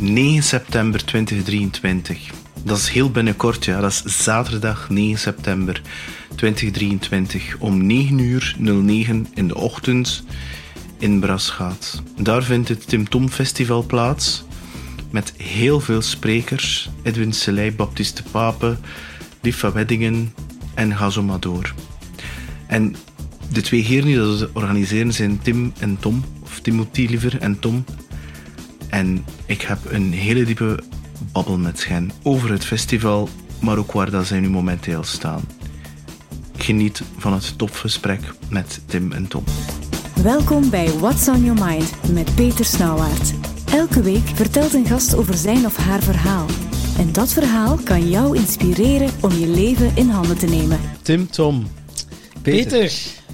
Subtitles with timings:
[0.00, 2.30] 9 september 2023.
[2.64, 3.80] Dat is heel binnenkort, ja.
[3.80, 5.82] Dat is zaterdag 9 september
[6.36, 10.24] 2023 om 9 uur 09 in de ochtend
[10.98, 12.02] in Brasgaat.
[12.18, 14.44] Daar vindt het Tim Tom Festival plaats
[15.10, 16.90] met heel veel sprekers.
[17.02, 18.76] Edwin Selei, Baptiste Pape,
[19.42, 20.34] Lief Weddingen
[20.74, 21.74] en ga door.
[22.66, 22.96] En
[23.52, 27.84] de twee heren die dat organiseren zijn Tim en Tom, of Timothy liever en Tom.
[28.90, 30.82] En ik heb een hele diepe
[31.32, 33.28] babbel met hen over het festival,
[33.60, 35.42] maar ook waar dat zij nu momenteel staan.
[36.56, 39.44] Geniet van het topgesprek met Tim en Tom.
[40.22, 43.34] Welkom bij What's on Your Mind met Peter Snauwaard.
[43.72, 46.46] Elke week vertelt een gast over zijn of haar verhaal.
[46.98, 50.80] En dat verhaal kan jou inspireren om je leven in handen te nemen.
[51.02, 51.66] Tim, Tom,
[52.42, 52.92] Peter.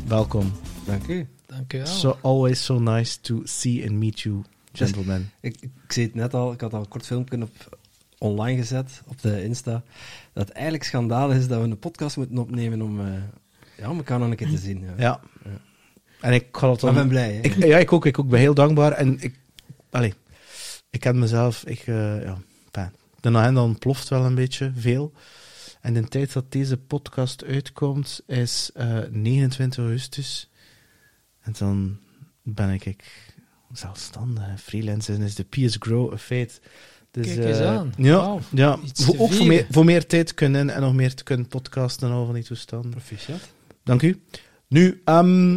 [0.08, 0.52] welkom.
[0.84, 1.26] Dank u.
[1.46, 1.86] Dank u wel.
[1.86, 4.42] So always so nice to see and meet you,
[4.76, 5.30] gentlemen.
[5.40, 7.78] Ik, ik zei het net al, ik had al een kort filmpje op,
[8.18, 9.82] online gezet op de Insta.
[10.32, 13.12] Dat het eigenlijk schandalig is dat we een podcast moeten opnemen om, eh,
[13.78, 14.80] ja, om elkaar nog een keer te zien.
[14.80, 14.94] Ja.
[14.98, 15.20] Ja.
[16.20, 17.02] En ik ga het Maar dan...
[17.02, 17.34] ik ben blij.
[17.34, 17.40] Hè?
[17.40, 18.06] Ik, ja, ik ook.
[18.06, 18.92] Ik ook ben heel dankbaar.
[18.92, 19.38] En ik...
[19.90, 20.14] Allee,
[20.90, 21.64] ik ken mezelf...
[21.64, 22.38] Ik, eh, ja,
[22.70, 22.94] fijn.
[23.20, 25.12] De agenda ontploft wel een beetje, veel.
[25.80, 30.50] En de tijd dat deze podcast uitkomt is eh, 29 augustus.
[31.40, 31.98] En dan
[32.42, 33.25] ben ik, ik
[33.72, 34.44] zelfstandig.
[34.62, 36.60] Freelancen is de PS Grow een feit.
[37.10, 37.92] Dus, Kijk eens eh, aan.
[37.96, 38.78] Ja, ja.
[38.94, 42.14] Voor, ook voor meer, voor meer tijd kunnen en nog meer te kunnen podcasten en
[42.14, 42.90] al van die toestanden.
[42.90, 43.40] Proficiat.
[43.82, 44.22] Dank u.
[44.68, 45.56] Nu, ehm,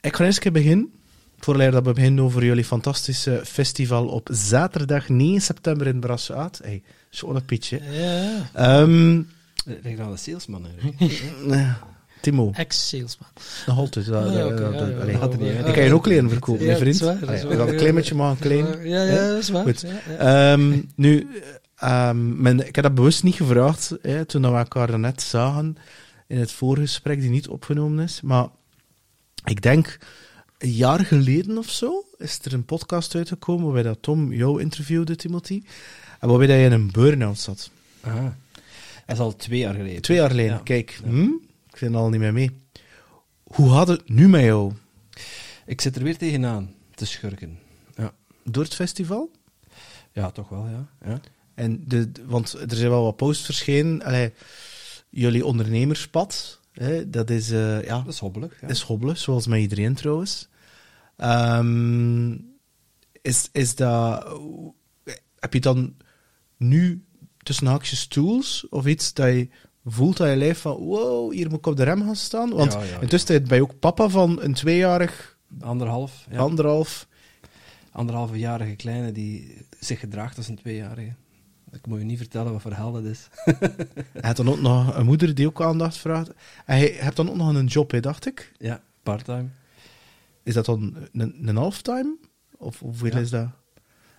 [0.00, 0.90] ik ga eerst een beginnen.
[1.38, 6.60] Voordat dat we beginnen over jullie fantastische festival op zaterdag 9 september in Brassaat.
[6.62, 7.80] Hey, zo'n pietje.
[7.82, 11.22] Ja, aan de salesman eigenlijk.
[12.30, 13.28] Timo, ex-salesman.
[13.66, 14.06] nog altijd.
[14.06, 15.66] dat- Ah, ja, dat- oké, dat- ja, allee, niet.
[15.66, 16.98] Ik kan je ook leren verkopen, Ja, mijn vriend.
[16.98, 18.88] dat is waar, dat een klein beetje maar een klein.
[18.88, 19.62] Ja, ja, dat is waar.
[19.62, 19.80] Goed.
[19.80, 20.52] Ja, ja.
[20.52, 21.26] Ehm, nu,
[21.76, 25.76] ehm, men, ik heb dat bewust niet gevraagd hè, toen we elkaar net zagen
[26.26, 28.20] in het voorgesprek, die niet opgenomen is.
[28.20, 28.46] Maar
[29.44, 29.98] ik denk
[30.58, 35.16] een jaar geleden of zo is er een podcast uitgekomen waarbij dat Tom jou interviewde,
[35.16, 35.62] Timothy.
[36.20, 37.70] En waarbij dat je in een burn-out zat.
[38.00, 38.36] Aha.
[39.06, 40.02] Dat is al twee jaar geleden.
[40.02, 40.52] Twee jaar geleden.
[40.52, 40.60] Ja.
[40.64, 41.28] Kijk, hm,
[41.76, 42.50] ik vind al niet meer mee.
[43.42, 44.72] Hoe had het nu met jou?
[45.66, 47.58] Ik zit er weer tegenaan te schurken.
[47.96, 48.14] Ja,
[48.44, 49.30] Door het festival?
[50.12, 50.88] ja toch wel, ja.
[51.04, 51.20] ja.
[51.54, 54.02] En de, want er zijn wel wat posts verschenen.
[54.02, 54.32] Allee,
[55.10, 58.60] jullie ondernemerspad, hè, dat is, eh, ja, Dat is hobbelig.
[58.60, 58.68] Ja.
[58.68, 60.48] is hobbelen, zoals met iedereen trouwens.
[61.16, 62.36] Ehm,
[63.22, 64.38] is, is dat...
[65.38, 65.96] Heb je dan
[66.56, 67.04] nu
[67.38, 69.48] tussen haakjes tools of iets dat je
[69.86, 72.50] voelt aan je lijf van wow, hier moet ik op de rem gaan staan?
[72.50, 76.26] Want Ja, ja, intussen ben je ook papa van een tweejarig, Anderhalf.
[76.30, 76.38] Ja.
[76.38, 77.08] anderhalf...
[77.92, 81.14] Anderhalve-jarige kleine die zich gedraagt als een tweejarige.
[81.72, 83.28] Ik moet je niet vertellen wat voor hel dat is.
[84.12, 86.28] Hij had dan ook nog een moeder die ook aandacht vraagt.
[86.64, 88.52] En hij hebt dan ook nog een job, hè, dacht ik.
[88.58, 89.48] ja, parttime.
[90.42, 92.16] Is dat dan een, een halftime?
[92.56, 93.48] Of hoeveel is dat?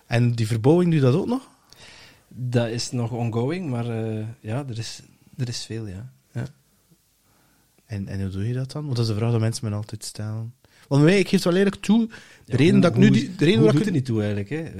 [0.06, 1.48] En die verbouwing doet dat ook nog?
[2.28, 5.02] Dat is nog ongoing, maar eh, ja, er is,
[5.38, 6.12] er is veel, ja.
[6.32, 6.46] ja.
[7.86, 8.84] En, en hoe doe je dat dan?
[8.84, 10.54] Want dat is de vraag die mensen me altijd stellen.
[10.88, 12.12] Want ik geef het wel eerlijk toe, de
[12.44, 13.10] Ja, reden hoe- dat ik nu...
[13.10, 14.70] Die, de reden dat doet ik het niet toe, eigenlijk, hè?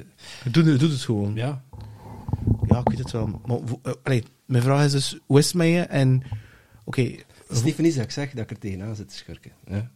[0.51, 1.35] Doe, doe het gewoon.
[1.35, 1.63] Ja.
[2.69, 2.79] Ja.
[2.79, 3.41] ik weet het wel.
[3.47, 5.81] Maar, eh, allee, mijn vraag is dus, hoe is het met je?
[5.81, 6.23] En,
[6.85, 7.25] oké, Het
[7.57, 9.51] is niet voor niets dat ik zeg dat ik er tegenaan zit te schurken.
[9.67, 9.91] Ja.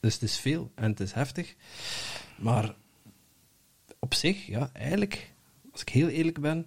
[0.00, 1.54] Dus het is veel en het is heftig.
[2.38, 2.74] Maar
[3.98, 5.30] op zich, ja, eigenlijk,
[5.72, 6.66] als ik heel eerlijk ben,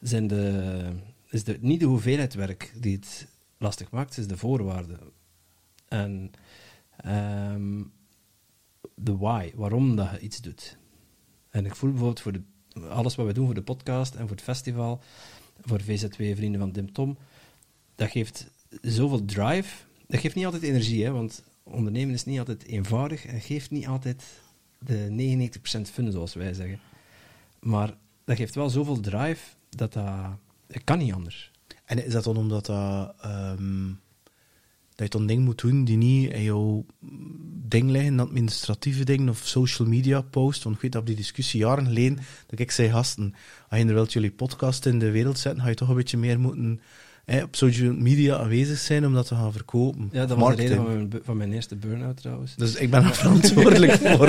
[0.00, 0.82] zijn de,
[1.30, 3.26] is de, niet de hoeveelheid werk die het
[3.58, 5.00] lastig maakt, het is de voorwaarden.
[5.88, 6.30] En
[6.96, 7.82] ehm,
[8.94, 10.78] de why, waarom dat je iets doet.
[11.50, 12.42] En ik voel bijvoorbeeld voor de,
[12.88, 15.00] alles wat we doen voor de podcast en voor het festival,
[15.60, 17.18] voor VZW Vrienden van Dim Tom,
[17.94, 18.50] dat geeft
[18.82, 19.84] zoveel drive.
[20.06, 23.86] Dat geeft niet altijd energie, hè, want ondernemen is niet altijd eenvoudig en geeft niet
[23.86, 24.24] altijd
[24.78, 25.08] de
[25.78, 26.80] 99% fun, zoals wij zeggen.
[27.60, 30.38] Maar dat geeft wel zoveel drive dat dat...
[30.68, 31.50] Het kan niet anders.
[31.84, 33.86] en is dat dan omdat dat, ehm,
[34.94, 36.86] dat je dan dingen moet doen die niet in jouw
[37.68, 40.62] ding liggen, administratieve dingen of social media post?
[40.62, 43.34] Want ik weet dat op die discussie jaren geleden, dat ik zei, gasten,
[43.68, 46.16] als je er wilt jullie podcast in de wereld zetten, ga je toch een beetje
[46.16, 46.80] meer moeten
[47.24, 50.08] hè, op social media aanwezig zijn om dat te gaan verkopen.
[50.12, 52.54] Ja, dat was de reden van mijn, van mijn eerste burn-out trouwens.
[52.56, 54.28] Dus ik ben er verantwoordelijk voor.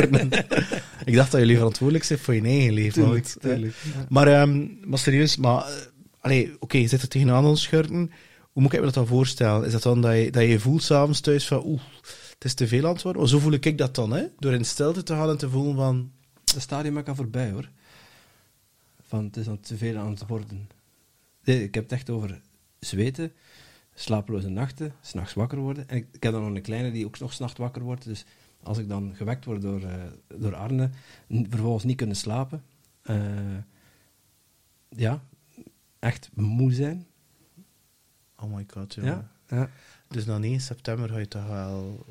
[1.05, 2.93] ik dacht dat jullie verantwoordelijk zijn voor je eigen leven.
[3.03, 3.73] Tuurlijk, want, tuurlijk.
[3.75, 5.65] eh, Maar, ehm, maar serieus, maar...
[6.19, 8.11] allee, oké, je zit er tegenaan aan schurken.
[8.51, 9.65] Hoe moet ik me dat dan voorstellen?
[9.65, 11.65] Is dat dan dat je, dat je voelt s'avonds thuis van...
[11.65, 11.81] Oeh,
[12.33, 13.27] het is te veel aan het worden?
[13.27, 14.25] Zo voel ik dat dan, hè?
[14.39, 16.11] Door in stilte te gaan en te voelen van...
[16.43, 17.69] Dat stadium al voorbij hoor.
[19.01, 20.69] van het is aan te veel aan het worden.
[21.43, 22.41] Ik heb het echt over
[22.79, 23.31] zweten,
[23.93, 25.89] slapeloze nachten, s'nachts wakker worden.
[25.89, 28.03] En ik, heb dan nog een kleine die ook nog s'nachts wakker wordt.
[28.03, 28.25] Dus
[28.63, 29.93] als ik dan gewekt word door, eh,
[30.37, 30.89] door Arne,
[31.27, 32.63] vervolgens niet kunnen slapen.
[33.01, 33.17] eh,
[34.89, 35.23] ja,
[35.99, 37.05] echt moe zijn.
[38.35, 39.03] Oh my god, ja.
[39.03, 39.69] Ja, ja.
[40.07, 42.05] Dus na 9 september ga je toch wel...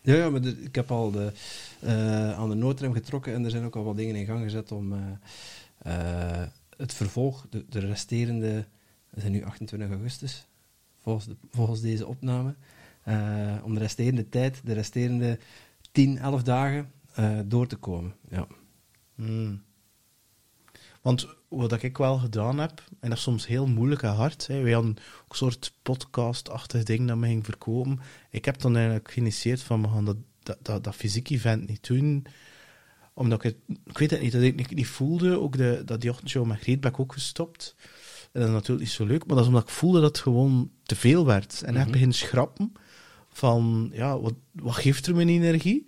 [0.00, 1.32] Ja, ja maar de- ik heb al de,
[1.80, 4.72] eh, aan de noodrem getrokken en er zijn ook al wat dingen in gang gezet
[4.72, 8.66] om eh, eh, het vervolg, de, de resterende,
[9.10, 10.46] we zijn nu 28 augustus,
[10.98, 12.54] volgens, de, volgens deze opname,
[13.62, 15.38] om de resterende tijd, de resterende
[15.92, 16.90] 10, 11 dagen
[17.44, 18.14] door te komen.
[18.28, 18.46] Ja.
[19.14, 19.62] Hmm.
[21.02, 24.60] Want wat ik wel gedaan heb, en dat is soms heel moeilijk en hard, hè,
[24.62, 24.90] wij hadden
[25.24, 28.00] ook een soort podcast-achtig ding dat me ging verkopen.
[28.30, 31.86] Ik heb dan eigenlijk geïnitieerd van, we gaan dat, dat, dat, dat fysiek event niet
[31.86, 32.26] doen,
[33.14, 36.00] omdat ik het, ik weet het niet, dat ik het niet voelde, ook de, dat
[36.00, 37.74] die ochtendshow met Greet ben ik ook gestopt.
[38.32, 40.18] En dat is natuurlijk niet zo leuk, maar dat is omdat ik voelde dat het
[40.22, 41.62] gewoon te veel werd.
[41.62, 41.90] En ik Mhm.
[41.90, 42.72] begin schrappen
[43.32, 45.86] van, ja, wat, wat geeft er mijn energie?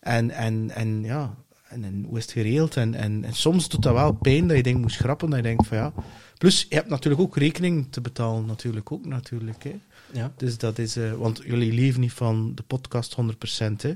[0.00, 1.34] En, en, en ja,
[1.70, 2.76] en, en hoe is het geregeld?
[2.76, 5.44] En, en, en soms doet dat wel pijn dat je dingen moet schrappen, dat je
[5.44, 5.92] denkt van ja.
[6.38, 9.64] Plus, je hebt natuurlijk ook rekening te betalen, natuurlijk ook, natuurlijk.
[9.64, 9.80] Hè.
[10.12, 10.32] ja.
[10.36, 13.94] Dus dat is, eh, want jullie leven niet van de podcast 100%, hè.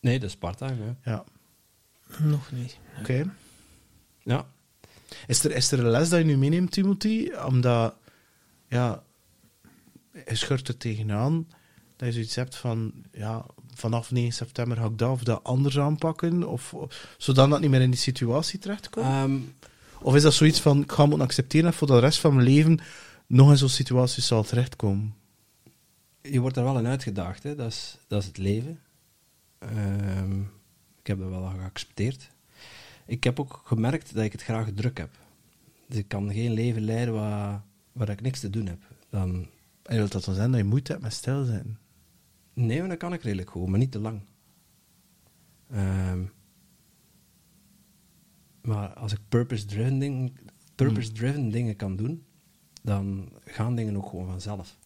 [0.00, 0.76] Nee, dat is part-time.
[0.84, 0.96] Ja.
[1.04, 1.24] Ja,
[2.24, 2.78] Nog niet.
[3.00, 3.34] oké.
[4.22, 4.46] ja.
[5.26, 7.30] Is, er, is er een les dat je nu meeneemt, Timothy?
[7.46, 7.94] Omdat,
[8.68, 9.02] ja,
[10.12, 11.48] je schurt er tegenaan
[11.96, 13.46] dat je zoiets hebt van, ja,
[13.82, 16.74] vanaf 9 september ga ik dat of dat anders aanpakken, of,
[17.18, 19.06] zodat dat niet meer in die situatie terechtkomt?
[19.06, 19.38] Ehm,
[20.00, 22.46] Of is dat zoiets van, ik ga moeten accepteren dat voor de rest van mijn
[22.46, 22.80] leven
[23.26, 25.14] nog in zo'n situatie zal terechtkomen?
[26.22, 27.54] je wordt er wel in uitgedaagd, hè.
[27.54, 28.80] Dat, is, dat is het leven.
[29.58, 30.40] Ehm,
[31.00, 32.30] ik heb dat wel geaccepteerd.
[33.06, 35.10] Ik heb ook gemerkt dat ik het graag druk heb.
[35.86, 37.62] Dus ik kan geen leven leiden waar,
[37.92, 38.78] waar ik niks te doen heb.
[39.10, 39.46] Dan,
[39.82, 41.78] En wil dat dan zijn dat je moeite hebt met stil zijn?
[42.52, 44.20] Nee, maar dan kan ik redelijk goed, maar niet te lang.
[45.70, 46.22] Ehm,
[48.62, 50.32] maar als ik purpose-driven ding,
[50.74, 52.24] purpose-driven dingen kan doen,
[52.82, 54.78] dan gaan dingen ook gewoon vanzelf.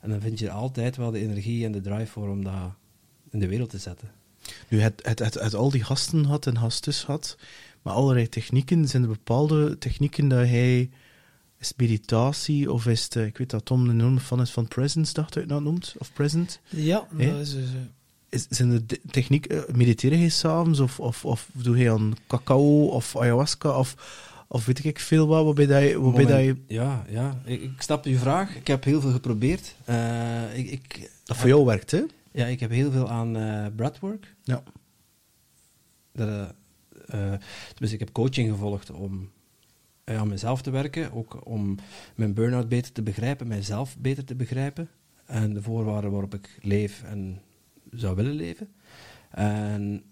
[0.00, 2.72] En dan vind je altijd wel de energie en de drive voor om dat
[3.30, 4.10] in de wereld te zetten.
[4.68, 7.36] Nu, het, het, het, het al die gasten had en gastes had,
[7.82, 10.90] maar allerlei technieken, zijn er bepaalde technieken dat hij,
[11.64, 14.50] is het meditatie of is het, eh, ik weet dat Tom een enorme fan is
[14.50, 16.60] van Presence, dacht ik dat noemt, of Present.
[16.68, 17.68] Ja, dat is dus,
[18.28, 22.86] Is, zijn er de- techniek, eh, mediteren s'avonds of, of, of doe hij aan cacao
[22.86, 23.94] of ayahuasca of,
[24.48, 27.40] of weet ik veel wat, waarbij dat je, waarbij dat je Ja, ja.
[27.44, 28.56] Ik, ik snap uw vraag.
[28.56, 29.74] Ik heb heel veel geprobeerd.
[29.84, 32.02] Eh, ik, ik, dat voor jou werkt, hè?
[32.32, 34.34] Ja, ik heb heel veel aan eh breathwork.
[34.42, 34.62] Ja.
[36.12, 36.54] Dat,
[37.06, 39.30] tenminste, ik heb coaching gevolgd om
[40.04, 41.12] aan mezelf te werken.
[41.12, 41.76] Ook om
[42.14, 44.88] mijn burn-out beter te begrijpen, mijzelf beter te begrijpen.
[45.26, 47.40] En de voorwaarden waarop ik leef en
[47.90, 48.68] zou willen leven.
[49.30, 50.02] En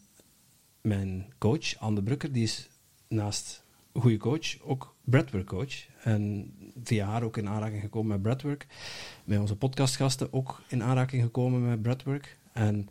[0.81, 2.69] mijn coach, Anne de Brukker, die is
[3.09, 5.87] naast goede coach ook breathwork coach.
[6.03, 6.53] En
[6.85, 8.67] via haar ook in aanraking gekomen met breathwork.
[9.25, 12.39] Bij onze podcastgasten ook in aanraking gekomen met breathwork.
[12.53, 12.89] En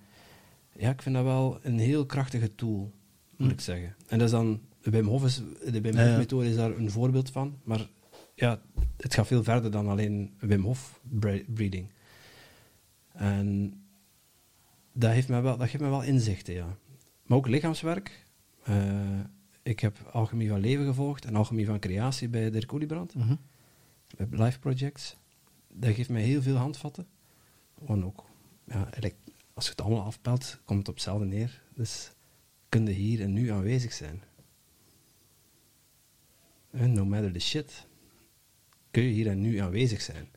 [0.75, 2.91] ja, ik vind dat wel een heel krachtige tool,
[3.35, 3.53] moet Hm.
[3.53, 3.95] ik zeggen.
[4.07, 5.41] En dat is dan, Wim Hof, is,
[5.71, 5.97] de Wim.
[5.97, 7.59] Hof methode is daar een voorbeeld van.
[7.63, 7.87] Maar
[8.35, 8.61] ja,
[8.97, 11.91] het gaat veel verder dan alleen Wim Hof bre- breathing.
[13.13, 13.73] En
[14.93, 16.77] dat, heeft mij wel, dat geeft mij wel inzichten, ja.
[17.25, 18.25] Maar ook lichaamswerk.
[18.63, 19.19] Eh,
[19.63, 23.15] ik heb Alchemie van Leven gevolgd en Alchemie van Creatie bij Dirk Oliebrand.
[23.15, 23.35] Mhm.
[24.17, 25.17] Met live projects.
[25.73, 27.07] Dat geeft mij heel veel handvatten.
[27.77, 28.25] Gewoon ook,
[28.65, 28.89] ja,
[29.53, 31.61] als je het allemaal afpelt, komt het op hetzelfde neer.
[31.75, 32.11] Dus
[32.69, 34.23] kun je hier en nu aanwezig zijn.
[36.71, 37.87] En no matter the shit,
[38.91, 40.29] kun je hier en nu aanwezig zijn.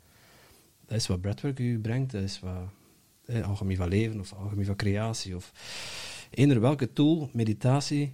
[0.87, 2.69] Dat is wat breathwork u brengt, dat is wat
[3.25, 5.53] eh, alchemie van leven of alchemie van creatie of
[6.31, 8.13] eender welke tool, meditatie,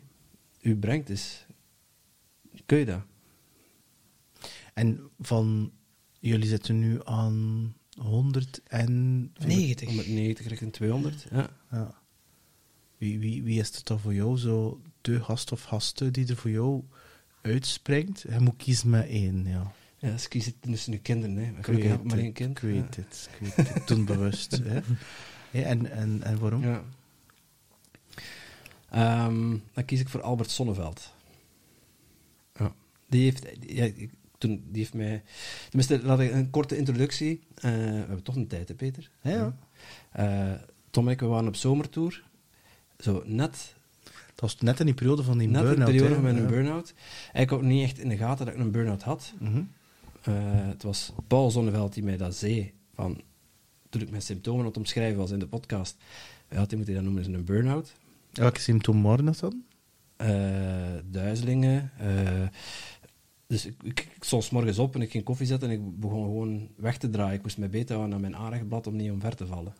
[0.60, 1.06] u brengt.
[1.06, 1.46] Dus
[2.66, 3.02] kun je dat.
[4.74, 5.72] En van,
[6.20, 9.32] jullie zitten nu aan 100 en...
[9.38, 9.88] 90.
[9.88, 11.26] 190 richting 200.
[11.30, 11.50] Ja.
[11.70, 12.00] Ja.
[12.98, 16.36] Wie, wie, wie is het dan voor jou zo de gast of gasten die er
[16.36, 16.82] voor jou
[17.42, 18.20] uitspringt?
[18.28, 19.72] Je moet kiezen met één, ja.
[19.98, 21.36] Ja, ze kiezen tussen hun kinderen.
[21.36, 21.42] Hè.
[21.42, 22.50] Ik Gelukkig heb ik weet maar één kind.
[22.50, 23.02] Ik weet ja.
[23.02, 23.86] het, ik weet het.
[23.86, 24.60] Toen bewust.
[24.62, 24.80] Hè.
[25.52, 26.62] Ja, en, en, en waarom?
[26.62, 26.82] Ja.
[28.90, 31.12] Ehm, dan kies ik voor Albert Sonneveld.
[32.58, 32.72] Ja.
[33.08, 35.22] Die heeft, ja, ik- toen, die heeft mij...
[35.68, 37.40] Tenminste, laat ik een korte introductie.
[37.54, 39.10] Eh, we hebben toch een tijd, hè, Peter?
[39.22, 39.56] Ja, ja.
[40.12, 42.22] Eh, Tom en ik, we waren op zomertour.
[42.98, 43.74] Zo net...
[44.40, 45.90] Dat was net in die periode van die Net in de burn-out.
[45.90, 46.94] periode van mijn burn-out.
[47.32, 49.32] Ik had niet echt in de gaten dat ik een burn-out had.
[49.38, 49.62] Mhm.
[50.22, 50.34] Eh,
[50.68, 52.72] het was Paul Zonneveld die mij dat zei.
[52.94, 53.20] Van,
[53.88, 55.96] toen ik mijn symptomen het omschrijven was in de podcast.
[56.50, 57.92] Ja, had hij moeten dat noemen als een burn-out.
[58.32, 59.62] Welke symptomen waren dat dan?
[60.16, 60.28] Eh,
[61.04, 61.90] duizelingen.
[61.98, 62.48] eh,
[63.46, 66.22] dus ik, ik, ik stond morgens op en ik ging koffie zetten en ik begon
[66.24, 67.34] gewoon weg te draaien.
[67.34, 69.74] Ik moest mij beter houden aan mijn aanrechtblad om niet omver te vallen.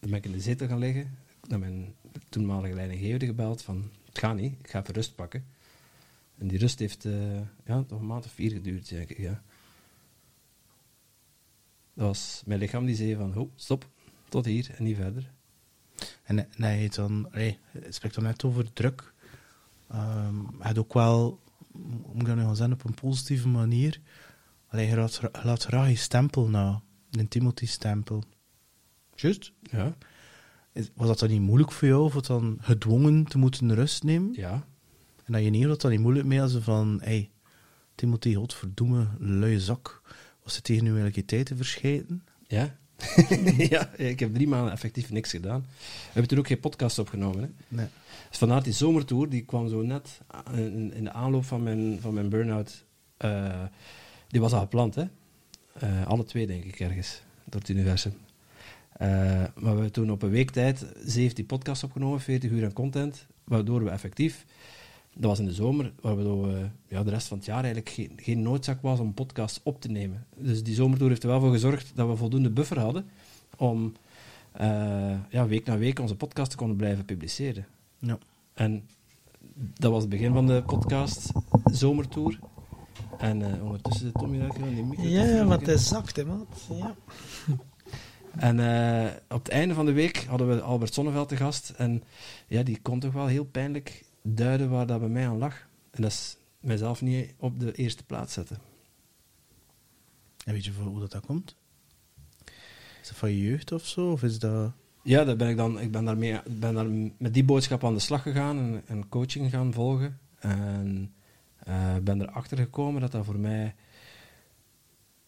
[0.00, 1.16] Dan ben ik in de zetel gaan liggen.
[1.48, 1.94] Heb mijn
[2.28, 5.44] toenmalige leidinggevende gebeld van, het gaat niet, ik ga even rust pakken.
[6.38, 9.42] En die rust heeft eh, ja, toch een maand of vier geduurd, denk ik, ja.
[11.94, 13.88] Dat was mijn lichaam die zei van, oh, stop,
[14.28, 15.30] tot hier en niet verder.
[16.22, 19.12] En, en hij dan, hij spreekt dan net over druk.
[19.88, 21.40] Ehm, hij had ook wel,
[21.72, 24.00] moet ik dat nu gaan zeggen, op een positieve manier.
[24.68, 28.22] Allee, hij laat, laat graag je stempel na, een Timothy-stempel.
[29.14, 29.52] Juist?
[29.62, 29.96] Ja,
[30.94, 34.32] Was dat dan niet moeilijk voor jou, of dan gedwongen te moeten rust nemen?
[34.34, 34.66] ja.
[35.24, 37.30] En dat je niet dat dan niet moeilijk mee als ze van, hey,
[37.94, 40.02] Timothy, godverdomme, luie zak.
[40.42, 42.22] Was het tegen nu eigenlijk je tijd te verschijten?
[42.46, 42.76] Ja.
[43.70, 45.60] ja, ik heb drie maanden effectief niks gedaan.
[45.60, 47.42] We hebben toen ook geen podcast opgenomen.
[47.42, 47.48] Hè.
[47.68, 47.86] Nee.
[48.28, 50.20] Dus vandaar die zomertour, die kwam zo net
[50.52, 52.84] eh, in, in de aanloop van mijn, van mijn burn-out.
[53.16, 53.62] eh,
[54.28, 55.04] die was al gepland, hè?
[55.72, 58.12] Eh, alle twee, denk ik, ergens, door het universum.
[58.98, 62.72] Eh, maar we hebben toen op een week tijd 17 podcasts opgenomen, 40 uur aan
[62.72, 64.46] content, waardoor we effectief,
[65.14, 68.12] dat was in de zomer, waardoor we ja, de rest van het jaar eigenlijk geen,
[68.16, 70.26] geen noodzaak was om podcasts op te nemen.
[70.36, 73.06] Dus die zomertour heeft er wel voor gezorgd dat we voldoende buffer hadden
[73.56, 73.92] om
[74.52, 77.66] eh, ja, week na week onze podcast te kunnen blijven publiceren.
[77.98, 78.18] Ja.
[78.54, 78.88] En
[79.54, 81.32] dat was het begin van de podcast
[81.64, 82.38] Zomertour.
[83.18, 85.02] En eh, ondertussen zit Tommy daar aan die micro.
[85.02, 86.66] te Ja, maar het is zakt, hè, maat.
[86.70, 86.94] Ja.
[88.38, 91.70] En eh, op het einde van de week hadden we Albert Sonneveld te gast.
[91.76, 92.02] En
[92.46, 95.66] ja, die kon toch wel heel pijnlijk duiden waar dat bij mij aan lag.
[95.90, 98.58] En dat is mijzelf niet op de eerste plaats zetten.
[100.44, 101.56] En weet je voor hoe dat, dat komt?
[103.00, 104.10] Is dat van je jeugd of zo?
[104.10, 104.72] Of is dat...
[105.02, 108.00] Ja, daar ben ik dan, ik ben, daarmee, ben daar met die boodschap aan de
[108.00, 110.18] slag gegaan en, en coaching gaan volgen.
[110.38, 111.12] En
[111.58, 113.74] eh ben erachter gekomen dat dat voor mij,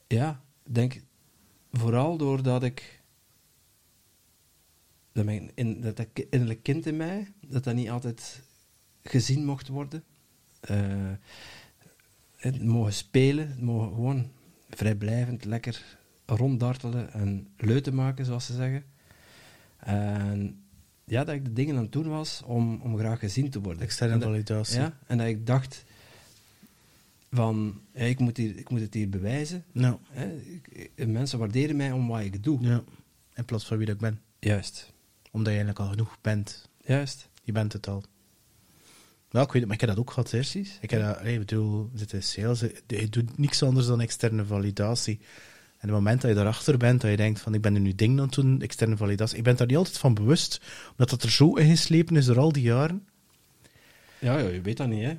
[0.06, 1.02] ja, ik denk
[1.72, 2.99] vooral doordat ik,
[5.12, 8.42] dat, mijn, in, dat, innerlijk kind in mij, dat dat niet altijd
[9.02, 10.04] gezien mocht worden.
[10.60, 11.10] Eh,
[12.36, 14.30] het mogen spelen, het mogen gewoon
[14.70, 18.84] vrijblijvend lekker ronddartelen en leuten maken, zoals ze zeggen.
[19.78, 20.62] En
[21.04, 23.82] ja, dat ik de dingen aan het doen was om, om graag gezien te worden.
[23.82, 24.78] Externe validatie.
[24.80, 25.84] Ja, en dat ik dacht
[27.32, 29.64] van, ja, ik, moet hier, ik moet het hier bewijzen.
[29.72, 30.32] Nou, Hè.
[30.36, 32.60] Ik- ik- mensen waarderen mij om wat ik doe.
[32.62, 32.82] ja.
[33.34, 34.20] In plaats van wie dat ik ben.
[34.38, 34.92] Juist,
[35.30, 36.68] Omdat je eigenlijk al genoeg bent.
[36.84, 37.28] juist.
[37.42, 38.04] Je bent het al.
[39.30, 40.38] Nou, ik weet het, maar ik heb dat ook gehad, hè.
[40.38, 40.78] Precies.
[40.80, 44.44] Ik heb dat, ik bedoel, zitten in sales, je je doet niks anders dan externe
[44.44, 45.18] validatie.
[45.80, 47.94] En het moment dat je daarachter bent, dat je denkt van, ik ben er nu
[47.94, 49.36] dingen aan het doen, externe validatie.
[49.36, 50.60] Ik ben daar niet altijd van bewust,
[50.90, 53.06] omdat dat er zo ingeslepen is door al die jaren.
[54.18, 55.16] Ja, ja, je weet dat niet, hè.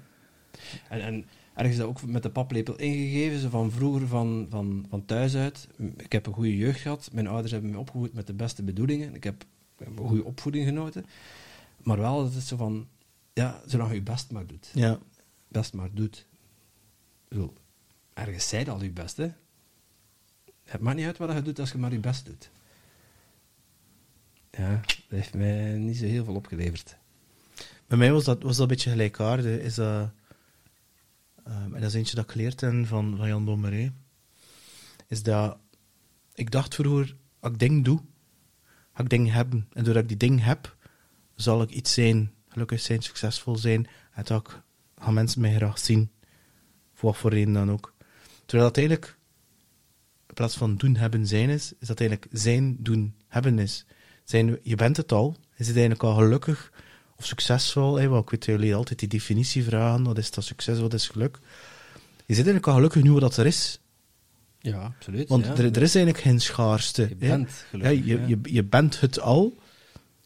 [0.90, 1.26] En, en
[1.56, 5.68] ergens dat ook met de paplepel ingegeven, zo van vroeger, van, van, van thuis uit.
[5.98, 7.10] Ik heb een goede jeugd gehad.
[7.14, 9.16] Mijn ouders hebben me opgevoed met de beste bedoelingen.
[9.16, 9.44] Ik heb,
[9.82, 11.06] ik heb een goede opvoeding genoten.
[11.78, 12.88] Maar wel, het is zo van,
[13.34, 14.72] ja, zolang je je best maar doet.
[14.74, 15.00] Ja.
[15.48, 16.26] Best maar doet.
[17.28, 17.54] Bedoel,
[18.14, 19.32] ergens zei al je best, hè.
[20.64, 22.50] Het maakt niet uit wat je doet als je maar je best doet.
[24.52, 26.98] Ja, dat heeft mij niet zo heel veel opgeleverd.
[27.88, 29.62] Bij mij was dat, was dat een beetje gelijkaardig.
[29.62, 30.10] Is dat,
[31.44, 33.94] ehm, en dat is eentje dat ik geleerd heb van, van Jan Dommeré.
[35.08, 35.58] Is dat
[36.34, 38.02] ik dacht vroeger, als ik dingen doe,
[39.10, 39.68] dingen hebben.
[39.74, 40.76] En doordat ik die dingen heb,
[41.36, 43.88] zal ik iets zijn, gelukkig zijn, succesvol zijn.
[44.14, 44.62] En dat
[44.98, 46.12] gaan mensen mij graag zien.
[46.94, 47.94] Voor wat voor reden dan ook.
[48.46, 49.18] Terwijl dat eigenlijk,
[50.28, 53.86] in plaats van doen, hebben, zijn is, is dat eigenlijk zijn, doen, hebben is.
[54.24, 56.72] Zijn, je bent het al, je zit eigenlijk al gelukkig
[57.16, 58.08] of succesvol.
[58.08, 61.40] Want ik weet jullie altijd die definitie vragen, wat is dat succes, wat is geluk.
[62.26, 63.81] Je zit eigenlijk al gelukkig nu wat dat er is.
[64.62, 65.30] Ja, absoluut.
[65.30, 65.52] Want ja.
[65.52, 67.08] er, er is eigenlijk geen schaarste.
[67.10, 68.06] Je bent gelukkig.
[68.06, 68.28] je, ja.
[68.28, 69.58] Je, je bent het al.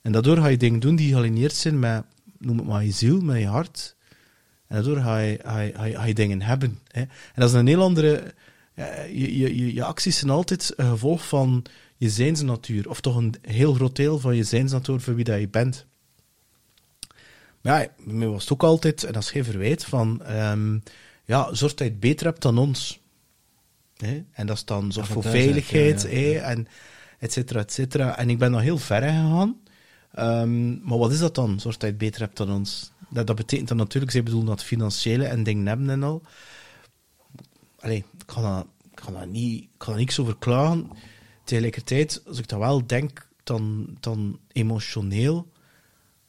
[0.02, 2.04] En daardoor ga je dingen doen die gealineerd zijn met,
[2.38, 3.96] noem het maar, je ziel, met je hart.
[4.68, 6.80] En daardoor ga je, ga je, ga je, ga je dingen hebben.
[6.88, 7.02] Hè.
[7.02, 8.34] En dat is een heel andere...
[9.12, 11.64] Je, je, je, acties zijn altijd een gevolg van
[11.98, 12.90] je zijnsnatuur.
[12.90, 15.86] Of toch een heel groot deel van je zijnsnatuur voor wie dat je bent.
[17.62, 20.24] Maar ja, mij was het ook altijd, en dat is geen verwijt, van...
[20.24, 20.78] ehm,
[21.26, 23.00] ja, zorg dat je het beter hebt dan ons.
[23.98, 24.24] Hè?
[24.32, 26.16] En dat is dan zorg voor veiligheid, ja, ja.
[26.16, 26.68] hè, en
[27.20, 28.18] et cetera, et cetera.
[28.18, 29.60] En ik ben nog heel ver gegaan.
[30.12, 32.92] Ehm, maar wat is dat dan, zoals je het beter hebt dan ons?
[33.10, 36.22] Dat, dat betekent dan natuurlijk, zij bedoelen dat financiële en dingen hebben en al.
[37.80, 40.90] Allee, ik kan daar, kan daar, niet, ik kan daar niks over klagen.
[41.44, 45.52] Tegelijkertijd, als ik dat wel denk, dan, dan emotioneel,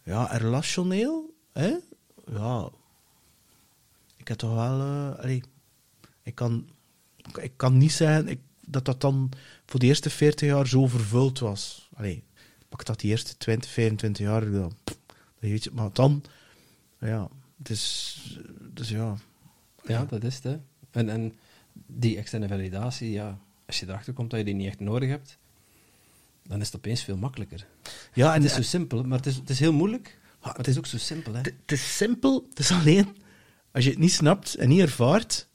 [0.03, 1.75] ja, relationeel, hè?
[2.33, 2.69] ja,
[4.17, 5.43] ik heb toch wel, eh, allee,
[6.23, 6.69] ik kan,
[7.41, 9.31] ik kan niet zeggen ik, dat dat dan
[9.67, 11.89] voor de eerste 40 jaar zo vervuld was.
[11.95, 12.25] Allee,
[12.69, 16.25] pak dat die eerste 20, 25 jaar, dan, pff, dat weet je, maar dan,
[17.01, 18.41] ja, dus,
[18.73, 19.17] dus ja.
[19.85, 20.45] Ja, dat is het.
[20.45, 20.59] Hè.
[20.91, 21.35] En, en
[21.87, 25.39] die externe validatie, ja, als je erachter komt dat je die niet echt nodig hebt,
[26.43, 27.67] dan is het opeens veel makkelijker.
[28.13, 30.19] Ja, En het is zo simpel, maar het is, het is heel moeilijk.
[30.43, 31.39] Maar het is ook zo simpel, hè.
[31.39, 33.17] Het het is simpel, het is alleen
[33.73, 35.49] als je het niet snapt en niet ervaart.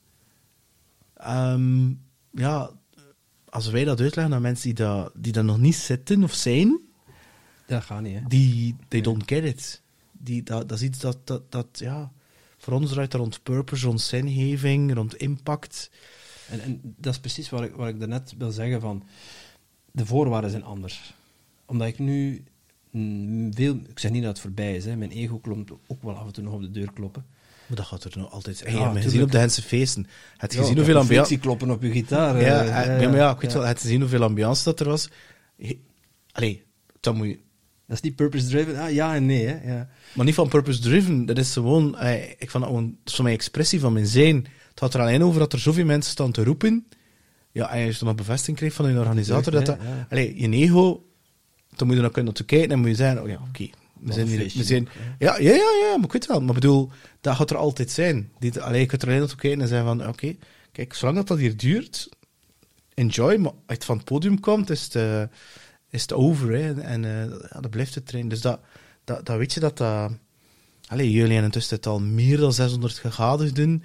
[1.22, 1.94] Ehm,
[2.32, 2.72] ja,
[3.50, 6.80] als wij dat uitleggen aan mensen die dat, die dat nog niet zitten of zijn,
[7.66, 8.22] Dat gaat niet, hè.
[8.28, 9.82] die they don't get it.
[10.12, 12.12] Die, dat, dat is iets dat, dat, dat ja,
[12.58, 15.92] voor ons draait rond purpose, rond zingeving, rond impact.
[16.50, 19.04] En, en dat is precies wat ik, wat ik daarnet wil zeggen van...
[19.92, 21.14] De voorwaarden zijn anders.
[21.66, 22.44] Omdat ik nu
[23.52, 23.76] veel...
[23.88, 24.96] Ik zeg niet dat het voorbij is, hè.
[24.96, 27.26] Mijn ego klopt ook wel af en toe nog op de deur kloppen.
[27.72, 28.76] Maar dat gaat er nog altijd zijn.
[28.76, 30.08] Ja, gezien op de Hense feesten.
[30.38, 31.38] Het Ja, gezien hoeveel ambiance...
[31.38, 32.42] kloppen op je gitaar.
[32.42, 34.88] Ja, eh, eh, ja, maar ja, ik weet wel, het gezien hoeveel ambiance dat er
[34.88, 35.10] was.
[36.32, 36.64] Allee,
[37.00, 37.40] dat moet je...
[37.88, 38.78] Dat is niet purpose-driven.
[38.78, 39.74] Ah, ja en nee, hè.
[39.74, 39.90] Ja.
[40.14, 41.26] Maar niet van purpose driven.
[41.26, 44.36] Dat is gewoon, eh, ik dat gewoon, dat is mijn expressie van mijn zijn.
[44.70, 46.88] Het gaat er alleen over dat er zoveel mensen staan te roepen.
[47.52, 49.52] Ja, en je dan bevestiging krijgt van een organisator.
[49.52, 50.08] Dat dat, ja.
[50.10, 51.04] allee, je ego,
[51.76, 53.70] dan moet je dan kunnen naartoe kijken en moet je zeggen, oh ja, oké.
[54.02, 54.88] We zijn hier, we zijn,
[55.20, 56.42] ja, ja, ja, ja, maar ik weet wel.
[56.42, 56.92] Maar bedoel,
[57.22, 58.32] dat gaat er altijd zijn.
[58.40, 60.36] Die, allee, je kunt er alleen naartoe kijken en zeggen van, oké,
[60.72, 62.10] kijk, zolang dat, dat hier duurt,
[62.94, 63.36] enjoy.
[63.36, 65.22] Maar als het van het podium komt, is het, eh,
[65.90, 66.52] is het over.
[66.52, 68.30] Hè, en eh, ja, dat blijft het trainen.
[68.30, 68.60] Dus dat,
[69.04, 70.12] dat, dat weet je dat dat...
[70.88, 73.84] Allee, jullie hebben intussen het al meer dan 600 gegadigden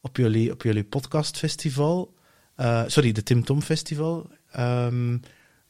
[0.00, 2.14] op jullie, op jullie podcastfestival.
[2.54, 4.30] Eh, sorry, de Tim Tom Festival.
[4.50, 5.12] Ehm,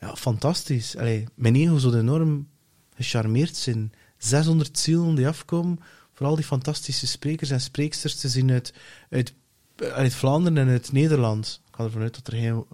[0.01, 0.97] ja, fantastisch.
[0.97, 2.49] Allee, mijn ego zou enorm
[2.97, 3.93] gecharmeerd zijn.
[4.19, 5.81] 600 zielen die afkomen.
[6.13, 8.73] Vooral die fantastische sprekers en spreeksters te zien uit,
[9.11, 9.33] uit,
[9.77, 11.61] uit Vlaanderen en uit Nederland.
[11.69, 12.65] Ik ga ervan uit dat er geen,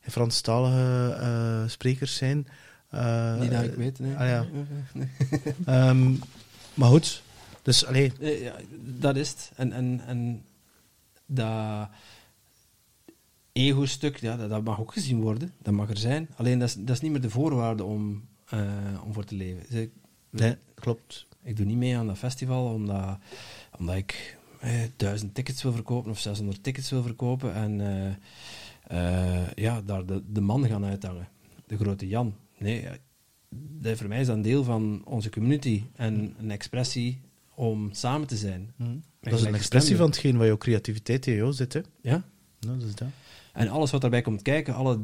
[0.00, 2.46] geen Franstalige eh, sprekers zijn.
[2.88, 4.16] Eh, Niet dat ik weet, nee.
[4.16, 4.46] ah, ja.
[4.92, 5.08] Nee.
[5.66, 6.14] Ehm,
[6.74, 7.22] maar goed,
[7.62, 9.50] dus allee, Eh, ja, dat is het.
[9.56, 10.42] En, en, en
[11.26, 11.88] dat
[13.52, 15.52] ego-stuk, ja, dat, dat mag ook gezien worden.
[15.62, 16.28] Dat mag er zijn.
[16.36, 18.60] Alleen dat is, dat is niet meer de voorwaarde om, eh,
[19.04, 19.62] om voor te leven.
[19.68, 19.90] Dus ik,
[20.30, 21.26] nee, klopt.
[21.42, 23.18] ik doe niet mee aan dat festival omdat,
[23.78, 27.80] omdat ik eh, duizend tickets wil verkopen of 600 tickets wil verkopen en
[28.86, 31.28] eh, ja, daar de, de man gaan uithangen.
[31.66, 32.34] De grote Jan.
[32.58, 32.86] Nee,
[33.48, 37.20] dat, voor mij is dat een deel van onze community en een expressie
[37.54, 38.74] om samen te zijn.
[39.20, 41.72] Dat is een expressie van hetgeen waar jouw creativiteit in jou zit.
[41.72, 41.80] Hè.
[42.00, 42.24] Ja,
[42.58, 43.08] Ja, dat is dat.
[43.52, 44.98] En alles wat daarbij komt kijken, alle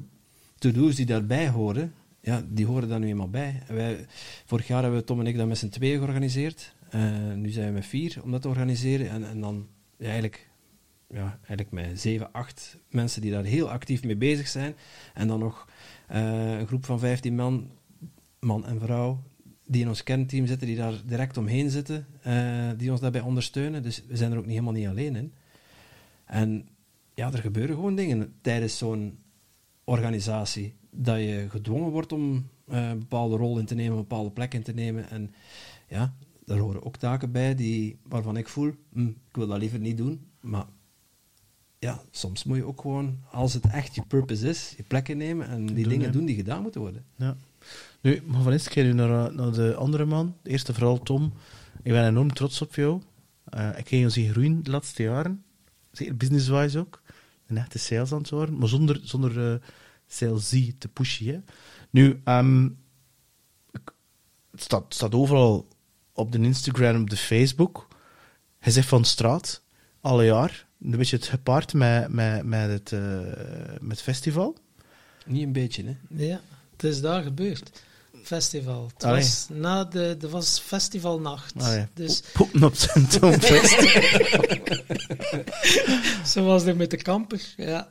[0.59, 1.95] to-do's die daarbij horen,
[2.25, 3.63] ja, die horen daar nu eenmaal bij.
[3.69, 4.07] Wij,
[4.45, 6.75] vorig jaar hebben Tom en ik dat met z'n tweeën georganiseerd.
[6.91, 9.11] Eh, nu zijn we met vier om dat te organiseren.
[9.11, 10.49] En, en dan eigenlijk,
[11.09, 14.75] ja, eigenlijk met zeven, acht mensen die daar heel actief mee bezig zijn.
[15.15, 15.69] En dan nog
[16.07, 17.71] eh, een groep van 15 man,
[18.41, 19.23] man en vrouw,
[19.67, 23.83] die in ons kernteam zitten, die daar direct omheen zitten, eh, die ons daarbij ondersteunen.
[23.83, 25.33] Dus we zijn er ook niet helemaal niet alleen in.
[26.25, 26.69] En
[27.15, 29.19] ja, er gebeuren gewoon dingen tijdens zo'n
[29.85, 30.75] organisatie.
[30.97, 34.55] Dat je gedwongen wordt om eh, een bepaalde rol in te nemen, een bepaalde plek
[34.55, 35.11] in te nemen.
[35.11, 35.35] En
[35.89, 39.79] ja, daar horen ook taken bij die, waarvan ik voel, hm, ik wil dat liever
[39.79, 40.27] niet doen.
[40.41, 40.67] Maar
[41.79, 45.49] ja, soms moet je ook gewoon, als het echt je purpose is, je plek innemen
[45.49, 47.05] en die Doen, dingen doen die gedaan moeten worden.
[47.17, 47.37] Ja.
[48.01, 50.37] Nu, maar van eerst keer nu naar, eh, naar de andere man.
[50.43, 51.33] De eerste vooral Tom.
[51.83, 53.03] Ik ben enorm trots op jou.
[53.45, 55.45] Eh, ik ken jou zien groeien de laatste jaren.
[55.91, 57.03] Zeker business-wise ook.
[57.47, 58.59] Een echte sales aan het worden.
[58.59, 59.61] Maar zonder, zonder
[60.07, 61.27] salesy te pushen.
[61.27, 61.41] Hè.
[61.91, 62.69] Nu, ehm,
[64.51, 65.69] het staat, het staat overal
[66.13, 67.89] op de Instagram, op de Facebook.
[68.59, 69.63] Hij zegt van straat,
[70.01, 70.67] alle jaar.
[70.83, 73.01] Een beetje het gepaard met, met, met, het, eh,
[73.81, 74.57] met het festival.
[75.27, 76.25] Niet een beetje, hè.
[76.25, 76.41] Ja,
[76.73, 77.83] het is daar gebeurd.
[78.23, 78.91] Festival.
[78.95, 79.21] Het Allee.
[79.21, 81.55] was na de, de was festivalnacht.
[81.57, 81.87] Allee.
[81.95, 83.81] Dus Poepen op zijn Tomfest.
[86.33, 87.55] zo was er met de camper.
[87.57, 87.89] Ja.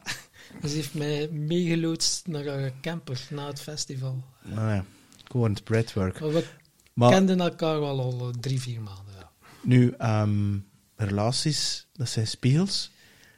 [0.62, 4.24] Dus ze heeft mij meegeloodst naar haar camper na het festival.
[4.42, 4.86] Nou ja,
[5.24, 6.20] gewoon het breadwork.
[6.20, 6.46] Maar we
[6.94, 9.14] Maar kenden elkaar wel al eh, drie, vier maanden.
[9.20, 9.30] Ja.
[9.62, 10.58] nu, ehm,
[10.96, 12.92] relaties, dat zijn spiegels.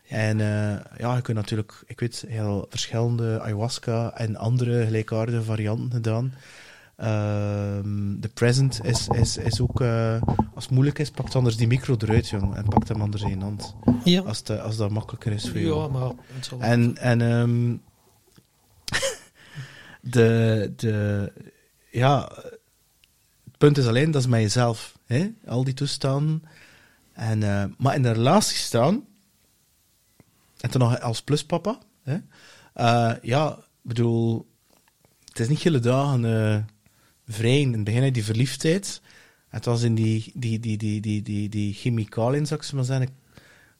[0.08, 5.91] En eh, ja, je kunt natuurlijk, ik weet, heel verschillende ayahuasca en andere gelijkaardige varianten
[5.91, 6.34] gedaan.
[6.96, 10.22] Ehm, de present is, is, is ook, eh,
[10.54, 12.56] als het moeilijk is, pakt anders die micro eruit, jong.
[12.56, 13.76] En pakt hem anders in hand.
[14.04, 15.82] Ja, Als, het, als dat makkelijker is voor jou.
[15.82, 16.12] ja maar
[16.60, 17.78] En, en ehm,
[20.16, 21.32] de, de,
[21.92, 22.32] ja,
[23.44, 25.32] het punt is alleen, dat is met jezelf, hè?
[25.46, 26.44] al die toestanden.
[27.14, 29.06] En, eh, maar in een relatie staan,
[30.60, 32.18] en dan nog als pluspapa, hè?
[32.74, 34.48] Eh, ja, bedoel,
[35.26, 36.64] het is niet hele dagen eh,
[37.28, 37.62] vrij.
[37.62, 39.02] In het begin die verliefdheid.
[39.48, 43.10] Het was in die, die, die, die, die, die, die chemicaliën, zou ik maar zeggen.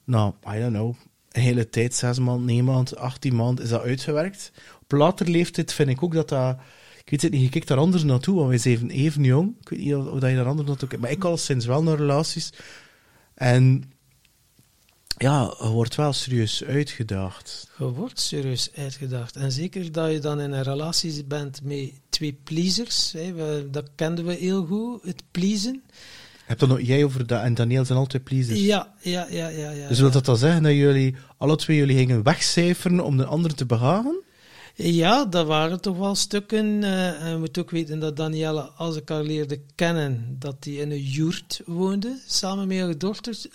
[0.04, 0.94] Nou, I don't know.
[1.30, 4.52] Een hele tijd, zes maanden, negen maanden, achttien maanden, is dat uitgewerkt.
[4.82, 6.56] Op later leeftijd vind ik ook dat dat...
[7.04, 9.54] Ik weet het niet, je kijkt daar anders naartoe, want wij zijn even, even jong.
[9.60, 11.02] Ik weet niet of, of dat je daar anders naartoe kijkt.
[11.04, 12.52] Maar ik al sinds wel naar relaties.
[13.34, 13.92] En
[15.16, 17.70] ja, je wordt wel serieus uitgedaagd.
[17.78, 19.36] Je wordt serieus uitgedacht.
[19.36, 23.12] En zeker dat je dan in een relatie bent met twee pleasers.
[23.12, 25.82] Hè, we- dat kenden we heel goed, het pleasen.
[26.44, 28.60] Heb dat nog jij over dat en Daniel zijn altijd pleasers?
[28.60, 29.70] Ja, ja, ja, ja.
[29.70, 33.24] ja Dus wil dat dan zeggen dat jullie, alle twee jullie gingen wegcijferen om de
[33.24, 34.20] ander te behagen?
[34.78, 36.82] Ja, dat waren toch wel stukken.
[36.84, 40.80] eh, en je moet ook weten dat Danielle, als ik haar leerde kennen, dat die
[40.80, 42.98] in een joert woonde, samen met haar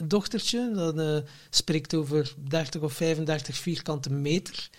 [0.08, 0.72] dochtertje.
[0.76, 1.18] Dat eh,
[1.50, 4.70] spreekt over 30 of 35 vierkante meter.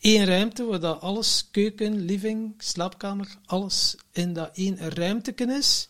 [0.00, 5.88] Eén ruimte waar dat alles, keuken, living, slaapkamer, alles in dat één ruimteken is.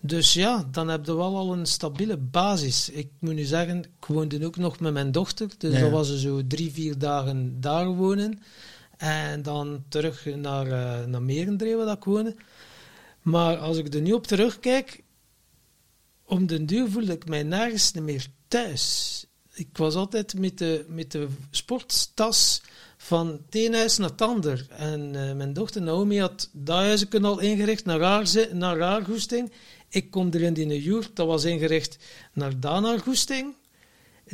[0.00, 2.88] Dus ja, dan heb je wel al een stabiele basis.
[2.90, 5.48] Ik moet nu zeggen, ik woonde ook nog met mijn dochter.
[5.58, 5.80] Dus Ja.
[5.80, 8.40] dat was er zo drie, vier dagen daar wonen.
[9.02, 12.34] En dan terug naar, eh naar Merendreeuw, waar ik woonde.
[13.22, 15.02] Maar als ik er nu op terugkijk,
[16.24, 19.26] om den duur voelde ik mij nergens meer thuis.
[19.52, 22.62] Ik was altijd met de, met de sporttas
[22.96, 24.66] van het ene huis naar het ander.
[24.70, 29.52] En eh, mijn dochter Naomi had dat huis al ingericht naar haar, naar haar goesting.
[29.88, 31.98] Ik kom er in die joert, dat was ingericht
[32.32, 33.54] naar daar naar goesting.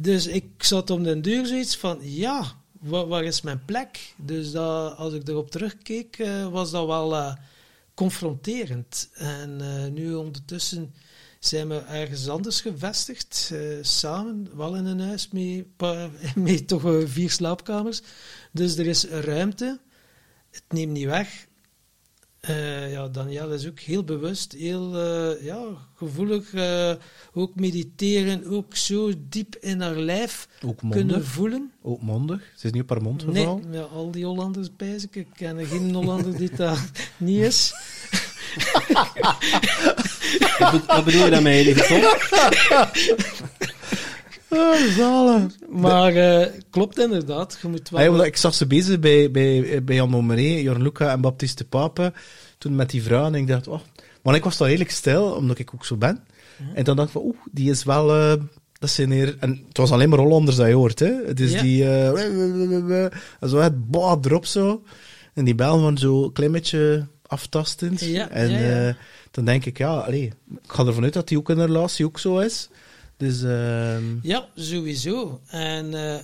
[0.00, 4.14] Dus ik zat om den duur zoiets van, ja, waar, is mijn plek?
[4.16, 7.34] Dus dat, als ik erop terugkeek, eh, was dat wel eh,
[7.94, 9.08] confronterend.
[9.14, 10.94] En eh, nu ondertussen
[11.38, 15.64] zijn we ergens anders gevestigd, samen, wel in een huis met,
[16.36, 18.02] met toch vier slaapkamers.
[18.52, 19.80] Dus er is ruimte,
[20.50, 21.47] het neemt niet weg.
[22.40, 25.64] Eh, ja, Daniel is ook heel bewust, heel eh, ja,
[25.96, 26.52] gevoelig.
[26.54, 26.92] eh,
[27.34, 31.24] ook mediteren, ook zo diep in haar lijf Ook kunnen mondig.
[31.28, 31.72] voelen.
[31.82, 32.40] Ook mondig.
[32.56, 33.72] Ze is niet op haar mond Nee, gevallen.
[33.72, 35.10] ja, al die Hollanders bij zich.
[35.10, 36.78] Ik ken geen Hollander die dat
[37.16, 37.72] niet is.
[40.86, 41.82] Wat bedoel je daarmee, lieve
[44.50, 45.52] Ah, zalig.
[45.68, 47.58] Maar eh, klopt inderdaad.
[47.62, 48.00] Je moet wel...
[48.00, 51.64] Hey, want ik zag ze bezig bij, bij, bij Jan Momeré, Jorn Luca en Baptiste
[51.64, 52.12] Pape.
[52.58, 53.24] Toen met die vrouw.
[53.26, 53.80] En ik dacht, oh.
[54.22, 56.24] Want ik was dan redelijk stil, omdat ik ook zo ben.
[56.74, 58.14] En dan dacht ik van, oeh, die is wel...
[58.14, 58.32] eh,
[58.78, 59.36] dat zijn hier...
[59.40, 61.12] En het was alleen maar Hollanders dat je hoort, hè.
[61.26, 61.62] Het is Ja.
[61.62, 61.84] die...
[63.40, 64.82] en zo het boah, erop zo.
[65.34, 68.00] En die bel van zo klein beetje aftastend.
[68.00, 68.96] Ja, en
[69.30, 72.04] dan denk ik, ja, allee, ik ga ervan uit dat die ook in een relatie
[72.06, 72.68] ook zo is.
[73.18, 73.42] Dus...
[73.42, 75.40] ehm, Ja, sowieso.
[75.46, 76.18] En eh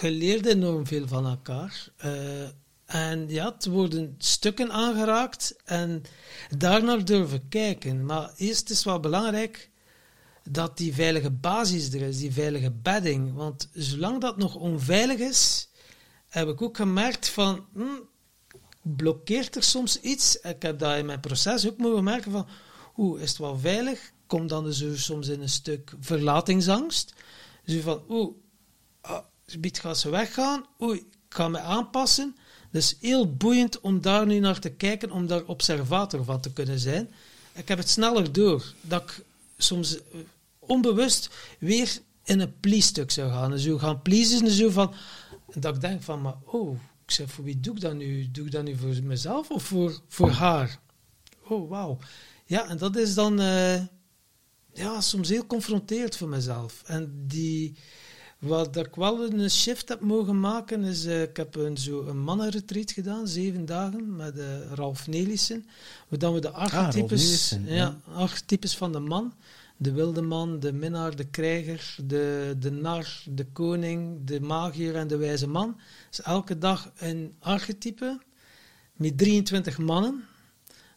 [0.00, 1.88] je leert enorm veel van elkaar.
[1.96, 2.12] Eh,
[2.86, 6.02] en ja, het worden stukken aangeraakt en
[6.56, 8.04] daarnaar durven kijken.
[8.06, 9.70] Maar eerst is wel belangrijk
[10.50, 13.34] dat die veilige basis er is, die veilige bedding.
[13.34, 15.68] Want zolang dat nog onveilig is,
[16.28, 17.66] heb ik ook gemerkt van...
[17.74, 18.00] hm,
[18.82, 20.36] blokkeert er soms iets.
[20.40, 22.46] Ik heb dat in mijn proces ook moeten merken van...
[22.96, 24.12] Oeh, is het wel veilig?
[24.26, 27.14] Kom dan dus soms in een stuk verlatingsangst.
[27.64, 28.34] Dus van, oeh,
[29.00, 29.24] ah,
[29.60, 30.66] gaat ze weggaan.
[30.82, 32.36] Oei, ik ga me aanpassen.
[32.70, 36.78] Dus heel boeiend om daar nu naar te kijken, om daar observator van te kunnen
[36.78, 37.10] zijn.
[37.52, 39.24] Ik heb het sneller door dat ik
[39.56, 40.02] soms eh,
[40.58, 43.52] onbewust weer in een please-stuk zou gaan.
[43.52, 44.94] En zo gaan pleasen en zo van...
[45.54, 48.30] Dat ik denk van, maar oh, ik zeg, voor wie doe ik dat nu?
[48.30, 50.78] Doe ik dat nu voor mezelf of voor, voor haar?
[51.48, 51.98] Oh, wauw.
[52.46, 53.82] Ja, en dat is dan eh,
[54.74, 56.82] ja, soms heel confronterend voor mezelf.
[56.86, 57.74] En die,
[58.38, 62.18] wat ik wel een shift heb mogen maken, is, eh, ik heb een, zo een
[62.18, 65.66] mannenretreat gedaan, zeven dagen, met eh, Ralf Nelissen,
[66.08, 67.98] waar dan we de archetypes, Nelissen, ja, ja.
[68.14, 69.34] archetypes van de man,
[69.76, 75.08] de wilde man, de minnaar, de krijger, de, de nar, de koning, de magier en
[75.08, 75.80] de wijze man.
[76.08, 78.18] Dus elke dag een archetype
[78.92, 80.24] met 23 mannen.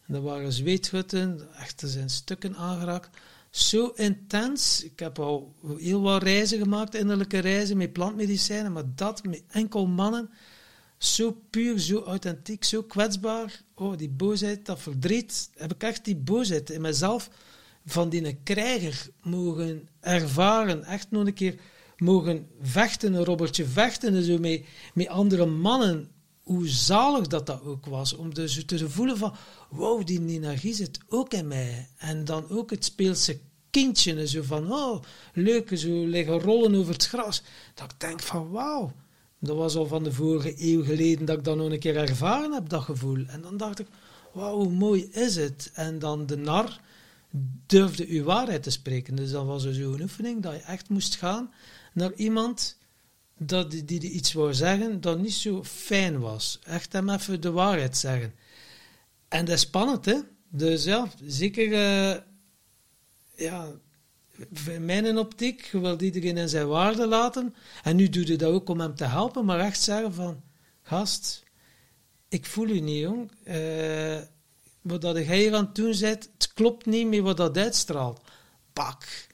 [0.06, 3.08] En dat waren zweethutten, echt, er zijn stukken aangeraakt.
[3.50, 4.84] Zo intens.
[4.84, 9.86] Ik heb al heel wat reizen gemaakt, innerlijke reizen met plantmedicijnen, maar dat met enkel
[9.86, 10.30] mannen.
[10.98, 13.62] zo puur, zo authentiek, zo kwetsbaar.
[13.74, 15.50] Oh, die boosheid, dat verdriet.
[15.54, 17.30] Heb ik echt die boosheid in mezelf
[17.84, 20.84] van die krijger mogen ervaren.
[20.84, 21.54] Echt nog een keer
[21.96, 26.10] mogen vechten, een robbertje vechten en zo met, met andere mannen.
[26.48, 28.16] Hoe zalig dat dat ook was.
[28.16, 29.34] Om dus te voelen van,
[29.70, 31.88] wow, die energie zit ook in mij.
[31.96, 33.38] En dan ook het speelse
[33.70, 34.14] kindje.
[34.14, 37.42] En zo van, oh, leuk, zo liggen rollen over het gras.
[37.74, 38.92] Dat ik denk van, wauw.
[39.38, 42.52] Dat was al van de vorige eeuw geleden dat ik dat nog een keer ervaren
[42.52, 43.24] heb, dat gevoel.
[43.26, 43.86] En dan dacht ik,
[44.32, 45.70] wauw, hoe mooi is het?
[45.74, 46.80] En dan de nar
[47.66, 49.16] durfde uw waarheid te spreken.
[49.16, 51.52] Dus dat was dus een oefening, dat je echt moest gaan
[51.92, 52.77] naar iemand
[53.38, 56.58] dat, die, die iets wou zeggen dat niet zo fijn was.
[56.62, 58.34] Echt hem even de waarheid zeggen.
[59.28, 60.18] En dat is spannend, hè?
[60.48, 61.68] Dus ja, zeker...
[61.68, 62.16] Uh,
[63.34, 63.72] ja,
[64.66, 67.54] in mijn optiek, je iedereen in zijn waarde laten.
[67.82, 70.42] En nu doe je dat ook om hem te helpen, maar echt zeggen van...
[70.82, 71.42] Gast,
[72.28, 73.30] ik voel u niet, jong.
[73.44, 74.18] Uh,
[74.80, 78.20] wat dat jij hier aan het doen bent, het klopt niet met wat dat uitstraalt.
[78.72, 79.27] Pak.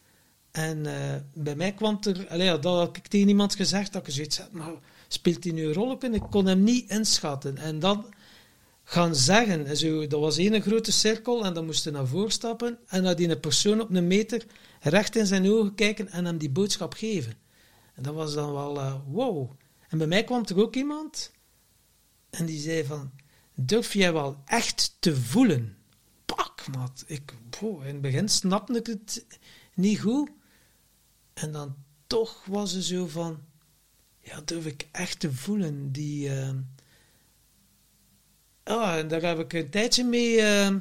[0.55, 2.29] En uh, bij mij kwam er...
[2.29, 4.73] Allee, dat had ik tegen iemand gezegd, dat ik zoiets had, maar
[5.09, 6.15] speelt hij nu een rol in?
[6.15, 7.59] Ik kon hem niet inschatten.
[7.59, 8.15] En dan
[8.85, 9.77] gaan zeggen.
[9.77, 13.39] Zo, dat was één grote cirkel en dan moesten naar voren stappen en naar die
[13.39, 14.47] persoon op een meter
[14.81, 17.35] recht in zijn ogen kijken en hem die boodschap geven.
[17.95, 19.51] En dat was dan wel uh, wow.
[19.89, 21.33] En bij mij kwam er ook iemand
[22.31, 23.11] en die zei van,
[23.55, 25.77] durf jij wel echt te voelen?
[26.25, 27.05] Pak, mat.
[27.07, 29.27] Ik, in het begin snapte ik het
[29.75, 30.31] niet goed.
[31.35, 31.75] En dan
[32.07, 33.39] toch was ze zo van,
[34.21, 36.29] ja, durf ik echt te voelen, die...
[36.29, 36.51] Uh,
[38.65, 40.77] ja, en daar heb ik een tijdje mee, uh,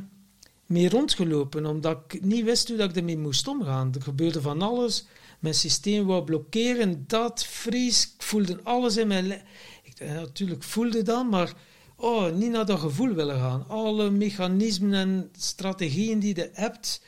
[0.65, 3.93] mee rondgelopen, omdat ik niet wist hoe dat ik ermee moest omgaan.
[3.93, 5.05] Er gebeurde van alles.
[5.39, 8.03] Mijn systeem wou blokkeren, dat, vries.
[8.03, 9.41] Ik voelde alles in mijn
[9.83, 11.53] Ik natuurlijk voelde dat, maar
[11.95, 13.67] oh, niet naar dat gevoel willen gaan.
[13.67, 17.01] Alle mechanismen en strategieën die je hebt.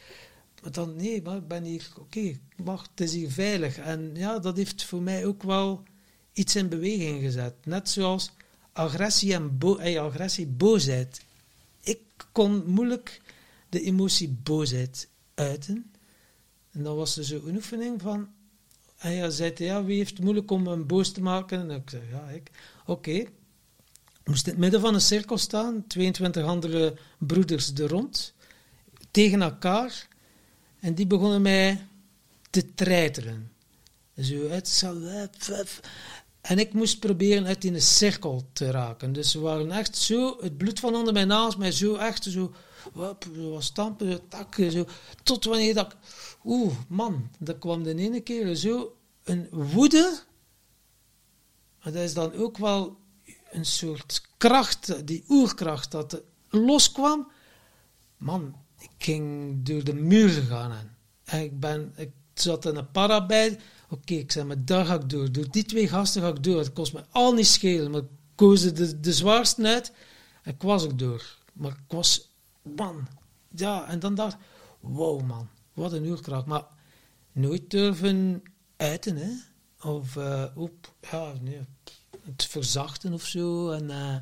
[0.66, 2.40] Maar dan, nee, maar ik ben hier, oké, okay,
[2.92, 3.78] het is hier veilig.
[3.78, 5.84] En ja, dat heeft voor mij ook wel
[6.34, 7.54] iets in beweging gezet.
[7.64, 8.32] Net zoals
[8.72, 11.22] agressie en bo agressie, boosheid.
[11.80, 12.00] Ik
[12.32, 13.22] kon moeilijk
[13.70, 15.92] de emotie boosheid uiten.
[16.72, 18.30] En dan was er zo een oefening van...
[18.98, 21.60] En hij zei, ja, wie heeft het moeilijk om een boos te maken?
[21.60, 22.52] En ik zei, ja, ik.
[22.86, 23.26] Oké.
[24.24, 28.34] Moest in het midden van een cirkel staan, 22 andere broeders er rond,
[29.12, 30.14] tegen elkaar.
[30.86, 31.88] En die begonnen mij
[32.50, 33.52] te treiteren.
[34.22, 34.84] Zo uit,
[36.42, 39.14] en ik moest proberen uit in een cirkel te raken.
[39.14, 42.54] Dus ze waren echt zo, het bloed van onder mijn naast mij zo echt zo,
[42.94, 44.86] wop, zo stampen, zo takken, zo.
[45.24, 45.96] Tot wanneer dat,
[46.44, 50.20] oeh, man, dat kwam de ene keer zo een woede.
[51.80, 52.98] En dat is dan ook wel
[53.52, 57.32] een soort kracht, die oerkracht dat loskwam.
[58.18, 60.72] Man, ik ging door de muur gaan.
[61.24, 63.58] En ik, ben, ik zat in een parabij
[63.90, 65.32] Oké, ik zei, maar daar ga ik door.
[65.32, 66.58] Door die twee gasten ga ik door.
[66.58, 69.92] Het kost me al niet schelen, maar ik koos de, de zwaarste uit
[70.44, 71.38] en ik was ook door.
[71.54, 72.30] Maar ik was,
[72.62, 73.08] man,
[73.56, 74.38] ja, en dan dacht
[74.80, 76.46] wow man, wat een uurkracht.
[76.46, 76.64] Maar
[77.32, 78.44] nooit durven
[78.78, 79.32] uiten, hè.
[79.90, 81.62] Of, uh, op, ja, nee,
[82.26, 83.72] het verzachten of zo.
[83.72, 84.16] En uh,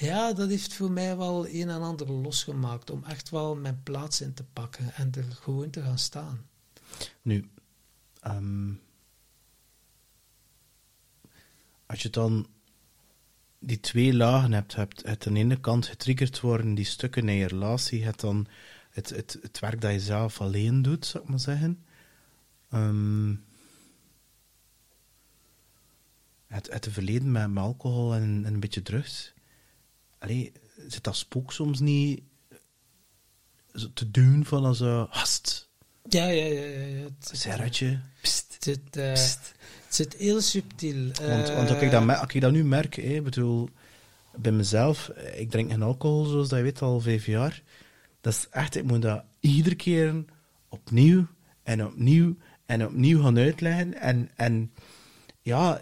[0.00, 4.20] ja, dat heeft voor mij wel een en ander losgemaakt om echt wel mijn plaats
[4.20, 6.46] in te pakken en er gewoon te gaan staan.
[7.22, 7.50] Nu,
[8.26, 8.80] Um,
[11.86, 12.46] als je dan
[13.58, 17.34] die twee lagen hebt, hebt het aan de ene kant getriggerd worden, die stukken in
[17.34, 18.46] je relatie, het dan
[18.90, 21.84] het, het, het werk dat je zelf alleen doet, zou ik maar zeggen.
[22.72, 23.44] Um,
[26.46, 29.32] het, het verleden met, met alcohol en, en, een beetje drugs.
[30.20, 30.52] Allee,
[30.88, 32.22] zit dat spook soms niet
[33.94, 35.68] te doen van als een hast?
[36.08, 36.60] Ja, ja, ja.
[36.62, 37.06] ja, ja.
[37.20, 38.00] Serretje.
[38.20, 39.54] Het zit, uh, het
[39.88, 41.04] zit heel subtiel.
[41.04, 43.68] Want, want als, ik dat, als ik dat nu merk, hè, bedoel,
[44.36, 47.62] bij mezelf, ik drink geen alcohol, zoals dat je weet, al vijf jaar.
[48.20, 50.24] Dat is echt, ik moet dat iedere keer
[50.68, 51.26] opnieuw
[51.62, 53.94] en opnieuw en opnieuw gaan uitleggen.
[53.94, 54.72] En, en
[55.40, 55.80] ja,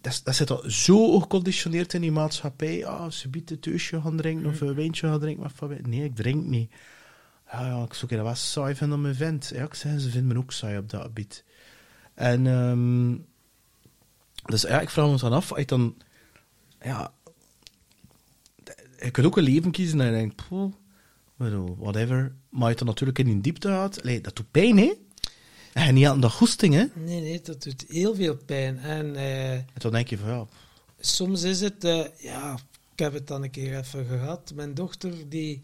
[0.00, 2.86] dat, dat zit al zo geconditioneerd in die maatschappij.
[2.86, 5.50] Ah, ze biedt een teusje gaan drinken of een wijntje gaan drinken.
[5.58, 6.70] Maar nee, ik drink niet.
[7.52, 9.56] Ja, ja, ik zoek dat wat saai van om mijn vent.
[9.56, 11.44] Ik zei, ze vinden me ook saai op dat gebied.
[12.14, 13.26] En um,
[14.44, 15.96] dus ja, ik vraag me dan af, als je dan,
[16.80, 17.12] ja,
[19.02, 20.42] je kunt ook een leven kiezen en je denkt,
[21.78, 22.34] whatever.
[22.48, 24.92] Maar je dan natuurlijk in die diepte gaat, dat doet pijn, hè?
[25.72, 26.84] En niet aan de goesting, hè?
[26.94, 28.78] Nee, nee, dat doet heel veel pijn.
[28.78, 30.46] En, uh, en dan denk je van, ja...
[31.00, 32.58] soms is het, eh, ja,
[32.92, 34.52] ik heb het dan een keer even gehad.
[34.54, 35.60] Mijn dochter die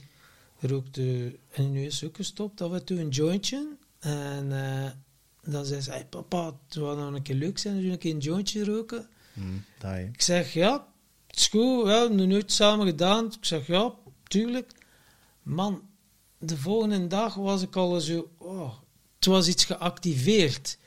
[0.59, 3.77] rookte, en nu is ze ook gestopt, af en toe een jointje.
[3.99, 4.91] En eh,
[5.53, 7.99] dan zei ze, hey, papa, het zou nog een keer leuk zijn als we een
[7.99, 9.09] keer een jointje roken.
[9.33, 9.97] Mm, dat.
[9.97, 10.87] Ik zeg, ja,
[11.27, 13.27] het is goed, we hebben het nooit samen gedaan.
[13.27, 14.73] Ik zeg, ja, tuurlijk.
[15.43, 15.83] Man,
[16.39, 18.75] de volgende dag was ik al zo, oh,
[19.27, 20.79] was iets geactiveerd.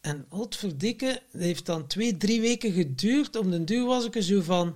[0.00, 3.36] En verdikke, het heeft dan twee, drie weken geduurd.
[3.36, 4.74] Om de duur was ik er zo van,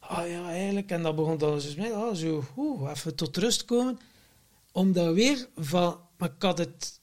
[0.00, 0.90] ah ja, eigenlijk.
[0.90, 3.98] En dat begon dan met, ah, zo oeh, even tot rust komen.
[4.72, 7.00] Om daar weer van, maar ik had het,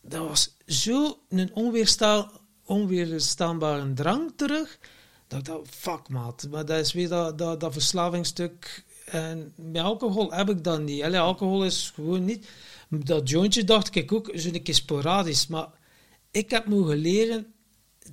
[0.00, 2.30] dat was zo een onweersta,
[2.64, 4.78] onweerstaanbare drang terug.
[5.26, 8.84] Dat ik dacht, fuck maat, maar dat is weer dat, dat, dat verslavingsstuk.
[9.06, 11.02] En met alcohol heb ik dat niet.
[11.02, 12.48] Allee, alcohol is gewoon niet.
[12.88, 15.46] Dat jointje dacht ik ook zo'n keer sporadisch.
[15.46, 15.68] Maar
[16.30, 17.46] ik heb mogen leren,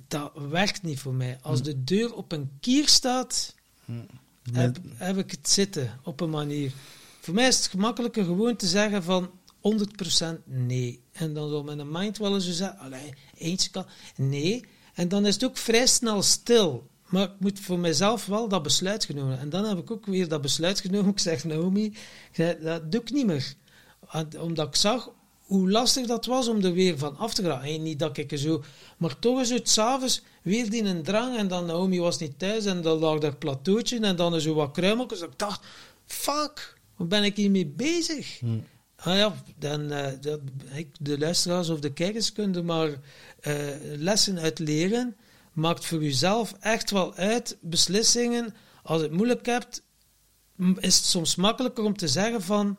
[0.08, 1.38] dat werkt niet voor mij.
[1.42, 3.54] Als de deur op een kier staat,
[4.52, 6.72] heb, heb ik het zitten op een manier.
[7.20, 9.30] Voor mij is het gemakkelijker gewoon te zeggen van
[10.24, 11.02] 100% nee.
[11.12, 14.64] En dan zal mijn mind wel eens zo zeggen, allee, eentje kan, nee.
[14.94, 16.88] En dan is het ook vrij snel stil.
[17.08, 19.38] Maar ik moet voor mezelf wel dat besluit genomen.
[19.38, 21.10] En dan heb ik ook weer dat besluit genomen.
[21.12, 21.96] Ik zeg, Naomi,
[22.60, 23.54] dat doe ik niet meer.
[24.38, 25.10] Omdat ik zag
[25.44, 27.68] hoe lastig dat was om er weer van af te geraken.
[27.68, 28.62] En niet dat ik er zo...
[28.96, 31.36] Maar toch is het s'avonds weer die een drang.
[31.36, 32.64] En dan Naomi was niet thuis.
[32.64, 34.00] En dan lag daar plateautje.
[34.00, 35.20] En dan zo wat kruimeltjes.
[35.20, 35.66] Ik dacht,
[36.06, 38.40] fuck, waar ben ik hiermee bezig?
[38.96, 40.40] Ah ja, dan, eh, dat,
[41.00, 42.90] de luisteraars of de kijkers kunnen er maar
[43.40, 43.54] eh,
[43.96, 45.16] lessen uit leren.
[45.52, 48.54] Maakt voor jezelf echt wel uit beslissingen.
[48.82, 49.82] Als je het moeilijk hebt,
[50.76, 52.76] is het soms makkelijker om te zeggen van...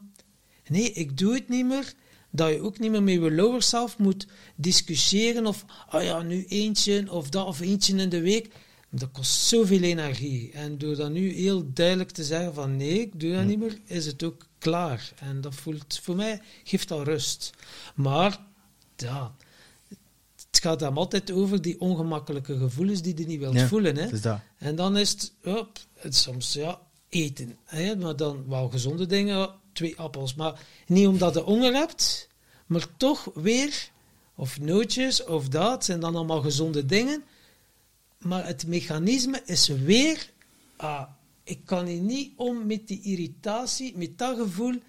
[0.69, 1.93] Nee, ik doe het niet meer.
[2.31, 5.65] Dat je ook niet meer met je lower self moet discussiëren of...
[5.87, 8.53] Ah ja, nu eentje of dat of eentje in de week.
[8.89, 10.51] Dat kost zoveel energie.
[10.51, 13.79] En door dat nu heel duidelijk te zeggen van nee, ik doe dat niet meer,
[13.85, 15.13] is het ook klaar.
[15.19, 17.53] En dat voelt, voor mij geeft dat rust.
[17.95, 18.39] Maar,
[18.95, 19.35] ja,
[20.51, 23.97] het gaat dan altijd over die ongemakkelijke gevoelens die je niet wilt Ja, voelen.
[23.97, 24.19] Hè?
[24.19, 24.39] dat.
[24.57, 25.33] En dan is het,
[25.93, 27.57] het soms ja, eten.
[27.63, 27.95] Hè?
[27.95, 30.35] Maar dan wel gezonde dingen, twee appels.
[30.35, 32.29] Maar niet omdat je honger hebt,
[32.65, 33.89] maar toch weer,
[34.35, 37.23] of nootjes of dat, zijn dan allemaal gezonde dingen.
[38.19, 40.31] Maar het mechanisme is weer,
[40.75, 41.03] ah,
[41.43, 44.81] ik kan hier niet om met die irritatie, met dat gevoel,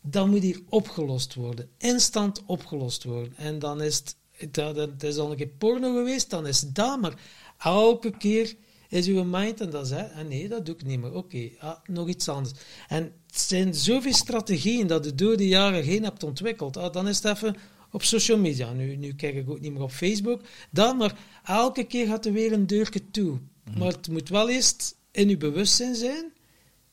[0.00, 1.70] dat moet hier opgelost worden.
[1.78, 3.36] Instant opgelost worden.
[3.36, 7.14] En dan is het, dat, is al een keer porno geweest, dan is dat, maar
[7.58, 8.56] elke keer
[8.94, 11.12] is uw mind en dan zegt, ah nee, dat doe ik niet meer.
[11.12, 12.54] Oké, ah, nog iets anders.
[12.88, 16.76] En het zijn zoveel strategieën dat je door de jaren heen hebt ontwikkeld.
[16.76, 17.56] Ah, dan is het even
[17.90, 18.72] op social media.
[18.72, 20.42] Nu, nu kijk ik ook niet meer op Facebook.
[20.70, 23.38] Dan, maar elke keer gaat er weer een deurtje toe.
[23.78, 26.32] Maar het moet wel eerst in uw bewustzijn zijn.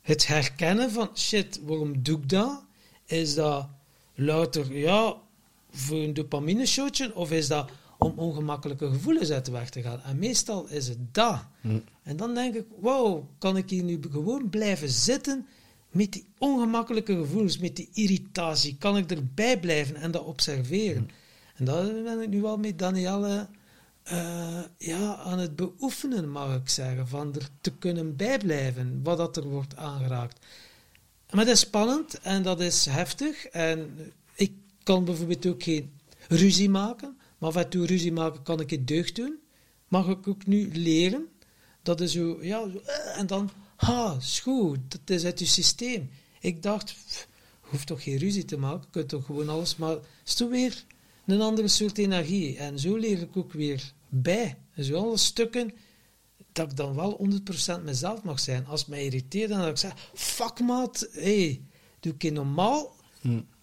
[0.01, 2.63] Het herkennen van, shit, waarom doe ik dat?
[3.05, 3.67] Is dat
[4.15, 5.15] louter, ja,
[5.71, 7.15] voor een dopamine-shotje?
[7.15, 10.01] Of is dat om ongemakkelijke gevoelens uit de weg te gaan?
[10.01, 11.45] En meestal is het dat.
[12.03, 15.47] En dan denk ik, wow, kan ik hier nu gewoon blijven zitten
[15.89, 18.77] met die ongemakkelijke gevoelens, met die irritatie?
[18.77, 21.09] Kan ik erbij blijven en dat observeren?
[21.55, 23.47] En dat ben ik nu wel met Danielle
[24.03, 29.37] eh, ja, aan het beoefenen, mag ik zeggen, van er te kunnen bijblijven, wat dat
[29.37, 30.45] er wordt aangeraakt.
[31.31, 33.45] Maar dat is spannend en dat is heftig.
[33.45, 33.97] En
[34.35, 34.51] ik
[34.83, 35.91] kan bijvoorbeeld ook geen
[36.27, 39.39] ruzie maken, maar af en toe ruzie maken kan ik het deugd doen.
[39.87, 41.27] Mag ik ook nu leren.
[41.81, 45.45] Dat is zo, ja, zo, eh, en dan, ha, is goed, dat is uit je
[45.45, 46.09] systeem.
[46.39, 47.27] Ik dacht, pff,
[47.59, 50.49] hoeft toch geen ruzie te maken, je kunt toch gewoon alles, maar het is toch
[50.49, 50.85] weer
[51.25, 52.57] een andere soort energie.
[52.57, 54.57] En zo leer ik ook weer bij.
[54.73, 55.73] En zo alle stukken
[56.51, 57.17] dat ik dan wel
[57.79, 58.65] 100% mezelf mag zijn.
[58.65, 61.61] Als het mij irriteert, dan dat ik zeg, fuck maat, hey,
[61.99, 62.95] doe ik normaal?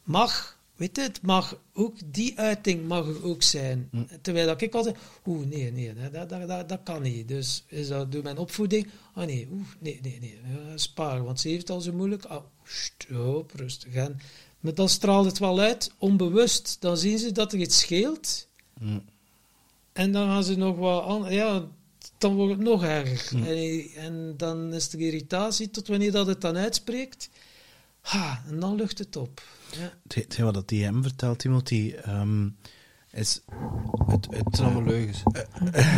[0.02, 3.90] Mag, weet je, het mag ook, die uiting mag er ook zijn.
[4.22, 7.28] Terwijl dat ik altijd, oeh, nee, nee, dat, dat, dat, dat kan niet.
[7.28, 11.40] Dus is dat door mijn opvoeding, ah nee, oeh, nee, nee, nee, eh, sparen, want
[11.40, 12.24] ze heeft het al zo moeilijk.
[12.24, 13.94] Ah, stop, rustig.
[13.94, 14.20] En,
[14.60, 16.76] maar dan straalt het wel uit, onbewust.
[16.80, 18.48] Dan zien ze dat er iets scheelt.
[19.92, 21.68] En dan gaan ze nog wat aan, ja,
[22.18, 23.46] dan wordt het nog erger.
[23.46, 27.30] En, en dan is er irritatie tot wanneer dat het dan uitspreekt.
[28.00, 29.42] Ha, en dan lucht het op.
[29.72, 29.92] Ja.
[30.02, 32.48] Het- Hetgeen wat dat die hem vertelt, Timothy, ehm,
[33.10, 33.42] is
[34.06, 35.22] het, het, Het zijn allemaal leugens.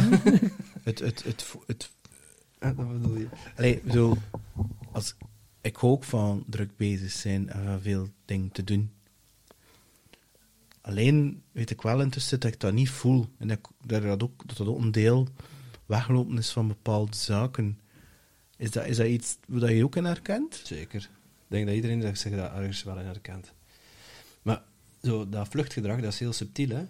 [0.88, 1.90] het, het, het, het,
[2.58, 3.28] dat bedoel je.
[3.56, 4.16] Allee, ik bedoel,
[4.92, 5.14] als,
[5.60, 8.90] ik hou ook van druk bezig zijn en van veel dingen te doen.
[10.80, 13.26] Alleen weet ik wel intussen dat ik dat niet voel.
[13.38, 15.28] En dat, dat, dat, ook, dat dat ook een deel
[15.86, 17.78] weglopen is van bepaalde zaken.
[18.56, 20.60] Is dat, is dat iets wat je ook in herkent?
[20.64, 21.00] Zeker.
[21.02, 23.52] Ik denk dat iedereen dat zich daar ergens wel in herkent.
[25.02, 26.84] Zo, dat vluchtgedrag, dat is heel subtiel, hè.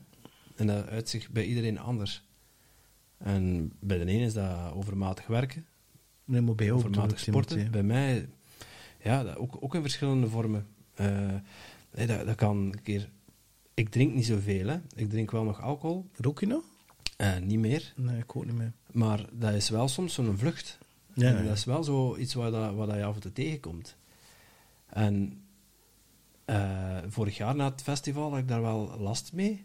[0.56, 2.22] En dat uitzicht bij iedereen anders.
[3.18, 5.66] En bij de ene is dat overmatig werken,
[6.30, 7.70] Nee, maar bij overmatig sporten.
[7.70, 8.28] Bij mij,
[9.02, 10.66] ja, dat ook, ook in verschillende vormen.
[10.94, 11.34] Eh,
[11.94, 13.10] nee, dat, dat kan een keer...
[13.74, 14.80] Ik drink niet zoveel, hè.
[14.94, 16.06] Ik drink wel nog alcohol.
[16.16, 16.64] Rook je nog?
[17.16, 17.92] Eh, niet meer.
[17.96, 18.72] Nee, ik ook niet meer.
[18.92, 20.78] Maar dat is wel soms zo'n vlucht.
[21.14, 23.32] Ja, En dat is wel zo iets waar, dat, waar dat je af en toe
[23.32, 23.96] tegenkomt.
[24.86, 25.42] En
[26.54, 29.64] eh, vorig jaar na het festival had ik daar wel last mee.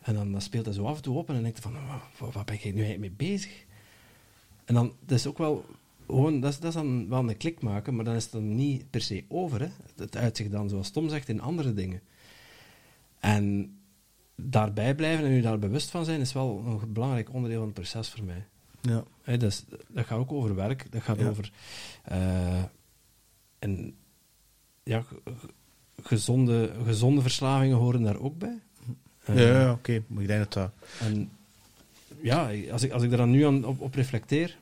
[0.00, 2.30] En dan, speelt dat zo af en toe op en denk je van, "Wa- wa-
[2.32, 3.64] waar ben ik nu eigenlijk mee bezig?
[4.64, 5.64] En dan, dat is ook wel,
[6.06, 8.54] gewoon, dat is, dat is dan wel een klik maken, maar dan is het dan
[8.54, 9.60] niet per se over.
[9.60, 9.68] Hè.
[9.96, 12.00] Het uitzicht dan, zoals Tom zegt, in andere dingen.
[13.18, 13.74] En
[14.34, 17.74] daarbij blijven en je daar bewust van zijn, is wel een belangrijk onderdeel van het
[17.76, 18.46] proces voor mij.
[18.80, 19.04] Ja.
[19.24, 21.28] Dat, is- dat gaat ook over werk, dat gaat Ja.
[21.28, 21.52] over.
[22.04, 22.62] eh,
[23.58, 23.94] en
[24.82, 25.04] ja,
[26.02, 28.58] gezonde, gezonde verslavingen horen daar ook bij.
[29.26, 30.02] Ja, ja, oké.
[30.06, 30.70] Maar ik denk dat dat...
[31.00, 31.30] En
[32.22, 34.56] ja, als ik, als ik daar dan nu aan, op, op reflecteer,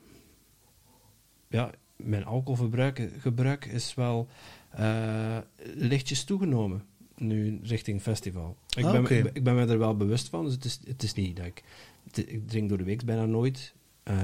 [1.49, 4.29] ja, mijn alcoholverbruik gebruik is wel
[4.71, 5.39] eh,
[5.75, 6.83] lichtjes toegenomen
[7.17, 8.57] nu richting festival.
[8.77, 9.15] Ik, Ah, ben, oké.
[9.15, 11.37] ik, ben- ik ben me er wel bewust van, dus het is, het is niet
[11.37, 11.63] dat ik...
[12.05, 14.17] het- ik drink door de week bijna nooit, eh,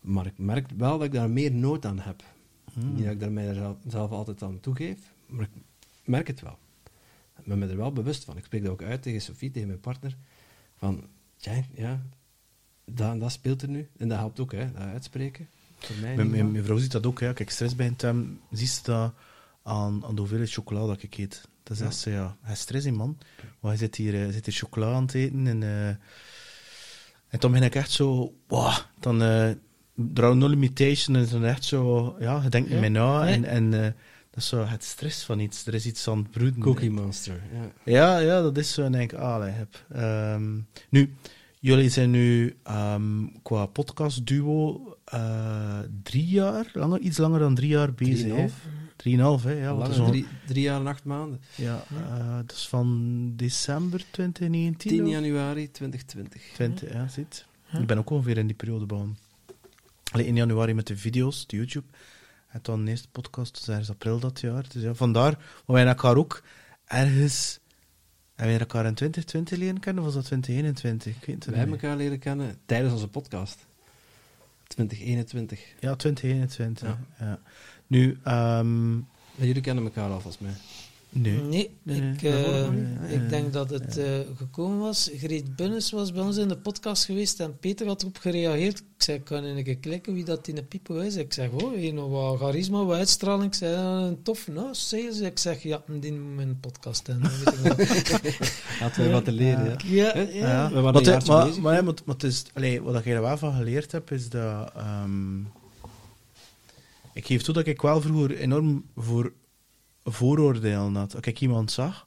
[0.00, 2.22] maar ik merk wel dat ik daar meer nood aan heb.
[2.72, 2.94] Hmm.
[2.94, 5.62] Niet dat ik daar mij zelf, zelf altijd aan toegeef, maar ik
[6.08, 6.58] merk het wel.
[7.38, 8.36] Ik ben me er wel bewust van.
[8.36, 10.16] Ik spreek dat ook uit tegen Sophie, tegen mijn partner.
[10.76, 11.04] Van,
[11.36, 12.02] tja, ja,
[12.84, 13.88] dat, dat speelt er nu.
[13.96, 15.48] En dat helpt ook, hè, dat uitspreken.
[15.78, 17.20] Voor mij in Mijn, mijn, vrouw ziet dat ook.
[17.20, 17.32] Hè.
[17.32, 19.12] Kijk, stress bij hem, ziet ze dat
[19.62, 21.48] aan, aan de hoeveelheid chocola dat ik eet.
[21.62, 23.18] Dan zegt ze, ja, hij is stress in, man.
[23.60, 25.46] Maar hij zit hier, eh, zit hier chocola aan het eten.
[25.46, 25.88] En, eh,
[27.28, 29.50] en dan ben ik echt zo, wow, dan uh,
[29.94, 31.16] no limitation.
[31.16, 32.80] En dan echt zo, ja, je denkt niet Ja.
[32.80, 33.26] meer na.
[33.26, 33.94] En, en
[34.38, 35.66] dat is zo het stress van iets.
[35.66, 36.60] Er is iets aan het broeden.
[36.60, 37.72] Cookie Monster, ja.
[37.84, 38.82] Ja, ja, dat is zo.
[38.82, 39.84] En denk ik, ah, heb.
[39.92, 40.58] Ehm,
[40.88, 41.14] nu,
[41.60, 47.94] jullie zijn nu ehm, qua podcastduo eh drie jaar, langer, iets langer dan drie jaar
[47.94, 48.16] bezig.
[48.16, 48.22] hè?
[48.26, 48.52] Drieënhalf.
[48.96, 49.52] Drieënhalf, hè?
[49.52, 51.40] Ja, wat Langer, drie, drie jaar en acht maanden.
[51.54, 54.90] ja eh, dat is van december 2019.
[54.90, 55.10] 10 of?
[55.10, 56.42] januari 2020.
[56.54, 57.46] 20, ja, zit.
[57.80, 59.16] Ik ben ook ongeveer in die periode begonnen.
[60.14, 61.86] In januari met de video's, de YouTube.
[62.48, 64.64] En dan de eerste podcast, dus ergens april dat jaar.
[64.68, 65.32] Dus ja, vandaar,
[65.66, 66.42] maar wij elkaar ook
[66.84, 67.58] ergens...
[68.34, 71.16] Hebben wij elkaar in 2020 leren kennen, of was dat 2021?
[71.16, 73.66] Ik weet het Wij niet hebben elkaar leren kennen tijdens onze podcast.
[74.66, 75.60] 2021.
[75.80, 76.88] Ja, 2021.
[77.18, 77.26] Ja.
[77.26, 77.40] Ja.
[77.86, 78.96] Nu, ehm
[79.34, 80.52] jullie kennen elkaar al volgens mij.
[81.10, 81.70] Nee.
[81.82, 82.62] Nee, ik, eh,
[83.08, 84.04] ik ja, denk dat het eh,
[84.36, 85.10] gekomen was.
[85.16, 88.78] Greet Bunnes was bij ons in de podcast geweest en Peter had erop gereageerd.
[88.78, 91.16] Ik zei, kan je een keer klikken wie dat in de pipo is?
[91.16, 93.44] Ik zeg, oh, je nog wat charisma, wat uitstraling.
[93.52, 95.20] Ik zei, "Ah, een tof, nou, sales.
[95.20, 98.32] Ik zeg, ja, die moet mijn podcast en dan weet ik wel.
[98.80, 99.76] Hadden we wat te leren, ja.
[99.84, 100.28] Ja, ja.
[100.32, 100.68] Ja.
[100.72, 101.60] We waren Maar, maar, bezig.
[101.62, 104.28] maar, ja, maar, maar het is, allee, wat ik er wel van geleerd heb, is
[104.28, 104.72] dat...
[104.76, 105.38] ehm,
[107.12, 109.32] ik geef toe dat ik wel vroeger enorm voor
[110.04, 111.14] vooroordelen had.
[111.14, 112.06] Als ik iemand zag,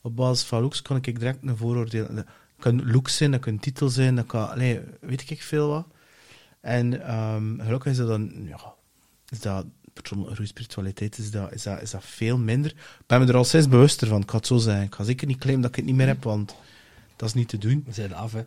[0.00, 2.14] op basis van looks, kon ik direct een vooroordeel...
[2.14, 2.24] Dat
[2.58, 4.50] kan looks zijn, dat kan titel zijn, dat kan...
[4.50, 5.86] Allee, weet ik veel wat.
[6.60, 8.32] En ehm, gelukkig is dat dan...
[8.46, 8.74] Ja,
[9.28, 9.66] is dat...
[10.42, 12.70] spiritualiteit is dat, is, dat, is dat veel minder.
[12.70, 14.84] Ik ben me er al steeds bewuster van, ik ga het zo zeggen.
[14.84, 16.54] Ik ga zeker niet claimen dat ik het niet meer heb, want
[17.16, 17.86] dat is niet te doen.
[17.90, 18.44] Zijn af, hè.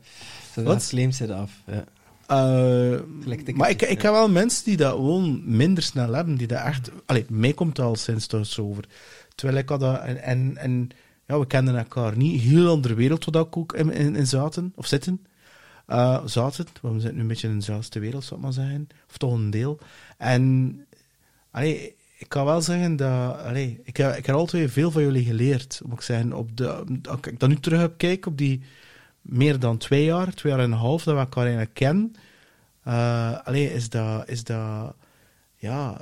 [0.54, 0.88] Zodra Wat?
[0.88, 1.52] claims zijn af.
[1.66, 1.84] Ja.
[2.28, 2.99] Eh,
[3.53, 6.91] maar ik, ik heb wel mensen die dat gewoon minder snel hebben, die dat echt...
[7.05, 8.86] Allee, mij komt het al sinds thuis over.
[9.36, 10.01] Terwijl ik had dat...
[10.01, 10.89] En, en, en
[11.28, 12.41] ja, we kenden elkaar niet.
[12.41, 15.26] Heel andere wereld waar ik ook in, in, in zaten, of zitten.
[15.86, 18.88] Eh, zaten, want we zitten nu een beetje in dezelfde wereld, zou ik maar zeggen.
[19.09, 19.80] Of toch een deel.
[20.17, 20.86] En...
[21.51, 23.38] Allee, ik kan wel zeggen dat...
[23.38, 25.82] Allee, ik, heb, ik heb altijd veel van jullie geleerd.
[25.86, 28.61] Moet ik zeggen, op de, als ik dan nu terug heb kijk op die
[29.24, 32.15] meer dan twee jaar, twee jaar en een half, dat we elkaar eigenlijk kennen.
[32.84, 34.95] Eh allee, is dat, is dat,
[35.55, 36.01] ja,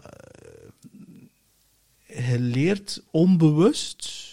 [2.06, 4.30] eh, je leert onbewust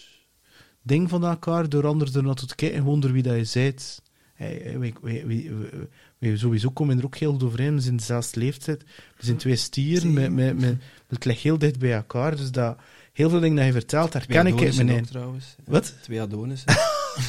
[0.82, 4.02] ding van elkaar door anders er naartoe te kijken, gewoon door wie dat je bent.
[4.34, 5.80] Hey, we, we,
[6.18, 8.82] we, sowieso komen er ook heel overeen, we zijn dezelfde leeftijd,
[9.16, 10.76] we zijn twee stieren, met, met, met,
[11.08, 12.76] het ligt heel dicht bij elkaar, dus dat,
[13.12, 15.06] heel veel dingen dat je vertelt, daar ken ik Adonissen mijn
[15.64, 15.94] Wat?
[16.02, 16.20] Twee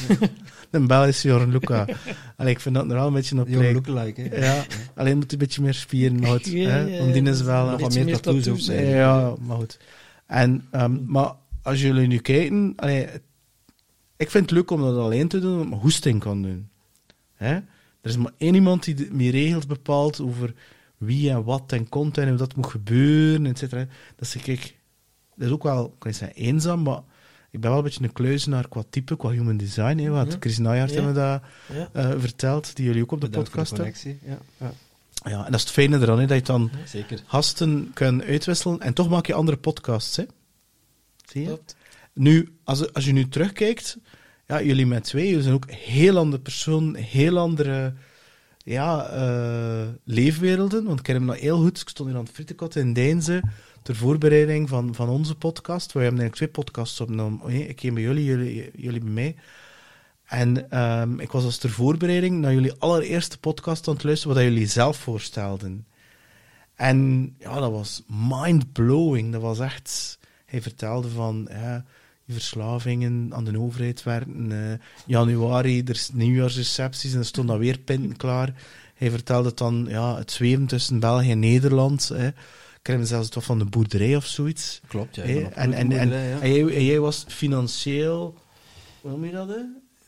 [0.70, 1.86] Een Belgische Jorn Luca.
[2.36, 3.86] Allee, ik vind dat er wel een beetje op Jong lijkt.
[3.86, 4.44] lookalike, hè.
[4.44, 4.64] Ja,
[4.94, 6.46] alleen moet een beetje meer spieren houdt.
[6.50, 6.78] Ja, hè?
[6.80, 7.64] ja, Want die is wel...
[7.64, 8.96] een nog wat beetje meer tattoos hè.
[8.98, 9.78] ja, maar goed.
[10.26, 12.72] En, ehm, maar als jullie nu kijken...
[12.76, 13.06] Allee,
[14.16, 16.68] ik vind het leuk om dat alleen te doen, omdat ik hoesting kan doen.
[17.34, 17.52] Hè?
[17.54, 20.54] Er is maar één iemand die de- die regels bepaalt over
[20.98, 23.86] wie en wat en content en hoe dat moet gebeuren, et cetera.
[24.16, 24.76] Dat is, kijk,
[25.36, 27.00] dat is ook wel, kan je zeggen, eenzaam, maar
[27.50, 29.98] ik ben wel een beetje een kluizenaar qua type, qua human design.
[29.98, 30.36] Hè, wat Mhm.
[30.40, 30.96] Chris Nijhaert Ja.
[30.96, 31.42] hebben dat
[31.76, 31.88] Ja.
[31.92, 34.20] eh, verteld, die jullie ook op de Bedankt voor podcast hebben.
[34.24, 34.72] Ja, ja.
[35.30, 37.20] Ja, en dat is het fijne eraan, hè, dat je dan Zeker.
[37.26, 40.16] gasten kan uitwisselen en toch maak je andere podcasts.
[40.16, 40.24] Hè?
[41.26, 41.46] Zie je?
[41.46, 41.76] Klopt.
[42.12, 43.96] Nu, als, als je nu terugkijkt,
[44.46, 47.94] ja, jullie met twee, jullie zijn ook heel andere personen, heel andere
[48.64, 50.84] ja, eh, leefwerelden.
[50.84, 51.80] Want ik ken hem nog heel goed.
[51.80, 53.42] Ik stond hier aan het Frietekot in Deinze
[53.82, 55.92] ter voorbereiding van, van onze podcast.
[55.92, 57.68] We hebben eigenlijk twee podcasts opgenomen.
[57.68, 59.36] Ik ging bij jullie, jullie, jullie bij mij.
[60.24, 64.44] En ehm, ik was als ter voorbereiding naar jullie allereerste podcast aan het luisteren, wat
[64.44, 65.86] jullie zelf voorstelden.
[66.74, 69.32] En ja, dat was mind-blowing.
[69.32, 70.18] Dat was echt...
[70.46, 71.84] Hij vertelde van ja,
[72.28, 74.52] verslavingen aan de overheid werden.
[74.52, 78.54] eh, januari, er nieuwjaarsrecepties en er stond dan weer pinten klaar.
[78.94, 82.08] Hij vertelde dan ja, het zweven tussen België en Nederland.
[82.08, 82.28] Hè.
[82.82, 84.80] Hem zelfs toch van de boerderij of zoiets.
[84.86, 85.22] Klopt, ja.
[85.22, 86.40] En, en, en, boerderij, ja.
[86.40, 88.38] en, jij, en jij was financieel...
[89.00, 89.48] Hoe noem je dat?
[89.48, 89.60] Hè?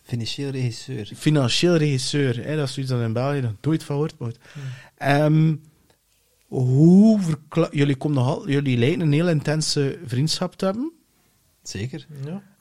[0.03, 1.11] Financieel regisseur.
[1.16, 2.45] financieel regisseur.
[2.45, 2.57] Hè?
[2.57, 4.39] Dat is zoiets dat in België nog nooit van hoort.
[4.97, 5.55] Ehm,
[6.47, 10.93] hoe verkla- jullie, komen nogal, jullie lijken een heel intense vriendschap te hebben.
[11.62, 12.07] Zeker.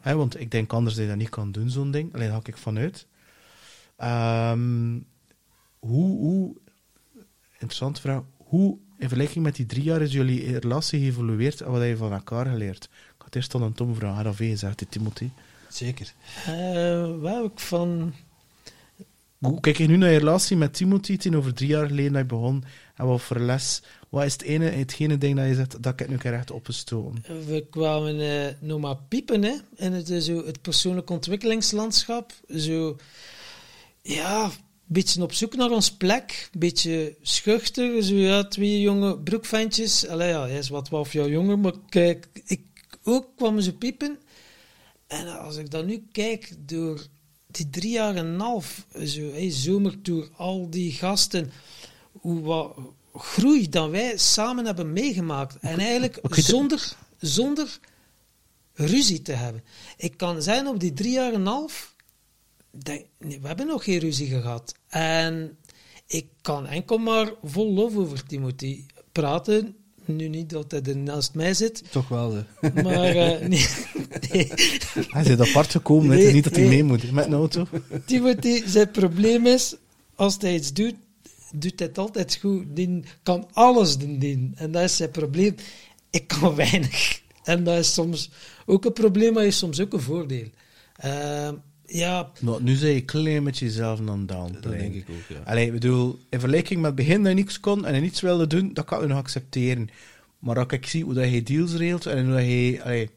[0.04, 0.16] Ja.
[0.16, 2.14] Want ik denk anders dat je dat niet kan doen, zo'n ding.
[2.14, 3.08] Alleen daar ga ik vanuit.
[3.98, 5.00] Ehm,
[5.80, 6.56] hoe, hoe,
[7.52, 8.22] interessante vraag.
[8.38, 11.98] Hoe, in vergelijking met die drie jaar, is jullie relatie geëvolueerd en wat heb je
[11.98, 12.84] van elkaar geleerd?
[13.18, 14.48] Ik het eerst aan een Tom vragen.
[14.48, 15.30] Je zegt dit, Timothy.
[15.70, 16.14] Zeker.
[16.46, 18.14] Eh, wat heb ik van...
[19.38, 22.22] Hoe kijk je nu naar je relatie met Timothy toen over drie jaar geleden dat
[22.22, 22.64] je begon?
[22.96, 23.82] En wat voor les?
[24.10, 27.24] Wat is het ene, hetgene ding dat je zegt, dat ik het nu echt opgestoken?
[27.46, 32.34] We kwamen eh, nog maar piepen hè, in het, eh, zo, het persoonlijk ontwikkelingslandschap.
[32.56, 32.98] Zo,
[34.02, 34.52] ja,
[34.94, 36.50] beetje op zoek naar ons plek.
[36.54, 38.04] Een beetje schuchter.
[38.04, 40.08] Zo, ja, twee jonge broekventjes.
[40.08, 42.62] Allee, ja, hij is wat twaalf jaar jonger, maar kijk, ik
[43.04, 44.20] ook kwamen ze piepen.
[45.08, 47.06] En als ik dan nu kijk door
[47.48, 51.52] die drie jaar en een half, zo, hey, zomertour, al die gasten,
[52.12, 52.78] hoe wat
[53.14, 55.58] groei dat wij samen hebben meegemaakt.
[55.60, 57.80] En eigenlijk zonder, zonder
[58.74, 59.64] ruzie te hebben.
[59.98, 61.91] Ik kan zijn op die drie jaar en een half,
[62.72, 63.06] nee,
[63.42, 64.76] we hebben nog geen ruzie gehad.
[64.88, 65.58] En
[66.08, 69.76] ik kan enkel maar vol lof over Timothy praten.
[70.06, 72.34] Nu niet dat hij er naast mij zit, Toch wel.
[72.34, 72.44] hè.
[72.84, 73.68] maar eh, nee,
[74.32, 74.52] nee.
[75.08, 77.68] Hij is apart gekomen, Nee, niet dat hij mee moet met een auto.
[78.06, 79.76] Timothy, zijn probleem is,
[80.16, 80.96] als hij iets doet,
[81.54, 82.66] doet hij het altijd goed.
[82.76, 84.52] Die kan alles doen.
[84.56, 85.56] En dat is zijn probleem.
[86.10, 87.22] Ik kan weinig.
[87.44, 88.30] En dat is soms
[88.66, 90.48] ook een probleem, maar is soms ook een voordeel.
[90.96, 91.56] Ehm,
[91.94, 94.28] ja, Nou, nu zei je klein met jezelf aan het
[94.64, 95.52] Dat denk ik ook, ja.
[95.52, 98.22] Allee, ik bedoel, in vergelijking met het begin dat je niks kon en je niets
[98.22, 99.90] wilde doen, dat kan ik nog accepteren.
[100.40, 102.80] Maar als ik zie hoe dat je deals regelt en hoe dat je...
[102.84, 103.10] Allee,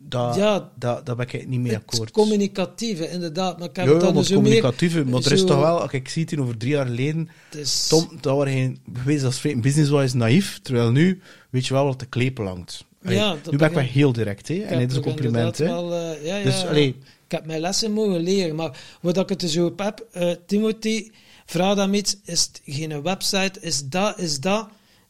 [0.00, 0.70] dat, Ja.
[0.78, 2.10] dat, dat ben ik niet mee het akkoord.
[2.10, 3.58] communicatieve, inderdaad.
[3.58, 4.38] Maar ik heb Ja, het dan maar dus meer...
[4.38, 7.58] communicatieve, maar er is toch wel, als ik zie het over drie jaar geleden, het
[7.60, 12.00] is- Tom, dat waren geen bewezen als business-wise naïef, terwijl nu weet je wel wat
[12.00, 12.84] de kleep langt.
[13.04, 15.58] Allee, Ja, nu ben ik wel heel direct, hè, en dit is een compliment.
[15.58, 15.64] Hè.
[15.64, 16.96] inderdaad Wel, eh, ja, ja, Dus, allee,
[17.28, 20.30] Ik heb mijn lessen mogen leren, maar wat ik het er zo op heb, eh,
[20.46, 21.10] Timothy,
[21.46, 24.68] vraag hem iets, is het geen website, is dat, is dat.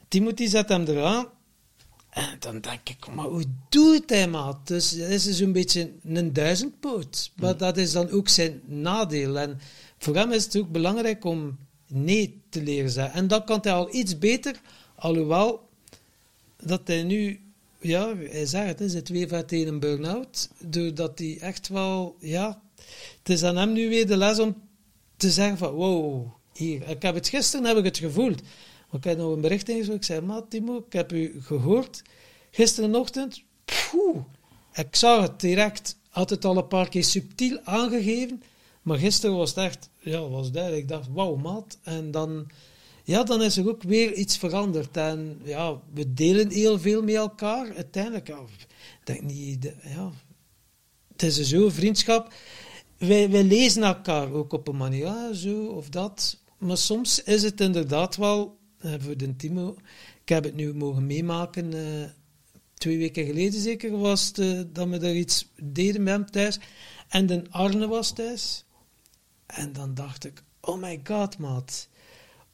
[0.09, 1.27] Timothy zet hem eraan.
[2.11, 4.66] En dan denk ik, maar hoe doet hij, maat?
[4.66, 7.33] Dus dat is zo'n beetje een duizendpoot.
[7.37, 9.39] Maar dat is dan ook zijn nadeel.
[9.39, 9.61] En
[9.99, 13.14] voor hem is het ook belangrijk om nee te leren zeggen.
[13.14, 14.61] En dat kan hij al iets beter,
[14.95, 15.69] alhoewel
[16.62, 17.41] dat hij nu,
[17.81, 22.62] ja, hij zegt het, hij zit weer vet een burn-out, doordat hij echt wel, ja,
[23.18, 24.57] het is aan hem nu weer de les om
[25.16, 28.43] te zeggen van, wow, hier, ik heb het gisteren, heb ik het gevoeld.
[28.91, 32.03] Maar ik heb nog een bericht ingezocht, ik zei, maat Timo, ik heb u gehoord,
[32.51, 34.24] gisterenochtend, poeh,
[34.72, 38.43] ik zag het direct, had het al een paar keer subtiel aangegeven,
[38.83, 42.47] maar gisteren was het echt, ja, was duidelijk, ik dacht, wauw, maat, en dan
[43.09, 44.96] ja, dan is er ook weer iets veranderd.
[44.96, 47.74] En ja, we delen heel veel met elkaar.
[47.74, 48.40] Uiteindelijk, ja,
[49.04, 50.12] denk niet, ja,
[51.12, 52.34] het is zo'n vriendschap.
[52.98, 56.38] Wij, wij lezen elkaar ook op een manier, ja, zo of dat.
[56.59, 59.76] Maar soms is het inderdaad wel, eh, voor de Timo,
[60.22, 62.09] ik heb het nu mogen meemaken, eh,
[62.74, 66.59] twee weken geleden zeker was eh, dat we daar iets deden met hem thuis.
[67.09, 68.64] En de Arne was thuis.
[69.46, 71.88] En dan dacht ik, oh my god, maat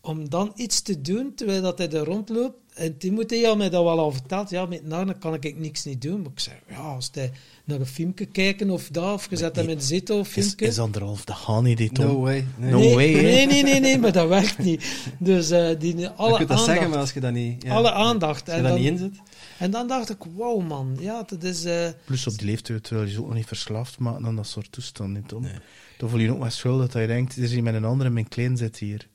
[0.05, 3.85] om dan iets te doen terwijl dat hij er rondloopt, en Timothy had mij dat
[3.85, 4.51] wel al verteld.
[4.51, 6.23] Ja, met Narne kan ik niks niet doen.
[6.23, 7.33] Maar ik zei, ja, als hij
[7.65, 10.45] naar een filmpje kijken of dat, of je zet hem in de zetel of Is,
[10.47, 10.67] filmpje.
[10.67, 12.07] is anderhalf de haan niet, Tom?
[12.07, 12.45] No way.
[12.57, 12.71] Nee.
[12.71, 14.85] No nee, way, nee, nee, nee, nee, maar dat werkt niet.
[15.19, 16.65] Dus eh, die, Je alle kunt dat aandacht.
[16.65, 17.63] zeggen, maar als je dat niet...
[17.63, 17.75] ja.
[17.75, 18.41] alle aandacht.
[18.49, 19.13] Als je En dat dan, niet inzet...
[19.59, 21.65] en dan dacht ik, wow man, ja, dat is...
[21.65, 24.47] eh, Plus op die leeftijd terwijl je je ook nog niet verslaafd maakt aan dat
[24.47, 25.43] soort toestanden, Tom.
[25.43, 25.53] Nee.
[25.99, 27.85] Dan voel je je ook maar schuldig dat je denkt, er is hier met een
[27.85, 29.09] andere en mijn klein zit hier.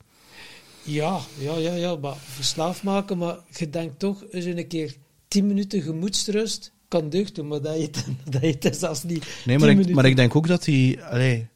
[0.90, 4.94] Ja, ja, ja, ja, maar verslaafd maken, maar je denkt toch eens een keer
[5.28, 9.24] 10 minuten gemoedsrust kan deugd doen, maar dat je het, dat je het zelfs niet.
[9.44, 10.98] Nee, 10 maar ik, minuten- maar ik denk ook dat hij...
[11.02, 11.48] Allee,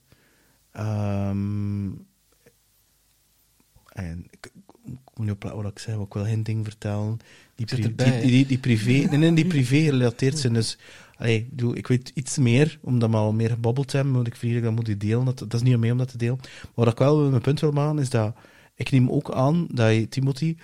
[0.73, 1.87] ehm,
[3.89, 4.53] en ik,
[4.85, 7.19] moet niet opletten wat ik zeg, maar ik wil geen ding vertellen.
[7.55, 8.91] Die, Zit pri- erbij, die, die, die privé...
[9.11, 10.53] Nee, nee, die privé gerelateerd zijn.
[10.53, 10.79] Dus,
[11.17, 14.89] allee, ik, weet iets meer, omdat we al meer gebabbeld hebben, moet ik dat moet
[14.89, 15.25] ik delen.
[15.25, 16.39] Dat, dat is niet aan mij om dat te delen.
[16.41, 18.35] Maar wat ik wel mijn punt wil maken, is dat...
[18.75, 20.57] Ik neem ook aan dat je, Timothy,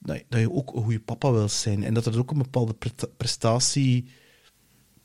[0.00, 1.84] dat, je- dat je ook een goede papa wil zijn.
[1.84, 4.06] En dat er ook een bepaalde pre- prestatie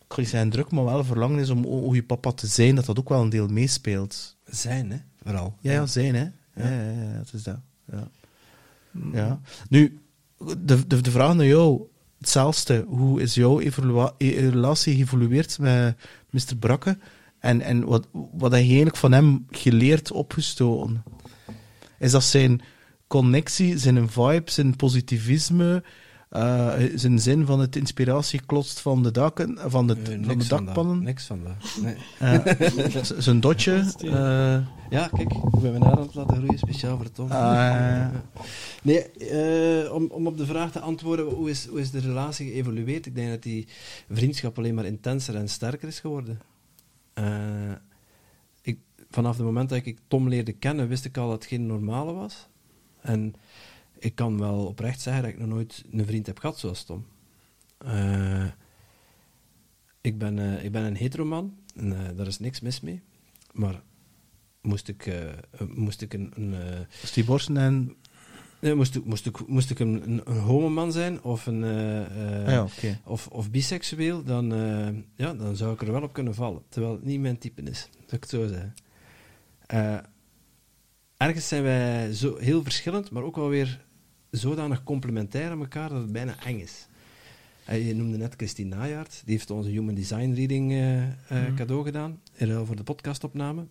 [0.10, 2.76] ik ga niet zeggen druk, maar wel verlangen is om een goede papa te zijn,
[2.76, 4.38] dat dat ook wel een deel meespeelt.
[4.46, 4.98] Zijn, hè?
[5.24, 5.56] Vooral.
[5.62, 6.22] Ja, ja, zijn, hè.
[6.56, 7.60] Ja, ja, ja, dat is dat.
[7.92, 8.08] Ja.
[9.14, 9.42] ja.
[9.70, 10.00] Nu,
[10.38, 11.82] de, de, de vraag naar jou,
[12.18, 12.86] hetzelfde.
[12.88, 13.70] Hoe is jouw e-
[14.18, 15.98] relatie geëvolueerd met
[16.30, 16.56] Mr.
[16.60, 16.98] Brakke?
[17.40, 21.04] En, en wat, wat heb je eigenlijk van hem geleerd, opgestoten?
[22.00, 22.62] Is dat zijn
[23.08, 25.84] connectie, zijn vibe, zijn positivisme,
[26.30, 30.44] eh, zijn zin van het inspiratie klotst van de daken, van de, Eh, van niks
[30.44, 30.66] de dat.
[30.66, 31.04] dakpannen?
[31.04, 31.82] Niks van dat.
[31.84, 31.96] Nee.
[32.20, 33.74] Eh, zijn dotje.
[34.04, 34.12] eh,
[34.90, 37.32] Ja, kijk, ik ben mijn haar aan het laten groeien, speciaal voor Tom.
[37.32, 38.08] Ah.
[38.84, 42.52] Nee, eh, om, om op de vraag te antwoorden, hoe is, hoe is de relatie
[42.52, 43.06] geëvolueerd?
[43.06, 43.68] Ik denk dat die
[44.10, 46.40] vriendschap alleen maar intenser en sterker is geworden.
[49.10, 52.14] Vanaf het moment dat ik Tom leerde kennen, wist ik al dat het geen normale
[52.14, 52.48] was.
[53.02, 53.36] En
[54.00, 57.06] ik kan wel oprecht zeggen dat ik nog nooit een vriend heb gehad zoals Tom.
[57.78, 58.46] Eh,
[60.02, 63.02] ik, ben, eh, ik ben een heteroman, en eh, daar is niks mis mee.
[63.52, 63.82] Maar
[64.62, 65.14] moest ik,
[65.74, 66.32] moest ik een...
[66.36, 67.96] een eh, Steve Borsten en...
[68.62, 72.52] Nee, moest, ik, moest, ik, moest ik een, een, een homoman zijn of, een, Ah
[72.52, 72.68] ja,
[73.04, 74.50] of, of biseksueel, dan,
[75.16, 76.62] ja, dan zou ik er wel op kunnen vallen.
[76.70, 78.74] Terwijl het niet mijn type is, zou ik het zo zeggen.
[79.70, 79.98] Eh,
[81.18, 83.80] ergens zijn wij zo heel verschillend, maar ook wel weer
[84.32, 86.88] zodanig complementair aan elkaar dat het bijna eng is.
[87.66, 91.56] Eh, je noemde net Christine Najaert, die heeft onze Human Design Reading eh, eh, Mhm.
[91.56, 93.66] cadeau gedaan, in ruil voor de podcastopname.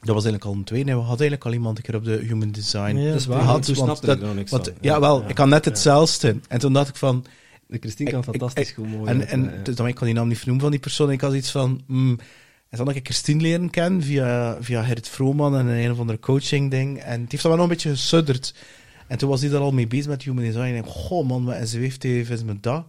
[0.00, 0.84] Dat was eigenlijk al een tweede.
[0.84, 2.96] Nee, we hadden eigenlijk al iemand een keer op de Human Design.
[2.96, 3.10] Ja.
[3.10, 4.74] dat is waar, gehad, toen want snapte dat- ik er nog niks want, van.
[4.80, 5.28] Ja, wel, Ja.
[5.28, 6.36] ik had net hetzelfde.
[6.48, 7.24] En toen dacht ik van...
[7.66, 9.10] De Christine kan Ik- fantastisch ik- goed mooi.
[9.10, 11.10] En, en eh, dus dan ik kan die naam niet vernoemen van die persoon.
[11.10, 11.82] Ik had iets van...
[11.86, 12.18] Mm,
[12.74, 16.18] en toen had ik Christine leren kennen via, via Gerrit Vrooman en een of andere
[16.18, 16.98] coaching ding.
[16.98, 18.54] En het heeft dan wel nog een beetje gesudderd.
[19.06, 20.60] En toen was hij daar al mee bezig met human design.
[20.60, 22.86] En ik dacht, goh man, wat een zweeft heeft is met dat.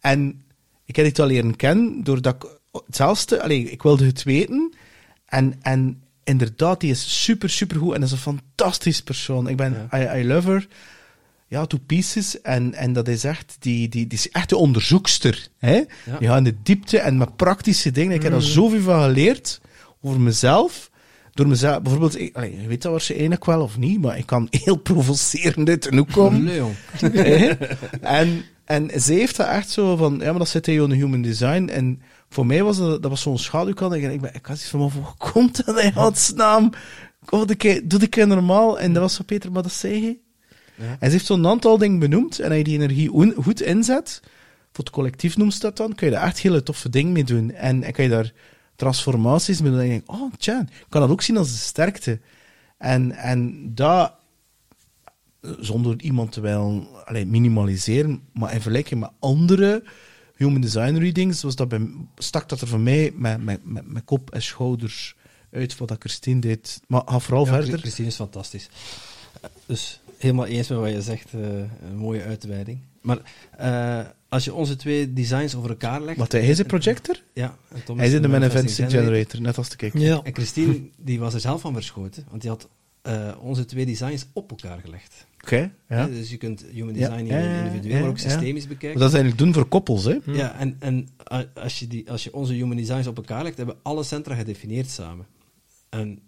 [0.00, 0.42] En
[0.84, 3.42] ik heb dit al leren kennen doordat ik hetzelfde...
[3.42, 4.74] Allee, ik wilde het weten.
[5.26, 7.94] En, en inderdaad, die is super, super goed.
[7.94, 9.48] En dat is een fantastisch persoon.
[9.48, 9.88] Ik ben...
[9.94, 10.68] I, I love her
[11.46, 12.40] ja, to pieces.
[12.40, 15.48] En, en dat is echt, die, die, die is echt de onderzoekster.
[15.58, 15.74] Hè?
[15.74, 15.86] Ja.
[16.20, 18.14] Gaat in de diepte en met praktische dingen.
[18.14, 19.60] Ik heb daar zoveel van geleerd
[20.00, 20.90] over mezelf.
[21.32, 24.46] Door mezelf, bijvoorbeeld, ik, allee, je weet dat waarschijnlijk wel of niet, maar ik kan
[24.64, 26.44] heel provocerend uit de hoek komen.
[28.00, 31.22] En, en zij heeft dat echt zo van, ja, maar dat zit in je human
[31.22, 31.68] design.
[31.68, 33.92] En voor mij was dat, dat was zo'n schaduwkant.
[33.92, 36.70] En ik, ben, ik had iets van, hoe komt dat in godsnaam?
[37.28, 38.78] Doe ik, doe ik normaal?
[38.78, 40.18] En dat was zo, Peter, maar dat zei hij.
[40.74, 40.96] Ja.
[40.98, 42.38] En ze heeft zo'n aantal dingen benoemd.
[42.38, 44.20] En als je die energie goed inzet,
[44.72, 47.24] voor het collectief noemt ze dat dan, kun je daar echt hele toffe dingen mee
[47.24, 47.50] doen.
[47.50, 48.32] En, en kan je daar
[48.76, 49.80] transformaties mee doen.
[49.80, 52.20] En je denkt, oh, tja, ik kan dat ook zien als een sterkte.
[52.78, 54.12] En, en dat,
[55.60, 59.82] zonder iemand te willen allee, minimaliseren, maar in vergelijking met andere
[60.36, 64.04] human design readings, was dat bij, stak dat er voor mij met, met, met, met
[64.04, 65.16] kop en schouders
[65.52, 66.80] uit wat dat Christine deed.
[66.86, 67.78] Maar ga vooral Ja, verder.
[67.78, 68.68] Christine is fantastisch.
[69.40, 71.40] Eh, Dus helemaal eens met wat je zegt, eh,
[71.88, 72.78] een mooie uitweiding.
[73.00, 73.18] Maar
[73.56, 76.18] eh, als je onze twee designs over elkaar legt...
[76.18, 77.20] Wat, hij is een projector?
[77.32, 79.98] Ja, en Tom Hij is zit een in mijn manifesting Generator, net als de kijk.
[79.98, 80.20] Ja.
[80.22, 82.68] En Christine die was er zelf van verschoten, want die had
[83.02, 85.26] eh, onze twee designs op elkaar gelegd.
[85.40, 86.06] Oké, ja.
[86.06, 88.30] Dus je kunt human design ja, ja, individueel, ja, maar ook ja.
[88.30, 89.00] systemisch bekijken.
[89.00, 90.18] Dat is eigenlijk doen voor koppels, hè?
[90.26, 91.08] Ja, en, en
[91.54, 94.34] als, je die, als je onze human designs op elkaar legt, hebben we alle centra
[94.34, 95.26] gedefinieerd samen.
[95.90, 96.18] En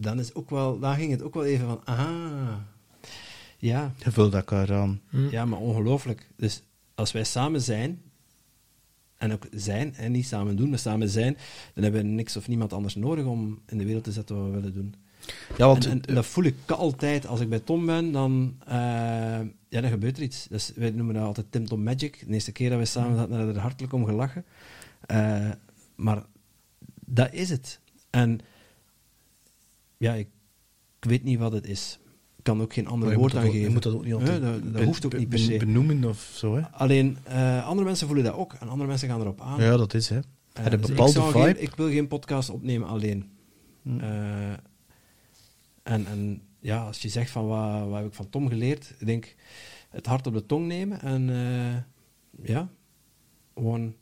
[0.00, 2.66] dan, is ook wel, dan ging het ook wel even van, aha,
[3.58, 5.00] ja, Je vult elkaar aan.
[5.30, 6.28] ja, maar ongelooflijk.
[6.36, 6.62] Dus
[6.94, 8.02] als wij samen zijn,
[9.16, 11.36] en ook zijn, en niet samen doen, maar samen zijn,
[11.74, 14.44] dan hebben we niks of niemand anders nodig om in de wereld te zetten wat
[14.44, 14.94] we willen doen.
[15.56, 18.76] Ja, want en, en dat voel ik altijd als ik bij Tom ben, dan, eh,
[19.68, 20.46] ja, dan gebeurt er iets.
[20.50, 22.22] Dus wij noemen dat altijd Tim Tom Magic.
[22.26, 24.44] De eerste keer dat we samen zaten, hebben we er hartelijk om gelachen.
[25.06, 25.50] Eh,
[25.94, 26.22] maar
[27.04, 27.80] dat is het.
[28.10, 28.40] En
[30.00, 30.28] ja, ik,
[31.00, 31.98] ik weet niet wat het is.
[32.36, 33.60] Ik kan ook geen ander woord aan geven.
[33.60, 35.56] Je moet dat ook niet altijd Ja, dat, dat ben- hoeft ook niet per se.
[35.56, 36.62] benoemen of zo, hè?
[36.70, 38.52] Alleen, eh, andere mensen voelen dat ook.
[38.52, 39.60] En andere mensen gaan erop aan.
[39.62, 40.18] Ja, dat is, hè.
[40.52, 41.44] Eh, dus bepaalde ik, zou vibe?
[41.44, 43.30] geen- ik wil geen podcast opnemen alleen.
[43.82, 43.98] Hm.
[44.00, 44.50] Eh,
[45.82, 49.06] en, en ja, als je zegt van wat, wat heb ik van Tom geleerd, ik
[49.06, 49.34] denk
[49.90, 51.22] het hart op de tong nemen en
[52.42, 52.68] ja,
[53.54, 53.94] gewoon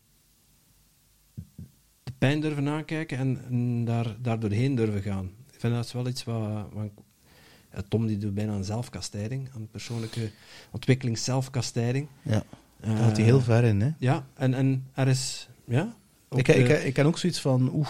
[2.02, 5.30] de pijn durven aankijken en, en daar, daar doorheen durven gaan.
[5.58, 9.68] Ik vind dat wel iets wat, wat ik- Tom die doet bijna een zelfkastijding, een
[9.70, 10.30] persoonlijke
[10.70, 12.08] ontwikkeling, zelfkastijding.
[12.22, 12.42] Ja.
[12.80, 13.90] Eh, Daar gaat hij heel ver in, hè.
[13.98, 15.94] Ja, en, en er is, ja.
[16.30, 17.88] Ik, de- ik, ik ken ook zoiets van, oeh,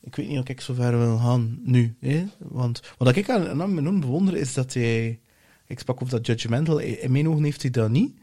[0.00, 1.94] ik weet niet of ik zo ver wil gaan nu.
[2.00, 2.24] Hè?
[2.38, 5.18] Want wat ik aan, aan hem bewonder is dat hij,
[5.66, 8.16] ik sprak over dat judgmental, in mijn ogen heeft hij dat niet.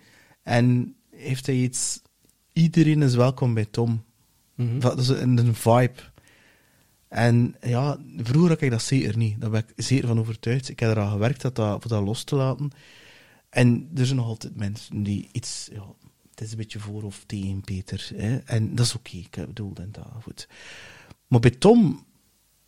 [0.44, 2.02] En heeft hij iets,
[2.54, 4.04] iedereen is welkom bij Tom.
[4.56, 4.80] Mhm.
[4.80, 6.14] Dat is een, een vibe.
[7.16, 9.42] En ja, vroeger had ik dat zeker niet.
[9.42, 10.70] Daar ben ik zeker van overtuigd.
[10.70, 12.72] Ik heb eraan gewerkt dat dat, voor dat los te laten.
[13.50, 15.70] En er zijn nog altijd mensen die iets...
[15.72, 15.84] Ja,
[16.30, 18.12] het is een beetje voor of tegen Peter.
[18.16, 18.38] Hè?
[18.38, 19.18] En dat is oké.
[19.18, 20.48] ik bedoel, en dat, goed.
[21.28, 22.06] Maar bij Tom...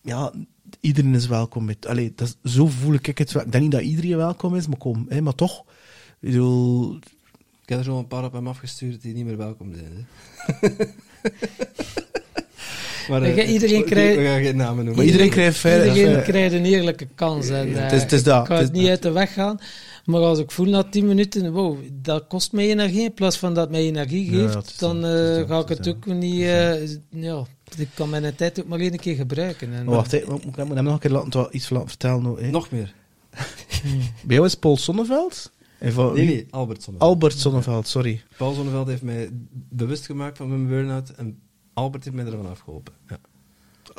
[0.01, 0.33] Ja,
[0.79, 1.65] iedereen is welkom.
[1.65, 3.43] Met, allee, dat is, zo voel ik het wel.
[3.43, 5.05] Ik denk niet dat iedereen welkom is, maar kom.
[5.09, 5.59] Hè, maar toch...
[6.19, 6.95] Ik bedoel,
[7.61, 10.07] Ik heb er zo een paar op hem afgestuurd die niet meer welkom zijn.
[10.45, 10.85] Hè?
[13.09, 14.95] maar, eh, iedereen we- krijgt- We gaan geen namen noemen.
[14.95, 17.49] Maar iedereen krijgt vijf- Iedereen krijgt een eerlijke kans.
[17.49, 18.89] En, Ja, eh, het is- het is dat, Ik ga het niet dat.
[18.89, 19.59] uit de weg gaan.
[20.05, 23.03] Maar als ik voel na 10 minuten, wow, dat kost mij energie.
[23.03, 26.41] In plaats van dat het mij energie geeft, dan eh, ga ik het ook niet...
[26.41, 27.43] eh, ja,
[27.77, 29.73] ik kan mijn tijd ook maar één keer gebruiken.
[29.73, 32.21] En, maar wacht, ik moet hem nog een keer laten, iets laten vertellen.
[32.23, 32.49] nou.
[32.51, 32.93] Nog meer.
[34.25, 35.51] Bij jou is Paul Sonneveld?
[35.81, 37.11] Van Nee, nee, Albert Zonneveld.
[37.11, 38.21] Albert Sonneveld, sorry.
[38.37, 39.29] Paul Zonneveld heeft mij
[39.69, 41.39] bewust gemaakt van mijn burn-out en
[41.77, 42.93] Albert heeft mij ervan afgeholpen.
[43.07, 43.17] Ja.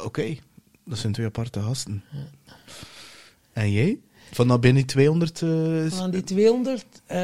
[0.05, 0.37] Oké,
[0.85, 2.03] dat zijn twee aparte gasten.
[3.53, 3.99] En jij?
[4.33, 5.43] Van dat binnen die 200...
[5.43, 7.19] eh, is- Van die 200, eh,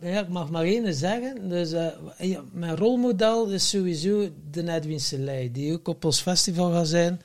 [0.00, 1.48] ja, ik mag maar één zeggen.
[1.48, 1.86] Dus, eh,
[2.18, 7.20] ja, mijn rolmodel is sowieso de Edwin Selei, die ook op ons festival gaat zijn.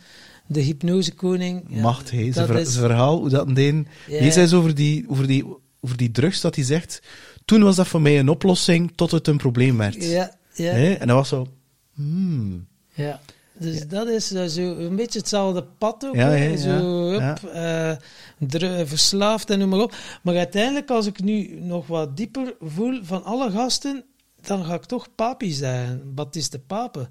[0.48, 1.64] De hypnosekoning.
[1.68, 2.32] Ja, Macht, hij.
[2.34, 3.88] Zijn, dat is- zijn verhaal, hoe dat een.
[4.08, 4.18] Ja.
[4.18, 5.46] Hij zei eens over die, over, die,
[5.80, 7.02] over die drugs dat hij zegt.
[7.46, 10.04] Toen was dat voor mij een oplossing tot het een probleem werd.
[10.04, 10.72] Ja, ja.
[10.74, 11.48] En dat was zo...
[11.94, 12.68] Hmm.
[12.94, 13.20] Ja,
[13.58, 16.16] dus dat is eh, zo een beetje hetzelfde pad ook.
[16.16, 17.92] Ja, ja, zo, hup, eh,
[18.40, 19.96] dru- verslaafd en noem maar op.
[20.24, 24.06] Maar uiteindelijk, als ik nu nog wat dieper voel van alle gasten,
[24.42, 26.02] dan ga ik toch papi zijn.
[26.16, 27.10] Baptiste Pape.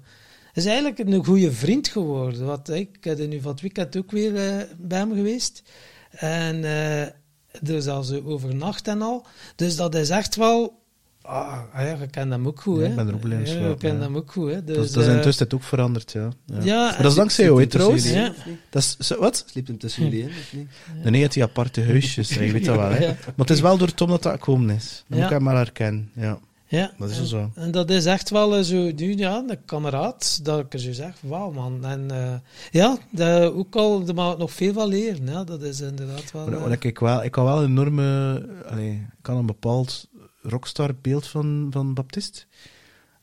[0.53, 2.45] is eigenlijk een goede vriend geworden.
[2.45, 5.61] Wat, ik er nu van het weekend ook weer eh, bij hem geweest.
[6.11, 7.07] En eh
[7.61, 9.25] dus al zo overnacht en al.
[9.55, 10.81] Dus dat is echt wel...
[11.25, 12.89] Ah, ah ja, je kent hem ook goed, Ja, hè?
[12.89, 13.99] ik ben er ook Ja, kent ja.
[13.99, 14.63] hem ook goed, hè?
[14.63, 16.29] Dus, dat, dat is eh, intussen ook veranderd, ja.
[16.45, 16.63] ja.
[16.63, 18.11] ja, maar dat is dankzij jou, hè, trouwens.
[18.11, 18.33] Ja.
[18.69, 19.43] Dat is, wat?
[19.47, 20.67] Sliept hem tussen jullie in, of niet?
[21.11, 22.89] Nee, het die aparte huisjes, je weet dat wel.
[22.89, 22.99] Hè.
[23.05, 23.07] Ja.
[23.07, 24.85] Maar het is wel door Tom dat dat gekomen is.
[24.85, 25.15] Dat Ja.
[25.15, 26.09] moet ik hem maar herkennen.
[26.15, 26.39] Ja.
[26.67, 27.51] Ja, Dat is en, zo.
[27.55, 30.91] En dat is echt wel eh, zo, nu, ja, een kameraad, dat ik er zo
[30.91, 31.85] zeg, wauw man.
[31.85, 32.33] En eh,
[32.71, 35.27] ja, dat, ook al, daar mag ik nog veel van leren.
[35.27, 36.45] Ja, dat is inderdaad wel...
[36.45, 38.41] Maar, eh, maar ik, wel, ik had wel een enorme...
[38.69, 40.07] Allee, ik had een bepaald
[40.43, 42.47] rockstar beeld van, van Baptist.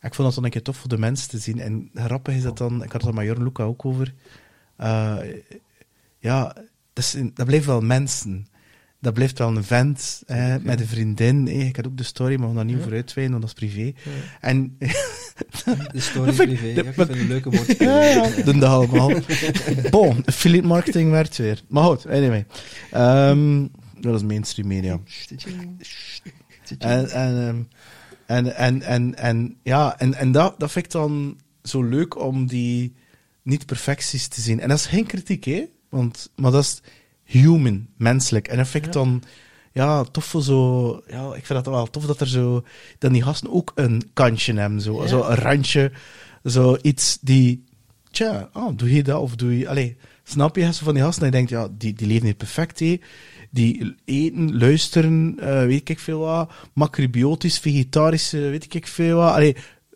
[0.02, 1.60] Ik vond dat dan een keer tof voor de mensen te zien.
[1.60, 2.82] En grappig is dat dan...
[2.84, 4.14] Ik had het met Jorn Luca ook over.
[4.76, 5.16] eh,
[6.18, 6.44] ja,
[6.92, 8.46] dat, is dat blijft wel mensen.
[8.98, 10.22] Dat blijft wel een vent
[10.62, 11.46] met een vriendin.
[11.46, 11.52] hè.
[11.52, 12.80] Ik had ook de story, maar we gaan daar niet Ja.
[12.80, 13.92] over uitweiden, want dat is privé.
[14.10, 14.16] ja.
[14.40, 14.76] En
[15.92, 16.74] De story Dat ik- privé.
[16.74, 17.78] dat- Ja, ik vind een leuke woord.
[17.78, 19.12] ja, ja, doen dat allemaal.
[19.90, 21.62] Bon, affiliate marketing werkt weer.
[21.68, 22.46] Maar goed, anyway.
[22.90, 23.66] Ehm,
[24.00, 25.00] dat is mainstream media.
[26.78, 27.62] En, en, ehm,
[28.26, 32.46] en, en, en, en, ja, en, en dat, dat vind ik dan zo leuk om
[32.46, 32.94] die
[33.42, 34.60] niet-perfecties te zien.
[34.60, 35.64] En dat is geen kritiek, hè?
[35.88, 36.80] Want, maar dat is
[37.24, 38.48] human, menselijk.
[38.48, 39.00] En dat vind ik Ja.
[39.00, 39.22] dan,
[39.72, 42.64] ja, tof voor zo, ja, ik vind dat wel tof dat er zo,
[42.98, 45.08] dat die gasten ook een kantje hebben, zo, Ja.
[45.08, 45.92] zo een randje,
[46.44, 47.64] zo iets die,
[48.10, 51.22] tja, oh, doe je dat of doe je, allee, snap je, zo van die gasten,
[51.22, 53.00] en je denkt, ja, die, die leven niet perfect, hè?
[53.50, 59.32] Die eten, luisteren, eh, weet ik veel wat, macrobiotisch, vegetarisch, eh, weet ik veel wat.
[59.32, 59.54] Allee,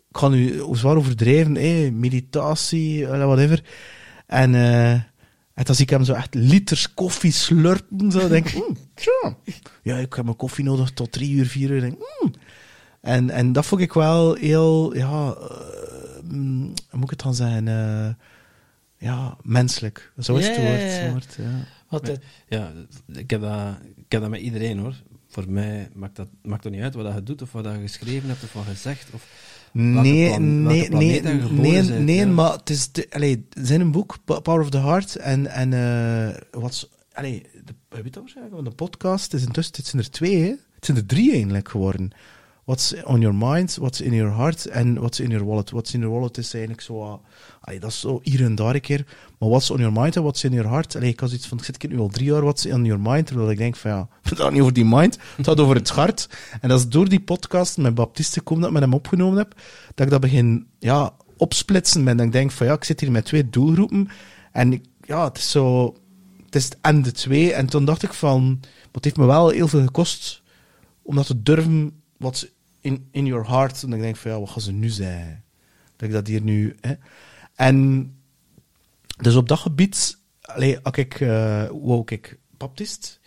[0.09, 3.63] ik ga nu zwaar overdrijven, eh, meditatie, whatever.
[4.25, 4.91] En, eh,
[5.53, 9.37] en dan zie ik hem zo echt liters koffie slurpen, zo, denk ik, mm, tja,
[9.81, 12.33] ja, ik heb mijn koffie nodig tot drie uur, vier uur, denk, mm.
[13.01, 15.37] en, en dat vond ik wel heel, ja,
[16.23, 18.13] mm, hoe moet ik het dan zeggen, eh,
[18.97, 20.11] ja, menselijk.
[20.19, 20.57] Zo is woord.
[20.57, 21.67] het woord, ja.
[21.89, 22.71] Wat het, Ja,
[23.13, 24.95] ik heb, dat, ik heb dat met iedereen hoor.
[25.27, 28.29] Voor mij maakt dat maakt toch niet uit wat je doet, of wat je geschreven
[28.29, 29.07] hebt, of wat je zegt.
[29.13, 29.27] Of
[29.71, 31.19] Nee, plan- nee, nee, je
[31.51, 32.25] nee, bent, nee ja.
[32.27, 36.41] maar het is de, allee, zijn boek, Pa- Power of the Heart, en, en eh,
[36.61, 40.09] wat, allee, de, je weet dat waarschijnlijk, want de podcast is intussen, het zijn er
[40.11, 40.47] twee, hè?
[40.75, 42.11] het zijn er drie eigenlijk geworden.
[42.65, 45.69] What's on your mind, what's in your heart en what's in your wallet.
[45.69, 47.21] What's in your wallet is eigenlijk zo,
[47.65, 49.05] allee, dat is zo hier en daar een keer,
[49.39, 50.95] maar what's on your mind en what's in your heart.
[50.95, 53.27] Allee, ik had zoiets van, ik zit nu al drie jaar, what's on your mind,
[53.27, 55.89] terwijl ik denk van ja, het gaat niet over die mind, het gaat over het
[55.89, 56.29] hart.
[56.61, 59.53] En dat is door die podcast met Baptiste kom dat ik met hem opgenomen heb,
[59.95, 62.17] dat ik dat begin ja, opsplitsen ben.
[62.17, 64.07] Dat ik denk van ja, ik zit hier met twee doelgroepen
[64.51, 65.95] en ik, ja, het is zo,
[66.45, 67.53] het is en de twee.
[67.53, 68.59] En toen dacht ik van,
[68.91, 70.41] het heeft me wel heel veel gekost
[71.01, 72.47] om dat te durven, wat
[72.81, 73.83] in, in your heart.
[73.83, 75.43] En ik denk van ja, wat gaan ze nu zeggen?
[75.95, 76.75] Dat ik dat hier nu.
[76.81, 76.93] Hè?
[77.55, 78.09] En
[79.21, 83.19] dus op dat gebied, allee, had ik, eh wou ik baptist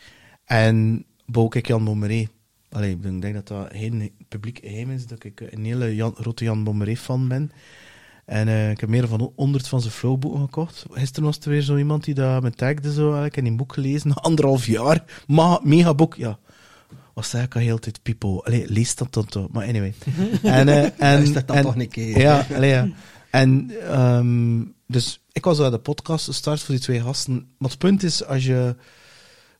[0.44, 2.28] en wou ik Jan Bommeré.
[2.70, 6.44] Allee, ik denk dat dat geen publiek geheim is, dat ik een hele Jan, grote
[6.44, 7.50] Jan Bommeré fan ben.
[8.24, 10.84] En eh, ik heb meer dan 100 van zijn flowboeken gekocht.
[10.90, 13.72] Gisteren was er weer zo iemand die dat me tagde, zo, eigenlijk, in een boek
[13.72, 15.04] gelezen, anderhalf jaar.
[15.26, 16.38] Ma mega boek, ja.
[17.14, 18.38] Wat zei ik al heel tijd, Pipo?
[18.40, 19.48] Allee, lees dat dan toch.
[19.50, 19.94] Maar anyway.
[20.42, 22.18] en, eh, en, dat en- toch een keer.
[22.18, 22.88] Ja, allee, ja.
[23.30, 27.48] En ehm, dus ik was uit de podcast gestart voor die twee gasten.
[27.58, 28.76] Maar het punt is, als je...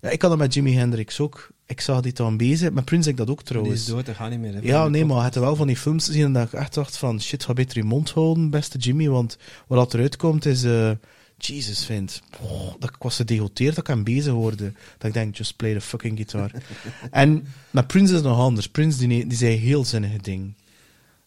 [0.01, 1.51] Ja, ik had dat met Jimi Hendrix ook.
[1.67, 2.71] Ik zag die dan bezig.
[2.71, 3.87] Met Prince ik dat ook Die is trouwens.
[3.87, 4.55] dood, dat gaat niet meer.
[4.55, 6.53] hè, Ja, de nee, maar je hebt wel van die films gezien en dat ik
[6.53, 10.47] echt dacht van, shit, ga beter je mond houden, beste Jimmy, want wat eruit komt
[10.47, 10.91] is, eh
[11.39, 14.73] Jesus vindt, oh, dat ik was gedegoteerd dat ik aan bezig hoorde.
[14.99, 16.51] Dat ik denk, just play the fucking guitar.
[17.11, 18.69] en met Prince is het nog anders.
[18.69, 20.57] Prince, die, die zei heel zinnige dingen.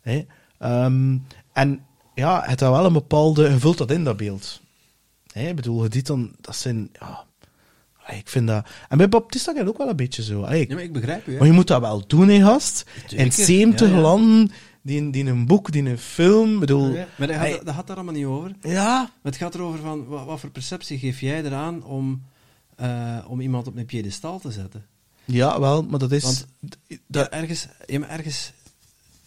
[0.01, 0.25] Hè?
[0.57, 1.17] Ehm,
[1.53, 4.61] en ja, het had wel een bepaalde, je vult dat in, dat beeld.
[5.31, 5.47] Hè?
[5.47, 7.25] Ik bedoel, je ziet dan, dat zijn, ja,
[8.07, 8.65] ik vind dat...
[8.89, 10.41] En bij Baptista gaat het ook wel een beetje zo.
[10.41, 11.25] Allee, Ja, maar ik begrijp.
[11.25, 11.37] Hè.
[11.37, 12.85] maar je moet dat wel doen, hè, gast.
[13.09, 14.01] In 70 ja, ja.
[14.01, 14.51] landen,
[14.81, 16.93] die, die een boek, die een film, bedoel...
[16.93, 17.07] Ja.
[17.17, 18.55] Maar dat gaat, dat gaat daar allemaal niet over.
[18.61, 22.23] Ja, Maar het gaat erover van, wat, wat voor perceptie geef jij eraan om,
[22.75, 24.85] eh, om iemand op een piedestal te zetten?
[25.25, 26.23] ja, wel, maar dat is...
[26.23, 26.47] Want
[27.07, 28.53] dat, ja, ergens, ja, maar ergens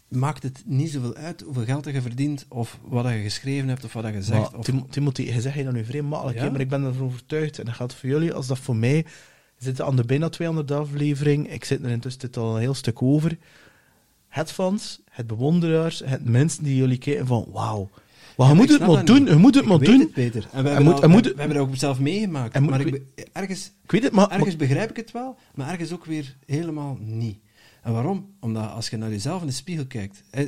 [0.08, 3.92] maakt het niet zoveel uit hoeveel geld je verdient, of wat je geschreven hebt, of
[3.92, 4.40] wat je zegt.
[4.50, 6.50] maar, Of, Tim- Timothy, je zegt je dat nu vrij makkelijk, Ja?
[6.50, 9.04] maar ik ben ervan overtuigd, en dat geldt voor jullie, als dat voor mij...
[9.58, 13.02] Zitten aan de bijna 200 aflevering, ik zit er intussen dit al een heel stuk
[13.02, 13.38] over.
[14.28, 17.90] Het fans, het bewonderaars, het mensen die jullie kijken van, wauw.
[18.36, 20.00] Maar je Ja, moet het maar doen, je moet het maar doen.
[20.00, 20.46] het beter.
[20.52, 22.60] En we hebben, moet- al- hij moet- we hebben dat ook zelf meegemaakt.
[22.60, 23.02] Maar ik,
[23.32, 24.30] ergens, Ik weet het, maar...
[24.30, 27.38] ergens begrijp ik het wel, maar ergens ook weer helemaal niet.
[27.84, 28.34] En waarom?
[28.40, 30.46] Omdat als je naar jezelf in de spiegel kijkt, hè,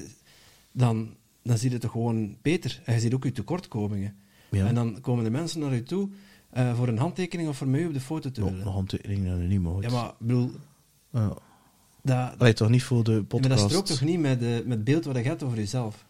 [0.73, 2.81] dan, dan zie je het gewoon beter.
[2.85, 4.17] En je ziet ook je tekortkomingen.
[4.51, 4.67] Ja.
[4.67, 6.09] En dan komen de mensen naar je toe
[6.51, 8.65] eh, voor een handtekening of voor mij op de foto te willen.
[8.65, 10.51] nog handtekening dat niet maar Ja, maar ik bedoel,
[11.11, 11.37] Ja.
[12.03, 13.61] dat, Allee, toch niet voor de maar podcast.
[13.61, 16.07] dat strookt toch niet met, de, met het beeld wat je hebt over jezelf?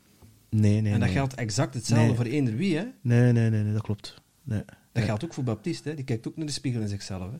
[0.51, 1.17] Nee, nee, en dat nee.
[1.19, 2.17] geldt exact hetzelfde Nee.
[2.17, 2.85] voor eender wie, hè?
[3.01, 4.23] Nee, nee, nee, nee, dat klopt.
[4.43, 4.63] Nee.
[4.93, 5.95] Dat geldt ook voor Baptiste, hè?
[5.95, 7.31] die kijkt ook naar de spiegel in zichzelf.
[7.31, 7.39] Hè?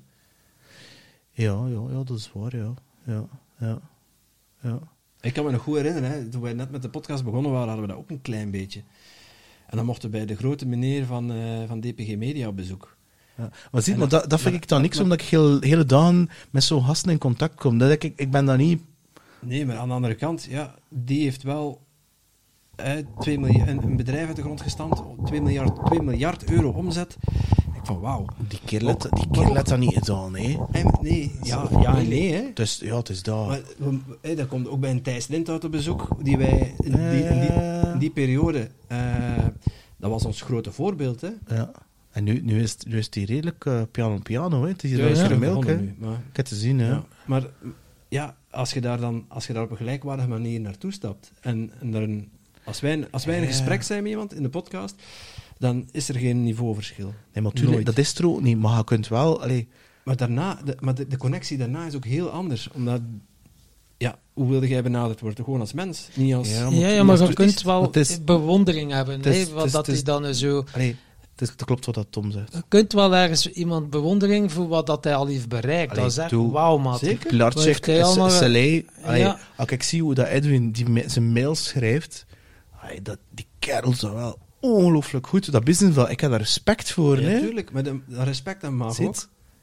[1.31, 2.75] Ja, ja, ja, dat is waar, ja.
[3.05, 3.25] Ja,
[3.59, 3.79] ja,
[4.61, 4.79] ja.
[5.21, 7.67] Ik kan me nog goed herinneren, hè, toen wij net met de podcast begonnen waren,
[7.69, 8.83] hadden we dat ook een klein beetje.
[9.67, 12.97] En dan mochten we bij de grote meneer van, eh, van DPG Media op bezoek.
[13.37, 13.51] ja.
[13.73, 16.29] Maar maar dat- dat, vind maar- ik dan niks, maar- omdat ik heel, hele dagen
[16.51, 17.79] met zo'n gasten in contact kom.
[17.79, 18.83] Dat ik, ik ben dan niet...
[19.41, 21.85] Nee, maar aan de andere kant, ja, die heeft wel
[22.77, 26.71] eh, 2 miljard, een, een bedrijf uit de grond gestampt, 2 miljard, 2 miljard euro
[26.71, 27.17] omzet.
[27.87, 28.25] Van wauw.
[28.49, 30.57] Die kerel let, Ook- die ook- let dat niet gedaan, hè.
[30.71, 32.51] Hey, maar nee, ja, ja en nee, hè.
[32.55, 33.47] Dus ja, het is daar.
[33.47, 36.93] Maar we- hé, dat komt ook bij een Thijs Lindhout op bezoek, die wij in
[36.93, 37.51] die, in die,
[37.93, 38.99] in die periode, eh,
[39.97, 41.29] dat was ons grote voorbeeld, hè.
[41.49, 41.71] Ja.
[42.11, 44.69] En nu, nu, is, nu is die redelijk eh, piano-piano, hè.
[44.69, 45.95] Het is hier Ja, ja, ja, melk, hè.
[45.99, 46.89] maar- Ik heb te zien, hè.
[46.89, 47.43] Ja, maar
[48.09, 51.71] ja, als je daar dan als je daar op een gelijkwaardige manier naartoe stapt en,
[51.81, 52.29] en daar een,
[52.65, 54.95] als wij, als wij in een gesprek zijn met iemand in de podcast,
[55.59, 57.15] dan is er geen niveauverschil.
[57.33, 57.87] Nee, maar tuurlijk, Nooit.
[57.87, 58.59] dat is er ook niet.
[58.59, 59.43] Maar je kunt wel...
[59.43, 59.69] Allee,
[60.05, 63.01] Maar, daarna, de, maar de, de connectie daarna is ook heel anders, omdat
[63.97, 65.45] ja, hoe wilde jij benaderd worden?
[65.45, 66.49] Gewoon als mens, niet als...
[66.51, 69.17] Ja, Ja, ja, maar je kunt wel is- bewondering hebben.
[69.17, 70.65] het is- hè, het wat is- dat is- dan zo...
[70.73, 70.97] allee,
[71.37, 72.53] het dat klopt wat dat Tom zegt.
[72.53, 75.91] Je kunt wel ergens iemand bewondering voor wat dat hij al heeft bereikt.
[75.91, 76.99] Allee, dat is echt wauw, maat.
[76.99, 77.53] Zeker.
[78.05, 78.83] S- Saleh.
[79.05, 79.39] Ja.
[79.57, 82.27] Als ik zie hoe dat Edwin die zijn mails schrijft,
[82.81, 85.53] allee, dat, die kerel is wel ongelooflijk goed.
[85.53, 87.21] Dat business wel, ik heb daar respect voor.
[87.21, 89.07] Ja, natuurlijk, maar de, dat respect aan mag Zit.
[89.07, 89.15] ook.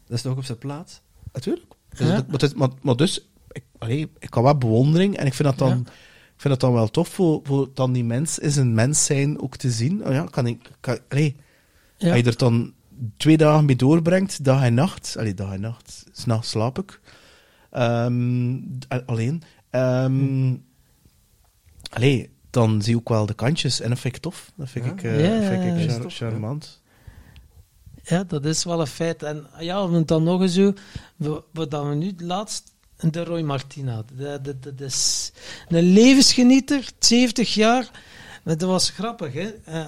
[0.08, 1.02] Dat is toch op zijn plaats?
[1.34, 1.66] Natuurlijk.
[1.90, 2.22] Dus Ja.
[2.22, 5.58] dat- maar, maar, maar dus, ik, allee, ik kan wel bewondering en ik vind dat
[5.58, 5.76] dan, Ja.
[6.36, 9.42] ik vind dat dan wel tof voor, voor dan die mens is een mens zijn
[9.42, 10.06] ook te zien.
[10.06, 11.36] Oh ja, kan ik, kan, allee,
[11.98, 12.10] Ja.
[12.12, 12.74] als je er dan
[13.18, 15.16] twee dagen mee doorbrengt, dag en nacht.
[15.18, 16.04] Allee, dag en nacht.
[16.12, 17.00] S'nachts slaap ik.
[17.76, 19.42] A- alleen.
[19.70, 20.56] Ehm
[21.90, 23.80] allee, dan zie je ook wel de kantjes.
[23.80, 24.52] En dat vind ik tof.
[24.56, 24.92] Dat vind Ja?
[24.92, 26.30] ik, eh, Ja, vind ik char- Tof, ja.
[26.30, 26.82] charmant.
[28.04, 29.24] Ja, dat is wel een feit.
[29.24, 30.74] En ja, want dan nog eens zo,
[31.16, 35.32] we- wat dan we nu laatst, de Roy Martina, dat, dat, dat is
[35.68, 37.90] een levensgenieter, 70 jaar.
[38.44, 39.50] Maar dat was grappig, hè?
[39.66, 39.86] Eh,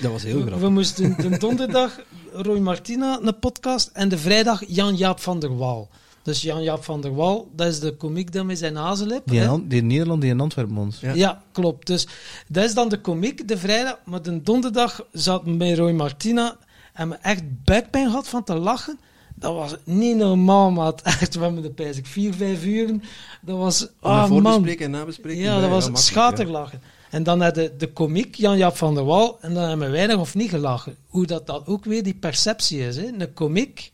[0.00, 0.60] Dat was heel we, grappig.
[0.60, 2.00] we moesten de donderdag
[2.32, 5.88] Roy Martina, een podcast, en de vrijdag Jan-Jaap van der Waal.
[6.22, 9.22] Dus Jan-Jaap van der Waal, dat is de komiek dan met zijn hazenlip.
[9.24, 10.98] Die, in die in Nederland, die in Antwerpen woont.
[10.98, 11.12] Ja.
[11.14, 11.42] Ja.
[11.52, 11.86] klopt.
[11.86, 12.06] Dus
[12.48, 13.98] dat is dan de komiek, de vrijdag.
[14.04, 16.56] Maar de donderdag zat me bij Roy Martina
[16.92, 18.98] en me echt buikpijn had van te lachen.
[19.34, 21.02] Dat was niet normaal, maat.
[21.20, 23.02] Echt, we hebben de pijs ik vier, vijf uren.
[23.40, 24.28] Dat was, ah man.
[24.28, 25.42] voorbespreken en nabespreken.
[25.42, 26.80] Ja, dat was schaterlachen.
[27.10, 30.16] En dan had de, de komiek, Jan-Jaap van der Wal, en dan hebben we weinig
[30.16, 30.96] of niet gelachen.
[31.06, 32.96] Hoe dat, dat ook weer die perceptie is.
[32.96, 33.06] Hè?
[33.06, 33.92] Een komiek,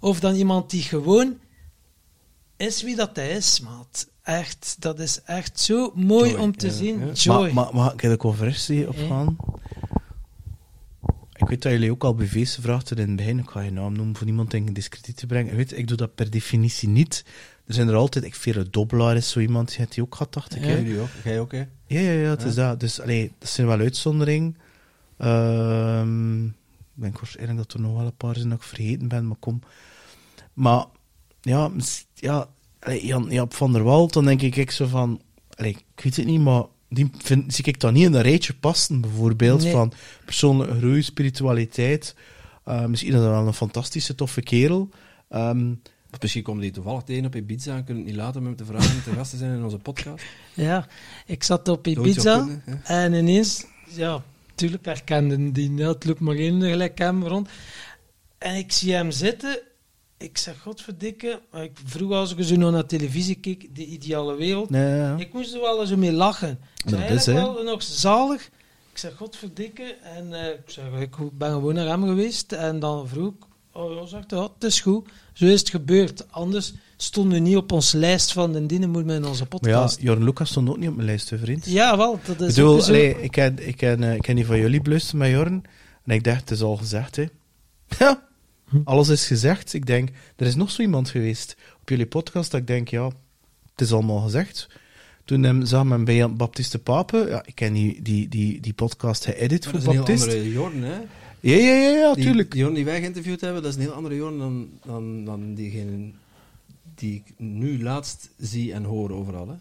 [0.00, 1.38] of dan iemand die gewoon
[2.56, 4.08] is wie dat hij is, maat.
[4.22, 7.06] Echt, dat is echt zo mooi Joy, om te ja, zien.
[7.06, 7.12] ja.
[7.12, 7.50] Joy.
[7.52, 9.36] Maar, maar mag ik de conversie opgaan?
[11.36, 13.38] Ik weet dat jullie ook al bij feesten vraagden in het begin.
[13.38, 15.50] Ik ga je naam noemen voor niemand in discrediet te brengen.
[15.50, 17.24] Je Weet, ik doe dat per definitie niet.
[17.66, 18.24] Er zijn er altijd...
[18.24, 20.62] Ik vind Dobbelaar is zo iemand die het die ook gehad, dacht ik.
[20.62, 20.68] Ja.
[20.68, 20.76] hè.
[20.76, 21.08] Jullie ook?
[21.24, 21.64] Jij ook, hè?
[21.86, 22.80] Ja, ja, ja, het is dat.
[22.80, 24.56] Dus allee, dat zijn wel uitzonderingen.
[25.18, 26.52] Ehm, ik
[26.94, 29.60] denk waarschijnlijk dat er nog wel een paar zijn dat ik vergeten ben, maar kom.
[30.52, 30.84] Maar
[31.40, 31.70] ja,
[32.24, 32.48] ja
[33.00, 35.20] Jan, Jaap van der Wal, dan denk ik, ik zo van...
[35.54, 38.54] Allee, ik weet het niet, maar die vind, zie ik dan niet in een rijtje
[38.54, 39.72] passen, bijvoorbeeld, Nee.
[39.72, 39.92] van
[40.24, 42.14] persoonlijke groei, spiritualiteit.
[42.64, 44.88] Eh, misschien is dat wel een fantastische, toffe kerel.
[45.28, 45.72] Ehm,
[46.12, 48.56] Of misschien komt die toevallig tegen op Ibiza en kunnen het niet laten om hem
[48.56, 50.24] te vragen om te gast te zijn in onze podcast.
[50.54, 50.86] Ja,
[51.26, 54.22] ik zat op Ibiza kunnen, en ineens, ja,
[54.54, 57.48] tuurlijk herkende die, het loopt maar één gelijk hem rond.
[58.38, 59.58] En ik zie hem zitten,
[60.24, 64.96] ik zeg, godverdikke, ik vroeg als ik zo naar televisie keek, de ideale wereld, nee,
[64.96, 65.16] ja.
[65.16, 66.58] ik moest er wel eens mee lachen.
[66.84, 68.50] Ik Dat is, wel nog zalig.
[68.92, 73.08] Ik zeg, godverdikke, en eh, ik, zeg, ik ben gewoon naar hem geweest, en dan
[73.08, 76.32] vroeg ik, oh zegt hij, ja, het is goed, zo is het gebeurd.
[76.32, 79.60] Anders stonden we niet op onze lijst van de dienen moet men in onze Maar
[79.60, 80.00] ja, podcast.
[80.00, 81.66] Jorn Lucas stond ook niet op mijn lijst, hè, vriend.
[81.66, 82.88] Ja, wel, dat is Ik bedoel, ook zo.
[82.88, 85.64] allee, ik, ken, ik, ken, eh, ik ken die van jullie beluisterd met Jorn.
[86.04, 87.24] En ik dacht, het is al gezegd, hè.
[87.98, 88.32] Ja.
[88.84, 89.72] Alles is gezegd.
[89.74, 93.04] Ik denk, er is nog zo iemand geweest op jullie podcast dat ik denk, ja,
[93.70, 94.66] het is allemaal gezegd.
[95.24, 99.24] Toen hem, zag men bij Baptiste Pape, ja, ik ken die, die, die, die podcast
[99.24, 100.30] geëdit voor dat is een heel Baptiste.
[100.30, 100.98] andere Jorn, hè?
[101.40, 102.50] Ja, ja, ja, ja, Die- tuurlijk.
[102.50, 105.54] Die Jorn die wij geïnterviewd hebben, dat is een heel andere Jorn dan, dan, dan
[105.54, 106.10] diegene
[106.94, 109.48] die ik nu laatst zie en hoor overal.
[109.48, 109.54] Hè?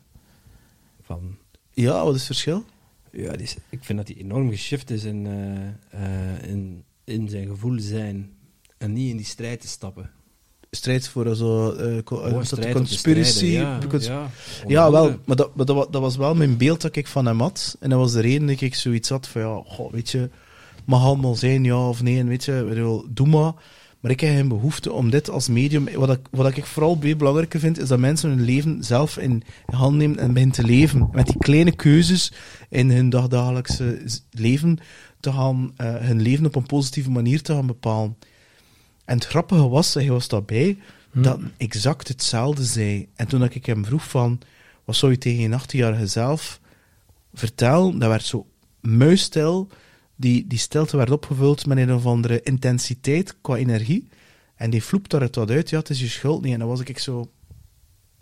[1.04, 1.38] Van,
[1.74, 2.66] Ja, wat is het verschil?
[3.12, 5.68] ja, die is, ik vind dat hij enorm geshift is in, eh,
[6.34, 8.30] eh, in, in zijn gevoel zijn
[8.84, 10.10] en niet in die strijd te stappen.
[10.72, 11.98] Strijd voor zo, eh,
[12.42, 13.46] strijd om te conspiracy.
[13.46, 14.30] ja, cons- ja,
[14.68, 17.26] Ja, wel, maar, dat, maar dat, wa- dat was wel mijn beeld dat ik van
[17.26, 17.78] hem had.
[17.80, 20.30] En dat was de reden dat ik zoiets had van, ja, goh, weet je,
[20.86, 23.54] mag allemaal zijn, ja of nee, en weet je, bedoel, doe maar.
[24.00, 25.88] Maar ik heb geen behoefte om dit als medium...
[25.96, 29.96] Wat ik, wat ik vooral belangrijker vind, is dat mensen hun leven zelf in hand
[29.96, 31.10] nemen en beginnen te leven.
[31.12, 32.32] Met die kleine keuzes
[32.70, 34.78] in hun dagdagelijkse leven
[35.20, 38.16] te gaan, hun leven op een positieve manier te gaan bepalen.
[39.06, 40.78] En het grappige was, hij was daarbij,
[41.14, 43.08] dat hij exact hetzelfde zei.
[43.16, 44.40] En toen ik hem vroeg van,
[44.84, 46.60] wat zou je tegen je 18-jarige zelf
[47.34, 48.48] vertellen, dat werd zo
[48.80, 49.68] muisstil.
[50.16, 54.08] Die, die stilte werd opgevuld met een of andere intensiteit qua energie.
[54.56, 56.54] En die vloept daar het wat uit, ja, het is je schuld niet.
[56.54, 57.32] En dan was ik zo,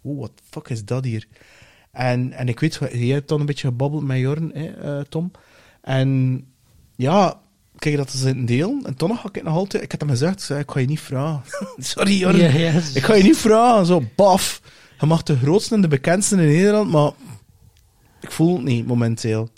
[0.02, 1.28] oh, what the fuck is dat hier?
[1.92, 5.32] En, en ik weet, jij hebt dan een beetje gebabbeld met Jorn, hè, eh, Tom.
[5.82, 6.42] En
[6.96, 7.42] ja,
[7.82, 8.80] kijk, dat is een deel.
[8.84, 10.80] En toen nog had ik nog altijd, ik had hem gezegd, ik, zei, ik ga
[10.80, 11.44] je niet vragen.
[11.78, 12.30] Sorry, ja,
[12.94, 14.62] Ik ga je niet vragen, zo, baf.
[15.00, 17.12] Je mag de grootste en de bekendste in Nederland, maar
[18.20, 19.50] ik voel het niet momenteel.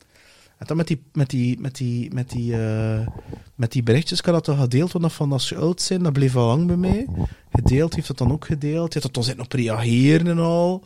[0.57, 3.07] En dan met die, met die, met die, met die, eh,
[3.55, 6.03] met die berichtjes, ik had dat al gedeeld, want dat van dat ze oud zijn,
[6.03, 7.07] dat bleef al lang bij mij.
[7.51, 8.87] Gedeeld, heeft dat dan ook gedeeld.
[8.87, 10.83] Je had dat dan zitten op reageren en al.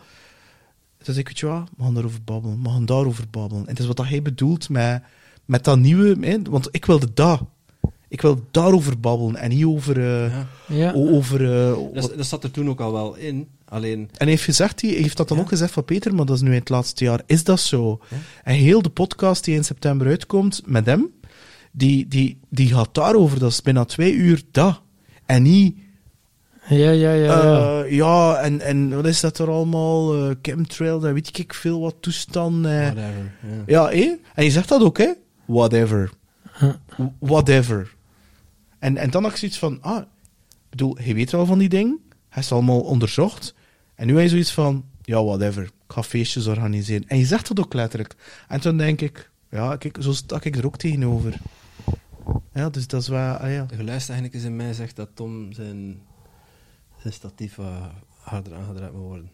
[1.04, 3.64] Dus ik weet je wat, we gaan daarover babbelen, we gaan daarover babbelen.
[3.64, 5.02] En het is wat dat hij bedoelt met,
[5.48, 7.41] met dat nieuwe, hè, want ik wilde dat.
[8.10, 10.24] Ik wil daarover babbelen en niet over...
[10.26, 10.32] eh,
[10.68, 10.91] Ja.
[10.93, 13.48] Over eh, Dat, dat zat er toen ook al wel in.
[13.66, 15.43] Alleen, en hij heeft, gezegd, hij heeft dat dan Ja.
[15.43, 17.22] ook gezegd van Peter, maar dat is nu in het laatste jaar.
[17.26, 18.00] Is dat zo?
[18.43, 21.10] En heel de podcast die in september uitkomt met hem,
[21.72, 23.39] die, die, die gaat daarover.
[23.39, 24.82] Dat is bijna twee uur dat.
[25.26, 25.76] En niet,
[26.70, 27.14] Ja, ja, ja.
[27.43, 27.84] ja.
[27.84, 30.16] eh, ja, en, en wat is dat er allemaal?
[30.30, 32.66] eh chemtrail, daar weet ik veel wat toestand.
[32.66, 32.72] eh.
[32.72, 33.32] whatever.
[33.43, 33.64] Ja.
[33.66, 34.16] Ja, hé?
[34.36, 35.12] En je zegt dat ook, hè?
[35.48, 36.12] Whatever.
[36.60, 36.74] Huh.
[37.20, 37.95] Whatever.
[38.80, 41.70] En, en dan had ik zoiets van, ah, ik bedoel, je weet wel van die
[41.70, 43.56] dingen, hij is allemaal onderzocht.
[43.95, 47.08] En nu heb je zoiets van, ja, whatever, ik ga feestjes organiseren.
[47.08, 48.16] En je zegt dat ook letterlijk.
[48.48, 51.38] En toen denk ik, ja, kijk, zo sta ik er ook tegenover.
[52.54, 53.64] Ja, dus dat is wel, ah ja.
[53.66, 56.02] De geluidstechnicus in mij zegt dat Tom zijn,
[57.02, 59.30] zijn statief wat harder aangedraaid moet worden.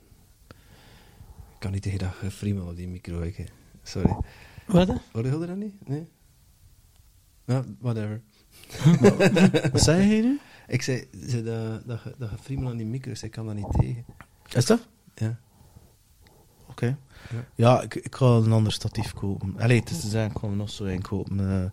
[1.53, 3.21] Ik kan niet tegen dat gefriemel op die micro.
[3.21, 3.51] Ik.
[3.83, 4.15] Sorry.
[4.67, 4.89] Wat?
[5.11, 5.87] Hoorde je dat niet?
[5.87, 6.07] Nee?
[7.45, 8.21] Ja, whatever.
[9.71, 10.39] Wat zei je nu?
[10.67, 14.05] Ik zei, zei dat, dat, dat gefriemel aan die micro's, ik kan dat niet tegen.
[14.53, 14.87] Is dat?
[15.15, 15.39] Ja.
[16.69, 16.97] Oké.
[17.31, 17.45] Ja.
[17.55, 19.59] Ja, ik, ik ga een ander statief kopen.
[19.59, 21.39] Allee, het is te zeggen, ik ga nog zo een kopen.
[21.39, 21.69] eh.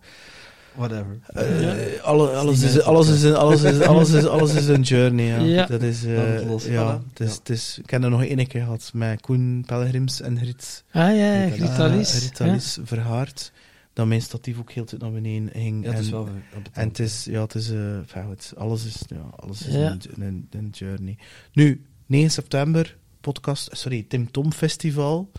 [0.75, 1.19] Whatever.
[1.27, 5.25] Eh, alle, alles, is, alles, is, een- alles, is, alles, is, alles is een journey.
[5.25, 5.39] Ja.
[5.39, 5.65] Ja.
[5.65, 7.39] Dat is, eh, los, ja, het is, Ja.
[7.39, 11.15] het is, ik heb er nog één keer gehad met Koen Pelgrims en Rit, Ah
[11.15, 12.19] ja, eh, Gritalis.
[12.23, 13.51] Ritalis Verhaard.
[13.93, 15.83] Dat mijn statief ook heel de tijd naar beneden ging.
[15.85, 16.29] Ja, het is en, wel
[16.73, 19.91] en het is, ja, het is, eh, goed, alles is, ja, alles is Ja.
[19.91, 21.17] een, een, een journey.
[21.53, 25.31] Nu, 9 september, podcast, sorry, Tim Tom Festival,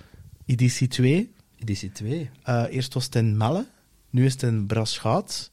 [0.47, 1.33] editie 2.
[1.59, 2.31] Editie 2.
[2.43, 3.67] Eh, eerst was het in Melle,
[4.13, 5.51] nu is het in Braschaat.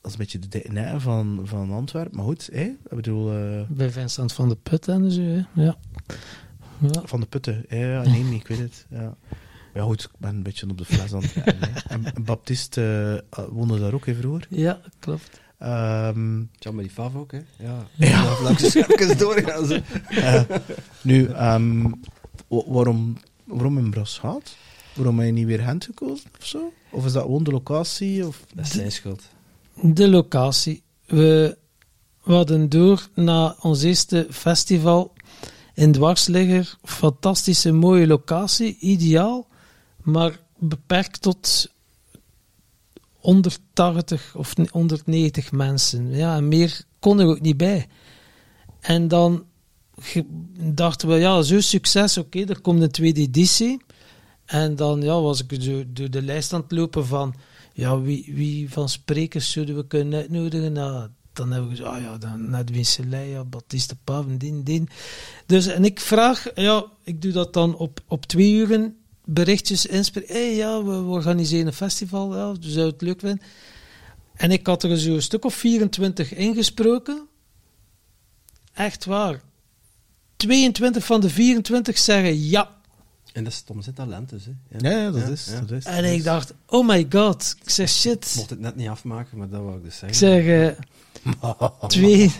[0.00, 2.62] Dat is een beetje de DNA van, van Antwerpen, maar goed, hè?
[2.62, 5.42] ik bedoel, eh, Bij Vincent van de Put en zo, hè.
[5.52, 5.76] ja.
[6.78, 7.02] ja.
[7.04, 7.64] van de putten.
[7.68, 8.86] Ja, ja, nee, nee, ik weet het.
[8.90, 9.16] Ja.
[9.74, 11.74] ja, goed, ik ben een beetje op de fles aan het rijden.
[11.88, 14.46] En, en Baptiste woonde daar ook even vroeger.
[14.50, 15.40] Ja, klopt.
[15.58, 17.40] Ehm, Jean-Marie Fav ook, hè?
[17.58, 17.86] Ja.
[17.94, 18.52] Ja.
[18.52, 19.82] De scherpjes doorgaan ze.
[20.08, 20.42] eh,
[21.02, 21.82] nu, ehm,
[22.48, 24.56] wa- waarom, waarom in Braschaat?
[24.96, 26.72] Waarom heb je niet weer Gent gekozen of zo?
[26.90, 28.26] Of is dat gewoon de locatie?
[28.26, 28.44] Of?
[28.54, 29.22] Dat is zijn schuld.
[29.82, 30.82] De locatie.
[31.06, 31.58] We,
[32.22, 35.12] we hadden door na ons eerste festival
[35.74, 36.76] in Dwarsligger.
[36.82, 39.46] Fantastische, mooie locatie, ideaal,
[40.02, 41.70] maar beperkt tot
[43.12, 46.10] 180 of 190 mensen.
[46.10, 47.86] Ja, en meer kon er ook niet bij.
[48.80, 49.44] En dan
[50.74, 53.80] dachten we, ja, zo succes, oké, er komt een tweede editie.
[54.46, 57.34] En dan ja, was ik zo door de lijst aan het lopen van
[57.72, 60.72] ja, wie, wie van sprekers zouden we kunnen uitnodigen?
[60.72, 64.84] Nou, dan hebben we gezegd, ah ja, dan Edwin Selei, ja, Baptiste Paven, die, die.
[65.46, 70.34] Dus, en ik vraag, ja, ik doe dat dan op, op twee uren, berichtjes inspreken.
[70.34, 73.40] Hé, hey, ja, we, organiseren een festival, ja, dus zou het leuk vinden.
[74.34, 77.26] En ik had er zo een stuk of 24 ingesproken.
[78.72, 79.42] Echt waar.
[80.36, 82.75] 22 van de 24 zeggen ja.
[83.36, 84.50] En dat is Tom zijn talent dus, hè?
[84.90, 85.60] Ja, ja, dat, Ja, is, ja.
[85.60, 85.84] dat is.
[85.84, 86.24] En dat ik is.
[86.24, 87.56] dacht, oh my god.
[87.62, 88.32] Ik zeg, shit.
[88.36, 90.44] Mocht het net niet afmaken, maar dat wou ik dus Ik zeggen.
[90.44, 90.76] zeg,
[91.42, 92.32] eh, twee,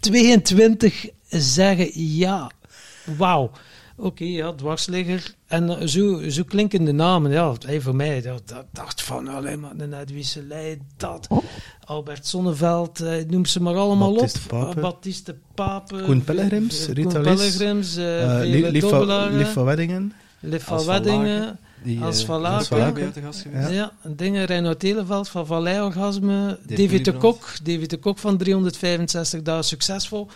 [0.00, 2.50] 22 zeggen ja.
[3.16, 3.50] Wauw.
[3.96, 5.34] Oké, ja, dwarsligger.
[5.46, 7.30] En eh, zo, zo klinken de namen.
[7.30, 11.28] Ja, hey, voor mij, dat, dat dacht van, alleen maar een Edwisselij, dat.
[11.84, 14.48] Albert Sonneveld, eh, noem ze maar allemaal Baptiste op.
[14.48, 14.76] Pape.
[14.76, 16.02] Eh, Baptiste Pape.
[16.02, 20.12] Koen Pellegrims, eh, Rita Pellegrims, Lief van- dobbelaren, Lief van Weddingen.
[20.40, 21.58] Lief van Weddingen.
[21.82, 23.12] Die, Als Van Laken.
[23.70, 24.44] Ja, dingen.
[24.44, 26.58] Reinhard Televeld van Vallei Orgasme.
[26.66, 27.12] David de.
[27.12, 27.46] Kok.
[27.62, 30.28] David de Kok van 365 dagen succesvol.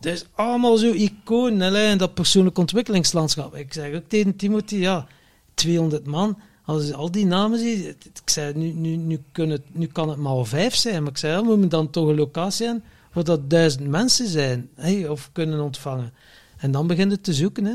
[0.00, 3.54] Dus allemaal zo iconen hè, in dat persoonlijk ontwikkelingslandschap.
[3.54, 5.06] Ik zeg ook tegen Timothy, ja,
[5.54, 6.38] 200 man.
[6.64, 9.74] Als je al die namen ziet, het- het- ik zei, nu, nu, nu, kunnen het,
[9.74, 11.02] nu kan het maar vijf zijn.
[11.02, 14.68] Maar ik zei, we moeten dan toch een locatie hebben waar dat duizend mensen zijn.
[14.74, 16.12] Hè, of kunnen ontvangen.
[16.56, 17.64] En dan begint het te zoeken.
[17.64, 17.74] Hè.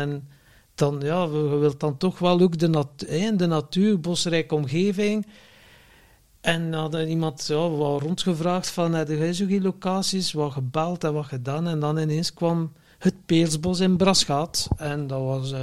[0.00, 0.28] En
[0.74, 2.88] dan, ja, we, wilt dan toch wel ook de, nat
[3.36, 5.26] de natuur, bosrijke omgeving.
[6.46, 11.04] En dan had iemand ja, wat rondgevraagd van, heb jij zo geen locaties, wat gebeld
[11.04, 11.68] en wat gedaan.
[11.68, 14.68] En dan ineens kwam het Peersbos in Braschaat.
[14.76, 15.60] En dat was eh,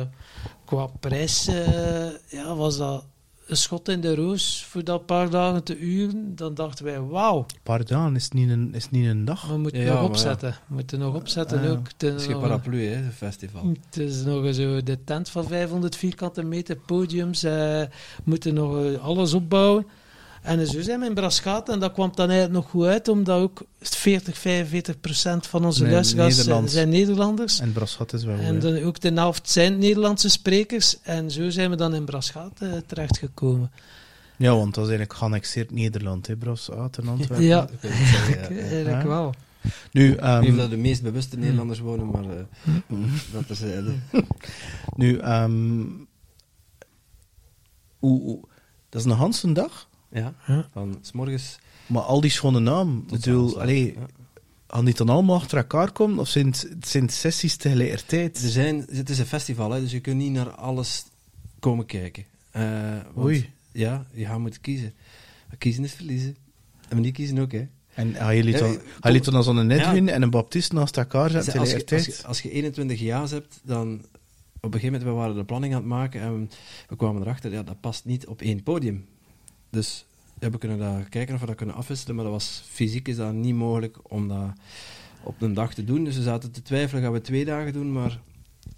[0.65, 3.05] qua prijs, eh, ja, was dat
[3.47, 6.35] een schot in de roos voor dat paar dagen te uren.
[6.35, 9.47] Dan dachten wij, wauw, Pardon, is het niet een, is niet een dag?
[9.47, 10.05] we moeten Ja, nog ja.
[10.05, 10.49] opzetten.
[10.67, 11.87] We moeten nog opzetten ook.
[11.87, 13.73] Het is Het is geen paraplu, hè, het festival.
[13.89, 17.81] het is nog zo de tent van 500 vierkante meter, podiums, eh,
[18.23, 19.85] moeten nog eh, alles opbouwen.
[20.43, 23.41] En zo zijn we in Braschaat en dat kwam dan eigenlijk nog goed uit, omdat
[23.41, 26.73] ook 40, 45 procent van onze Nee, luisteraars zijn, Nederlands.
[26.73, 27.59] zijn Nederlanders.
[27.59, 30.97] En Brasgat is wel En dan ook de helft zijn Nederlandse sprekers.
[31.01, 33.71] En zo zijn we dan in Braschaat eh, terechtgekomen.
[34.37, 37.45] Ja, want dat is eigenlijk geannexeerd Nederland, hè, Brasgat en Antwerpen.
[37.45, 37.67] Ja,
[38.49, 39.07] eigenlijk Ja.
[39.07, 39.33] wel.
[39.91, 42.97] Nu, Ik weet ehm, niet dat de meest bewuste Nederlanders wonen, maar eh,
[43.33, 43.91] dat terzijde.
[44.95, 45.81] nu ehm,
[47.99, 48.43] hoe, hoe-
[48.89, 50.33] dat is een Hanse dag, Ja,
[50.71, 54.05] van s morgens maar al die schone naam, bedoel, allee, ja.
[54.67, 58.43] gaan die dan allemaal achter elkaar komen, of zijn het, zijn het sessies tegelijkertijd?
[58.43, 61.05] Er zijn, het is een festival, hè, dus je kunt niet naar alles
[61.59, 62.25] komen kijken.
[62.51, 62.63] Eh,
[63.13, 63.49] want- Oei.
[63.71, 64.93] Ja, je gaat moeten kiezen.
[65.57, 66.35] Kiezen is verliezen.
[66.89, 67.67] En niet kiezen ook, hè.
[67.93, 68.77] En gaan jullie dan,
[69.21, 70.11] dan als een Edwin Ja.
[70.11, 72.17] en een Baptist naast elkaar zetten Als je, als, tegelijkertijd?
[72.21, 74.05] je, als je 21 jaar hebt, dan...
[74.55, 76.49] Op een gegeven moment, we waren de planning aan het maken en
[76.87, 79.05] we kwamen erachter, ja, dat past niet op één podium.
[79.73, 80.05] Dus
[80.39, 83.33] we kunnen daar kijken of we dat kunnen afwisselen, maar dat was, fysiek is dat
[83.33, 84.51] niet mogelijk om dat
[85.23, 86.03] op een dag te doen.
[86.03, 88.19] Dus we zaten te twijfelen, gaan we twee dagen doen, maar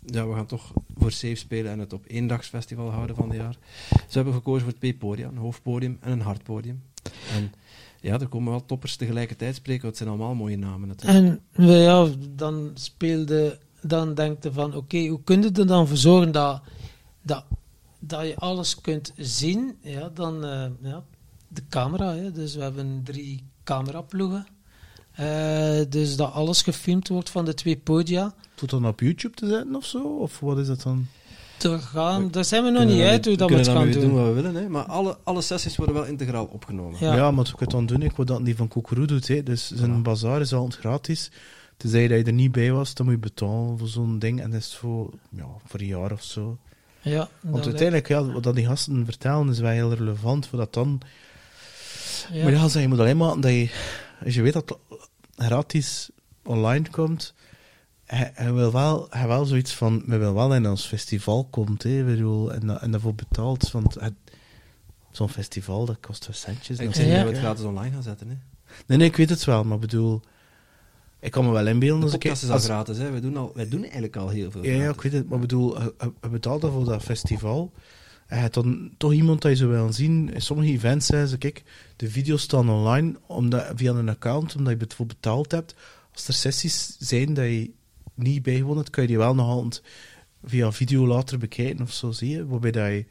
[0.06, 3.58] ja, we gaan toch voor safe spelen en het op eendagsfestival houden van het jaar.
[3.90, 6.84] Dus we hebben gekozen voor twee podia, een hoofdpodium en een hardpodium.
[7.34, 7.54] En
[8.02, 11.40] ja, er komen wel toppers tegelijkertijd spreken, want het zijn allemaal mooie namen natuurlijk.
[11.52, 15.98] En ja, dan speelde, dan denk je van, oké, hoe kun je er dan voor
[15.98, 16.62] zorgen dat,
[17.22, 17.46] dat,
[18.08, 19.78] dat je alles kunt zien?
[19.82, 21.04] Ja, dan eh, ja,
[21.48, 22.14] de camera.
[22.14, 22.32] Hè.
[22.32, 24.48] Dus we hebben drie cameraploegen.
[25.12, 28.34] Eh, dus dat alles gefilmd wordt van de twee podia.
[28.56, 30.04] Tot dan op YouTube te zetten of zo?
[30.04, 31.08] Of wat is dat dan?
[31.58, 33.92] Daar, gaan, daar zijn we nog Kunnen niet uit hoe dat we kunnen het gaan
[33.92, 34.02] doen.
[34.02, 34.70] doen wat we willen, hè?
[34.70, 37.00] maar alle, alle sessies worden wel integraal opgenomen.
[37.00, 37.16] Ja.
[37.16, 39.28] Ja, maar wat ik het dan doen, ik wil dat die van Koekeroe doet.
[39.28, 39.44] Hè.
[39.44, 41.32] Dus zijn bazaar is altijd gratis.
[41.78, 44.42] Tenzij dat je er niet bij was, dan moet je betalen voor zo'n ding.
[44.42, 46.58] En dat is voor, ja, voor een jaar of zo.
[47.06, 50.48] Ja, Want uiteindelijk, ja, wat dat die gasten vertellen, is wel heel relevant.
[50.48, 51.02] Voor dat dan...
[52.32, 53.70] lijkt- Maar ja, zeg, je moet alleen maken dat je...
[54.26, 56.10] Als je weet dat het gratis
[56.44, 57.34] online komt...
[58.06, 60.04] Hij, hij wil wel, hij wel zoiets van...
[60.06, 62.04] We willen wel in ons festival komt, hè.
[62.04, 63.72] Bedoel, en, en daarvoor betaalt.
[63.72, 64.14] Want het-
[65.12, 66.78] zo'n festival, dat kost wel centjes.
[66.80, 67.14] Ik zeg Ja.
[67.16, 68.28] dat we het gratis online gaan zetten.
[68.30, 68.36] Hè.
[68.88, 70.22] Nee, nee, ik weet het wel, maar bedoel...
[71.26, 72.24] Ik kan me wel inbeelden De als ik...
[72.24, 72.98] is al gratis.
[72.98, 73.12] Hè.
[73.12, 74.64] Wij, doen al, wij doen eigenlijk al heel veel.
[74.66, 77.72] Ja, ik weet het, maar bedoel, je- je je betaalt dan voor dat festival.
[78.28, 80.34] En je dan toch iemand dat je zou willen zien.
[80.34, 81.64] In sommige events zeggen ze, kijk,
[81.96, 85.76] de video's staan online omdat, via een account, omdat je het voor betaald hebt.
[86.14, 87.72] Als er sessies zijn dat je
[88.14, 89.84] niet bijgewoond hebt, kan je die wel nog altijd
[90.44, 92.48] via video later bekijken of zo, zie je.
[92.48, 93.06] Waarbij dat je,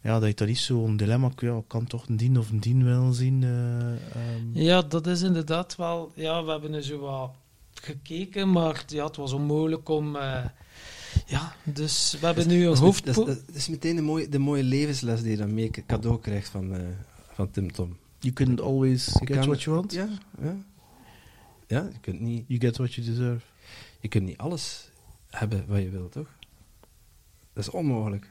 [0.00, 2.60] ja, dat je dan niet zo'n dilemma, ja, ik kan toch een dien of een
[2.60, 3.42] dien willen zien.
[3.42, 4.50] eh, ehm.
[4.52, 6.12] Ja, dat is inderdaad wel.
[6.14, 7.30] Ja, we hebben er zo wat
[7.74, 10.16] gekeken, maar ja, het was onmogelijk om.
[10.16, 10.44] eh,
[11.26, 13.04] ja, dus we hebben nu een Dat is, hoofd.
[13.04, 15.70] met- dat, is, dat is meteen de mooie, de mooie levensles die je dan mee
[15.86, 16.82] cadeau krijgt van, eh,
[17.32, 17.96] van Tim Tom.
[18.18, 19.92] You can always get what you want.
[19.92, 20.08] Ja,
[20.42, 20.56] ja.
[21.66, 23.44] ja je, kunt niet, You get what you deserve.
[24.00, 24.90] je kunt niet alles
[25.30, 26.28] hebben wat je wilt, toch?
[27.52, 28.26] Dat is onmogelijk.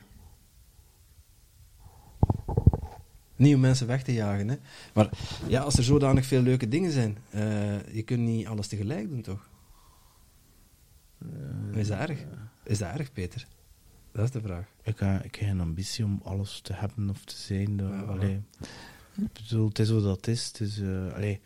[3.39, 4.55] Niet om mensen weg te jagen, hè.
[4.93, 5.09] Maar
[5.47, 9.21] ja, als er zodanig veel leuke dingen zijn, eh, je kunt niet alles tegelijk doen,
[9.21, 9.49] toch?
[11.73, 12.19] Is dat erg?
[12.63, 13.47] Is dat erg, Peter?
[14.11, 14.65] Dat is de vraag.
[14.83, 17.77] Ik, heb- ik heb geen ambitie om alles te hebben of te zijn.
[17.77, 18.07] Dat, Ja, voilà.
[18.07, 18.41] allee.
[19.21, 20.45] Ik bedoel, het is wat dat is.
[20.47, 21.41] Het is eh, allee,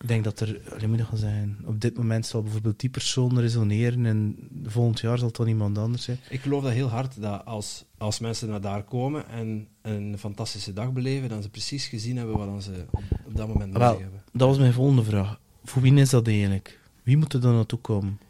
[0.00, 4.06] ik denk dat er, moet gaan zeggen, op dit moment zal bijvoorbeeld die persoon resoneren
[4.06, 6.18] en volgend jaar zal het dan iemand anders zijn.
[6.30, 10.72] Ik geloof dat heel hard, dat als, als mensen naar daar komen en een fantastische
[10.72, 14.00] dag beleven, dan ze precies gezien hebben wat ze op, op dat moment nodig Wel,
[14.00, 14.22] hebben.
[14.32, 15.40] dat was mijn volgende vraag.
[15.64, 16.80] Voor wie is dat eigenlijk?
[17.02, 18.20] Wie moet er dan naartoe komen?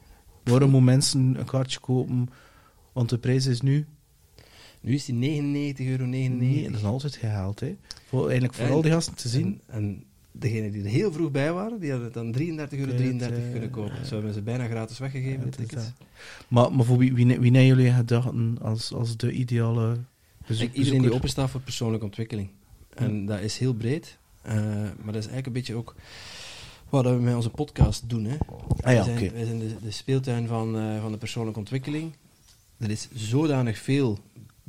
[0.45, 2.29] Waarom moeten mensen een kaartje kopen?
[2.93, 3.87] Want de prijs is nu...
[4.81, 6.05] Nu is die 99,99 euro.
[6.05, 7.61] Nee, dat is altijd gehaald.
[7.61, 7.77] Hè.
[8.09, 9.61] Voor, eigenlijk voor En- al die gasten te zien.
[9.67, 12.93] En, en degenen die er heel vroeg bij waren, die hadden het dan 33,33 euro
[12.93, 14.07] Oké, het, eh, kunnen kopen.
[14.07, 15.85] Zo hebben ze bijna gratis weggegeven, de tickets.
[16.49, 19.97] Maar, maar voor wie, wie, wie hebben jullie gedachten als, als de ideale
[20.47, 22.49] bezoek, Iedereen die openstaat voor persoonlijke ontwikkeling.
[22.95, 24.19] En dat is heel breed.
[24.43, 25.95] eh, maar dat is eigenlijk een beetje ook
[26.89, 28.25] wat we met onze podcast doen.
[28.25, 28.37] Hè.
[28.81, 32.13] Ah ja, wij zijn, wij zijn de, de speeltuin van, eh, van de persoonlijke ontwikkeling.
[32.79, 34.19] Er is zodanig veel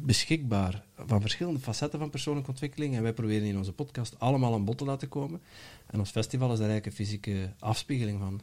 [0.05, 2.95] beschikbaar van verschillende facetten van persoonlijke ontwikkeling.
[2.95, 5.41] En wij proberen in onze podcast allemaal aan bod te laten komen.
[5.87, 8.41] En ons festival is daar eigenlijk een fysieke afspiegeling van.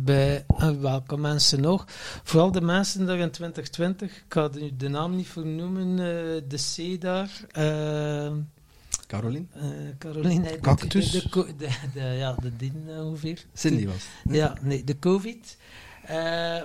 [0.00, 1.84] Bij eh, welke mensen nog?
[2.24, 6.94] Vooral de mensen daar in 2020, ik ga de, de naam niet vernoemen, eh, de
[6.96, 7.30] C daar.
[7.52, 8.32] eh,
[9.06, 9.44] Caroline?
[9.52, 9.62] eh,
[9.98, 10.42] Caroline.
[10.48, 11.10] de- Cactus?
[11.10, 13.44] De, de, de, de- ja, de dien eh, ongeveer.
[13.52, 14.06] Cindy was.
[14.30, 15.56] Ja, nee, de COVID.
[16.06, 16.62] eh,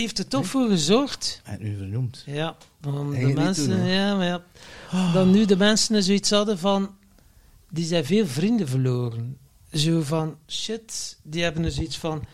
[0.00, 1.40] heeft er toch voor gezorgd.
[1.44, 2.22] Heeft nu vernoemd.
[2.26, 2.56] Ja,
[2.86, 4.42] om Hij de mensen, ja, maar ja,
[5.12, 6.94] dat nu de mensen zoiets hadden van,
[7.70, 9.38] die zijn veel vrienden verloren.
[9.72, 12.24] Zo van, shit, die hebben dus iets van,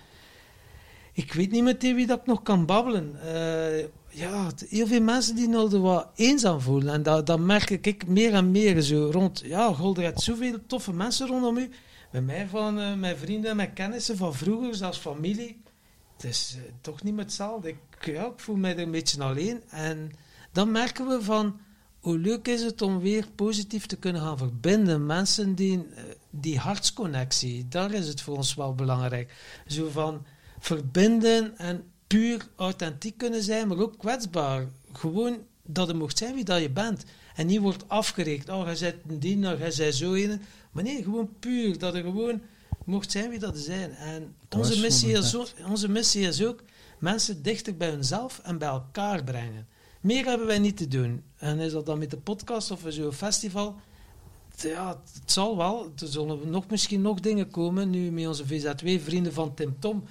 [1.12, 3.20] ik weet niet met wie dat ik nog kan babbelen.
[3.22, 6.94] Eh, ja, heel veel mensen die nou wat eenzaam voelen.
[6.94, 9.42] En dat, dat merk ik meer en meer zo rond.
[9.44, 11.70] Ja, Gold, er hebt zoveel toffe mensen rondom u.
[12.10, 15.62] Bij mij van eh, mijn vrienden en mijn kennissen van vroeger, zelfs familie.
[16.14, 17.68] Het is eh, toch niet meer hetzelfde.
[17.68, 19.62] Ik, ja, ik voel mij er een beetje alleen.
[19.68, 20.10] En
[20.52, 21.60] dan merken we van
[22.00, 25.06] hoe leuk is het om weer positief te kunnen gaan verbinden.
[25.06, 29.34] Mensen die, eh, die hartsconnectie, daar is het voor ons wel belangrijk.
[29.66, 30.26] Zo van
[30.58, 34.68] verbinden en puur authentiek kunnen zijn, maar ook kwetsbaar.
[34.92, 37.04] Gewoon dat je mocht zijn wie dat je bent.
[37.34, 38.48] En niet wordt afgerekend.
[38.48, 40.40] Oh, jij bent een diener, jij bent zo een.
[40.72, 41.78] Maar nee, gewoon puur.
[41.78, 42.42] Dat je gewoon
[42.84, 43.90] mocht zijn wie dat zijn.
[43.94, 46.62] En onze is missie, is ook, onze missie is ook
[46.98, 49.66] mensen dichter bij hunzelf en bij elkaar brengen.
[50.00, 51.22] Meer hebben wij niet te doen.
[51.36, 53.76] En is dat dan met de podcast of zo'n festival?
[54.56, 55.92] Ja, het zal wel.
[55.96, 57.90] Er zullen nog, misschien nog dingen komen.
[57.90, 60.04] Nu met onze VZW, vrienden van Tim Tom,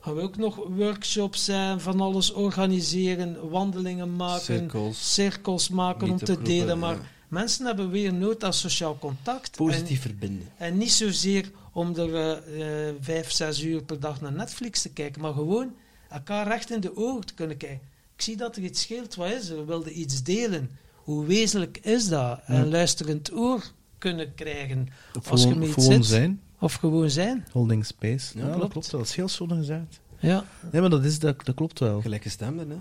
[0.00, 5.14] gaan we ook nog workshops en van alles organiseren, wandelingen maken, Cirkels.
[5.14, 6.78] cirkels maken om te delen.
[6.78, 7.02] Maar ja.
[7.28, 9.56] mensen hebben weer nood aan sociaal contact.
[9.56, 10.48] Positief verbinden.
[10.56, 14.88] En, en niet zozeer om er eh, vijf, zes uur per dag naar Netflix te
[14.92, 15.74] kijken, maar gewoon
[16.08, 17.88] elkaar recht in de ogen te kunnen kijken.
[18.16, 19.56] Ik zie dat er iets scheelt, wat is er?
[19.56, 20.70] We wilden iets delen.
[20.94, 22.40] Hoe wezenlijk is dat?
[22.46, 22.54] Ja.
[22.54, 23.62] Een luisterend oor
[23.98, 24.88] kunnen krijgen.
[25.18, 26.12] Of Als je gewoon, met iets gewoon zit.
[26.12, 26.40] zijn.
[26.58, 27.46] Of gewoon zijn.
[27.52, 28.38] Holding space.
[28.38, 28.72] Ja, Ja, dat klopt.
[28.72, 28.90] klopt.
[28.90, 29.00] wel.
[29.00, 30.00] Dat is heel zonnig gezegd.
[30.18, 30.44] Ja.
[30.72, 32.00] Nee, maar dat, is, dat, dat klopt wel.
[32.00, 32.76] Gelijkgestemden, hè?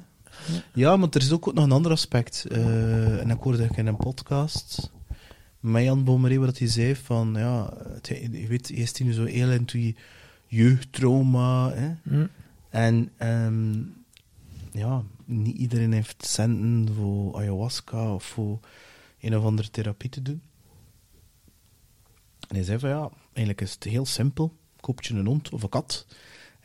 [0.74, 2.45] Ja, maar er is ook nog een ander aspect.
[2.52, 4.91] Eh, en ik hoorde ik in een podcast
[5.60, 9.23] met Jan Bomeré, wat hij zei van, ja, het, je weet, je is nu zo
[9.23, 9.95] heel into je
[10.45, 11.72] jeugdtrauma.
[11.72, 11.95] Hè?
[12.03, 12.27] Hm.
[12.69, 13.81] En ehm,
[14.72, 18.60] ja, niet iedereen heeft centen voor ayahuasca of voor
[19.19, 20.41] een of andere therapie te doen.
[22.48, 24.57] En hij zei van ja, eigenlijk is het heel simpel.
[24.80, 26.06] Koop je een hond of een kat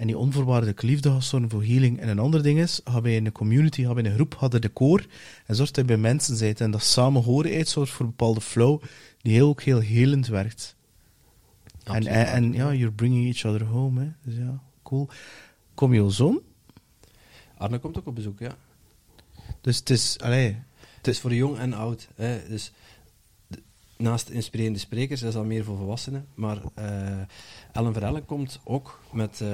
[0.04, 2.00] en die onvoorwaardelijke liefde gaat zorgen voor healing.
[2.00, 4.68] En een ander ding is, ga bij een community, ga bij een groep, ga de
[4.68, 5.06] koor
[5.46, 6.60] en zorg dat je bij mensen bent.
[6.60, 8.82] En dat samen horen zorgt voor een bepaalde flow
[9.22, 10.76] die heel, ook heel helend werkt.
[11.84, 12.06] En, Absoluut.
[12.06, 14.00] en, en ja, you're bringing each other home.
[14.00, 14.08] Hè.
[14.22, 15.08] Dus ja, cool.
[15.74, 16.40] Kom je zoon?
[17.56, 18.56] Arne komt ook op bezoek, ja.
[19.60, 20.56] Dus het is, allee,
[20.96, 22.08] Het is voor jong en oud.
[22.14, 22.48] Hè.
[22.48, 22.72] Dus
[24.04, 26.26] naast inspirerende sprekers, dat is al meer voor volwassenen.
[26.34, 26.86] Maar eh,
[27.72, 29.48] Ellen Verellen komt ook met eh,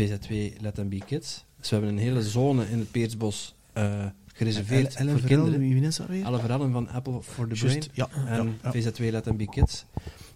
[0.00, 1.44] VZ2 Let Them Be Kids.
[1.58, 5.60] Dus we hebben een hele zone in het Peersbos eh, gereserveerd Ellen voor Verel, kinderen.
[5.68, 6.24] wie wie is dat weer?
[6.24, 7.82] Ellen Verellen van Apple for the Brain.
[7.92, 8.90] ja, En ja, ja.
[8.92, 9.84] VZ2 Let Them Be Kids.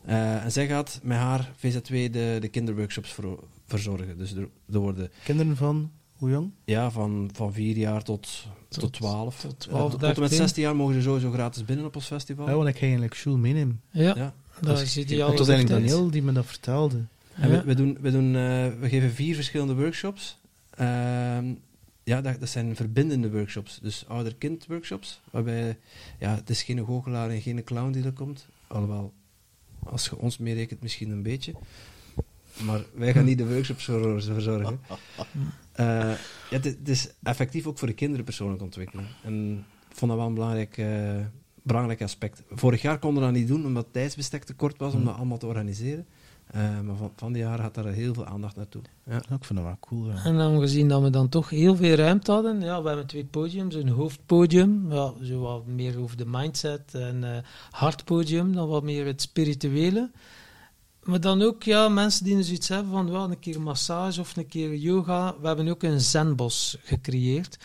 [0.04, 4.18] En zij gaat met haar VZ2 de, de kinderworkshops ver- verzorgen.
[4.18, 6.50] Dus er, er worden Kinderen van, hoe jong?
[6.64, 9.40] ja, van, van vier jaar tot, tot, Tot- 12.
[9.40, 10.36] tot 12, tot en met 13.
[10.36, 12.48] 16 jaar mogen ze sowieso gratis binnen op ons festival.
[12.48, 13.80] Ja, want ik ga eigenlijk Sjoel meenemen.
[13.90, 14.34] Ja, Ja.
[14.60, 15.28] dat is je- ideaal.
[15.28, 15.80] Het was eigenlijk.
[15.86, 17.04] Daniel die me dat vertelde.
[17.34, 17.56] En Ja.
[17.58, 20.38] we, we, doen, we, doen, eh, we geven vier verschillende workshops.
[20.70, 21.44] Ehm,
[22.04, 23.78] ja, dat, dat zijn verbindende workshops.
[23.82, 25.20] Dus ouder-kind workshops.
[25.30, 25.78] Waarbij,
[26.18, 28.46] ja, het is geen goochelaar en geen clown die er komt.
[28.66, 29.12] Alhoewel,
[29.82, 31.52] als je ons meerekent, misschien een beetje.
[32.64, 34.80] Maar wij gaan niet de workshops verzorgen.
[35.76, 36.12] Eh,
[36.50, 39.06] ja, het, is effectief ook voor de kinderen persoonlijk ontwikkelen.
[39.24, 41.26] En ik vond dat wel een belangrijk, eh,
[41.62, 42.42] belangrijk aspect.
[42.50, 45.14] Vorig jaar konden we dat niet doen, omdat het tijdsbestek te kort was om dat
[45.16, 46.06] allemaal te organiseren.
[46.46, 48.82] Eh, maar van, van die jaar gaat daar heel veel aandacht naartoe.
[49.04, 49.12] Ja.
[49.12, 50.06] Ja, ik vind dat wel cool.
[50.08, 50.24] Ja.
[50.24, 53.74] En aangezien dat we dan toch heel veel ruimte hadden, ja, we hebben twee podiums.
[53.74, 56.94] Een hoofdpodium, ja, zo wat meer over de mindset.
[56.94, 60.10] En eh hartpodium, dan wat meer het spirituele.
[61.06, 64.48] Maar dan ook ja, mensen die zoiets hebben van wel een keer massage of een
[64.48, 65.34] keer yoga.
[65.40, 67.58] We hebben ook een zenbos gecreëerd.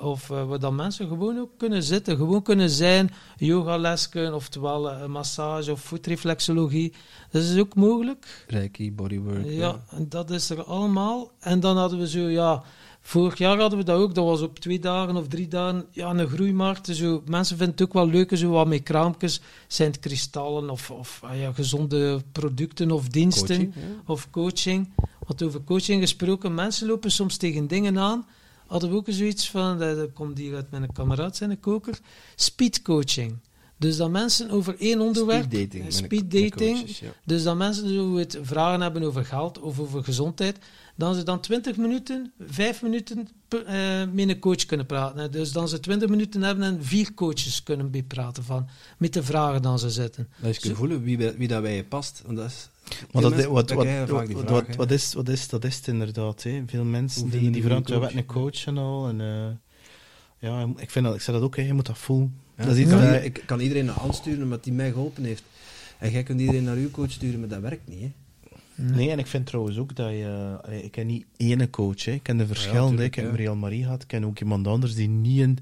[0.00, 4.90] Of eh, waar dan mensen gewoon ook kunnen zitten, gewoon kunnen zijn, yogales kunnen, oftewel
[4.90, 6.92] eh, massage of voetreflexologie.
[7.30, 8.44] Dat is ook mogelijk.
[8.46, 9.46] Reiki, bodywork.
[9.46, 11.30] Ja, dat is er allemaal.
[11.38, 12.62] En dan hadden we zo, ja,
[13.00, 14.14] vorig jaar hadden we dat ook.
[14.14, 16.86] Dat was op twee dagen of drie dagen, ja, een groeimarkt.
[16.86, 19.40] Zo, mensen vinden het ook wel leuk, zo wat met kraampjes.
[19.66, 23.74] Zijn het kristallen of, of ah ja, gezonde producten of diensten Coaching,
[24.06, 24.88] of coaching.
[25.26, 28.26] Want over coaching gesproken, mensen lopen soms tegen dingen aan.
[28.66, 31.98] Hadden we ook zoiets van, dat, dat komt hier uit mijn kameraad, zijn een koker,
[32.34, 33.38] speedcoaching.
[33.78, 35.92] Dus dat mensen over één onderwerp, Speeddating.
[35.92, 37.08] speed dating, coaches, ja.
[37.24, 40.58] dus dat mensen het vragen hebben over geld of over gezondheid,
[40.98, 45.18] dan ze dan 20 minuten, 5 minuten per- eh, met een coach kunnen praten.
[45.18, 45.28] hè.
[45.28, 48.66] Dus dan ze 20 minuten hebben en vier coaches kunnen bepraten van,
[48.98, 50.28] met de vragen dan ze zitten.
[50.42, 52.22] Dat je kunt voelen wie, wie dat bij je past.
[52.26, 55.28] Want dat is, Maar veel dat, mensen- wat, wat, krijgen vaak wat, vraag, is, wat
[55.28, 56.42] is, dat is het inderdaad.
[56.42, 56.62] Hè.
[56.66, 58.66] Veel mensen die, die die vragen, wat een coach?
[58.66, 59.08] en al.
[59.08, 62.34] En, eh, ja, ik, vind dat, ik zeg dat ook, hè, je moet dat voelen.
[62.56, 62.86] Ja, dat is ik,
[63.36, 65.42] iets kan, ik iedereen naar aansturen omdat die mij geholpen heeft.
[65.98, 68.00] En jij kunt iedereen naar uw coach sturen, maar dat werkt niet.
[68.00, 68.12] Hè?
[68.80, 70.58] Nee, en ik vind trouwens ook dat je...
[70.62, 72.12] allee, ik ken niet één coach, hè.
[72.12, 72.88] ik ken de verschillende.
[72.88, 73.30] tuurlijk, ik heb.
[73.30, 75.58] Marielle Marie gehad, ik ken ook iemand anders die niet in,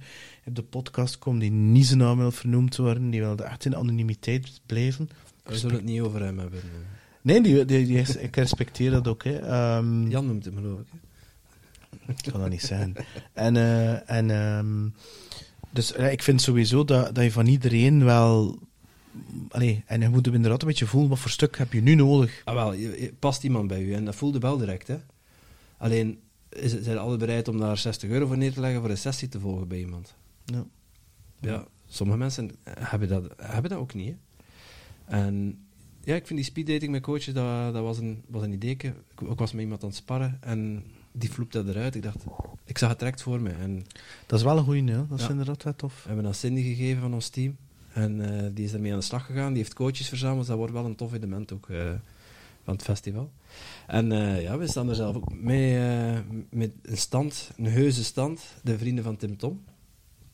[0.47, 3.77] op de podcast komt, die niet zijn naam wil vernoemd worden, die wil echt in
[3.77, 5.09] anonimiteit blijven.
[5.45, 6.61] We zullen het niet over hem hebben.
[7.23, 9.25] Nee, die, die, die is- ik respecteer dat ook.
[9.25, 9.39] Hè.
[9.39, 12.33] Ehm, Jan noemt hem, geloof ik.
[12.33, 12.95] kan dat niet zijn.
[13.33, 14.89] En, eh, en ehm,
[15.71, 18.59] dus ik vind sowieso dat, dat je van iedereen wel.
[19.49, 22.43] Allee, en je moet inderdaad een beetje voelen wat voor stuk heb je nu nodig.
[22.45, 22.75] Ah, wel,
[23.19, 24.87] past iemand bij u en dat voelde wel direct.
[24.89, 24.97] Hè?
[25.79, 26.19] Alleen
[26.49, 29.29] is, zijn alle bereid om daar 60 euro voor neer te leggen voor een sessie
[29.29, 30.15] te volgen bij iemand.
[30.45, 30.65] Ja.
[31.41, 34.09] ja, sommige mensen hebben dat, hebben dat ook niet.
[34.09, 34.17] hè.
[35.19, 35.59] En
[36.05, 38.71] ja, ik vind die speeddating met coaches, dat, dat was, een, was een idee.
[38.71, 41.95] Ik, ik was met iemand aan het sparren en die vloepte dat eruit.
[41.95, 42.25] Ik dacht,
[42.65, 43.51] ik zag het direct voor me.
[43.51, 43.85] En
[44.27, 45.07] Dat is wel een goeie, hè?
[45.07, 45.31] dat is Ja.
[45.31, 45.95] inderdaad wel tof.
[46.03, 47.57] we hebben dat Cindy gegeven van ons team.
[47.97, 49.53] En eh, die is daarmee aan de slag gegaan.
[49.53, 50.47] Die heeft coaches verzameld.
[50.47, 51.93] Dat wordt wel een tof element ook eh,
[52.63, 53.33] van het festival.
[53.87, 55.79] En eh, ja, we staan er zelf ook mee
[56.51, 58.41] met een stand, een heuse stand.
[58.63, 59.65] De vrienden van Tim Tom.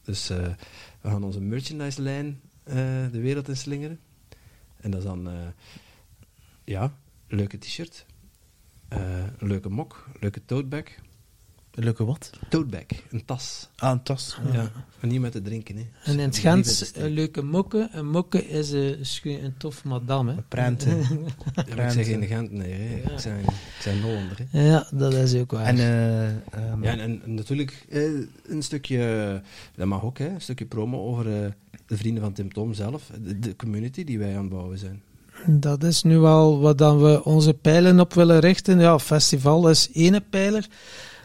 [0.03, 0.55] Dus we
[1.03, 4.01] gaan onze merchandise-lijn de wereld in slingeren.
[4.77, 5.29] En dat is dan,
[6.65, 6.97] ja,
[7.29, 8.07] leuke t-shirt.
[9.39, 10.85] leuke mok, leuke toadbag.
[10.85, 11.12] Een
[11.75, 12.31] leuke wat?
[12.49, 13.69] Toadbag, een tas.
[13.77, 14.39] Ah, een tas.
[14.53, 14.71] Ja.
[15.01, 15.83] En niet met te drinken, hè.
[16.05, 17.11] En in het Gens, een steken.
[17.11, 17.89] leuke mokke.
[17.93, 20.31] Een mokke is een, is een tof madame.
[20.31, 20.37] hè.
[20.37, 20.99] Een prenten.
[21.77, 22.73] Ja, ik zeg geen Gent, nee.
[22.73, 23.13] Hè.
[23.13, 24.37] Ik zijn, ik zijn Hollander.
[24.51, 24.67] Hè.
[24.69, 25.65] Ja, dat is ook waar.
[25.67, 28.03] En, eh, ehm, Ja, en, natuurlijk eh,
[28.47, 29.43] een stukje,
[29.77, 31.51] dat mag ook, hè, een stukje promo over eh,
[31.87, 35.03] de vrienden van Tim Tom zelf, de, de community die wij aan het bouwen zijn.
[35.47, 38.79] Dat is nu wel wat dan we onze pijlen op willen richten.
[38.79, 40.67] Ja, festival is één pijler,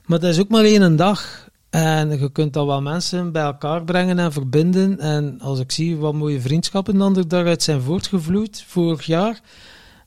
[0.08, 1.50] maar dat is ook maar één dag.
[1.70, 5.00] En je kunt dan wel mensen bij elkaar brengen en verbinden.
[5.00, 9.42] En als ik zie wat mooie vriendschappen dan er daaruit zijn voortgevloeid vorig jaar,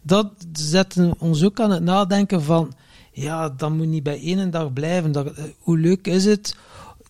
[0.03, 2.73] dat zet ons ook aan het nadenken van,
[3.13, 5.13] ja, dat moet niet bij één dag blijven.
[5.13, 6.57] Dat, eh, hoe leuk is het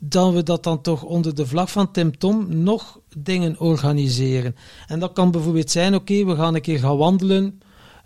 [0.01, 4.57] dat we dat dan toch onder de vlag van Tim Tom nog dingen organiseren.
[4.87, 7.61] En dat kan bijvoorbeeld zijn, oké, we gaan een keer gaan wandelen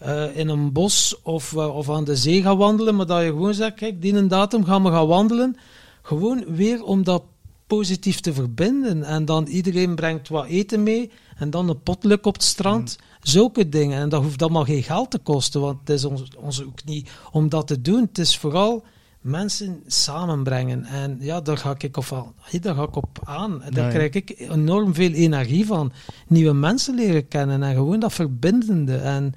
[0.05, 3.27] eh, in een bos of, eh, of aan de zee gaan wandelen, maar dat je
[3.29, 5.57] gewoon zegt, kijk, die een datum gaan we gaan wandelen.
[6.03, 7.23] Gewoon weer om dat
[7.67, 9.03] positief te verbinden.
[9.05, 12.99] En dan iedereen brengt wat eten mee en dan een potluck op het strand.
[13.23, 14.01] Zulke dingen.
[14.01, 17.11] En dat hoeft allemaal geen geld te kosten, want het is ons, ons ook niet
[17.33, 18.01] om dat te doen.
[18.01, 18.85] Het is vooral
[19.21, 20.85] mensen samenbrengen.
[20.85, 23.63] En ja, daar ga ik op, aan- daar ga ik op aan.
[23.63, 25.93] En daar krijg ik enorm veel energie van.
[26.27, 28.97] Nieuwe mensen leren kennen en gewoon dat verbindende.
[28.97, 29.33] En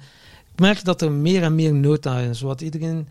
[0.58, 2.40] ik merk dat er meer en meer nood aan is.
[2.40, 3.08] Wat iedereen,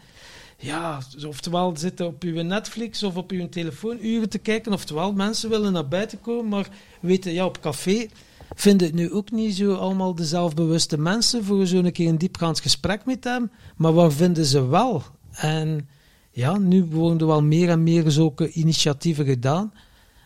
[0.57, 5.49] ja, oftewel zitten op uw Netflix of op uw telefoon uren te kijken, oftewel mensen
[5.49, 6.69] willen naar buiten komen, maar
[7.01, 8.07] weten, ja, op café
[8.55, 12.59] vinden het nu ook niet zo allemaal de zelfbewuste mensen voor zo'n keer een diepgaand
[12.59, 15.03] gesprek met hem, maar waar vinden ze wel?
[15.31, 15.89] En
[16.31, 19.73] ja, nu worden er wel meer en meer zulke initiatieven gedaan.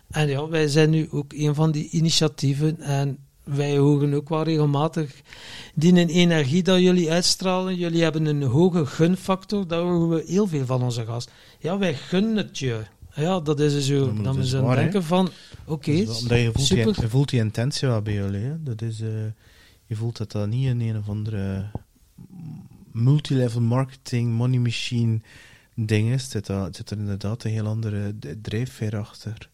[0.10, 2.80] En ja, wij zijn nu ook een van die initiatieven.
[2.80, 5.22] En wij horen ook wel regelmatig
[5.76, 7.76] die een energie dat jullie uitstralen.
[7.76, 9.68] Jullie hebben een hoge gunfactor.
[9.68, 11.32] Daar horen we heel veel van onze gast.
[11.60, 12.82] Ja, wij gunnen het je.
[13.16, 14.14] Ja, dat is dus zo.
[14.16, 15.30] Ja, dan we denken van,
[15.66, 18.42] oké, omdat je voelt, die, je voelt die intentie wel bij jullie.
[18.42, 18.64] Hè?
[18.64, 19.10] Dat is, eh,
[19.86, 21.66] je voelt dat dat niet een een of andere
[22.92, 25.20] multilevel marketing, money machine
[25.76, 26.34] ding is.
[26.34, 29.50] Er, zit er inderdaad een heel andere drijfveer achter.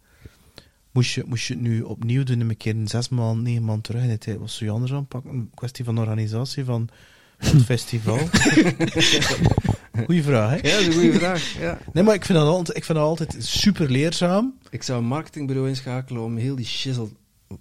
[0.98, 3.84] Moest je, moest je het nu opnieuw doen, een keer in zes maanden, negen maanden
[3.84, 5.32] terug in de tijd, was je anders aanpakken?
[5.32, 6.90] Een kwestie van organisatie van
[7.38, 8.18] het festival?
[10.06, 10.68] Goeie vraag, hè?
[10.68, 11.60] Ja, dat is een goede vraag.
[11.60, 11.80] Ja.
[11.94, 14.58] Nee, maar ik vind dat altijd, ik vind dat altijd super leerzaam.
[14.70, 17.08] Ik zou een marketingbureau inschakelen om heel die shizzle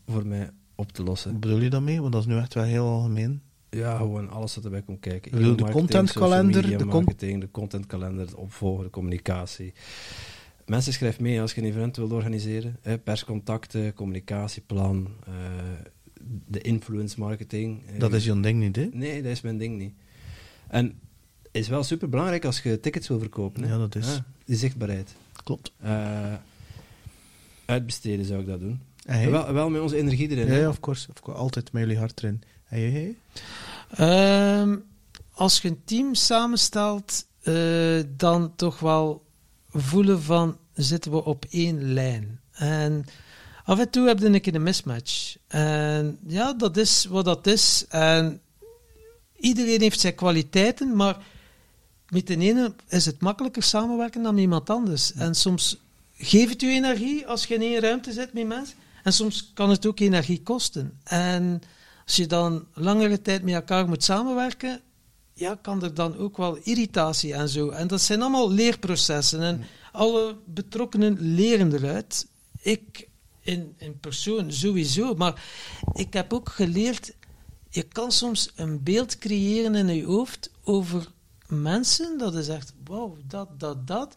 [0.07, 1.31] voor mij op te lossen.
[1.31, 2.01] Wat bedoel je daarmee?
[2.01, 3.43] Want dat is nu echt wel heel algemeen.
[3.71, 5.33] Ja, gewoon alles wat erbij komt kijken.
[5.33, 9.73] Ik bedoel, de contentkalender, de marketing, de contentkalender, het opvolgen, de communicatie.
[10.67, 12.77] Mensen schrijf mee als je een event wilt organiseren.
[12.83, 15.33] Hè, perscontacten, communicatieplan, eh,
[16.47, 17.83] de influence marketing.
[17.87, 18.89] Eh, Dat is jouw ding niet, hè?
[18.93, 19.95] Nee, dat is mijn ding niet.
[20.69, 20.99] En
[21.51, 23.63] is wel super belangrijk als je tickets wil verkopen.
[23.63, 23.69] Hè?
[23.73, 24.21] Ja, dat is.
[24.45, 25.15] die zichtbaarheid.
[25.45, 25.73] Klopt.
[25.81, 26.33] Eh,
[27.65, 28.81] uitbesteden zou ik dat doen.
[29.31, 30.47] Wel, wel met onze energie erin.
[30.47, 30.59] Ja, hè.
[30.61, 31.41] ja, of course, of course.
[31.41, 32.43] Altijd met jullie hart erin.
[32.69, 33.17] En jij?
[33.91, 34.77] Ehm,
[35.33, 39.26] als je een team samenstelt, eh, dan toch wel
[39.81, 42.41] voelen van zitten we op één lijn.
[42.53, 43.05] En
[43.65, 45.37] af en toe heb je een keer een mismatch.
[45.47, 47.85] En ja, dat is wat dat is.
[47.89, 48.41] En
[49.37, 51.17] iedereen heeft zijn kwaliteiten, maar
[52.09, 55.13] met de ene is het makkelijker samenwerken dan met iemand anders.
[55.13, 55.81] En soms
[56.17, 58.77] geeft het u energie als je in één ruimte zit met mensen.
[59.03, 60.99] En soms kan het ook energie kosten.
[61.05, 61.63] En
[62.05, 64.81] als je dan langere tijd met elkaar moet samenwerken,
[65.39, 67.69] ja, kan er dan ook wel irritatie en zo.
[67.69, 69.43] En dat zijn allemaal leerprocessen.
[69.43, 72.27] En alle betrokkenen leren eruit.
[72.61, 73.09] Ik
[73.41, 75.15] in, in persoon sowieso.
[75.15, 75.45] Maar
[75.93, 77.15] ik heb ook geleerd,
[77.69, 81.13] je kan soms een beeld creëren in je hoofd over
[81.47, 82.19] mensen.
[82.19, 84.17] Dat is echt, wauw, dat, dat, dat.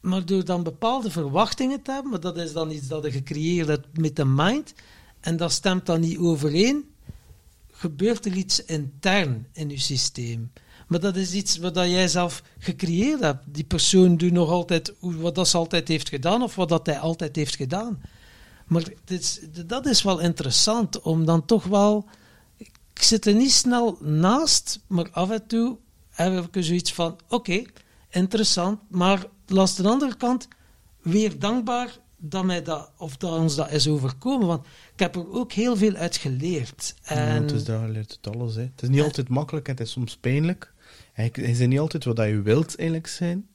[0.00, 3.68] Maar door dan bepaalde verwachtingen te hebben, maar dat is dan iets dat je gecreëerd
[3.68, 4.74] hebt met de mind,
[5.20, 6.89] en dat stemt dan niet overeen,
[7.80, 10.52] gebeurt er iets intern in je systeem.
[10.88, 13.54] Maar dat is iets wat jij zelf gecreëerd hebt.
[13.54, 16.98] Die persoon doet nog altijd wat dat ze altijd heeft gedaan, of wat dat hij
[16.98, 18.00] altijd heeft gedaan.
[18.66, 18.92] Maar
[19.66, 22.08] dat is wel interessant, om dan toch wel...
[22.56, 25.76] Ik zit er niet snel naast, maar af en toe
[26.10, 27.18] heb ik zoiets van...
[27.28, 27.62] Oké,
[28.10, 30.48] interessant, maar langs de andere kant
[31.02, 34.46] weer dankbaar dat, mij dat, of dat ons dat is overkomen.
[34.46, 36.94] Want ik heb er ook heel veel uit geleerd.
[37.02, 38.54] Ja, En, het is daar leert het alles.
[38.54, 38.62] Hè.
[38.62, 40.72] Het is niet altijd makkelijk en het is soms pijnlijk.
[41.12, 43.48] Het is niet altijd wat je wilt eigenlijk zijn.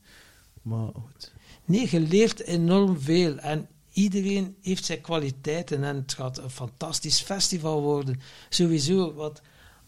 [0.61, 1.33] Maar goed.
[1.65, 3.37] Nee, je leert enorm veel.
[3.37, 5.83] En iedereen heeft zijn kwaliteiten.
[5.83, 8.19] En het gaat een fantastisch festival worden.
[8.49, 9.13] Sowieso.
[9.13, 9.41] Want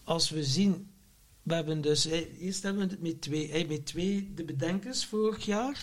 [0.04, 0.90] als we zien...
[1.42, 2.04] We hebben dus...
[2.40, 5.82] Eerst hebben we het met twee, met twee de bedenkers vorig jaar.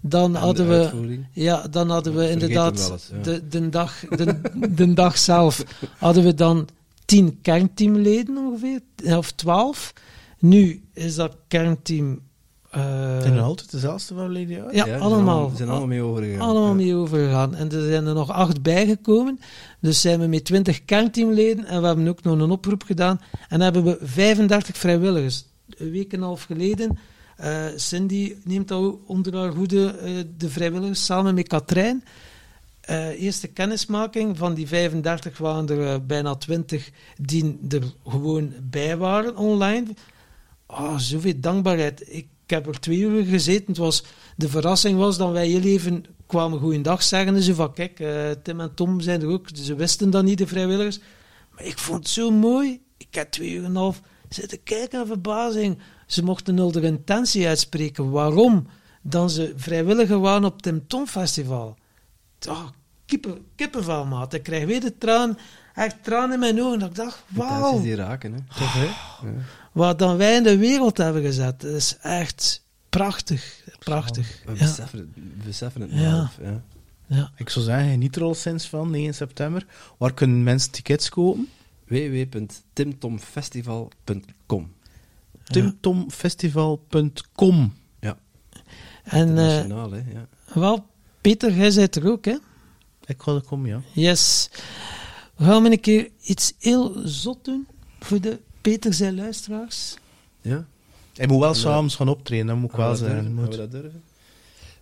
[0.00, 1.20] Dan En hadden de we...
[1.32, 3.22] Ja, dan hadden we inderdaad wel eens, ja.
[3.22, 5.64] de, de, dag, de, de dag zelf
[5.98, 6.68] hadden we dan
[7.04, 8.80] tien kernteamleden ongeveer,
[9.16, 9.92] of twaalf.
[10.38, 12.20] Nu is dat kernteam...
[12.70, 15.48] eh, is nog altijd dezelfde van Lady ja, zijn allemaal.
[15.50, 16.40] Ze zijn allemaal mee overgegaan.
[16.40, 16.74] allemaal Ja.
[16.74, 17.54] mee overgegaan.
[17.54, 19.40] En er zijn er nog acht bijgekomen.
[19.80, 23.20] Dus zijn we met 20 kernteamleden en we hebben ook nog een oproep gedaan.
[23.48, 25.44] En hebben we 35 vrijwilligers.
[25.76, 26.98] Een week en een half geleden.
[27.38, 32.04] Eh, Cindy neemt al onder haar hoede eh, de vrijwilligers samen met Katrijn.
[32.80, 39.36] Eh, eerste kennismaking van die 35 waren er bijna 20 die er gewoon bij waren
[39.36, 39.86] online.
[40.66, 42.14] Oh, zoveel dankbaarheid.
[42.14, 43.66] Ik heb er twee uur gezeten.
[43.66, 44.04] Het was,
[44.36, 47.34] de verrassing was dat wij heel even kwamen goeiedag zeggen.
[47.34, 47.96] En zo van, kijk,
[48.42, 49.48] Tim en Tom zijn er ook.
[49.54, 50.98] Ze wisten dat niet, de vrijwilligers.
[51.54, 52.80] Maar ik vond het zo mooi.
[52.96, 55.78] Ik heb twee uur en een half zitten kijken aan verbazing.
[56.08, 58.10] Ze mochten nul de intentie uitspreken.
[58.10, 58.66] Waarom?
[59.02, 61.76] Dan ze vrijwilliger waren op het Tim Tom Festival.
[62.48, 62.68] Oh,
[63.06, 64.34] kippen, kippenvel, maat.
[64.34, 65.38] Ik krijg weer de traan,
[65.74, 66.78] echt tranen in mijn ogen.
[66.78, 67.80] Dat ik dacht, wauw.
[67.80, 68.38] die raken, hè.
[68.58, 68.84] Toch, hè?
[68.84, 68.92] Ja.
[69.72, 71.60] Wat dan wij in de wereld hebben gezet.
[71.60, 73.62] Dat is echt prachtig.
[73.78, 74.40] Prachtig.
[74.44, 74.58] We Ja.
[74.58, 76.10] beseffen het, we beseffen het Ja.
[76.10, 76.62] half, ja.
[77.06, 77.30] Ja.
[77.36, 79.66] Ik zou zeggen, geniet er al sinds van 9 september.
[79.98, 81.48] Waar kunnen mensen tickets kopen?
[81.86, 84.72] www.timtomfestival.com
[85.52, 88.18] timtomfestival.com Ja,
[89.04, 90.02] En eh, internationaal, hè.
[90.12, 90.26] Ja.
[90.54, 90.86] wel,
[91.20, 92.36] Peter, jij zit er ook, hè?
[93.06, 93.80] Ik ga er komen, ja.
[93.92, 94.50] Yes.
[95.36, 97.66] We gaan een keer iets heel zot doen
[98.00, 99.96] voor de Peter zijn luisteraars.
[100.40, 100.66] ja?
[101.14, 101.54] Hij moet wel Ja.
[101.54, 103.34] s'avonds gaan optreden, dat moet ik wel zeggen.
[103.34, 104.02] Moet- Gaan we dat durven?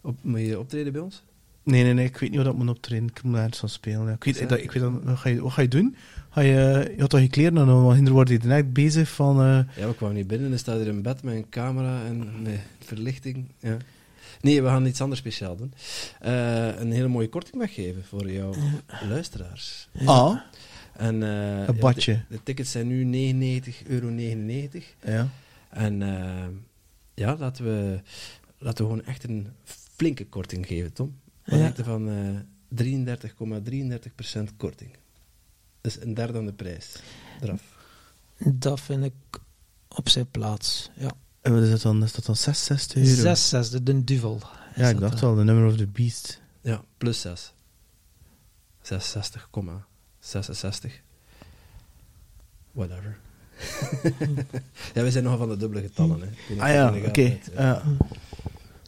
[0.03, 1.23] Op, moet je optreden bij ons?
[1.63, 3.09] Nee, nee, nee, ik weet niet hoe dat moet optreden.
[3.09, 4.07] Ik moet ergens van spelen.
[4.07, 4.13] Ja.
[4.13, 5.97] Ik weet, dat, ik weet dat, wat, ga je, wat ga je doen?
[6.37, 9.41] Ga je, je had toch je kleren aan, want hinder word je direct bezig van...
[9.41, 10.53] eh, Ja, we kwamen niet binnen.
[10.53, 12.29] Er staat hier een bed met een camera en
[12.79, 13.45] verlichting.
[13.61, 13.77] Ja.
[14.41, 15.73] Nee, we gaan iets anders speciaal doen.
[16.21, 18.55] Eh, een hele mooie korting weggeven voor jouw
[19.09, 19.89] luisteraars.
[20.05, 20.37] Ah,
[20.93, 22.13] En, eh, ja, badje.
[22.13, 24.11] De, de tickets zijn nu 99,99 euro.
[25.05, 25.29] ja.
[25.71, 25.99] En
[27.15, 28.01] ja, laten we,
[28.59, 29.47] laten we gewoon echt een
[29.97, 31.15] flinke korting geven, Tom.
[31.45, 31.73] We Ja.
[31.83, 32.15] van eh
[32.69, 34.91] 33,33% korting.
[35.87, 36.97] Dus een derde aan de prijs.
[37.41, 37.63] Eraf.
[38.39, 39.15] Dat vind ik
[39.89, 40.91] op zijn plaats.
[40.95, 41.11] Ja.
[41.41, 42.03] En wat is dat dan?
[42.03, 43.21] Is dat dan 66 euro?
[43.21, 44.41] Zes, zes, de, de duvel.
[44.75, 45.35] Ja, ik dacht dan.
[45.35, 46.41] wel, de number of the beast.
[46.61, 47.53] Ja, plus 6.
[48.83, 48.91] 66,66.
[52.73, 53.19] Whatever.
[54.95, 56.21] ja, we zijn nogal van de dubbele getallen.
[56.21, 56.29] Hè.
[56.63, 57.01] Ah ja, oké.
[57.01, 57.83] gaat met, eh, ja.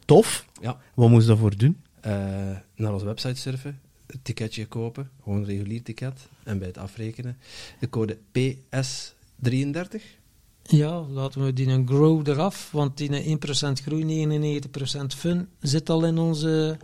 [0.04, 0.46] Tof.
[0.60, 0.80] Ja.
[0.94, 1.82] Wat moest je daarvoor doen?
[2.00, 6.78] eh, naar onze website surfen, het ticketje kopen, gewoon een regulier ticket, en bij het
[6.78, 7.36] afrekenen
[7.78, 10.18] de code PS33.
[10.62, 13.40] Ja, laten we die een grow eraf, want die 1%
[13.82, 14.70] groei, 99%
[15.16, 16.76] fun zit al in onze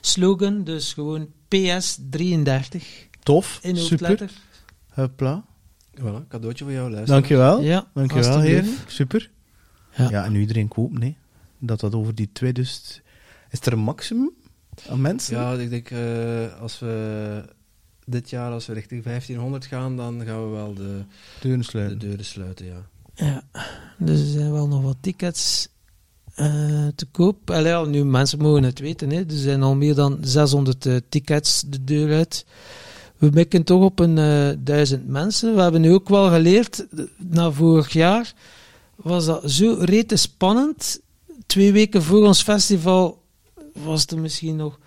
[0.00, 0.64] slogan.
[0.64, 2.82] Dus gewoon PS33
[3.22, 3.58] Tof.
[3.62, 4.30] in Super.
[4.88, 5.44] Hopla.
[5.98, 7.14] Voilà, cadeautje voor jou, luister.
[7.14, 7.60] Dankjewel.
[7.60, 8.64] Ja, Dankjewel, heer.
[8.86, 9.30] Super.
[9.96, 10.10] Ja.
[10.10, 10.24] Ja.
[10.24, 11.16] en nu iedereen kopen, nee.
[11.58, 13.00] Dat dat over die twee dus...
[13.50, 14.32] Is er een maximum
[14.88, 15.36] aan mensen?
[15.36, 17.44] Ja, ik denk eh, als we
[18.04, 21.02] dit jaar, als we richting 1500 gaan, dan gaan we wel de,
[21.40, 21.98] Deuren de sluiten.
[21.98, 22.86] deuren sluiten, ja.
[23.14, 23.42] Ja,
[23.98, 25.68] dus er zijn wel nog wat tickets
[26.34, 27.50] eh, te koop.
[27.50, 29.16] Allee, ja, nu, mensen mogen het weten, hè.
[29.16, 32.46] er zijn al meer dan 600 eh, tickets de deur uit.
[33.16, 34.14] We mikken toch op een
[34.64, 35.54] duizend mensen.
[35.54, 36.86] We hebben nu ook wel geleerd,
[37.16, 38.34] na vorig jaar
[39.02, 41.00] was dat zo rete spannend.
[41.46, 43.19] Twee weken voor ons festival
[43.72, 44.78] was er misschien nog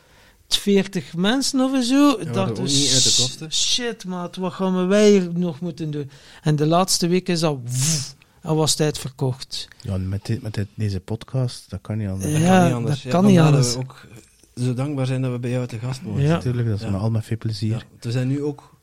[0.48, 1.96] 40 mensen of zo.
[2.20, 3.52] Ja, hadden ook niet uit de kosten.
[3.54, 6.10] Shit, maat, wat gaan wij hier nog moeten doen?
[6.42, 7.58] En de laatste week is dat...
[7.64, 9.68] woef, en was tijd verkocht.
[9.82, 12.32] Ja, met, dit, met dit, deze podcast, dat kan niet anders.
[12.32, 12.40] Ja.
[12.40, 13.02] Dat kan niet anders.
[13.02, 13.66] dat kan niet anders.
[13.66, 14.08] dat we ook
[14.56, 16.30] zo dankbaar zijn dat we bij jou te gast mogen Ja.
[16.30, 16.92] Natuurlijk, dat is Ja.
[16.92, 17.72] met al met veel plezier.
[17.72, 18.76] Ja, we zijn nu ook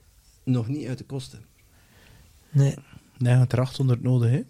[0.44, 1.44] nog niet uit de kosten.
[2.51, 2.74] Nee,
[3.18, 4.43] Nee, je hebt er 800 nodig, hè?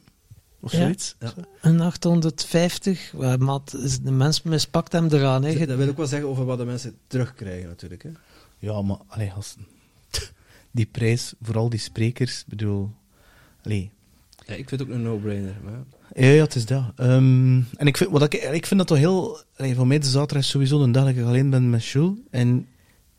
[0.61, 0.79] Of Ja.
[0.79, 1.15] zoiets.
[1.19, 1.33] Ja.
[1.61, 3.13] een 850.
[3.19, 5.45] Ja, maat, is- de mens mispakt hem eraan.
[5.45, 5.67] Hè.
[5.67, 8.03] Dat wil ook wel zeggen over wat de mensen terugkrijgen, natuurlijk.
[8.03, 8.11] Hè.
[8.59, 9.67] Ja, maar, allee, gasten.
[10.71, 12.91] Die prijs voor al die sprekers, bedoel...
[13.65, 13.91] Allee,
[14.47, 15.55] Ja, ik vind het ook een no-brainer.
[15.65, 15.73] Maar
[16.25, 16.43] ja.
[16.43, 16.85] Het is dat.
[16.97, 19.41] Ehm, en ik vind, wat ik, ik vind dat toch heel...
[19.57, 22.19] allee, voor mij de zaterdag is sowieso een dag dat ik alleen ben met Jules.
[22.31, 22.67] En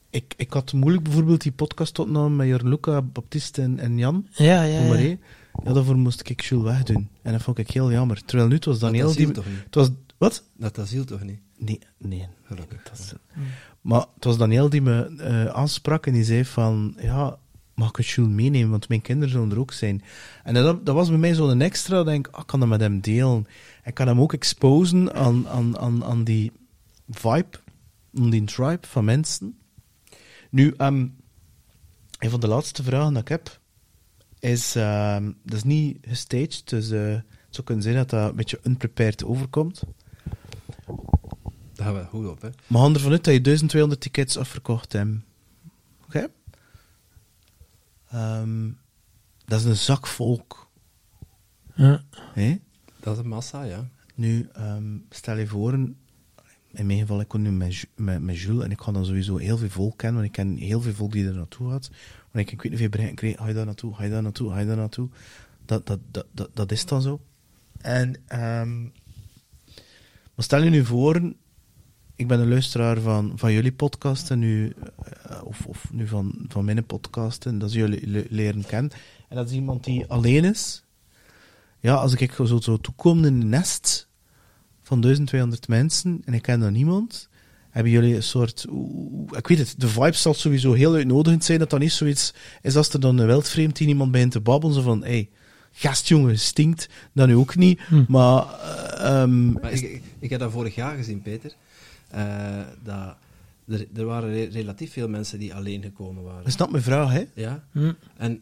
[0.09, 4.27] ik, ik had moeilijk bijvoorbeeld die podcast opnemen met Jorluca, Baptiste en, en Jan.
[4.31, 5.15] Ja, ja.
[5.63, 7.09] Ja, daarvoor moest ik Jules wegdoen.
[7.21, 8.25] En dat vond ik heel jammer.
[8.25, 9.31] Terwijl nu, het was Daniel dat die...
[9.31, 9.63] toch niet?
[9.63, 9.89] Het was...
[10.17, 10.43] Wat?
[10.57, 11.39] Dat asiel toch niet?
[11.57, 12.27] Nee, nee.
[12.43, 12.83] Gelukkig.
[12.83, 13.15] Dat
[13.81, 16.95] Maar het was Daniel die me eh, aansprak en die zei van...
[16.97, 17.37] Ja,
[17.73, 18.69] mag ik het Jules meenemen?
[18.69, 20.03] Want mijn kinderen zullen er ook zijn.
[20.43, 21.99] En dat, dat was bij mij zo'n extra.
[21.99, 23.47] Ik denk, ah, ik kan dat met hem delen.
[23.83, 26.51] Ik kan hem ook exposen aan, aan, aan, aan die
[27.09, 27.59] vibe,
[28.17, 29.57] aan die tribe van mensen.
[30.49, 31.07] Nu, ehm,
[32.19, 33.59] een van de laatste vragen dat ik heb,
[34.41, 34.75] is...
[34.75, 38.59] ehm, dat is niet gestaged, dus eh, het zou kunnen zijn dat dat een beetje
[38.63, 39.83] unprepared overkomt.
[41.73, 42.49] Daar gaan we goed op, hè.
[42.67, 45.15] Maar gaan ervan uit dat je 1200 tickets afverkocht hebt.
[46.05, 46.27] Oké?
[48.09, 48.69] Ehm,
[49.45, 50.69] dat is een zak volk.
[51.75, 52.03] Ja.
[52.99, 53.89] Dat is een massa, ja.
[54.15, 55.73] Nu, ehm, stel je voor,
[56.73, 59.37] in mijn geval, ik kom nu met, met, met Jules en ik ga dan sowieso
[59.37, 61.89] heel veel volk kennen, want ik ken heel veel volk die er naartoe gaat.
[62.31, 64.59] Want ik, weet niet veel kreeg, ga je daar naartoe, ga je daar naartoe, ga
[64.59, 65.09] je daar naartoe.
[65.65, 67.21] Dat, dat, dat, dat, dat is dan zo.
[67.81, 68.81] En, ehm,
[70.35, 71.33] maar stel je nu voor,
[72.15, 76.65] ik ben een luisteraar van, van jullie podcasten nu, eh, of, of nu van, van
[76.65, 78.91] mijn podcasten, dat jullie le- leren kennen.
[79.29, 80.83] En dat is iemand die alleen is.
[81.79, 84.07] Ja, als ik zo, zo toekom in een nest
[84.81, 87.29] van 1200 mensen en ik ken dan niemand,
[87.71, 88.65] hebben jullie een soort...
[89.31, 92.75] Ik weet het, de vibe zal sowieso heel uitnodigend zijn, dat dan niet zoiets is
[92.75, 95.29] als er dan een wildvreemd die iemand begint te babbelen, zo van, hey,
[95.71, 98.43] gastjongen, stinkt, dat nu ook niet, maar...
[98.43, 99.71] eh, ehm, Maar
[100.19, 101.51] ik, heb dat vorig jaar gezien, Peter.
[102.09, 103.15] Eh, dat
[103.67, 106.37] er, er waren re- relatief veel mensen die alleen gekomen waren.
[106.39, 107.23] dat is not mijn vraag, hè?
[107.33, 107.63] Ja.
[107.71, 107.91] Hm.
[108.17, 108.41] En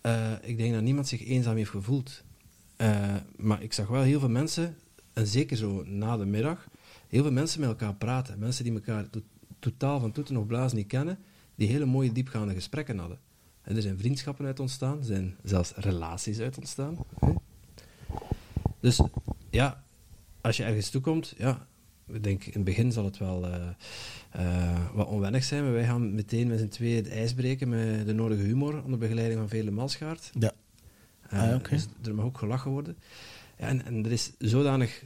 [0.00, 2.22] eh, ik denk dat niemand zich eenzaam heeft gevoeld.
[2.76, 4.76] Eh, maar ik zag wel heel veel mensen,
[5.12, 6.66] en zeker zo na de middag,
[7.10, 8.38] heel veel mensen met elkaar praten.
[8.38, 9.22] Mensen die elkaar to-
[9.58, 11.18] totaal van toeten of blazen niet kennen,
[11.54, 13.18] die hele mooie diepgaande gesprekken hadden.
[13.62, 16.96] En er zijn vriendschappen uit ontstaan, er zijn zelfs relaties uit ontstaan.
[17.20, 17.32] hè.
[18.80, 19.00] Dus
[19.50, 19.82] ja,
[20.40, 21.66] als je ergens toekomt, ja,
[22.06, 23.68] ik denk in het begin zal het wel eh,
[24.30, 28.06] eh, wat onwennig zijn, maar wij gaan meteen met z'n tweeën het ijs breken met
[28.06, 30.30] de nodige humor onder begeleiding van Vele Malschaart.
[30.38, 30.52] Ja.
[31.28, 31.70] Eh, Ah, oké.
[31.70, 32.96] dus er mag ook gelachen worden.
[33.58, 35.02] Ja, en, en er is zodanig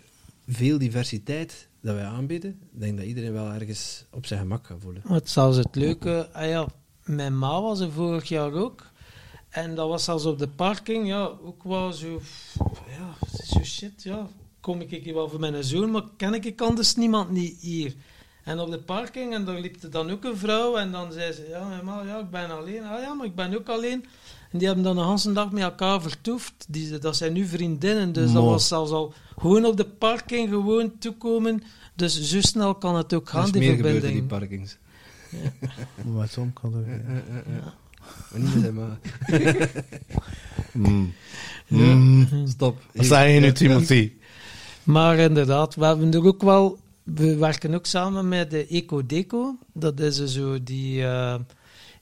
[0.48, 5.02] veel diversiteit dat wij aanbieden, denk dat iedereen wel ergens op zijn gemak kan voelen.
[5.08, 6.66] Het zelfs het leuke, ah ja,
[7.04, 8.86] mijn ma was er vorig jaar ook.
[9.48, 12.20] En dat was zelfs op de parking, ja, ook wel zo,
[12.98, 14.28] ja, zo shit, ja.
[14.60, 17.94] Kom ik hier wel voor mijn zoon, maar ken ik anders niemand niet hier.
[18.44, 21.46] En op de parking, en daar liep dan ook een vrouw, en dan zei ze,
[21.48, 22.84] ja, mijn ma, ja, ik ben alleen.
[22.84, 24.04] Ah ja, maar ik ben ook alleen.
[24.54, 26.66] En die hebben dan een hele dag met elkaar vertoefd.
[26.68, 30.98] Die, dat zijn nu vriendinnen, dus dat was zelfs al gewoon op de parking gewoon
[30.98, 31.62] toekomen.
[31.94, 34.28] Dus zo snel kan het ook Er gaan, is die meer gebeurd in verbinding.
[34.28, 34.76] die parkings.
[36.14, 36.86] Maar soms kan er...
[36.86, 37.64] Eh, eh, eh.
[38.30, 38.98] Maar niet met zijn ma.
[40.72, 41.12] Mm.
[41.68, 42.46] Mm.
[42.46, 42.82] Stop.
[42.92, 44.12] Wat zei je nu, Timothy?
[44.82, 46.78] Maar inderdaad, we hebben er ook wel...
[47.02, 49.58] We werken ook samen met de Eco Deco.
[49.72, 51.04] Dat is zo die...
[51.04, 51.34] eh,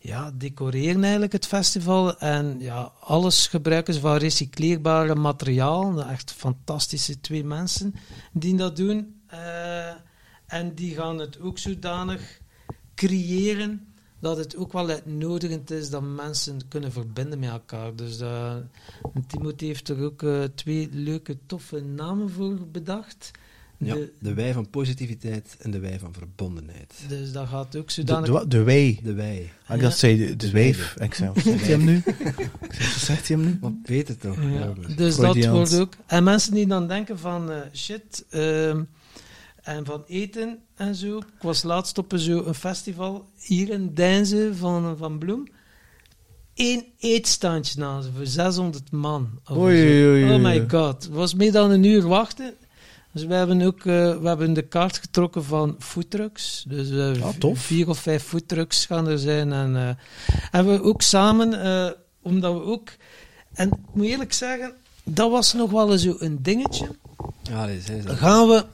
[0.02, 2.18] ja, decoreren eigenlijk het festival.
[2.18, 6.04] En ja, alles gebruiken ze van recycleerbare materiaal.
[6.04, 7.94] Echt fantastische twee mensen
[8.32, 9.20] die dat doen.
[9.26, 9.88] Eh,
[10.46, 12.40] en die gaan het ook zodanig
[12.94, 13.86] creëren
[14.18, 17.96] dat het ook wel uitnodigend is dat mensen kunnen verbinden met elkaar.
[17.96, 18.56] Dus eh,
[19.26, 23.30] Timothy heeft er ook eh, twee leuke, toffe namen voor bedacht.
[23.84, 26.94] Ja, De- de wij van positiviteit en de wij van verbondenheid.
[27.09, 28.40] dus dat gaat ook De, zodanig...
[28.40, 28.98] de, de wij.
[29.02, 29.50] De wij.
[29.66, 30.94] Ah, ik dacht, zei de, de wijf.
[30.98, 32.02] Ik zei, zegt hij hem nu?
[32.98, 33.59] Zegt hij hem nu?
[33.60, 34.36] Wat beter toch?
[34.42, 35.92] Ja, dus dat wordt ook.
[36.06, 38.82] En mensen die dan denken van eh, shit ehm,
[39.62, 41.16] en van eten en zo.
[41.18, 45.46] Ik was laatst op een, zo een festival hier in Deinze van, van Bloem.
[46.54, 49.40] Eén eetstandje naast voor 600 man.
[49.44, 49.82] of Oei, zo.
[49.84, 51.02] oei, oei, Oh my god.
[51.04, 52.54] Het was meer dan een uur wachten.
[53.12, 53.84] Dus we hebben ook eh,
[54.18, 56.64] we hebben de kaart getrokken van foodtrucks.
[56.68, 59.52] Dus Ah, vier of vijf foodtrucks gaan er zijn.
[59.52, 59.94] En, eh,
[60.51, 61.90] en we ook samen, eh,
[62.22, 62.89] omdat we ook...
[63.52, 64.72] En ik moet eerlijk zeggen,
[65.05, 66.89] dat was nog wel eens zo een dingetje.
[67.43, 68.16] Ja, is dat.
[68.16, 68.64] Gaan we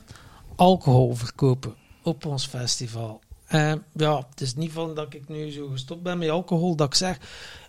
[0.57, 3.21] alcohol verkopen op ons festival?
[3.47, 6.87] En ja, het is niet van dat ik nu zo gestopt ben met alcohol, dat
[6.87, 7.19] ik zeg,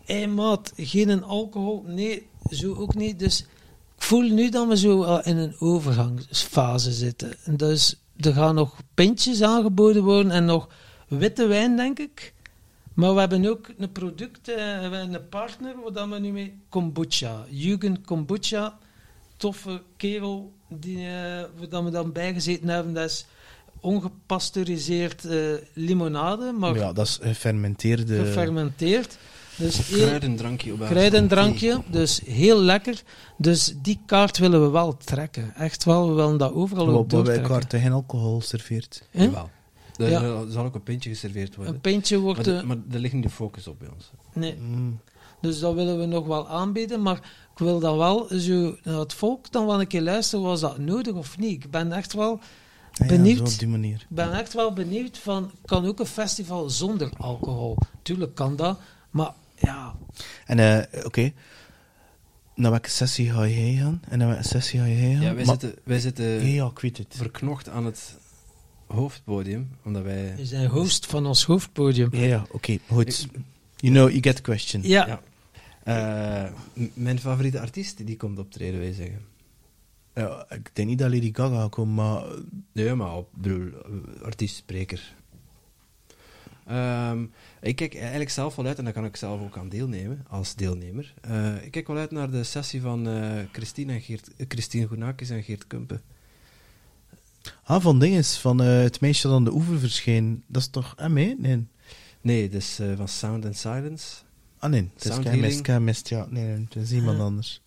[0.06, 1.84] hé hey maat, geen alcohol.
[1.88, 3.20] Nee, zo ook niet.
[3.20, 3.46] Dus
[4.00, 7.34] ik voel nu dat we zo in een overgangsfase zitten.
[7.44, 10.68] En Dus er gaan nog pintjes aangeboden worden en nog
[11.08, 12.34] witte wijn, denk ik.
[12.94, 17.46] Maar we hebben ook een product, eh, een partner, waar we nu mee kombucha.
[17.50, 18.78] Jugend Kombucha,
[19.38, 22.94] toffe kerel, die, eh, waar we dan bijgezeten hebben.
[22.94, 23.26] Dat is
[23.80, 25.38] ongepasteuriseerd eh,
[25.74, 28.16] limonade, maar Ja, dat is gefermenteerde...
[28.16, 29.18] gefermenteerd.
[29.60, 33.02] Dus Kruidendrankje op kruidendrankje, dus heel lekker.
[33.38, 35.56] Dus die kaart willen we wel trekken.
[35.56, 37.48] Echt wel, we willen dat overal ook Wat bij doortrekken.
[37.50, 39.04] kaarten geen alcohol serveert.
[39.12, 39.50] Jawel.
[39.98, 40.46] Er Ja.
[40.50, 41.74] zal ook een pintje geserveerd worden.
[41.74, 42.44] Een pintje Maar, wordt...
[42.44, 44.12] de- eh, maar daar ligt niet de focus op bij ons.
[44.34, 45.00] nee, Mm.
[45.42, 47.02] dus dat willen we nog wel aanbieden.
[47.02, 47.18] Maar
[47.54, 50.46] ik wil dan wel zo naar het volk dan wel een keer luisteren.
[50.46, 51.64] Was dat nodig of niet?
[51.64, 52.40] Ik ben echt wel...
[52.94, 53.40] Ja, ja, Benieuwd.
[53.54, 53.96] op die manier.
[54.10, 57.78] Ik ben echt wel benieuwd van, kan ook een festival zonder alcohol?
[58.02, 58.80] Tuurlijk kan dat,
[59.10, 59.96] maar ja,
[60.46, 61.32] En eh, oké,
[62.56, 64.02] naar welke sessie ga jij gaan?
[64.10, 65.22] En naar welke sessie ga jij gaan?
[65.22, 67.14] Ja, wij Maar- zitten, wij zitten Ja, ja, ik weet het.
[67.18, 68.18] verknocht aan het
[68.88, 70.34] hoofdpodium, omdat wij...
[70.38, 72.10] je bent host van ons hoofdpodium.
[72.16, 73.28] Ja, ja, oké, goed.
[73.78, 74.82] You know, you get the question.
[74.84, 75.22] Ja, Ja.
[75.84, 76.52] Eh,
[76.94, 79.26] mijn favoriete artiest, die komt optreden, wij zeggen.
[80.16, 82.24] Ja, ik denk niet dat Lady Gaga komt, maar...
[82.72, 85.14] Nee, maar op, bedoel, eh, artiest, spreker.
[86.68, 87.26] Ehm,
[87.62, 90.56] ik kijk eigenlijk zelf wel uit, en daar kan ik zelf ook aan deelnemen, als
[90.56, 91.14] deelnemer.
[91.22, 94.88] Eh, ik kijk wel uit naar de sessie van eh, Christine, en Geert, eh, Christine
[94.88, 96.02] Goenakis en Geert Kumpen.
[97.64, 100.44] Ah, van dinges, van het meisje dat aan de oever verscheen.
[100.48, 101.36] Dat is toch hem, hè?
[101.38, 101.66] Nee.
[102.22, 104.16] Nee, dus eh, van Sound and Silence.
[104.58, 104.90] Ah, nee.
[104.94, 105.66] Het is Healing.
[105.66, 106.28] Chemist, ja.
[106.30, 107.62] Nee, nee, het is iemand anders.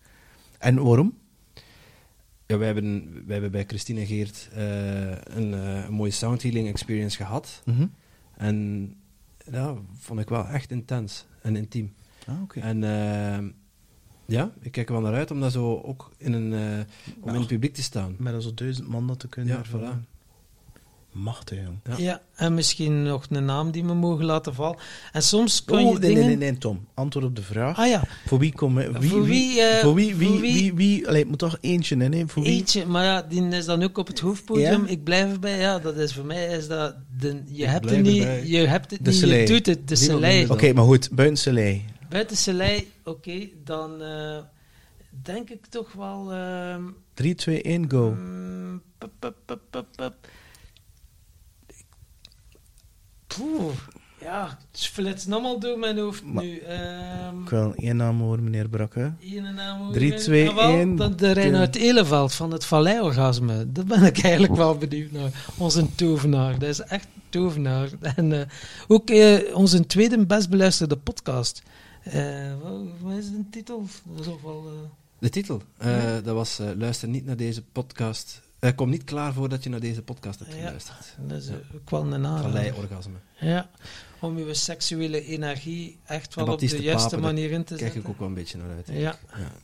[0.57, 1.17] En waarom?
[2.45, 7.17] Ja, wij hebben, wij hebben bij Christine en Geert een, een mooie sound healing experience
[7.17, 7.61] gehad.
[7.65, 7.85] Mhm.
[8.37, 8.87] En
[9.51, 11.93] ja, vond ik wel echt intens en intiem.
[12.27, 12.59] Ah, oké.
[12.59, 13.45] En eh,
[14.25, 16.85] ja, ik kijk er wel naar uit om dat zo ook in, een, eh,
[17.19, 18.15] om in het publiek te staan.
[18.17, 20.05] Met zo duizend man dat te kunnen Ja, ervaren.
[21.13, 21.79] Machtig, jong.
[21.83, 21.95] Ja.
[21.97, 24.77] ja, en misschien nog een naam die we mogen laten vallen.
[25.11, 26.25] En soms kan Oh, je nee, dingen...
[26.27, 26.85] nee, nee, nee, Tom.
[26.93, 27.77] Antwoord op de vraag.
[27.77, 30.73] Ah ja, Voor wie kom wie, Voor wie, eh, voor wie, wie, voor wie, wie-
[30.73, 32.25] wie, allee, het moet toch eentje, hè, nee?
[32.25, 32.51] Voor wie?
[32.51, 34.85] eentje, maar ja, die is dan ook op het hoofdpodium.
[34.85, 34.87] Ja?
[34.91, 36.95] Ik blijf erbij, ja, dat is voor mij is dat...
[37.19, 40.49] De, je, hebt het niet, je hebt het De niet, je doet het, de Soleil.
[40.49, 41.81] Oké, maar goed, buiten Soleil.
[42.09, 44.37] Buiten Soleil, oké, dan eh,
[45.23, 46.31] denk ik toch wel...
[46.31, 46.81] ehm,
[47.13, 48.15] 3, 2, 1, go.
[48.17, 50.13] Mm, pup, pup, pup, pup, pup.
[53.37, 53.73] Poeh,
[54.21, 56.57] ja, het flitst allemaal door mijn hoofd Maar- nu.
[56.57, 59.13] Ehm Ik wil één naam horen, meneer Brakke.
[59.19, 59.93] ene naam horen.
[59.93, 60.95] Drie, twee, Ah, wel, één.
[60.95, 63.71] dan De Reinhard Eleveld van het Valleiorgasme.
[63.71, 65.45] Daar ben ik eigenlijk wel benieuwd naar.
[65.57, 66.59] Onze tovenaar.
[66.59, 67.89] Dat is echt een tovenaar.
[68.15, 68.47] En eh,
[68.87, 71.61] ook eh, onze tweede best beluisterde podcast.
[72.03, 73.85] Eh, wat, wat is de titel?
[74.15, 74.63] Dat is ook wel...
[74.67, 74.89] eh,
[75.19, 75.93] De titel, eh,
[76.23, 78.41] dat was eh, Luister niet naar deze podcast.
[78.63, 80.57] Eh, kom niet klaar voordat je naar deze podcast hebt Ja.
[80.57, 81.15] geluisterd.
[81.27, 82.41] dat is eh, ook wel een naam.
[82.41, 83.13] Vallei-orgasme.
[83.39, 83.69] Ja,
[84.19, 88.01] om uw seksuele energie echt wel op de juiste Papen, manier in te Kijk zetten.
[88.01, 88.87] ik ook wel een beetje naar uit.
[88.87, 89.15] Ja, Ja,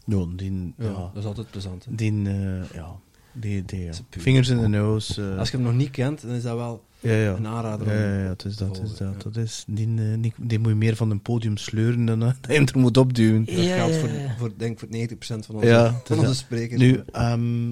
[0.06, 1.86] Ja, die, ja, ja, dat is altijd plezant.
[1.86, 1.96] hè.
[1.96, 2.96] die, eh, ja,
[3.32, 3.92] die, die, ja.
[4.10, 5.32] Fingers in de nose.
[5.32, 7.34] eh, Als je hem nog niet kent, dan is dat wel ja, ja.
[7.36, 7.88] een aanrader.
[7.88, 8.98] Ja, om- ja, ja, het is dat, is dat.
[8.98, 9.14] ja.
[9.24, 12.28] dat is, die, eh, die, die moet je meer van een podium sleuren dan eh,
[12.42, 13.46] dat je hem er moet opduwen.
[13.46, 14.36] Dat Ja, geldt ja, voor, ja.
[14.38, 16.36] voor, denk ik, voor 90% van onze, Ja, van onze dat.
[16.36, 16.82] sprekers.
[16.82, 17.72] Nu, ehm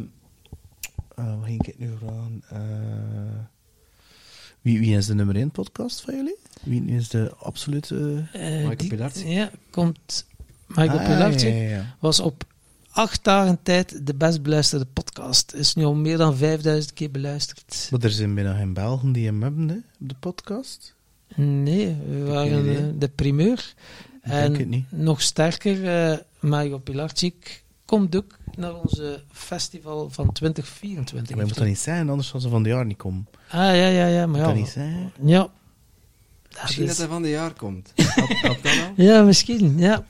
[1.18, 2.44] eh, wat ging ik nu vragen?
[2.50, 2.60] Eh,
[4.62, 6.38] wie, wie is de nummer 1 podcast van jullie?
[6.64, 8.26] Wie is de absolute...
[8.34, 9.28] Eh, Michael die- Pilarczyk.
[9.28, 10.26] Ja, komt...
[10.68, 12.44] Michael Ah, ja, ja, was op
[12.90, 15.54] acht dagen tijd de best beluisterde podcast.
[15.54, 17.88] Is nu al meer dan 5000 keer beluisterd.
[17.92, 20.96] Maar er zijn bijna geen Belgen die hem hebben, hè, op de podcast.
[21.36, 23.74] Nee, we waren eh, de primeur.
[24.24, 24.86] Ik En denk het niet.
[24.92, 31.30] nog sterker, eh Michael Pilarczyk komt ook naar onze festival van 2024.
[31.36, 33.28] Maar je moet dat niet zijn, anders zal ze van de jaar niet komen.
[33.48, 34.46] Ah, ja, ja, ja, maar ja.
[34.46, 35.12] dat niet zijn?
[35.24, 35.40] Ja.
[36.50, 37.94] Dat Misschien is- dat hij van de jaar komt.
[38.42, 38.94] Dat al?
[38.96, 40.06] Ja, misschien, ja.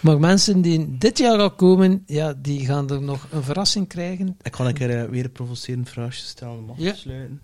[0.00, 4.36] Maar mensen die dit jaar al komen, ja, die gaan er nog een verrassing krijgen.
[4.42, 6.94] Ik ga een keer eh, weer een provocerend vraagje stellen om af te Ja.
[6.94, 7.42] sluiten.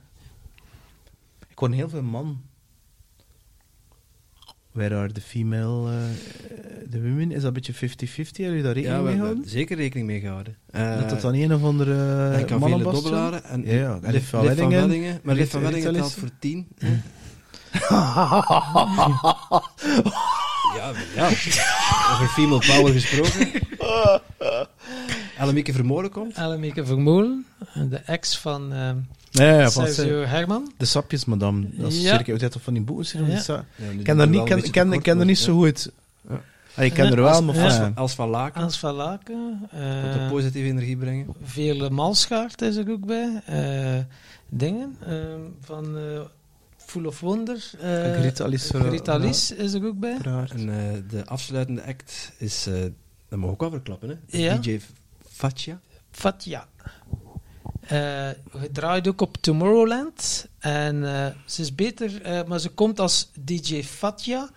[1.49, 2.41] Ik hoor heel veel man.
[4.79, 5.97] Where are the female, eh
[6.91, 7.31] the women?
[7.31, 7.77] Is dat een beetje 50-50?
[7.77, 9.49] Hebben jullie daar rekening Ja, mee hebben gehouden?
[9.49, 10.57] zeker rekening mee gehouden.
[10.71, 11.93] Eh, dat dat dan een of andere
[12.39, 13.45] uh, kan vele dobbelaren.
[13.45, 13.99] En Ja, ja.
[14.03, 15.21] En Liv, van Weddingen.
[15.23, 16.67] Maar Liv van Weddingen telt voor 10.
[20.77, 21.27] ja, maar ja.
[22.13, 23.49] Over female power gesproken.
[25.39, 26.35] Ellemieke Vermolen komt.
[26.37, 27.47] Ellemieke Vermolen,
[27.89, 28.91] de ex van eh,
[29.31, 30.73] Ja, ja, van Sergio Herman.
[30.77, 31.67] de sapjes, madame.
[31.73, 32.17] Dat is Ja.
[32.17, 33.27] circa, hoe heet dat van die boeken?
[33.27, 33.37] Ja.
[33.79, 35.91] Ik ken daar wel niet, ken, ken, ken er niet zo goed.
[36.29, 36.41] Ja.
[36.75, 37.95] Ah, ik ken Ja, er wel, Als, maar als, enfin.
[37.97, 38.63] als Van Laken.
[38.63, 39.59] Ans van Laken.
[39.61, 41.27] Komt eh er positieve energie brengen.
[41.43, 43.43] Veerle Malschaart is er ook bij.
[43.47, 44.05] eh,
[44.49, 44.97] dingen.
[45.07, 45.15] eh,
[45.61, 46.21] van eh,
[46.77, 47.71] Full of Wonder.
[47.81, 50.17] eh Griet Alice er- is er ook bij.
[50.25, 52.75] En eh, de afsluitende act is, eh
[53.29, 54.39] dat mag ook wel verklappen, hè?
[54.39, 54.57] Ja.
[54.57, 54.81] DJ
[55.31, 55.81] Fatja.
[56.11, 56.67] Fatja.
[57.89, 60.47] Eh gedraaid ook op Tomorrowland.
[60.59, 64.51] En eh, ze is beter, eh, maar ze komt als DJ Fatja.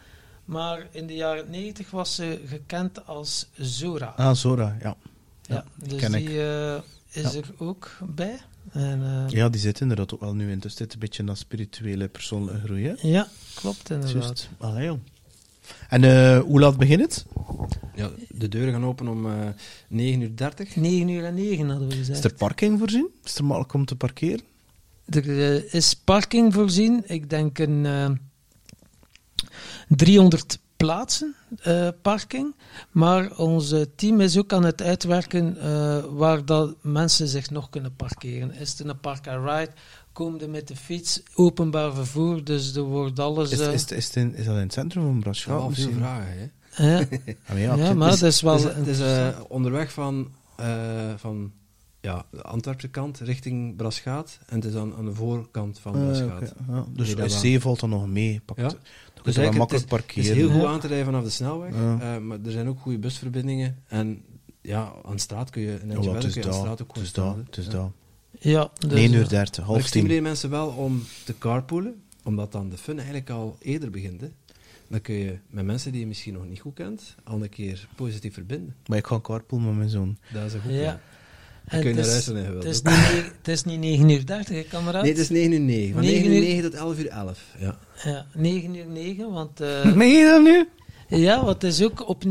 [0.46, 4.14] Maar in de jaren 90 was ze gekend als Zora.
[4.18, 4.96] Ah, Zora, ja.
[5.42, 6.28] ja, dus ken ik.
[6.28, 6.76] die eh,
[7.12, 7.40] is Ja.
[7.40, 8.40] er ook bij.
[8.72, 10.60] En, eh, Ja, die zit inderdaad ook wel nu in.
[10.60, 12.94] Dus dit een beetje naar spirituele persoonlijke groei, hè?
[13.08, 14.24] ja, klopt inderdaad.
[14.24, 14.50] Juist.
[14.58, 15.00] Allee.
[15.90, 17.26] En eh, hoe laat begint het?
[17.96, 19.34] Ja, de deuren gaan open om eh
[19.88, 20.76] 9 uur 30.
[20.76, 22.24] 9 uur en 9 hadden we Is gezegd.
[22.24, 23.08] er parking voorzien?
[23.24, 24.42] Is er makkelijk om te parkeren?
[25.06, 27.04] Er eh, is parking voorzien.
[27.06, 28.10] Ik denk een eh
[29.88, 32.56] 300 plaatsen eh, parking.
[32.92, 37.70] Maar ons eh, team is ook aan het uitwerken eh, waar dat mensen zich nog
[37.70, 38.54] kunnen parkeren.
[38.54, 39.72] Is het een park-and-ride?
[39.72, 39.76] Komen
[40.42, 41.22] er met de fiets?
[41.36, 42.44] Openbaar vervoer.
[42.44, 43.52] Dus er wordt alles...
[43.52, 45.92] Is, eh, is, is, het in, is dat in het centrum van zijn wel veel
[45.92, 46.46] vragen, hè?
[46.86, 47.00] hè?
[47.00, 47.08] Ah,
[47.48, 48.54] maar ja, ja, het- maar is- dat is wel...
[48.54, 51.52] Het is, het is eh, onderweg van, eh, van
[52.02, 54.40] ja, de Antwerpse kant richting Braschaat.
[54.48, 56.54] En het is aan, aan de voorkant van Ah, Braschaat.
[56.70, 56.86] ja.
[56.94, 58.42] Dus de zee valt dan nog mee.
[58.46, 58.68] Pakt, Ja.
[58.68, 58.78] Dan
[59.24, 60.24] Dus kun je wel makkelijk het is, parkeren.
[60.30, 60.68] het is heel goed Ja.
[60.68, 61.74] aan te rijden vanaf de snelweg.
[61.74, 62.00] Ja.
[62.16, 63.78] eh, maar er zijn ook goede busverbindingen.
[63.88, 64.24] En
[64.62, 66.60] ja, aan de straat kun je, een Ja, eentje wat verder kun je aan de
[66.60, 67.26] straat ook Het gewoon is dat.
[67.26, 67.44] staan.
[67.46, 67.92] Het is Ja.
[68.44, 69.92] Ja, dus, 9 uur eh, 30, Maar half ik 10.
[69.92, 74.22] stimuleer mensen wel om te carpoolen, omdat dan de fun eigenlijk al eerder begint.
[74.22, 74.28] Hè.
[74.88, 77.88] Dan kun je met mensen die je misschien nog niet goed kent, al een keer
[77.96, 78.76] positief verbinden.
[78.86, 80.18] Maar ik ga carpoolen met mijn zoon.
[80.34, 80.80] Dat is een goed Ja.
[80.80, 81.00] plan.
[81.66, 82.48] En kun je het naar is- huis.
[82.56, 85.02] Het is, niet, het is niet 9 uur 30, hè, kameraad?
[85.02, 85.94] Nee, het is 9 uur 9.
[85.94, 87.40] Van 9 9 uur uur- 9 tot 11 uur 11.
[87.60, 87.78] Ja.
[88.04, 89.60] Ja, 9 uur 9, want...
[89.62, 90.68] eh, Meen je dat nu?
[91.18, 92.30] Ja, want het is ook op 9-9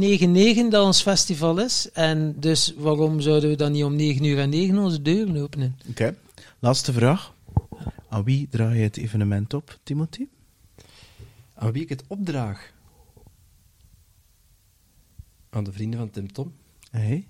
[0.68, 1.90] dat ons festival is.
[1.92, 5.78] En dus waarom zouden we dan niet om 9 uur en 9 onze deuren openen?
[5.88, 6.16] Oké.
[6.58, 7.34] Laatste vraag.
[8.08, 10.26] Aan wie draai je het evenement op, Timothy?
[11.54, 12.72] Aan wie ik het opdraag?
[15.50, 16.52] Aan de vrienden van Tim Tom.
[16.90, 17.28] Hey.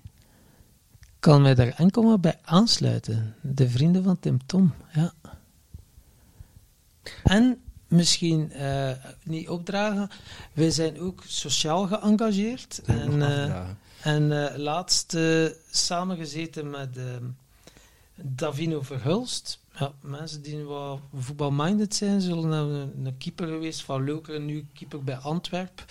[1.19, 3.35] Kan mij daar enkel maar bij aansluiten.
[3.41, 5.13] De vrienden van Tim Tom, ja.
[7.23, 7.61] En
[7.91, 8.91] misschien eh,
[9.23, 10.09] niet opdragen,
[10.53, 12.81] wij zijn ook sociaal geëngageerd.
[12.85, 13.77] En, afdragen.
[14.01, 15.17] En eh, laatst
[15.71, 16.97] samengezeten met
[18.15, 19.59] Davino Verhulst.
[19.79, 25.03] Ja, mensen die wat voetbalminded zijn, zullen een, een keeper geweest van Lokeren, nu keeper
[25.03, 25.85] bij Antwerp.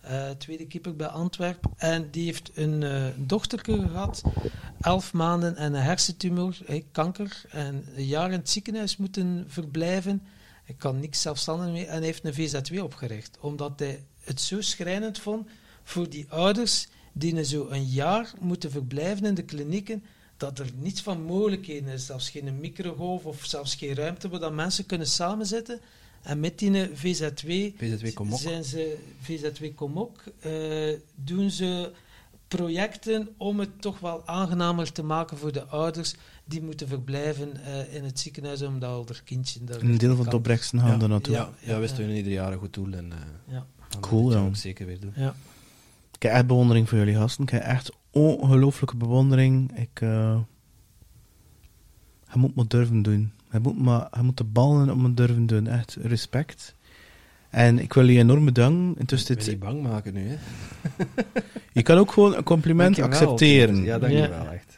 [0.00, 1.64] eh, tweede keeper bij Antwerp.
[1.76, 4.22] En die heeft een eh dochterke gehad,
[4.80, 6.56] elf maanden en een hersentumor,
[6.92, 7.42] kanker.
[7.50, 10.22] En een jaar in het ziekenhuis moeten verblijven.
[10.70, 13.36] Hij kan niks zelfstandig meer en heeft een VZW opgericht.
[13.40, 15.48] Omdat hij het zo schrijnend vond
[15.82, 20.04] voor die ouders die zo een jaar moeten verblijven in de klinieken,
[20.36, 24.52] dat er niets van mogelijkheden is, zelfs geen microgolf of zelfs geen ruimte waar dat
[24.52, 25.80] mensen kunnen samenzitten.
[26.22, 28.38] En met die VZW, VZW Komok.
[28.38, 30.52] zijn ze, VZW Komok, eh,
[31.14, 31.92] doen ze
[32.48, 36.14] projecten om het toch wel aangenamer te maken voor de ouders
[36.50, 40.24] die moeten verblijven eh, in het ziekenhuis omdat al haar kindje daar Een deel van
[40.24, 41.02] het opbrengsten gaan Ja.
[41.02, 41.34] er naartoe.
[41.34, 42.92] Ja, ja, we steunen ieder jaar een goed doel.
[42.92, 43.18] En, eh,
[43.54, 43.66] Ja.
[44.00, 44.38] Cool, ja.
[44.38, 45.12] ook zeker weer doen.
[45.16, 45.34] Ja.
[46.14, 47.42] Ik heb echt bewondering voor jullie gasten.
[47.44, 49.78] Ik heb echt ongelooflijke bewondering.
[49.78, 50.38] Ik, eh
[52.32, 53.32] je moet maar durven doen.
[53.52, 55.66] Je moet, maar, je moet de ballen op me durven doen.
[55.66, 56.74] Echt respect.
[57.50, 58.94] En ik wil je enorm bedanken.
[59.00, 60.36] Intussen Ik wil je dit, bang maken nu, hè.
[61.72, 63.82] je kan ook gewoon een compliment accepteren.
[63.82, 64.69] Ja, dankjewel, echt.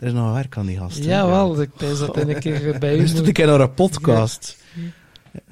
[0.00, 1.04] Er is nog werk aan die gasten.
[1.04, 3.26] Jawel, ik denk dat een keer bij u Dus moet.
[3.26, 4.56] ik naar een podcast.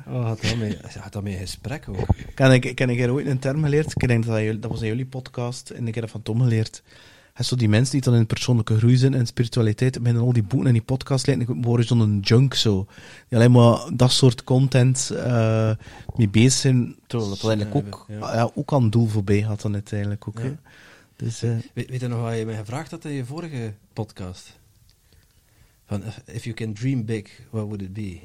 [0.07, 2.07] Oh, had dat mee, had dat mee in gesprek ook.
[2.35, 3.93] Ken ik, ken ik er ooit een term geleerd?
[3.97, 6.83] Ik denk dat, dat, was in jullie podcast en ik heb dat van Tom geleerd.
[7.33, 10.43] En zo die mensen die dan in persoonlijke groei zijn en spiritualiteit, beginnen al die
[10.43, 12.87] boeken en die podcasts leiden, ik worden zo'n junk zo.
[13.29, 15.71] Die alleen maar dat soort content eh,
[16.17, 18.35] mee bezig zijn, terwijl dat eigenlijk ook, Ja.
[18.35, 18.51] ja.
[18.55, 20.39] ook aan het doel voorbij gaat dan uiteindelijk ook.
[20.39, 20.57] Ja.
[21.19, 24.59] Dus, eh, Weet, weet je nog wat je mij gevraagd had in je vorige podcast?
[25.87, 28.21] Van, if, if you can dream big, what would it be?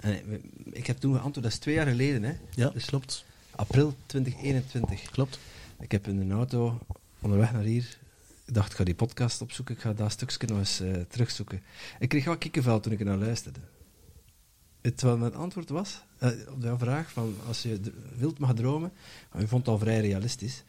[0.00, 0.42] En ik,
[0.72, 2.32] ik heb toen geantwoord, dat is twee jaar geleden, hè?
[2.54, 3.24] ja, Dus klopt.
[3.50, 5.10] april 2021.
[5.10, 5.38] Klopt.
[5.80, 6.78] Ik heb in een auto
[7.20, 7.98] onderweg naar hier.
[8.44, 11.62] Ik dacht, ik ga die podcast opzoeken, ik ga dat stukje nog eens eh, terugzoeken.
[11.98, 13.60] Ik kreeg wel kikkenvel toen ik er naar luisterde.
[14.80, 17.80] Het wat mijn antwoord was eh, op jouw vraag: van als je
[18.16, 18.92] wilt mag dromen,
[19.32, 20.64] maar je vond het al vrij realistisch.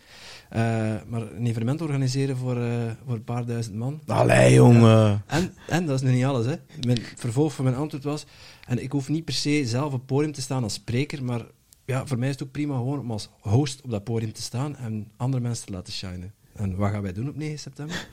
[0.50, 0.60] Eh,
[1.08, 4.02] maar een evenement organiseren voor, eh, voor een paar duizend man.
[4.08, 5.24] Allee, jongen.
[5.28, 6.46] En, en dat is nog niet alles.
[6.46, 6.56] Hè.
[6.86, 8.26] Mijn vervolg van mijn antwoord was:
[8.68, 11.46] en ik hoef niet per se zelf op het podium te staan als spreker, maar
[11.86, 14.42] ja, voor mij is het ook prima gewoon om als host op dat podium te
[14.42, 16.34] staan en andere mensen te laten shinen.
[16.54, 18.08] En wat gaan wij doen op 9 september?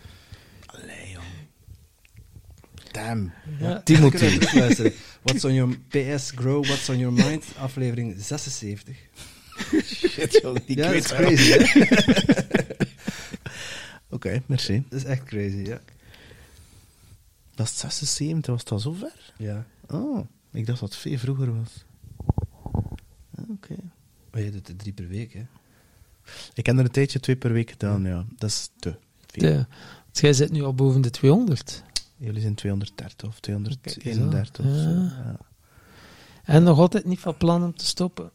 [2.93, 3.33] Damn.
[3.61, 3.81] Ja.
[3.83, 4.39] Timothy.
[5.23, 8.97] What's on your PS Grow, What's on your mind, aflevering 76.
[9.85, 11.85] Shit, joh, ik ja, dat is het crazy, hè?
[14.17, 14.85] Oké, merci.
[14.89, 15.81] Dat is echt crazy, ja.
[17.55, 19.33] Dat is 76, was dat zo ver?
[19.37, 19.67] Ja.
[19.89, 21.85] Oh, ik dacht dat het veel vroeger was.
[23.35, 23.75] Ah, Oké.
[24.31, 25.43] Maar je doet er drie per week, hè?
[26.55, 28.25] Ik heb er een tijdje twee per week gedaan, ja.
[28.37, 28.95] Dat is te
[29.27, 29.43] veel.
[29.43, 29.55] De,
[30.05, 31.83] want jij zit nu al boven de 200.
[32.19, 34.71] Jullie zijn 230 of Kijk eens 231 aan.
[34.73, 34.91] of zo.
[34.91, 35.39] Ja.
[36.45, 38.31] En nog altijd niet van plan om te stoppen.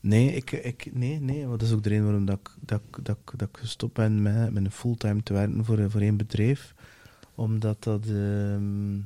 [0.00, 3.18] Nee, ik, ik, nee, nee, dat is ook de reden waarom dat ik, dat, dat,
[3.36, 6.74] dat ik gestopt ben met, met een fulltime te werken voor, voor één bedrijf.
[7.34, 8.06] Omdat dat...
[8.06, 8.96] ehm,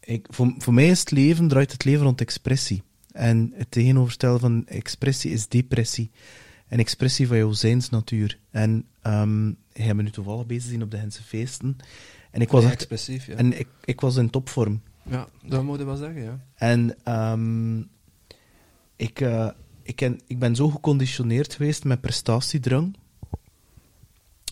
[0.00, 2.82] ik, voor, voor mij is het leven, draait het leven rond expressie.
[3.12, 6.10] En het tegenoverstellen van expressie is depressie.
[6.70, 8.38] En expressie van jouw zijnsnatuur.
[8.50, 11.76] En ehm jij hebt me nu toevallig bezig zien op de Hense feesten.
[12.30, 13.34] En ik was echt expressief, ja.
[13.34, 14.82] en ik, ik was in topvorm.
[15.02, 16.40] ja, dat moet je wel zeggen, ja.
[16.54, 17.78] En ehm,
[18.96, 19.48] ik, eh,
[19.82, 22.96] ik, ken, ik ben zo geconditioneerd geweest met prestatiedrang.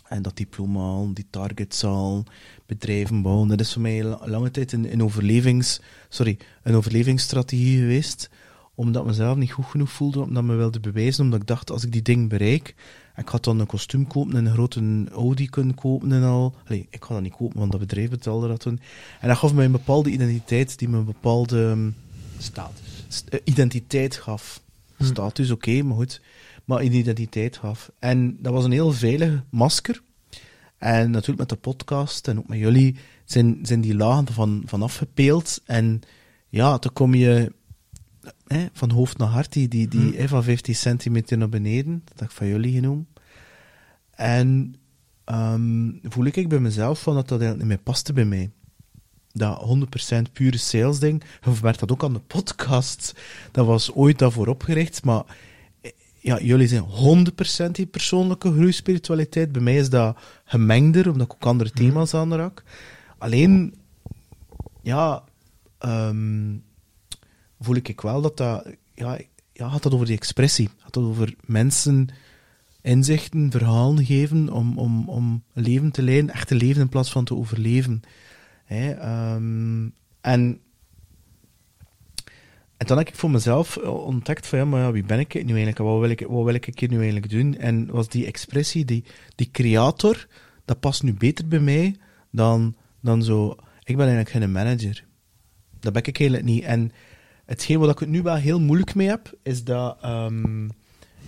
[0.08, 2.24] En dat diploma halen, die targets halen,
[2.66, 3.48] bedrijven bouwen.
[3.48, 8.30] Dat is voor mij la- lange tijd een, een, overlevings, sorry, een overlevingsstrategie geweest.
[8.78, 11.24] Omdat ik mezelf niet goed genoeg voelde, omdat ik me wilde bewijzen.
[11.24, 12.74] Omdat ik dacht, als ik die ding bereik,
[13.16, 16.54] ik ga dan een kostuum kopen en een grote Audi kunnen kopen en al.
[16.66, 18.80] Allee, ik ga dat niet kopen, want dat bedrijf betaalde dat toen.
[19.20, 21.90] En dat gaf mij een bepaalde identiteit, die me een bepaalde ehm,
[22.38, 23.04] Status.
[23.08, 24.60] st- eh, identiteit gaf.
[24.96, 25.04] Hm.
[25.04, 26.20] Status, oké, maar goed.
[26.64, 27.90] Maar een identiteit gaf.
[27.98, 30.02] En dat was een heel veilige masker.
[30.78, 34.82] En natuurlijk met de podcast en ook met jullie zijn, zijn die lagen van, van
[34.82, 35.60] afgepeeld.
[35.64, 36.00] En
[36.48, 37.52] ja, dan kom je
[38.48, 40.16] hè, van hoofd naar hart, die, die, die Hm.
[40.16, 42.02] hè, van 15 centimeter naar beneden.
[42.04, 43.06] Dat heb ik van jullie genoemd.
[44.10, 44.74] En
[45.24, 48.50] ehm, voel ik bij mezelf van dat dat eigenlijk niet meer paste bij mij
[49.38, 49.60] dat
[50.28, 51.22] 100% pure sales ding.
[51.44, 53.14] Je merkt dat ook aan de podcast.
[53.52, 55.22] Dat was ooit daarvoor opgericht, maar
[55.80, 56.84] eh, ja, jullie zijn
[57.68, 59.52] 100% die persoonlijke groei, spiritualiteit.
[59.52, 62.62] Bij mij is dat gemengder, omdat ik ook andere thema's aanraak.
[63.18, 63.74] Alleen,
[64.82, 65.24] ja,
[65.78, 66.54] ehm,
[67.60, 69.18] voel ik wel dat dat, ja,
[69.52, 70.68] ja, dat over die expressie.
[70.78, 72.08] Gaat dat over mensen
[72.80, 77.24] inzichten, verhalen geven om, om, om leven te leiden, echt te leven in plaats van
[77.24, 78.00] te overleven.
[78.66, 79.88] Ehm,
[80.20, 80.60] en,
[82.76, 85.40] en dan heb ik voor mezelf eh, ontdekt van ja, maar wie ben ik nu
[85.40, 85.78] eigenlijk?
[85.78, 87.56] En Wat wil ik, wat wil ik hier nu eigenlijk doen?
[87.56, 89.04] En was die expressie, die,
[89.34, 90.26] die creator,
[90.64, 91.96] dat past nu beter bij mij
[92.30, 93.56] dan, dan zo...
[93.84, 95.04] Ik ben eigenlijk geen manager.
[95.80, 96.64] Dat ben ik eigenlijk niet.
[96.64, 96.92] En
[97.48, 100.64] hetgeen wat ik het nu wel heel moeilijk mee heb, is dat ehm,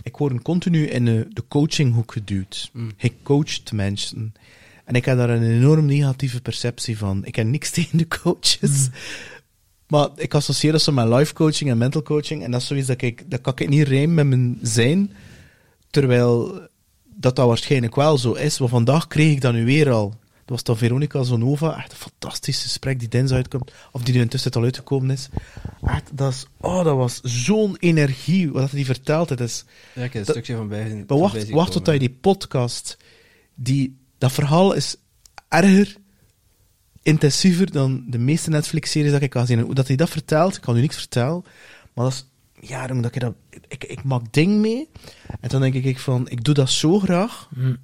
[0.03, 2.71] ik word continu in de, de coachinghoek geduwd.
[2.73, 2.91] Mm.
[2.97, 4.35] Ik coacht mensen.
[4.85, 7.25] En ik heb daar een enorm negatieve perceptie van.
[7.25, 8.89] Ik heb niks tegen de coaches.
[9.87, 12.45] Maar ik associeer dat zo met life coaching en mental coaching.
[12.45, 15.13] En dat is zoiets dat ik, dat kan ik niet rijmen met mijn zijn.
[15.91, 16.61] Terwijl
[17.05, 18.59] dat dat waarschijnlijk wel zo is.
[18.59, 20.15] Want vandaag kreeg ik dat nu weer al.
[20.51, 21.77] Dat was dan Veronica Zonova.
[21.77, 23.73] Echt een fantastisch gesprek die dinsdag uitkomt.
[23.93, 25.29] Of die nu intussen al uitgekomen is.
[25.83, 26.47] Echt, dat is...
[26.61, 28.51] Oh, dat was zo'n energie.
[28.53, 29.29] Wat hij vertelt.
[29.29, 29.65] Het is...
[29.95, 32.97] Ja, ik heb een Dat- stukje van bij Maar wacht, wacht tot je die podcast...
[33.55, 34.97] Die, dat verhaal is
[35.49, 35.97] erger,
[37.03, 39.59] intensiever dan de meeste Netflix-series dat ik kan zien.
[39.59, 41.45] En hoe dat hij dat vertelt, ik kan u niks vertellen,
[41.95, 42.27] maar dat is...
[42.69, 43.35] Ja, omdat ik dat...
[43.69, 44.89] Ik, ik maak ding mee,
[45.41, 47.75] en dan denk ik van, ik doe dat zo graag, Hm.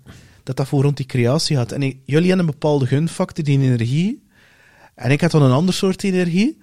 [0.47, 1.73] Dat dat voor rond die creatie gaat.
[1.73, 4.23] En ik- jullie hebben een bepaalde gunfactor, die energie,
[4.95, 6.59] en ik heb dan een ander soort energie,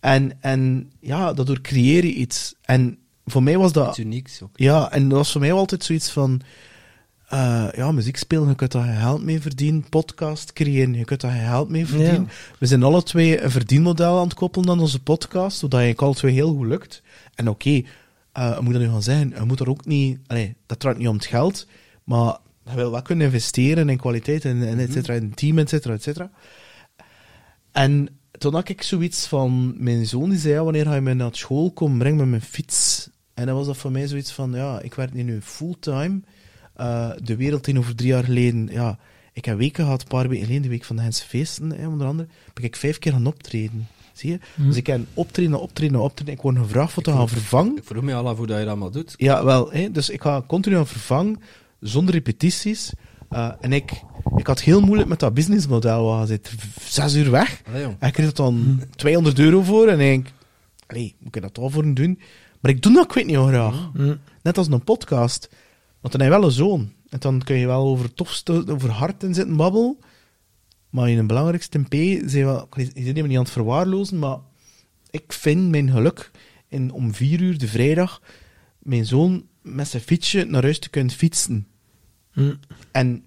[0.00, 2.54] en, en ja, daardoor creëer je iets.
[2.62, 3.88] En voor mij was dat...
[3.88, 4.50] Iets unieks ook.
[4.58, 6.40] Ja, en dat was voor mij altijd zoiets van...
[7.28, 9.88] eh, ja, muziek spelen, je kunt daar geld mee verdienen.
[9.88, 12.28] Podcast creëren, je kunt daar geld mee verdienen.
[12.58, 16.14] We zijn alle twee een verdienmodel aan het koppelen aan onze podcast, zodat je alle
[16.14, 17.02] twee heel goed lukt.
[17.34, 17.82] En oké,
[18.32, 20.18] eh, ik moet dat nu gaan zeggen, je moet er ook niet...
[20.26, 21.66] Allee, dat draait niet om het geld,
[22.04, 25.58] maar je wil wel kunnen investeren in kwaliteit, en, en et cetera, in een team,
[25.58, 26.30] et cetera, et cetera.
[27.72, 28.08] En
[28.38, 29.74] toen had ik zoiets van...
[29.76, 32.42] Mijn zoon die zei, ja, wanneer ga je me naar school komen, breng me mijn
[32.42, 33.10] fiets.
[33.34, 36.20] En dan was dat voor mij zoiets van, ja, ik werk nu fulltime.
[36.74, 38.98] Eh, de wereld in over drie jaar geleden, ja...
[39.36, 41.88] Ik heb weken gehad, een paar weken geleden, de week van de Hense Feesten, hè,
[41.88, 43.88] onder andere, ben ik vijf keer gaan optreden.
[44.12, 44.38] Zie je?
[44.54, 44.66] Hm.
[44.66, 46.34] Dus ik heb optreden, optreden, optreden.
[46.34, 47.76] Ik word gevraagd wat te gaan vervangen.
[47.76, 49.14] Ik vroeg me al af hoe dat je dat allemaal doet.
[49.16, 49.72] Ja, wel.
[49.72, 51.40] Hè, dus ik ga continu aan vervangen,
[51.84, 52.92] zonder repetities.
[53.30, 54.02] Uh, en ik,
[54.36, 56.04] ik had heel moeilijk met dat businessmodel.
[56.04, 57.62] waar je zit zes uur weg.
[57.66, 57.84] Allee.
[57.84, 59.88] En ik kreeg er dan 200 euro voor.
[59.88, 60.28] En ik denk,
[60.86, 62.20] allee, moet ik dat wel voor doen?
[62.60, 63.90] Maar ik doe dat, ik weet niet hoe graag.
[63.94, 64.16] Hm.
[64.42, 65.48] Net als een podcast.
[66.00, 66.92] Want dan heb je wel een zoon.
[67.08, 69.98] En dan kun je wel over tofste, over hart en zitten babbelen.
[70.90, 71.94] Maar in een belangrijkste P,
[72.28, 74.38] zijn wel, je zit niet aan het verwaarlozen, maar
[75.10, 76.30] ik vind mijn geluk
[76.68, 78.20] in om vier uur de vrijdag
[78.84, 81.66] mijn zoon met zijn fietsje naar huis te kunnen fietsen.
[82.34, 82.54] Hm.
[82.90, 83.24] En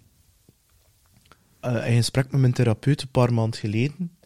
[1.60, 4.18] eh, in gesprek met mijn therapeut een paar maanden geleden,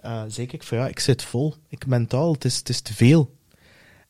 [0.00, 1.54] eh, zei ik van ja, ik zit vol.
[1.68, 3.34] Ik mentaal, het is, het is te veel.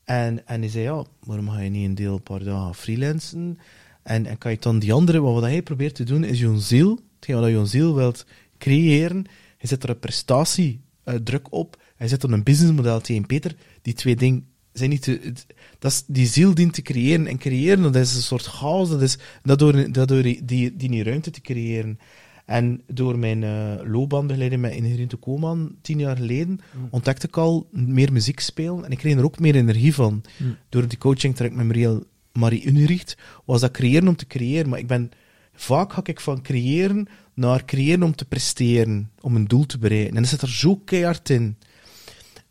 [0.04, 3.58] En, en hij zei ja, waarom ga je niet een deel, een paar dagen freelancen?
[4.02, 7.00] En, en kan je dan die andere, wat, hij probeert te doen, is je ziel,
[7.14, 8.26] hetgeen wat je ziel wilt
[8.58, 9.24] creëren,
[9.58, 11.14] hij zet er een prestatie eh,
[11.50, 15.32] op, hij zet er een businessmodel tegen Peter, die twee dingen zijn niet te,
[15.78, 17.26] dat is, die ziel dient te creëren.
[17.26, 20.76] En creëren, dat is een soort chaos, dat is dat door, dat door die, die,
[20.76, 21.98] die ruimte te creëren.
[22.46, 28.12] En door mijn eh loopbaanbegeleiding met Inherente Koman, tien jaar geleden, ontdekte ik al meer
[28.12, 28.84] muziek spelen.
[28.84, 30.22] En ik kreeg er ook meer energie van.
[30.68, 31.98] Door die coaching traject met Marie,
[32.32, 34.68] Marie Unricht, was dat creëren om te creëren.
[34.68, 35.10] Maar ik ben,
[35.54, 40.16] vaak ga ik van creëren naar creëren om te presteren, om een doel te bereiken.
[40.16, 41.56] En dat zit er zo keihard in.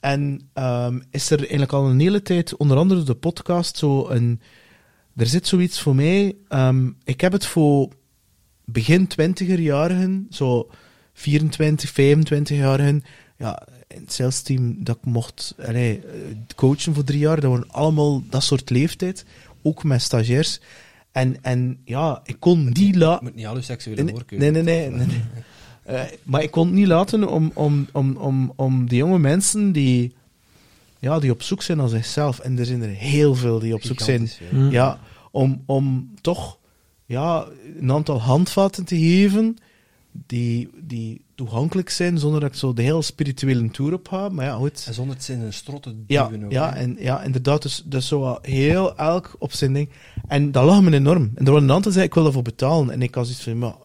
[0.05, 4.39] En ehm, is er eigenlijk al een hele tijd, onder andere de podcast, zo een.
[5.15, 6.35] Er zit zoiets voor mij.
[6.47, 7.89] ehm, ik heb het voor
[8.65, 10.69] begin twintiger-jarigen, zo
[11.13, 13.03] 24, 25-jarigen.
[13.37, 16.05] Ja, in het salesteam dat ik mocht allee, eh,
[16.55, 19.25] coachen voor drie jaar, dat waren allemaal dat soort leeftijd.
[19.63, 20.59] Ook met stagiairs.
[21.11, 23.23] En, en ja, ik kon die Je laten.
[23.23, 24.39] moet niet al je seksuele Nee, voorkeur.
[24.39, 24.63] nee, nee.
[24.63, 25.23] nee, nee, nee.
[25.85, 29.71] Eh, maar ik kon het niet laten om, om, om, om, om die jonge mensen
[29.71, 30.13] die,
[30.99, 32.39] ja, die op zoek zijn naar zichzelf.
[32.39, 34.27] En er zijn er heel veel die op zoek zijn.
[34.27, 34.59] Gigantisch veel.
[34.59, 34.71] Hm.
[34.71, 34.99] Ja,
[35.31, 36.57] om, om toch
[37.05, 37.45] ja,
[37.79, 39.57] een aantal handvatten te geven
[40.11, 44.29] die, die toegankelijk zijn, zonder dat ik zo de hele spirituele tour op ga.
[44.29, 44.83] Maar ja, goed.
[44.87, 46.79] En zonder het zijn een strotte Ja, duwen ook, ja, hè.
[46.79, 47.61] en, ja, inderdaad.
[47.61, 49.89] Dus, dus zo heel elk op zijn ding.
[50.27, 51.31] En dat lag me enorm.
[51.35, 52.89] En er waren een aantal die zeiden, ik wil daarvoor betalen.
[52.89, 53.75] En ik was iets van, maar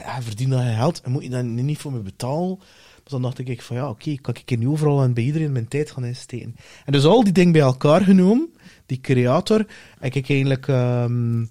[0.00, 2.58] hij verdient dat geld en moet je dan niet voor me betalen?
[3.02, 5.68] Dus dan dacht ik van, ja, oké, kan ik nu overal en bij iedereen mijn
[5.68, 6.56] tijd gaan insteken.
[6.84, 8.48] En dus al die dingen bij elkaar genomen,
[8.86, 9.66] die creator,
[9.98, 10.68] heb ik eigenlijk...
[10.68, 11.44] ehm,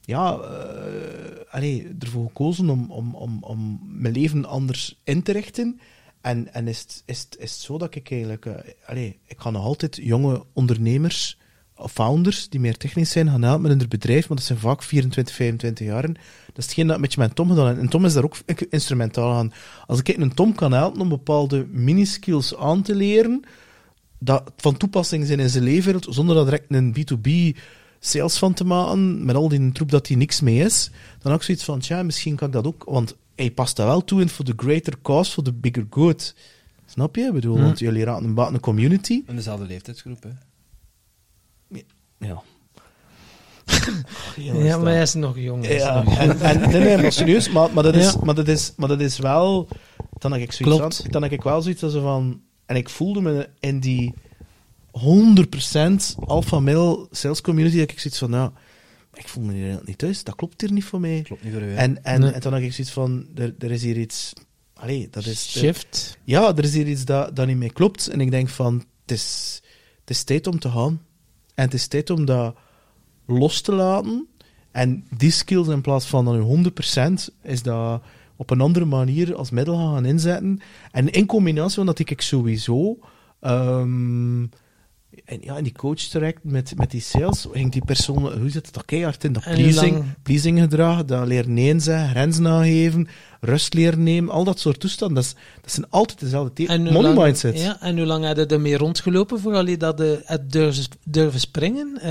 [0.00, 0.30] ja,
[1.50, 5.80] allee, ervoor gekozen om, om, om, om mijn leven anders in te richten.
[6.20, 8.46] En, en is, het, is, is zo dat ik eigenlijk...
[8.86, 11.38] allee, ik ga nog altijd jonge ondernemers,
[11.88, 15.34] founders, die meer technisch zijn, gaan helpen met hun bedrijf, maar dat zijn vaak 24,
[15.34, 16.02] 25 jaar.
[16.06, 16.16] Dat
[16.56, 17.78] is hetgeen dat ik met je met Tom gedaan.
[17.78, 18.36] En Tom is daar ook
[18.70, 19.52] instrumentaal aan.
[19.86, 23.42] Als ik een Tom kan helpen om bepaalde miniskills aan te leren,
[24.18, 27.58] dat van toepassing zijn in zijn leefwereld, zonder dat direct een B2B
[28.00, 30.90] sales van te maken, met al die troep dat hij niks mee is,
[31.22, 34.04] dan ook zoiets van, tja, misschien kan ik dat ook, want hij past dat wel
[34.04, 36.34] toe in voor de greater cause, voor de bigger good.
[36.86, 37.22] Snap je?
[37.22, 37.62] Ik bedoel, Hm.
[37.62, 39.22] want jullie raken een baat een community.
[39.26, 40.28] In dezelfde leeftijdsgroep, hè.
[42.20, 42.42] Ja.
[44.36, 45.66] Ja, maar hij is nog jong.
[45.66, 46.40] is Ja, nog jong.
[46.40, 48.20] en, en, nee, nee, maar serieus, maar, maar, dat is, Ja.
[48.24, 49.68] maar, dat is, maar dat is wel...
[50.18, 51.02] Dan heb ik zoiets Klopt.
[51.04, 52.40] aan- dan heb ik wel zoiets als van...
[52.66, 54.14] En ik voelde me in die
[54.98, 58.50] 100% alpha male sales community, dat ik zoiets van, nou,
[59.14, 61.22] ik voel me hier niet thuis, dat klopt hier niet voor mij.
[61.22, 61.74] Klopt niet voor u.
[61.74, 62.30] En, en, Nee.
[62.30, 64.32] en dan heb ik zoiets van, er, er is hier iets...
[64.74, 65.50] Allee, dat is...
[65.58, 66.18] Shift.
[66.24, 68.06] ja, er is hier iets dat, dat niet meer klopt.
[68.08, 69.60] En ik denk van, het is,
[70.00, 71.02] het is tijd om te gaan.
[71.60, 72.54] En het is tijd om dat
[73.26, 74.26] los te laten.
[74.70, 76.72] En die skills in plaats van dan een
[77.30, 78.02] 100% is dat
[78.36, 80.60] op een andere manier als middel gaan, gaan inzetten.
[80.90, 82.98] En in combinatie, want dat ik sowieso...
[83.40, 84.42] ehm,
[85.24, 88.66] en ja, in die coach direct met, met die sales, ging die persoon, hoe zit
[88.66, 89.32] het dat keihard in?
[89.32, 93.08] Dat En pleasing, lang- pleasing gedrag, dat leren nee zeggen, grenzen aangeven,
[93.40, 95.16] rust leren nemen, al dat soort toestanden.
[95.16, 96.92] Dat, is, dat zijn altijd dezelfde En thema's.
[96.92, 97.60] Money lang- mindset.
[97.60, 101.98] Ja, en hoe lang heb je ermee rondgelopen vooral je dat het durven, durven springen?
[102.00, 102.10] Eh,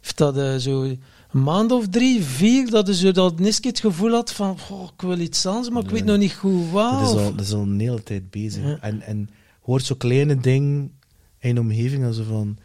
[0.00, 1.00] heeft dat eh, zo een
[1.42, 5.00] maand of drie, vier, dat je zo dat eens het gevoel had van goh, ik
[5.02, 7.00] wil iets anders, maar ik weet nog niet goed wat?
[7.00, 8.64] Dat is, al, dat is al een hele tijd bezig.
[8.64, 8.78] Ja.
[8.80, 10.92] En, en hoort zo kleine dingen
[11.42, 12.58] in omgeving als zo van...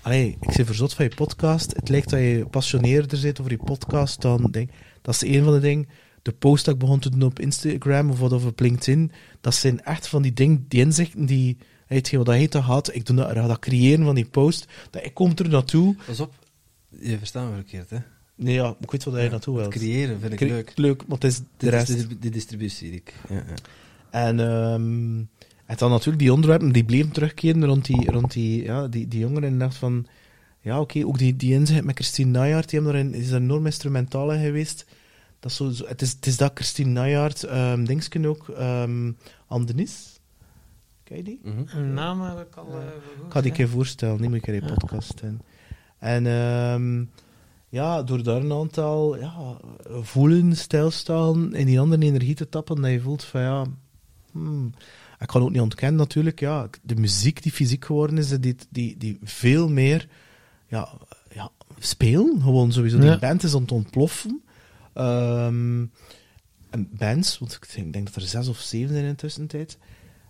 [0.00, 1.76] Allee, ik ben verzot van je podcast.
[1.76, 4.48] Het lijkt dat je gepassioneerder bent over je podcast dan...
[4.50, 4.70] Denk,
[5.02, 5.88] dat is een van de dingen.
[6.22, 9.54] De post dat ik begon te doen op Instagram of wat of op LinkedIn, dat
[9.54, 11.56] zijn echt van die dingen, die inzichten die...
[11.88, 12.94] Je wat dat heet dat gaat?
[12.94, 14.66] Ik doe dat, dat creëren van die post.
[14.90, 15.96] Dat ik kom er naartoe.
[16.06, 16.32] Pas op,
[17.00, 17.98] je verstaat me verkeerd, hè.
[18.34, 19.82] Nee, ja, ik weet wat hij naartoe Het wilt.
[19.84, 20.72] creëren vind ik Cre- leuk.
[20.74, 21.88] Leuk, maar het is de Dit rest.
[21.88, 22.92] is de, de distributie.
[22.92, 23.54] Ik, ja, ja.
[24.10, 25.18] En, ehm
[25.68, 29.20] en dan natuurlijk die onderwerpen, die bleven terugkeren rond die, rond die, ja, die, die
[29.20, 29.44] jongeren.
[29.48, 30.06] En ik dacht van,
[30.60, 33.66] ja oké, ook die, die inzicht met Christine Najaard, die hebben daarin, is daar enorm
[33.66, 34.86] instrumentaal in geweest.
[35.40, 39.16] Dat is zo, zo- het, is, het is dat Christine Najaard, um, Dingsken ook, um,
[39.46, 40.20] Andenis.
[41.04, 41.40] Ken je die?
[41.66, 42.68] Een naam heb ik al...
[42.70, 42.76] eh,
[43.26, 45.20] Ik ga die een keer voorstellen, niet meer in de podcast.
[45.20, 45.40] En,
[45.98, 47.04] en, ehm,
[47.68, 49.56] ja, door daar een aantal ja,
[50.00, 53.64] voelen, stilstaan, in die andere energie te tappen, dat je voelt van ja,
[54.32, 54.72] hmm,
[55.18, 58.96] ik kan ook niet ontkennen natuurlijk, ja, de muziek die fysiek geworden is, die, die,
[58.96, 60.08] die veel meer
[60.66, 60.88] ja,
[61.34, 62.98] ja, spelen, gewoon sowieso.
[62.98, 64.42] Die band is aan het ontploffen.
[64.92, 65.84] Ehm,
[66.70, 69.16] en bands, want ik denk, ik denk dat er zes of zeven zijn in de
[69.16, 69.78] tussentijd.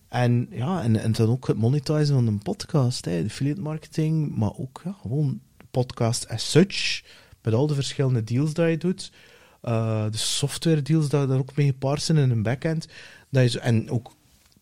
[0.09, 4.53] En ja, en, en dan ook het monetizen van een podcast, hè, affiliate marketing, maar
[4.57, 5.41] ook ja, gewoon
[5.71, 7.03] podcast as such,
[7.43, 9.13] met al de verschillende deals dat je doet.
[9.61, 12.89] Eh, de software deals dat daar ook mee gepaard zijn in een backend.
[13.31, 14.13] Dat je zo, en ook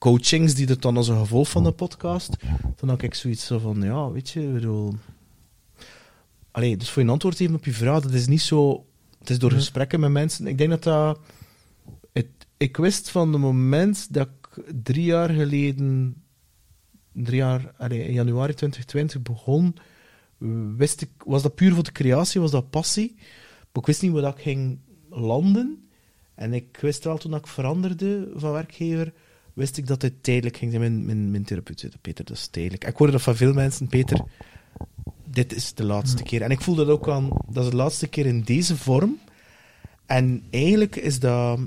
[0.06, 2.36] coachings die er dan als een gevolg van de podcast.
[2.76, 4.94] Dan had ik zoiets zo van, ja, weet je, bedoel...
[6.50, 8.86] Allee, dus voor je antwoord geven op je vraag, dat is niet zo...
[9.18, 9.56] Het is door Ja.
[9.56, 10.46] gesprekken met mensen.
[10.46, 11.18] Ik denk dat dat...
[12.12, 12.26] Het,
[12.56, 16.14] ik wist van het moment dat ik drie jaar geleden...
[17.12, 17.74] Drie jaar...
[17.78, 19.76] Allee, in januari 2020 begon...
[20.76, 23.14] Wist ik, was dat puur voor de creatie, was dat passie.
[23.16, 24.78] Maar ik wist niet waar dat ik ging
[25.10, 25.88] landen.
[26.34, 29.12] En ik wist wel toen ik veranderde van werkgever,
[29.56, 30.82] wist ik dat het tijdelijk ging zijn.
[30.82, 32.84] Mijn, mijn, mijn therapeut zei, Peter, dat is tijdelijk.
[32.84, 34.20] Ik hoorde dat van veel mensen, Peter,
[35.24, 36.42] dit is de laatste keer.
[36.42, 39.18] En ik voel dat ook aan, dat is de laatste keer in deze vorm.
[40.06, 41.60] En eigenlijk is dat...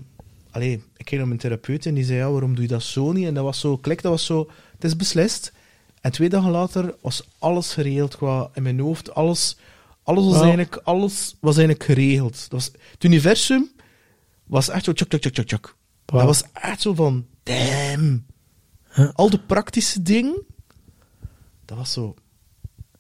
[0.52, 3.12] Allee, ik ging naar mijn therapeut en die zei, ja, waarom doe je dat zo
[3.12, 3.26] niet?
[3.26, 5.54] En dat was zo, klik, dat was zo, het is beslist.
[6.02, 9.14] En twee dagen later was alles geregeld qua in mijn hoofd.
[9.14, 9.58] Alles,
[10.04, 12.34] alles, was, eigenlijk, alles was eigenlijk geregeld.
[12.34, 13.70] Dat was, het universum
[14.44, 15.76] was echt zo tjak, tjak, tjak.
[16.06, 16.18] Wow.
[16.18, 17.26] Dat was echt zo van,
[17.58, 18.26] damn.
[19.14, 20.42] Al de praktische dingen,
[21.66, 22.16] dat was zo,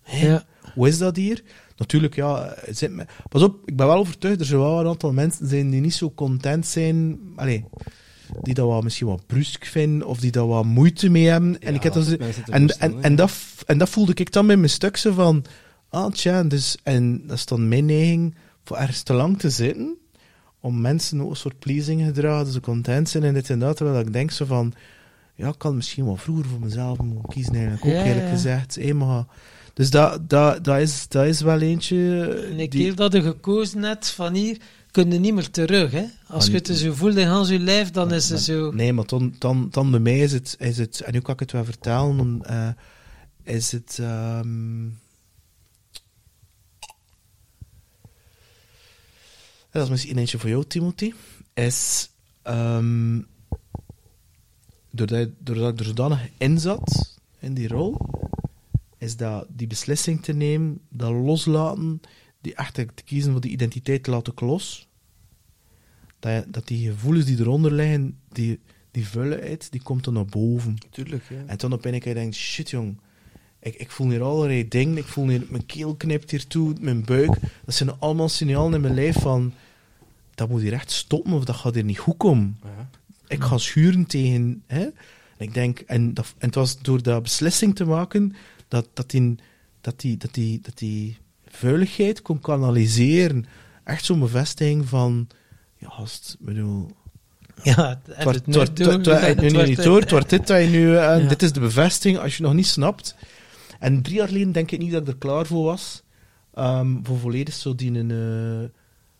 [0.01, 0.45] hè, Ja.
[0.73, 1.43] hoe is dat hier?
[1.77, 5.13] Natuurlijk, ja, zit me, pas op, ik ben wel overtuigd, er zullen wel een aantal
[5.13, 7.65] mensen zijn die niet zo content zijn, allee,
[8.41, 11.61] die dat wat, misschien wat brusk vinden, of die daar wat moeite mee hebben.
[11.61, 13.31] en, Ja, ik mensen te en, en, en, dat,
[13.65, 15.45] en dat voelde ik dan bij mijn stuk zo van,
[15.89, 19.97] ah tja, dus, en dat is dan mijn neiging voor ergens te lang te zitten,
[20.61, 23.77] om mensen ook een soort pleasing gedragen, dat ze content zijn en dit en dat,
[23.77, 24.73] terwijl ik denk zo van,
[25.36, 28.31] ja, ik kan misschien wel vroeger voor mezelf moeten kiezen, eigenlijk ook Ja, eerlijk ja.
[28.31, 28.76] gezegd.
[28.76, 29.26] Hé, maar,
[29.73, 32.23] dus dat, dat, dat, is, dat is wel eentje...
[32.49, 34.57] En die- keer dat je gekozen hebt van hier,
[34.91, 35.91] kun je niet meer terug.
[35.91, 36.03] Hè?
[36.27, 38.72] Als je het zo voelt in Hans je lijf, dan is het zo...
[38.72, 40.99] Nee, maar dan, dan, dan bij mij is het, is het...
[41.02, 42.68] En nu kan ik het wel vertellen, eh,
[43.44, 43.98] is het...
[44.02, 44.86] ehm,
[49.80, 51.14] dat is misschien eentje voor jou, Timothy.
[51.53, 52.10] Is...
[52.41, 53.22] ehm,
[54.91, 57.97] doordat, doordat ik er zodanig in zat, in die rol,
[58.97, 62.01] is dat die beslissing te nemen, dat loslaten,
[62.41, 64.88] die echt te kiezen voor die identiteit laat ik los.
[66.19, 68.60] Dat, dat die gevoelens die eronder liggen, die,
[68.91, 70.77] die vuiligheid, die komt dan naar boven.
[70.89, 71.43] Tuurlijk, ja.
[71.45, 72.99] En toen op een keer denk shit jong,
[73.60, 77.06] ik, ik voel hier allerlei dingen, ik voel hier, mijn keel knipt hier toe, mijn
[77.06, 77.31] buik.
[77.65, 79.53] Dat zijn allemaal signalen in mijn lijf van,
[80.40, 82.60] dat moet hier echt stoppen of dat gaat hier niet goed komen.
[82.64, 82.90] Ja.
[83.28, 84.64] Ik ga schuren tegen.
[84.68, 84.82] Hè?
[84.82, 84.91] En
[85.38, 88.36] ik denk, en, dat, en het was door dat beslissing te maken
[88.68, 89.36] dat, dat, die,
[89.82, 91.18] dat, die, dat, die, dat die
[91.48, 93.45] vuiligheid kon kanaliseren.
[93.84, 95.28] Echt zo'n bevestiging van,
[95.78, 96.90] ja, gast, ik bedoel,
[97.64, 98.56] Ja, het wordt- het het
[99.06, 101.18] wordt- nu niet door, het wordt dit dat je nu, eh, Ja.
[101.28, 103.16] dit is de bevestiging als je nog niet snapt.
[103.80, 106.03] En drie jaar geleden denk ik niet dat ik er klaar voor was,
[106.53, 108.70] ehm, voor volledig zo die een, eh,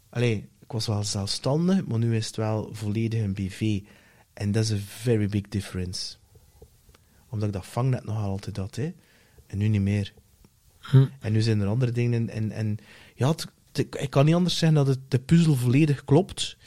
[0.10, 3.80] allee, ik was wel zelfstandig, maar nu is het wel volledig een BV.
[4.34, 6.16] En dat is een very big difference.
[7.30, 8.94] Omdat ik dat vangnet nog altijd had, hè.
[9.48, 10.14] En nu niet meer.
[10.80, 11.06] Hm.
[11.20, 12.14] En nu zijn er andere dingen.
[12.14, 12.78] En, en, en
[13.16, 16.58] ja, het- het- ik kan niet anders zeggen dat het, de puzzel volledig klopt.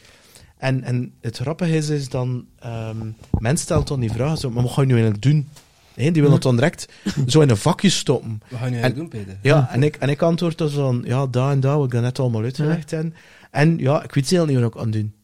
[0.56, 2.46] En, en het grappige is, is dan...
[2.58, 5.48] ehm mensen stellen dan die vraag, zo, maar wat ga je nu eigenlijk doen?
[5.94, 6.88] Die willen het dan direct
[7.26, 8.42] zo in een vakje stoppen.
[8.50, 9.38] Wat ga je nu En- eigenlijk doen, Peter?
[9.42, 12.02] Ja, en ik, en ik antwoord dan van, ja, daar en daar, wat ik dat
[12.02, 13.14] net allemaal uitgelegd en
[13.52, 15.14] En ja, ik weet zelf niet wat ik aan doen.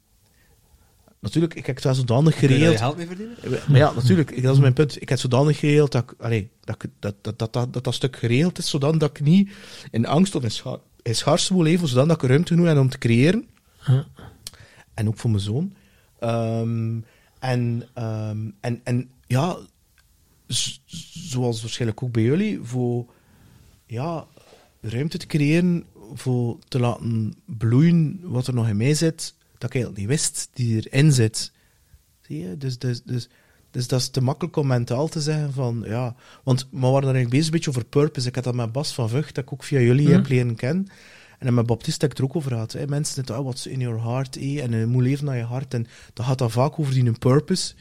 [1.21, 2.79] Natuurlijk, ik heb het wel zodanig Kun je geregeld.
[2.79, 3.37] geld mee verdienen?
[3.69, 4.95] Maar ja, natuurlijk, dat is mijn punt.
[4.95, 8.17] Ik heb het zodanig geregeld dat allee, dat, dat, dat, dat, dat, dat, dat stuk
[8.17, 9.51] geregeld is, zodat dat ik niet
[9.91, 12.89] in angst of in, scha in schaarste wil leven, zodat ik ruimte genoeg heb om
[12.89, 13.49] te creëren.
[14.95, 15.75] En ook voor mijn zoon.
[16.19, 17.01] Ehm,
[17.39, 19.57] en, ehm, en, en ja,
[21.29, 23.07] zoals waarschijnlijk ook bij jullie, voor
[23.87, 24.27] ja,
[24.81, 25.85] ruimte te creëren,
[26.15, 30.49] voor te laten bloeien wat er nog in mij zit, dat ik eigenlijk niet wist,
[30.53, 31.53] die erin zit.
[32.21, 32.57] Zie je?
[32.57, 33.29] Dus, dus, dus,
[33.71, 36.15] dus dat is te makkelijk om mentaal te zeggen van, ja...
[36.45, 38.29] Want we waren eigenlijk bezig een beetje over purpose.
[38.29, 40.15] Ik had dat met Bas van Vught, dat ik ook via jullie Mhm.
[40.17, 40.87] heb leren kennen.
[41.39, 42.73] En met Baptiste heb ik het er ook over gehad.
[42.73, 42.87] Hè.
[42.87, 44.37] Mensen zeggen, oh, what's in your heart?
[44.37, 45.75] eh, En je moet leven naar je hart.
[45.75, 47.75] En dat gaat dan vaak over die een purpose.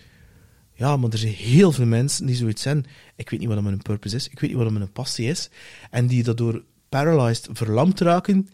[0.73, 2.85] Ja, maar er zijn heel veel mensen die zoiets zijn.
[3.15, 4.27] Ik weet niet wat mijn purpose is.
[4.29, 5.49] Ik weet niet wat mijn passie is.
[5.91, 8.49] En die daardoor paralyzed, verlamd raken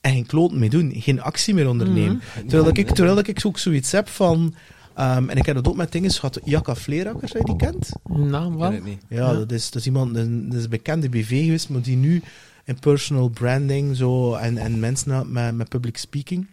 [0.00, 2.20] en geen kloten mee doen, geen actie meer ondernemen.
[2.34, 4.54] Terwijl, dat ik, terwijl dat ik ook zoiets heb van...
[4.94, 6.40] ehm, en ik heb dat ook met dingen gehad.
[6.44, 7.92] Jacka Vleerakker, je die kent?
[8.04, 8.72] Nou, wel.
[8.72, 9.02] het niet.
[9.08, 11.96] Ja, Dat, is, dat is iemand, een, dat is een bekende BV geweest, maar die
[11.96, 12.22] nu
[12.64, 16.46] in personal branding zo, en, en mensen met, met public speaking.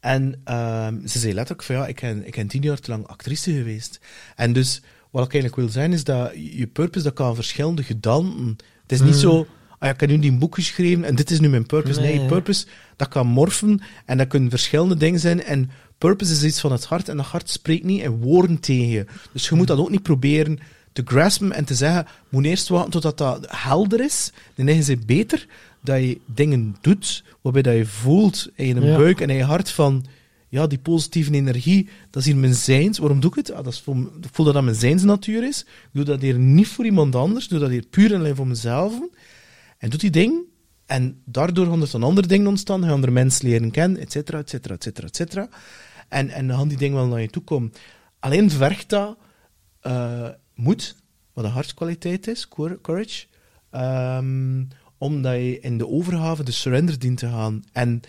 [0.00, 3.06] En ehm, ze zei letterlijk van ja, ik ben, ik ben tien jaar te lang
[3.06, 4.00] actrice geweest.
[4.36, 8.56] En dus wat ik eigenlijk wil zijn, is dat je purpose, dat kan verschillende gedanten.
[8.86, 9.20] Het is niet Mm.
[9.20, 9.46] zo, ah
[9.80, 12.00] ja, ik heb nu die boek geschreven en dit is nu mijn purpose.
[12.00, 12.26] Nee, Nee.
[12.26, 15.42] purpose, dat kan morfen en dat kunnen verschillende dingen zijn.
[15.42, 18.88] En purpose is iets van het hart en dat hart spreekt niet in woorden tegen
[18.88, 19.06] je.
[19.32, 20.58] Dus je moet dat ook niet proberen
[20.92, 24.32] te graspen en te zeggen, moet eerst wachten totdat dat helder is.
[24.54, 25.46] Dan is het beter
[25.82, 28.96] dat je dingen doet waarbij dat je voelt in je Ja.
[28.96, 30.04] buik en in je hart van,
[30.48, 32.98] ja, die positieve energie, dat is hier mijn zijns.
[32.98, 33.52] Waarom doe ik het?
[33.52, 35.60] Ah, dat is ik voel dat dat mijn zijnsnatuur is.
[35.60, 37.48] Ik doe dat hier niet voor iemand anders.
[37.48, 38.94] Doe dat hier puur en alleen voor mezelf.
[39.78, 40.44] En doet die ding.
[40.86, 42.84] En daardoor gaan er dan andere dingen ontstaan.
[42.84, 45.48] Gaan er mensen leren kennen, et cetera, et cetera, et cetera, et cetera.
[46.08, 47.72] En, en dan gaan die dingen wel naar je toe komen.
[48.18, 49.16] Alleen vergt dat
[49.80, 50.96] eh, moed,
[51.32, 53.26] wat een hartskwaliteit is, cour- courage.
[53.70, 54.64] Ehm,
[54.98, 57.64] omdat je in de overgave, de surrender dient te gaan.
[57.72, 58.00] En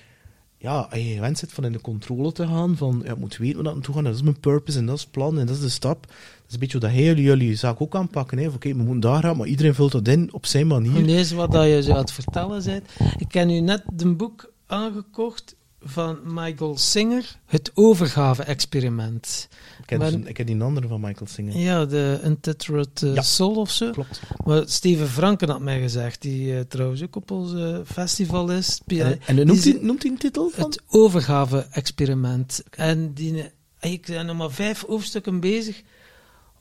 [0.57, 3.55] ja, als je gewend zit van in de controle te gaan, van ja, moet weten
[3.55, 5.55] waar dat naartoe gaat, dat is mijn purpose en dat is het plan en dat
[5.55, 6.05] is de stap.
[6.07, 8.53] Dat is een beetje dat jullie jullie zaak ook aanpakken.
[8.53, 11.01] Oké, we moeten daar gaan, maar iedereen vult dat in op zijn manier.
[11.01, 12.89] Lees wat dat je zo het vertellen bent.
[13.17, 19.47] Ik heb nu net een boek aangekocht van Michael Singer, Het Overgave-experiment.
[19.87, 21.57] Ik Maar- dus ik die andere van Michael Singer.
[21.57, 23.21] Ja, de Untethered eh, Ja.
[23.21, 23.91] Soul of zo.
[23.91, 24.21] Klopt.
[24.45, 28.81] Maar Steven Franken had mij gezegd, die eh, trouwens ook op ons eh, festival is.
[28.87, 30.63] En, en noemt, die- hij, noemt hij een titel van?
[30.65, 32.63] Het overgave-experiment.
[32.69, 35.81] En die, eh, ik ben nog maar vijf hoofdstukken bezig.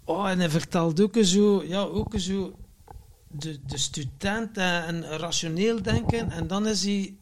[0.05, 2.57] Oh, en hij vertelt ook zo, ja, ook zo
[3.31, 6.31] de, de student en, en rationeel denken.
[6.31, 7.15] En dan is hij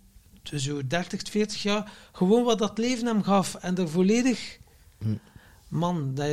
[0.54, 3.54] zo 30, 40 jaar gewoon wat dat leven hem gaf.
[3.54, 4.58] En er volledig...
[4.98, 5.14] Hm.
[5.74, 6.26] Man, dat,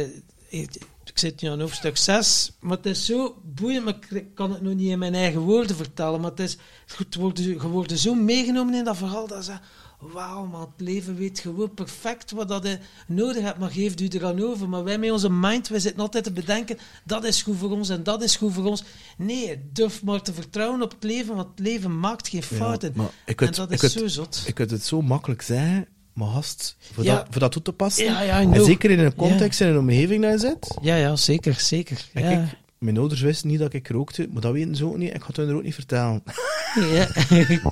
[0.49, 4.51] ik, ik zit nu aan hoofdstuk 6, maar het is zo boeiend, maar ik kan
[4.51, 6.21] het nog niet in mijn eigen woorden vertellen.
[6.21, 6.57] Maar het is,
[6.97, 9.53] het wordt, je wordt zo meegenomen in dat verhaal dat ze
[9.99, 14.07] wauw man, het leven weet gewoon perfect wat dat je nodig hebt, maar geeft u
[14.07, 14.69] er aan over.
[14.69, 17.89] Maar wij met onze mind, wij zitten altijd te bedenken, dat is goed voor ons
[17.89, 18.83] en dat is goed voor ons.
[19.17, 22.91] Nee, durf maar te vertrouwen op het leven, want het leven maakt geen fouten.
[22.95, 24.43] maar ik en het- dat ik is het- zo zot.
[24.45, 27.15] Ik kan het zo makkelijk zeggen, maar gast, voor, Ja.
[27.15, 28.05] dat, voor dat toe te passen.
[28.05, 30.77] Ja, ja, I en zeker in een context en in een omgeving dat je zit.
[30.81, 32.09] Ja, ja, zeker, zeker.
[32.13, 32.29] En Ja.
[32.29, 35.13] kijk, mijn ouders wisten niet dat ik rookte, maar dat weten ze ook niet.
[35.13, 36.23] Ik ga het hun ook niet vertellen.
[36.75, 37.07] Ja.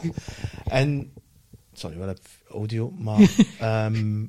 [0.66, 1.12] En,
[1.74, 3.20] sorry, wel heb audio, maar.
[3.60, 4.26] ehm,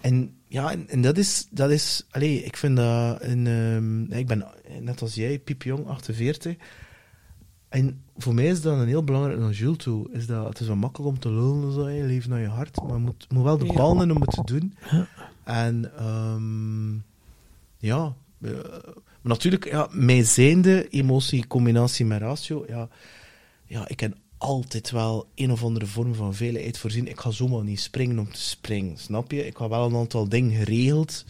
[0.00, 4.26] en ja, en, en dat is, dat is, allee, ik vind dat, een, ehm, ik
[4.26, 4.46] ben
[4.80, 6.56] net als jij, piepjong, 48.
[7.68, 10.66] En voor mij is dat een heel belangrijk, naar Jules toe, is dat het is
[10.66, 13.58] wel makkelijk om te lullen, zo, leef naar je hart, maar je moet, moet wel
[13.58, 13.72] de Ja.
[13.74, 14.74] bal in om het te doen.
[15.44, 16.94] En ehm,
[17.78, 18.50] ja, eh,
[19.20, 22.88] maar natuurlijk, ja, mij zijnde, emotie, combinatie met ratio, ja,
[23.64, 27.08] ja, ik ken altijd wel een of andere vorm van veiligheid voorzien.
[27.08, 29.46] Ik ga zomaar niet springen om te springen, snap je?
[29.46, 31.24] Ik heb wel een aantal dingen geregeld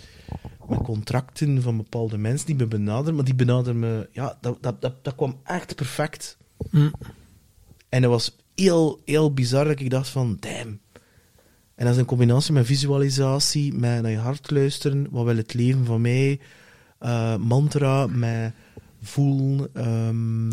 [0.68, 4.80] met contracten van bepaalde mensen die me benaderen, maar die benaderen me, ja, dat, dat,
[4.80, 6.36] dat, dat kwam echt perfect.
[6.70, 6.90] Hm.
[7.88, 10.80] En dat was heel, heel bizar dat ik dacht van, damn.
[11.74, 15.54] En dat is een combinatie met visualisatie, met naar je hart luisteren, wat wil het
[15.54, 16.40] leven van mij,
[16.98, 18.52] eh, mantra, met
[19.02, 20.50] voelen, ehm,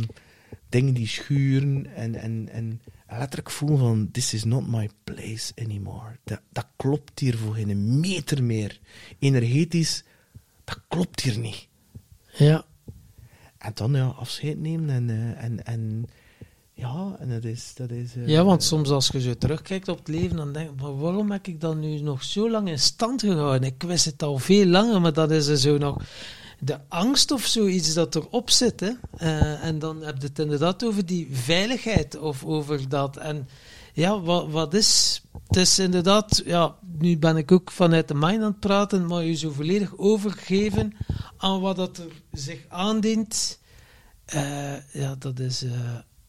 [0.70, 6.18] dingen die schuren en, en, en letterlijk voelen van, this is not my place anymore.
[6.24, 8.80] Dat, dat klopt hier voor geen meter meer.
[9.20, 10.04] Energetisch,
[10.64, 11.68] dat klopt hier niet.
[12.38, 12.66] ja.
[13.62, 16.10] En dan ja, afscheid nemen en, eh, en, en
[16.74, 17.74] ja, en dat is...
[17.76, 20.70] Dat is eh, Ja, want soms als je zo terugkijkt op het leven, dan denk
[20.70, 23.64] je, maar waarom heb ik dat nu nog zo lang in stand gehouden?
[23.70, 26.04] Ik wist het al veel langer, maar dat is er zo nog
[26.60, 28.80] de angst of zoiets dat erop zit.
[28.80, 28.92] Hè?
[29.18, 33.18] Eh, en dan heb je het inderdaad over die veiligheid of over dat.
[33.18, 33.48] En
[33.94, 35.22] ja, wat, wat is...
[35.48, 39.24] Het is inderdaad, ja, nu ben ik ook vanuit de mind aan het praten, maar
[39.24, 40.94] je zo volledig overgeven
[41.38, 43.60] aan wat dat er zich aandient.
[44.26, 45.64] Eh, ja, dat is...
[45.64, 45.72] eh,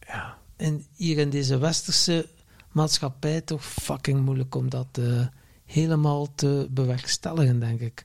[0.07, 2.29] ja, en hier in deze westerse
[2.71, 5.25] maatschappij toch fucking moeilijk om dat eh,
[5.65, 8.01] helemaal te bewerkstelligen, denk ik.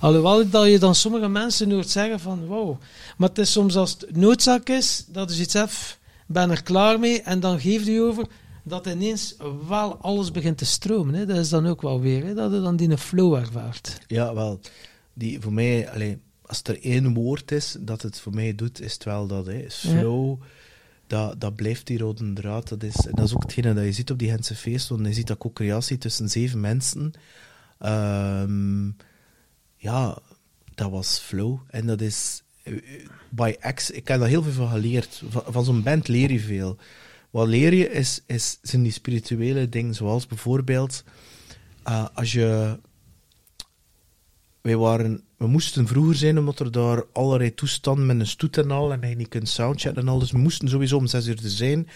[0.00, 2.80] Alhoewel dat je dan sommige mensen hoort zeggen van wow,
[3.16, 7.22] maar het is soms als het noodzaak is, dat is ietsef, ben er klaar mee
[7.22, 8.26] en dan geef je over
[8.62, 9.36] dat ineens
[9.68, 11.14] wel alles begint te stromen.
[11.14, 11.26] Hè.
[11.26, 13.98] Dat is dan ook wel weer, hè, dat je dan die flow ervaart.
[14.06, 14.60] Ja, wel.
[15.14, 18.92] Die, voor mij, allee, als er één woord is dat het voor mij doet, is
[18.92, 19.46] het wel dat.
[19.46, 19.58] Hè.
[19.58, 19.68] Ja.
[19.68, 20.40] flow.
[21.06, 22.68] dat, dat blijft die rode draad.
[22.68, 24.94] Dat is, en dat is ook hetgene dat je ziet op die Gentse feesten.
[24.94, 27.12] Want je ziet dat co-creatie tussen zeven mensen.
[27.78, 28.90] Ehm,
[29.76, 30.18] ja,
[30.74, 31.58] dat was flow.
[31.70, 32.74] En dat is eh,
[33.30, 33.90] by X.
[33.90, 35.22] Ik heb daar heel veel van geleerd.
[35.28, 36.78] Van, van zo'n band leer je veel.
[37.32, 41.04] Wat leer je is, is, zijn die spirituele dingen, zoals bijvoorbeeld
[41.82, 42.78] eh, als je.
[44.60, 48.70] Wij waren, we moesten vroeger zijn omdat er daar allerlei toestanden met een stoet en
[48.70, 50.18] al en je niet kunt soundchecken en al.
[50.18, 51.88] Dus we moesten sowieso om zes uur te zijn.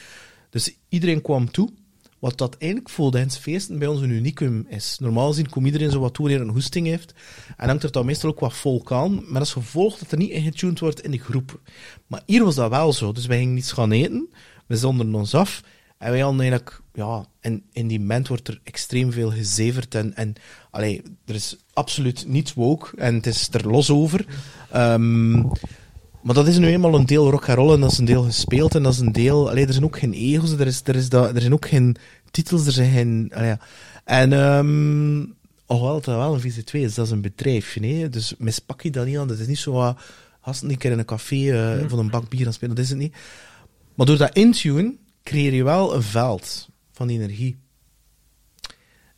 [0.51, 1.71] Dus iedereen kwam toe.
[2.19, 4.99] Wat dat eigenlijk voor de feesten bij ons een unicum is.
[4.99, 7.15] Normaal gezien komt iedereen zo wat toe wanneer een hoesting heeft.
[7.57, 9.25] En hangt er dan meestal ook wat volk aan.
[9.31, 11.61] Maar als gevolg dat er niet ingetuned wordt in de groep.
[12.07, 13.13] Maar hier was dat wel zo.
[13.13, 14.29] Dus wij gingen niets gaan eten.
[14.67, 15.63] We zonden ons af.
[15.99, 19.95] En wij hadden eigenlijk, ja, en in die moment wordt er extreem veel gezeverd.
[19.95, 20.35] En, en
[20.71, 22.97] allee, er is absoluut niets woke.
[22.97, 24.27] En het is er los over.
[24.71, 25.41] Ehm,
[26.23, 28.23] maar dat is nu eenmaal een deel rock and roll en dat is een deel
[28.23, 29.51] gespeeld en dat is een deel.
[29.51, 31.97] Allee, er zijn ook geen egels, er, is, er, is dat, er zijn ook geen
[32.31, 33.33] titels, er zijn geen.
[33.35, 33.55] Allee.
[34.05, 35.35] En um,
[35.67, 37.81] oh, wel, dat wel een VC2 is, dat is een bedrijf.
[37.81, 38.09] Nee?
[38.09, 39.29] Dus mispak je dat niet aan.
[39.29, 39.99] Dat is niet zo wat.
[40.41, 42.91] Als een keer in een café uh, van een bak bier aan spelen, dat is
[42.91, 43.15] het niet.
[43.97, 47.57] Maar door dat intune creëer je wel een veld van energie.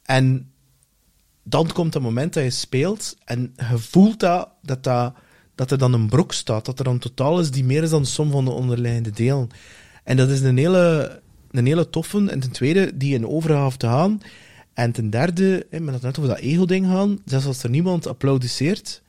[0.02, 0.52] En
[1.42, 5.14] dan komt het moment dat je speelt en je voelt dat, dat, dat,
[5.54, 8.02] dat er dan een brok staat, dat er een totaal is die meer is dan
[8.02, 9.48] de som van de onderliggende delen.
[10.04, 12.30] En dat is een hele, een hele toffe.
[12.30, 14.20] En ten tweede, die in overgave te gaan.
[14.74, 19.02] En ten derde, hè, met net over dat ego-ding gaan, zelfs als er niemand applaudisseert,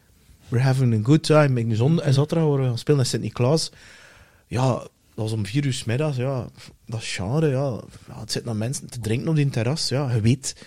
[0.48, 1.60] we're having a good time.
[1.60, 3.72] Ik nu zondag en zaterdag waren we gaan spelen naar Sint-Niklaas.
[4.48, 4.88] Ja,
[5.20, 6.48] was om vier uur 's middags, ja,
[6.86, 7.82] dat is genre, ja.
[8.20, 10.66] Het zit naar mensen te drinken op die terras, ja, je weet.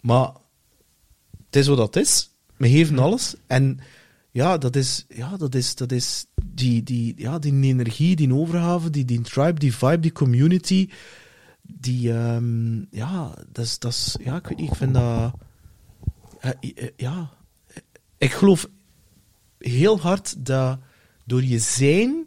[0.00, 0.32] Maar
[1.46, 2.30] het is wat dat is.
[2.56, 3.34] We geven alles.
[3.46, 3.80] En
[4.30, 8.90] ja, dat is, ja, dat is, dat is die, die, ja, die energie, die overgave,
[8.90, 10.88] die, die tribe, die vibe, die community.
[11.62, 15.32] Die, um, ja, dat is, dat is, ja, ik weet niet, ik vind dat,
[16.96, 17.30] ja,
[18.18, 18.68] ik geloof
[19.58, 20.78] heel hard dat
[21.24, 22.24] door je zijn,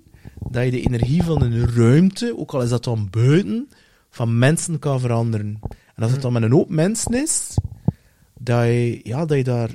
[0.52, 3.70] dat je de energie van een ruimte, ook al is dat dan buiten,
[4.10, 5.60] van mensen kan veranderen.
[5.96, 7.58] En als het dan met een hoop mensen is,
[8.40, 9.70] dat je, ja, dat je daar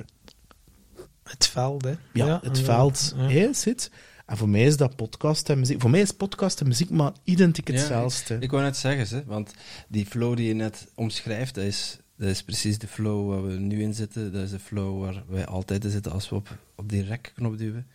[1.23, 1.93] het veld, hè?
[2.13, 3.27] Ja, het veld ja.
[3.27, 3.91] hè, zit.
[4.25, 5.81] En voor mij is dat podcast en muziek.
[5.81, 8.33] Voor mij is podcast en muziek maar identiek hetzelfde.
[8.33, 9.53] Ja, ik, ik, wou net zeggen, hè, want
[9.87, 13.53] die flow die je net omschrijft, dat is, dat is precies de flow waar we
[13.53, 14.33] nu in zitten.
[14.33, 17.57] Dat is de flow waar wij altijd in zitten als we op, op die rek-knop
[17.57, 17.87] duwen.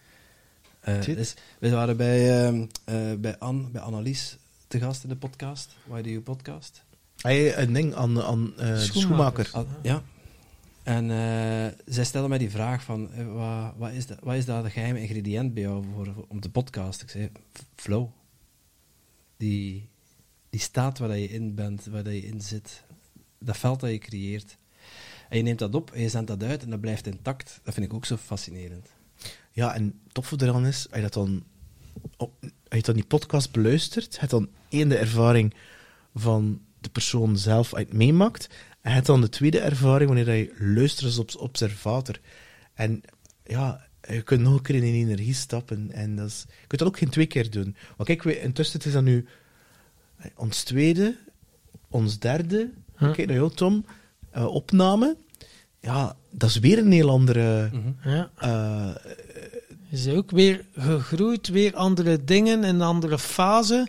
[0.88, 4.36] Uh, dus, we waren bij, uh, uh, bij, Anne, bij Annelies
[4.68, 5.70] te gast in de podcast.
[5.84, 6.84] Why Do You Podcast?
[7.16, 9.46] Hey, een ding aan, aan Schoenmaker.
[9.46, 9.50] Schoenmaker.
[9.52, 10.02] Ah, ja,
[10.88, 14.44] en uh, zij stelde mij die vraag van, uh, wat, wat, is dat, wat is
[14.44, 17.06] dat de geheime ingrediënt bij jou voor, voor, om te podcasten?
[17.06, 17.30] Ik zei,
[17.74, 18.08] flow.
[19.36, 19.88] Die,
[20.50, 22.82] die staat waar je in bent, waar je in zit.
[23.38, 24.56] Dat veld dat je creëert.
[25.28, 27.60] En je neemt dat op en je zendt dat uit en dat blijft intact.
[27.62, 28.88] Dat vind ik ook zo fascinerend.
[29.58, 31.44] Ja, en het toffe eraan is, als je dat dan,
[32.16, 35.54] op, als je dan die podcast beluistert, het dan één de ervaring
[36.14, 38.48] van de persoon zelf uit meemaakt,
[38.80, 42.20] en het dan de tweede ervaring wanneer je luistert als op observator.
[42.74, 43.00] En
[43.44, 45.90] ja, je kunt nog een keer in die energie stappen.
[45.92, 47.76] En dat is, je kunt dat ook geen twee keer doen.
[47.96, 49.26] Want kijk, we, intussen is dat nu
[50.36, 51.16] ons tweede,
[51.88, 53.12] ons derde, huh?
[53.12, 53.84] kijk naar jou Tom,
[54.36, 55.16] uh, opname.
[55.80, 57.70] Ja, dat is weer een heel andere...
[57.72, 58.12] Mm -hmm.
[58.12, 58.30] ja.
[58.42, 58.94] Uh,
[59.90, 63.88] is ook weer gegroeid, weer andere dingen, een andere fase.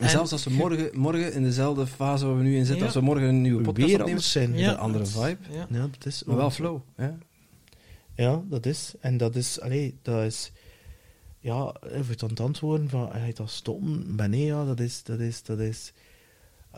[0.00, 2.84] En, zelfs als we morgen, morgen in dezelfde fase waar we nu in zitten, ja.
[2.84, 4.56] als we morgen een nieuwe podcast Weer opnemen, zijn.
[4.56, 5.38] Ja, een andere vibe.
[5.50, 5.66] Ja.
[5.70, 6.80] ja, dat is maar wel flow.
[6.96, 7.18] Ja.
[8.14, 8.94] ja, dat is.
[9.00, 10.52] En dat is, allee, dat is,
[11.38, 15.42] ja, even het antwoorden van, hij dat stoppen, ben nee, ja, dat is, dat is,
[15.42, 15.92] dat is.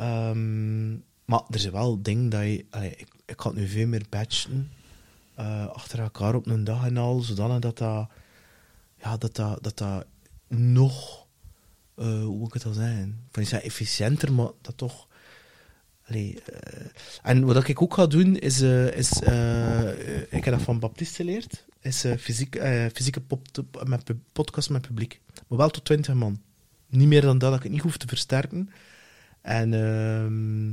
[0.01, 4.05] Um, maar er zijn wel dingen dat je, allee, ik, ik kan nu veel meer
[4.09, 4.71] batchen,
[5.39, 8.09] uh, achter elkaar op een dag en al, zodanig dat dat,
[9.07, 10.07] ja, dat dat, dat, dat
[10.49, 11.27] nog
[11.97, 13.21] uh, hoe moet ik het al zeggen?
[13.31, 15.07] Van is dat efficiënter, maar dat toch.
[16.09, 16.87] Allee, uh,
[17.23, 19.11] en wat ik ook ga doen is, uh, is
[20.31, 22.61] ik heb dat van Baptiste geleerd, is fysiek,
[22.93, 23.47] fysieke pop,
[23.85, 25.21] met podcast met publiek.
[25.49, 26.41] Maar wel tot 20 man.
[26.89, 28.71] Niet meer dan dat, dat ik het niet hoef te versterken.
[29.41, 30.69] En ehm,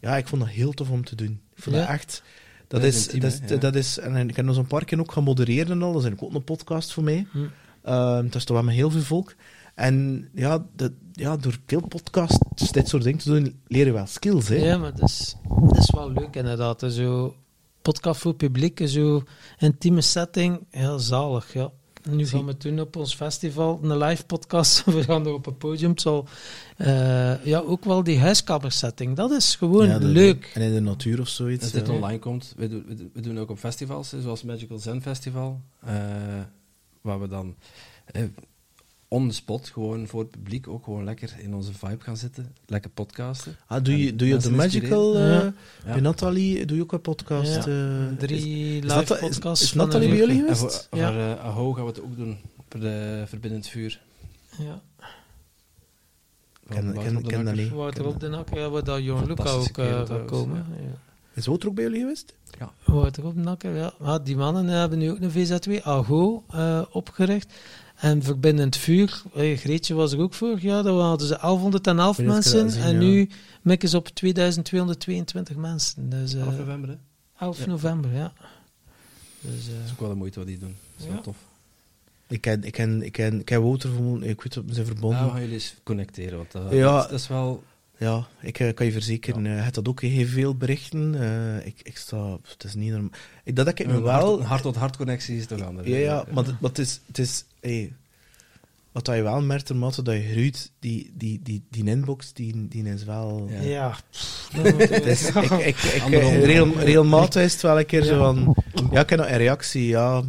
[0.00, 1.40] ja, ik vond dat heel tof om te doen.
[1.54, 1.82] Ik vond Ja.
[1.82, 2.22] dat echt.
[2.68, 5.24] Dat is, dat, is, dat is, en ik heb nog zo'n paar keer ook gaan
[5.24, 5.92] modereren en al.
[5.92, 7.26] Dat is ook een podcast voor mij.
[7.30, 7.38] Hm.
[7.82, 9.34] Ehm, dat is toch wel met heel veel volk.
[9.74, 14.06] En ja, dat, ja, door veel podcasts dit soort dingen te doen, leer je wel
[14.06, 14.48] skills.
[14.48, 14.54] Hè?
[14.56, 16.84] Ja, maar dat is, dat is wel leuk inderdaad.
[16.88, 17.34] Zo
[17.82, 19.22] podcast voor publiek, zo
[19.58, 21.52] intieme setting, heel zalig.
[21.52, 21.70] Ja.
[22.10, 24.84] Nu gaan we doen op ons festival een live podcast.
[24.84, 25.90] We gaan er op een podium.
[25.90, 26.26] Het zal,
[26.76, 29.16] eh, ja, ook wel die huiskamersetting.
[29.16, 30.50] Dat is gewoon Ja, de- leuk.
[30.54, 31.62] En in de natuur of zoiets.
[31.62, 31.92] Als dit ja.
[31.92, 32.84] online komt, we doen,
[33.14, 35.94] we doen- we ook op festivals, hè, zoals Magical Zen Festival, eh,
[37.02, 37.54] waar we dan
[38.06, 38.22] eh,
[39.08, 42.54] on the spot, gewoon voor het publiek, ook gewoon lekker in onze vibe gaan zitten,
[42.66, 43.56] lekker podcasten.
[43.66, 45.16] Ah, doe je, doe je de Magical...
[45.16, 45.52] eh Ja.
[45.84, 47.64] Bij Nathalie doe je ook een podcast?
[47.64, 47.70] Ja.
[48.10, 49.64] eh, Drie is- live is- podcasts.
[49.64, 50.86] is Nathalie bij jullie En geweest?
[50.90, 51.12] voor, Ja.
[51.12, 52.38] voor eh, Aho gaan we het ook doen,
[52.68, 54.00] voor de Verbindend Vuur.
[54.58, 54.80] Ja.
[56.68, 57.70] Ken- dat niet.
[57.70, 59.38] Wouter op de nakker, ja, waar dat Johan Luca ook
[59.68, 59.70] trouwens,
[60.26, 60.66] komen.
[60.80, 61.11] ja.
[61.34, 61.40] Ja.
[61.40, 62.34] Is Wouter ook bij jullie geweest?
[62.84, 63.94] Wouter op de nakker, ja.
[64.00, 67.52] Ja, die mannen hebben nu ook een VZ2 AGO eh, opgericht.
[67.96, 72.26] En Verbindend Vuur, eh, Greetje was er ook vorig jaar, daar hadden ze 1111 Ik
[72.26, 72.82] weet niet of ik mensen.
[72.82, 72.98] en ja.
[72.98, 73.28] nu
[73.62, 76.08] mikken ze op 2222 mensen.
[76.10, 76.96] Dus, eh, 11 november, hè?
[77.38, 77.66] 11 Ja.
[77.66, 78.32] november, ja.
[79.40, 80.76] Dus, eh, Dat is ook wel de moeite wat die doen.
[80.92, 81.20] Dat is wel Ja.
[81.22, 81.36] tof.
[82.26, 83.90] Ik ken, ik ken, ik ken, ik ken Wouter.
[84.22, 85.18] Ik weet dat we zijn verbonden.
[85.18, 86.92] Ja, we gaan jullie eens connecteren, want dat, Ja.
[86.92, 87.62] dat, is- dat is wel...
[88.02, 91.14] Ja, ik eh, kan je verzekeren, eh, het had ook heel veel berichten.
[91.20, 93.10] eh, ik, ik sta, het is niet normaal.
[93.44, 94.38] Ik- Dat ik me wel.
[94.40, 95.88] een hart-tot-hart connectie is toch anders.
[95.88, 96.00] Ja, hè?
[96.00, 97.92] ja, maar, het- maar het is, het is hey,
[98.92, 102.68] wat dat je wel merkt, naarmate dat je groeit, die, die, die, die inbox, die,
[102.68, 103.48] die is wel.
[103.50, 103.60] Ja.
[103.60, 103.96] ja.
[105.04, 106.02] is, ik, ik, ik,
[106.76, 108.18] regelmatig is het wel een keer zo Ja.
[108.18, 108.56] van.
[108.90, 110.22] Ja, ik heb nog een reactie, ja.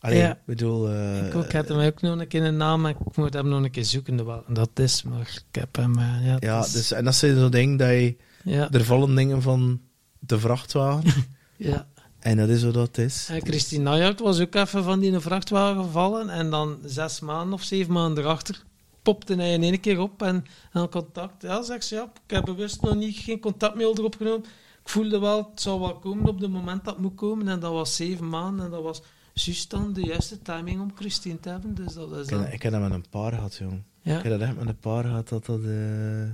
[0.00, 0.30] Allee, Ja.
[0.32, 0.88] ik bedoel.
[0.88, 3.48] eh, ik ook, had hem ook nog een keer een naam, maar ik moet hem
[3.48, 4.24] nog een keer zoeken.
[4.24, 5.98] Wat dat is, maar ik heb hem.
[5.98, 8.16] eh, ja, ja, is- dus, en dat zijn zo'n dingen dat je.
[8.44, 9.80] ja, Er vallen dingen van
[10.18, 11.12] de vrachtwagen.
[11.56, 11.86] ja.
[12.18, 13.28] en dat is hoe dat is.
[13.30, 16.28] En Christine Najaert was ook even van die vrachtwagen gevallen.
[16.28, 18.62] En dan zes maanden of zeven maanden erachter
[19.02, 21.42] popte hij in één keer op en aan contact.
[21.42, 24.44] Ja, zegt ze, ja, ik heb bewust nog niet, geen contactmail erop genomen.
[24.82, 27.48] Ik voelde wel, het zou wel komen op het moment dat het moet komen.
[27.48, 29.02] En dat was zeven maanden en dat was
[29.44, 31.74] juist dan de juiste timing om Christine te hebben.
[31.74, 32.40] Dus dat is Ik dan...
[32.42, 33.82] heb, ik heb dat met een paar gehad, jong.
[34.02, 34.16] Ja.
[34.16, 35.60] Ik heb dat echt met een paar gehad, dat dat...
[35.64, 36.28] eh,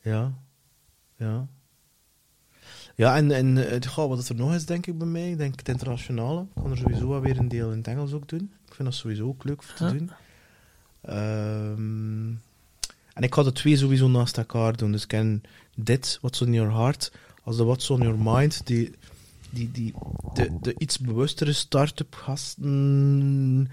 [0.00, 0.32] ja.
[1.16, 1.46] Ja.
[2.96, 5.58] Ja, en, en eh, goh, wat er nog is, denk ik, bij mij, ik denk
[5.58, 6.40] het internationale.
[6.40, 8.52] Ik kan er sowieso wel weer een deel in het Engels ook doen.
[8.66, 10.10] Ik vind dat sowieso ook leuk om te doen.
[11.00, 12.26] Ehm,
[13.14, 14.92] en ik ga de twee sowieso naast elkaar doen.
[14.92, 15.42] Dus ik ken
[15.76, 17.12] dit, What's on Your Heart,
[17.42, 18.94] als de What's on Your Mind, die,
[19.54, 19.94] die, die,
[20.32, 23.68] de, de iets bewustere start-up gasten...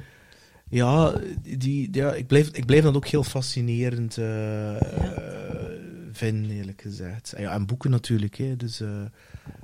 [0.69, 1.13] Ja,
[1.57, 5.71] die, ja ik, blijf, ik blijf dat ook heel fascinerend eh, eh,
[6.11, 7.33] vinden, eerlijk gezegd.
[7.33, 8.55] En, ja, en boeken natuurlijk, hè.
[8.55, 9.01] Dus, eh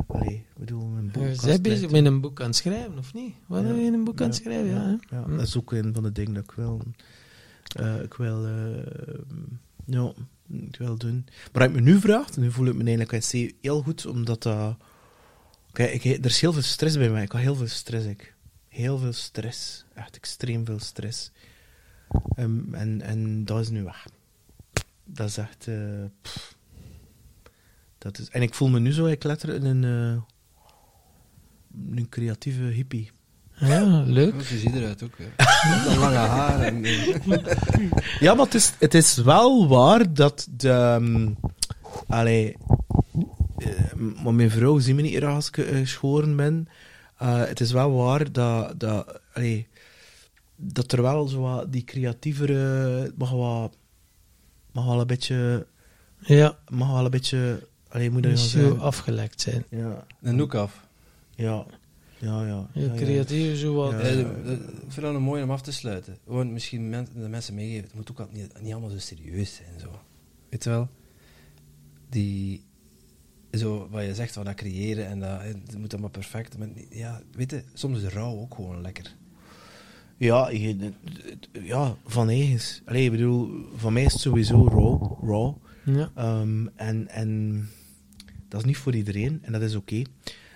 [0.07, 1.23] allee, ik bedoel, een boek...
[1.23, 3.33] Uh, zij bezig met een boek aan het schrijven, of niet?
[3.45, 3.73] Wat Ja.
[3.73, 4.69] je een boek aan het schrijven?
[4.69, 4.99] Ja?
[5.09, 5.37] Ja, Hm.
[5.37, 6.81] dat is ook een van de dingen dat ik wil,
[8.03, 8.47] ik wil,
[9.85, 10.13] ja,
[10.49, 11.25] ik wil doen.
[11.53, 14.43] Maar als je me nu vraagt, nu voel ik me eigenlijk ik heel goed, omdat
[14.43, 14.77] dat...
[15.77, 17.23] Kijk, ik, er is heel veel stress bij mij.
[17.23, 18.33] Ik heb heel veel stress, ik.
[18.67, 19.85] Heel veel stress.
[19.93, 21.31] Echt extreem veel stress.
[22.35, 24.07] Ehm, en, en dat is nu weg.
[25.05, 25.67] Dat is echt...
[25.67, 25.75] eh,
[26.21, 26.55] pff.
[27.97, 30.21] dat is, en ik voel me nu zo, ik letter in een, eh,
[31.97, 33.11] een creatieve hippie.
[33.53, 34.33] Ja, leuk.
[34.33, 35.17] Oh, je ziet eruit ook.
[35.17, 35.25] Hè.
[35.87, 36.59] Met lange haar.
[36.59, 37.15] En, eh,
[38.19, 40.69] Ja, maar het is, het is wel waar dat de...
[40.69, 41.33] ehm,
[42.07, 42.57] allee,
[44.23, 46.67] maar mijn vrouw ziet me niet graag als ik eh, geschoren ben.
[47.17, 49.67] Eh, het is wel waar dat, dat, allee,
[50.55, 53.11] dat er wel zo wat die creatievere...
[53.17, 53.71] mag wel,
[54.71, 55.67] mag wel een beetje...
[56.19, 57.67] Ja, mag wel een beetje...
[57.89, 59.63] Allee, moet dat zo afgelekt zijn.
[59.69, 60.87] Ja, een noek af.
[61.35, 61.65] ja,
[62.19, 62.67] ja, ja.
[62.73, 62.93] Ja, ja.
[62.95, 63.91] creatief zo wat.
[63.91, 63.99] Ja.
[63.99, 66.17] Eh, de- de- Ik vind dat een mooi om af te sluiten.
[66.25, 67.83] Gewoon misschien men- de mensen meegeven.
[67.83, 69.79] Het moet ook altijd niet, niet allemaal zo serieus zijn.
[69.79, 69.99] Zo.
[70.49, 70.87] Weet je wel?
[72.09, 72.63] Die,
[73.51, 76.57] zo, wat je zegt, van dat creëren en dat, het moet allemaal perfect.
[76.57, 79.15] Maar, ja, weet je, soms is rouw ook gewoon lekker.
[80.17, 80.91] Ja, je,
[81.63, 82.81] ja, van eigens.
[82.85, 85.29] Allee, ik bedoel, van mij is het sowieso raw.
[85.29, 85.55] raw.
[85.95, 86.11] Ja.
[86.15, 87.69] Ehm, en, en
[88.47, 90.01] dat is niet voor iedereen en dat is oké.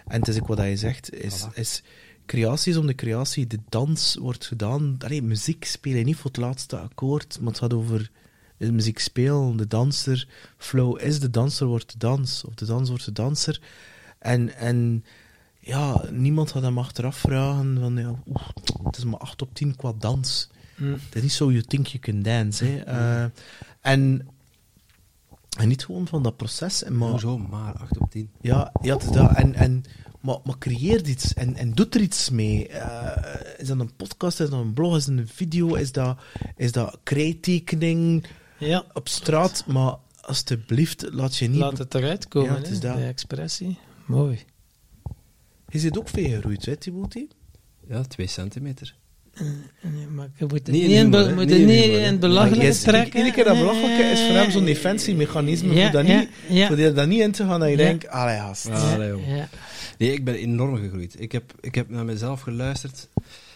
[0.07, 1.53] En het is ook wat hij zegt, is, Voilà.
[1.53, 1.83] is
[2.25, 3.47] creatie is om de creatie.
[3.47, 4.95] De dans wordt gedaan.
[4.99, 8.11] Allee, muziek spelen niet voor het laatste akkoord, maar het gaat over
[8.65, 10.27] de muziek spelen, de danser.
[10.57, 12.43] Flow is de danser, wordt de dans.
[12.45, 13.61] Of de dans wordt de danser.
[14.19, 15.05] En, en
[15.59, 18.15] ja, niemand gaat hem achteraf vragen van, ja,
[18.83, 20.49] het is maar 8 op 10 qua dans.
[20.75, 22.65] Het is niet zo you think you can dance.
[22.65, 22.77] Hè.
[22.79, 23.29] Eh,
[23.81, 24.27] en,
[25.57, 26.83] en niet gewoon van dat proces.
[26.83, 27.37] en Maar, Hoezo?
[27.37, 28.29] Maar 8 op 10.
[28.41, 29.35] ja, ja dat.
[29.35, 29.83] En, en,
[30.19, 32.67] maar, maar creëer iets en, en doe er iets mee.
[32.67, 36.17] Eh, is dat een podcast, is dat een blog, is dat een video, is dat,
[36.55, 38.25] is dat krijttekening
[38.67, 39.63] ja, op straat?
[39.67, 41.59] Maar alsjeblieft, laat je niet...
[41.59, 42.97] laat het eruit komen, Ja, het is hè, dat.
[42.97, 43.77] de expressie.
[44.05, 44.39] Mooi.
[45.69, 47.27] Je zit ook veel gegroeid, hè, Timothy?
[47.89, 48.95] Ja, 2 centimeter.
[49.81, 52.77] Nee, maar je moet het Niet niet, in be- moet Niet het niet in belachelijke
[52.77, 53.17] trekken.
[53.17, 55.73] Iedere keer dat belachelijke is voor hem zo'n defensiemechanisme.
[55.73, 56.67] Ja, voor, dat ja, niet, ja.
[56.67, 57.83] voor die- dat niet in te gaan dat je Ja.
[57.83, 58.67] denkt, allee gast.
[58.67, 59.27] Ja, allee, joh.
[59.27, 59.49] Ja.
[59.97, 61.15] Nee, ik ben enorm gegroeid.
[61.21, 63.07] Ik heb, ik heb naar mezelf geluisterd,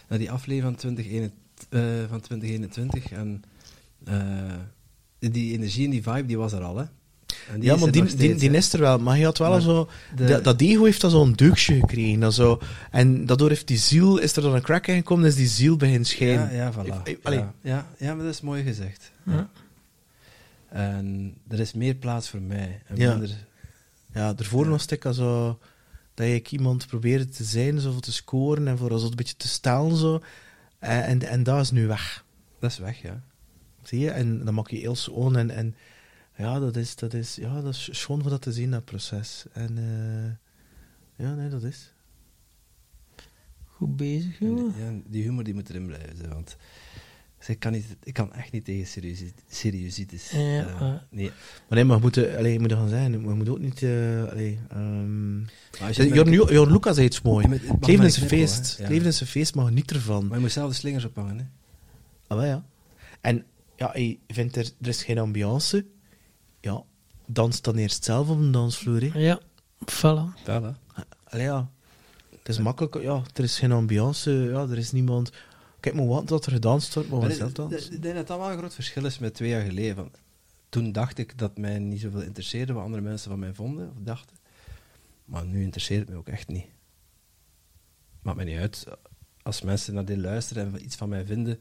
[0.08, 1.34] naar die aflevering van 2021.
[1.68, 3.42] eh, van 2021 en
[4.04, 4.14] eh,
[5.18, 6.84] die energie en die vibe, die was er al, hè.
[7.52, 8.98] En ja, is maar die, die, die is er wel.
[8.98, 9.88] Maar je had wel zo...
[10.16, 12.20] de- dat, dat ego heeft dat zo'n deukje gekregen.
[12.20, 12.60] Dat zo,
[12.90, 14.18] en daardoor heeft die ziel...
[14.18, 16.54] Is er dan een crack in gekomen, is die ziel begin schijnen.
[16.54, 17.02] Ja, ja, voilà.
[17.04, 19.10] Ik- ik- ja, ja, ja, maar dat is mooi gezegd.
[19.24, 19.50] Ja.
[20.68, 22.82] En er is meer plaats voor mij.
[22.86, 23.10] En Ja.
[23.10, 23.36] minder...
[24.14, 24.70] Ja, daarvoor Ja.
[24.70, 25.58] was ik zo...
[26.14, 29.48] Dat je iemand probeerde te zijn, zo te scoren en voor zo een beetje te
[29.48, 29.96] stellen.
[29.96, 30.20] Zo.
[30.78, 32.24] En, en, en dat is nu weg.
[32.60, 33.22] Dat is weg, ja.
[33.86, 34.10] Zie je?
[34.10, 35.36] En dan maak je heel schoon.
[35.36, 35.74] En, en
[36.36, 39.44] ja, dat is, dat, is, ja, dat is schoon voor dat te zien, dat proces.
[39.52, 41.92] En eh, ja, nee, dat is.
[43.66, 44.72] Goed bezig, En jongen.
[44.72, 46.28] die- ja, die humor die moet erin blijven.
[46.28, 46.56] Want
[47.38, 50.30] dus ik, kan niet, ik kan echt niet tegen serieusi- seriositis.
[50.30, 51.26] Ja, Eh, maar- nee.
[51.28, 51.34] Maar
[51.78, 53.26] nee, maar we moeten, allee, je moet er gaan zijn.
[53.26, 53.82] We moeten ook niet...
[53.82, 55.48] eh allee, ehm, Maar
[55.86, 57.60] als je Jorn, merkt- Jorn Lucas zei iets mooi.
[57.80, 58.78] Leven is een feest.
[58.88, 60.26] leven is een feest, maar niet ervan.
[60.26, 61.44] Maar je moet zelf de slingers ophangen, hè.
[62.26, 62.64] Ah, wel, ja.
[63.20, 63.44] En
[63.76, 65.86] ja, je vindt er, er is geen ambiance.
[66.60, 66.82] Ja,
[67.26, 69.12] dans dan eerst zelf op een dansvloer.
[69.12, 69.18] Hè.
[69.18, 69.40] Ja,
[69.92, 70.40] voilà.
[70.42, 70.78] Voilà.
[71.24, 71.70] Allee, ja.
[72.30, 73.02] Het is makkelijk.
[73.02, 74.30] Ja, er is geen ambiance.
[74.30, 75.32] Ja, er is niemand...
[75.80, 77.92] Kijk maar wat dat er gedanst wordt, maar we Maar zelf ik- dansen.
[77.92, 80.10] Ik denk dat dat wel een groot verschil is met twee jaar geleden.
[80.68, 84.02] Toen dacht ik dat mij niet zoveel interesseerde wat andere mensen van mij vonden of
[84.02, 84.36] dachten.
[85.24, 86.66] Maar nu interesseert het me ook echt niet.
[88.22, 88.86] Maakt mij niet uit.
[89.42, 91.60] Als mensen naar dit luisteren en iets van mij vinden,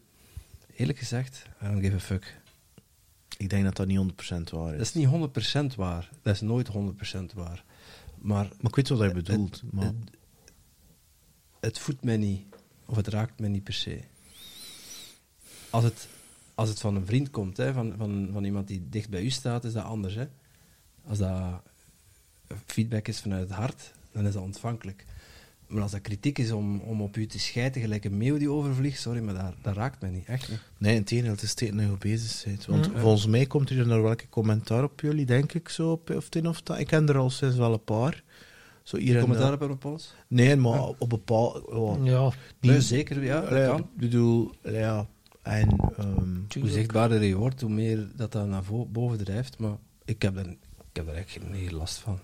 [0.76, 2.41] eerlijk gezegd, I don't give a fuck.
[3.38, 4.77] Ik denk dat dat niet 100% waar is.
[4.77, 6.10] Dat is niet 100% waar.
[6.22, 6.72] Dat is nooit 100%
[7.34, 7.64] waar.
[8.18, 9.61] Maar Maar ik weet wat hij bedoelt.
[9.61, 9.85] Het, maar...
[9.85, 9.95] het,
[11.60, 12.45] het voedt mij niet.
[12.85, 14.02] Of het raakt mij niet per se.
[15.69, 16.07] Als het,
[16.56, 19.30] als het van een vriend komt, hè, van, van, van iemand die dicht bij u
[19.30, 20.15] staat, is dat anders.
[20.15, 20.27] Hè.
[21.07, 21.61] Als dat
[22.65, 25.06] feedback is vanuit het hart, dan is dat ontvankelijk.
[25.67, 28.49] Maar als dat kritiek is om, om op u te schijten, gelijk een meeuw die
[28.51, 30.25] overvliegt, sorry, maar dat, dat raakt mij niet.
[30.27, 30.59] Echt niet.
[30.77, 32.65] Nee, in tegendeel, het is tegen dat je bezig bent.
[32.65, 32.99] Want Ja.
[32.99, 36.35] volgens mij komt er naar welke commentaar op jullie, denk ik, zo op, of het
[36.35, 36.79] een of dat.
[36.79, 38.23] Ik ken er al sinds wel een paar.
[38.83, 39.69] Zo hier en Commentaar daar.
[39.69, 40.13] op op ons?
[40.27, 41.47] Nee, maar op bepaal...
[41.51, 43.79] Oh, Ja, Nee, zeker, ja, dat kan.
[43.79, 45.07] Ik bedoel, ja.
[45.41, 45.69] En...
[45.98, 49.57] ehm, Hoe zichtbaarder je wordt, hoe meer dat dat naar boven drijft.
[49.57, 50.57] Maar ik heb er, ik
[50.93, 52.19] heb er geen geen last van.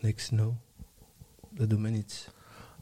[0.00, 0.56] Niks, no.
[1.50, 2.28] Dat doet me niets.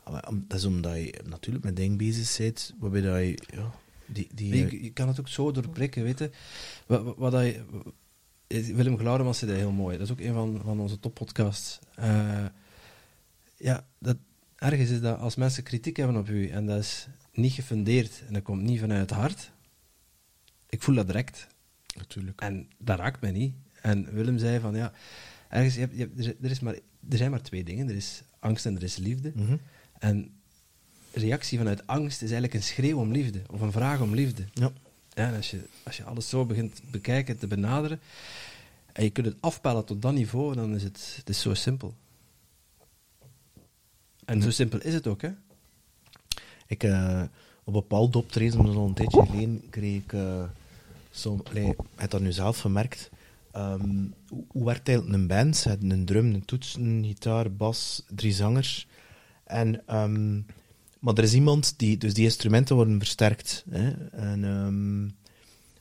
[0.05, 3.39] Dat is omdat je natuurlijk met dingen bezig bent, waarbij dat je...
[3.57, 3.71] Ja,
[4.07, 6.31] die, die, je, je kan het ook zo doorprikken, weet je.
[6.87, 7.65] Wat, wat, wat dat je,
[8.75, 9.97] Willem Glaudemans zei dat heel mooi.
[9.99, 11.79] Dat is ook een van, van onze toppodcasts.
[11.95, 12.45] Eh
[13.57, 14.17] ja, dat,
[14.57, 18.33] ergens is dat als mensen kritiek hebben op u en dat is niet gefundeerd en
[18.33, 19.53] dat komt niet vanuit het hart,
[20.69, 21.47] ik voel dat direct.
[21.97, 22.41] natuurlijk.
[22.41, 23.55] En dat raakt mij niet.
[23.83, 24.93] En Willem zei van ja,
[25.49, 26.75] ergens, je hebt, je hebt, er, is- er, is maar,
[27.09, 27.89] er zijn maar twee dingen.
[27.89, 29.33] Er is angst en er is liefde.
[29.35, 29.57] Mhm.
[30.03, 30.31] En
[31.13, 33.43] reactie vanuit angst is eigenlijk een schreeuw om liefde.
[33.51, 34.45] Of een vraag om liefde.
[34.53, 34.73] Ja.
[35.15, 38.01] Ja, en als, je, als je alles zo begint te bekijken, te benaderen,
[38.93, 41.95] en je kunt het afpellen tot dat niveau, dan is het, het is zo simpel.
[44.25, 45.31] En zo simpel is het ook, hè?
[46.67, 47.23] Ik, eh,
[47.65, 50.15] op bepaalde optredens, maar zo'n tijdje geleden, kreeg ik
[51.11, 51.41] zo...
[51.45, 53.11] Allee, ik heb dat nu zelf gemerkt.
[53.53, 55.57] Ehm, hoe, hoe werkt eigenlijk een band?
[55.57, 58.87] Ze een drum, een toets, een gitaar, bas, drie zangers.
[59.53, 60.35] En, ehm,
[60.99, 61.97] maar er is iemand die...
[61.97, 63.65] Dus die instrumenten worden versterkt.
[63.71, 63.91] Hè?
[64.11, 65.03] En ehm,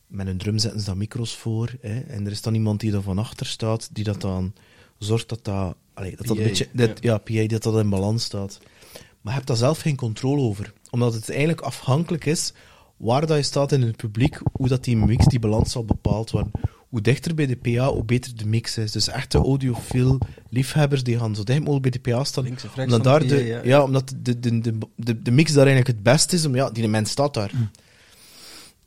[0.08, 1.76] met een drum zetten ze dan micro's voor.
[1.82, 2.00] Hè?
[2.00, 4.54] En er is dan iemand die er van achter staat, die dat dan
[4.98, 5.76] zorgt dat dat...
[5.94, 6.68] Allee, dat, dat een beetje...
[6.74, 8.60] Dat, ja, PA, dat dat in balans staat.
[8.92, 10.74] Maar je hebt daar zelf geen controle over.
[10.90, 12.54] Omdat het eigenlijk afhankelijk is
[12.98, 16.32] waar dat je staat in het publiek, hoe dat die mix, die balans zal bepaald
[16.32, 16.52] worden.
[16.92, 18.92] Hoe dichter bij de PA, hoe beter de mix is.
[18.92, 20.18] Dus echte audiofiel
[20.50, 22.44] liefhebbers, die gaan zo dicht mogelijk bij de PA staan.
[22.44, 23.62] Links of rechts Omdat, daar de ja.
[23.64, 23.84] ja.
[23.84, 26.46] omdat de, de, de, de, de mix daar eigenlijk het beste is.
[26.46, 27.52] Om, ja, die mens staat daar.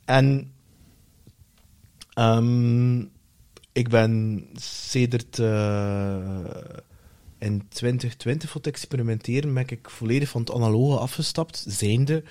[0.05, 0.51] En
[2.13, 2.99] ehm,
[3.71, 6.39] ik ben sedert eh,
[7.37, 12.23] in 2020 voor het experimenteren ben ik volledig van het analoge afgestapt, zijnde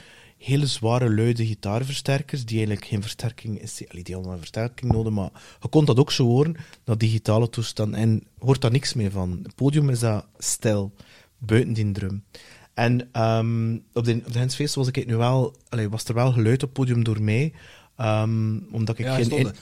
[0.45, 3.83] hele zware, luide gitaarversterkers, die eigenlijk geen versterking is.
[3.89, 7.51] Allee, die hadden een versterking nodig, maar je kon dat ook zo horen, dat digitale
[7.51, 7.95] toestand.
[7.95, 9.41] En hoort daar niks meer van.
[9.43, 10.93] Het podium is dat stil,
[11.39, 12.25] buiten die drum.
[12.75, 16.33] En ehm, op de, op de Hensfeest was ik nu wel, allee, was er wel
[16.33, 17.53] geluid op het podium door mij,
[17.97, 19.25] ehm, omdat ik Ja, geen...
[19.25, 19.55] stonden.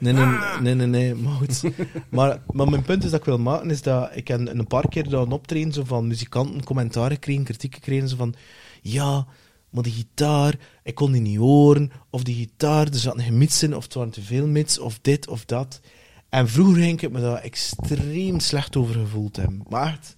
[0.00, 0.24] Nee, nee,
[0.60, 1.62] nee, nee, nee, maar goed.
[2.08, 4.88] Maar, maar mijn punt is dat ik wil maken, is dat ik heb een paar
[4.88, 8.34] keer dan optreden zo van muzikanten commentaren kregen, kritiek gekregen, zo van,
[8.82, 9.26] ja,
[9.70, 11.90] maar die gitaar, ik kon die niet horen.
[12.10, 14.98] Of die gitaar, er zat een mits in, of het waren te veel mits, of
[15.02, 15.80] dit of dat.
[16.28, 19.62] En vroeger ging ik me daar extreem slecht over gevoeld hebben.
[19.68, 20.16] Maar echt,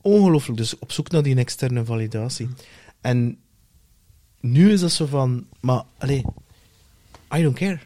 [0.00, 0.58] ongelooflijk.
[0.58, 2.48] Dus op zoek naar die externe validatie.
[3.00, 3.38] En
[4.40, 6.24] nu is dat zo van, maar, allee,
[7.34, 7.80] I don't care.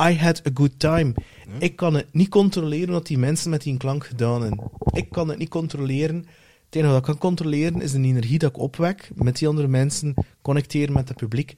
[0.00, 1.14] I had a good time.
[1.58, 4.70] Ik kan het niet controleren wat die mensen met die klank gedaan hebben.
[4.92, 6.26] Ik kan het niet controleren.
[6.68, 9.68] Het enige wat ik kan controleren is de energie dat ik opwek met die andere
[9.68, 11.56] mensen, connecteren met het publiek.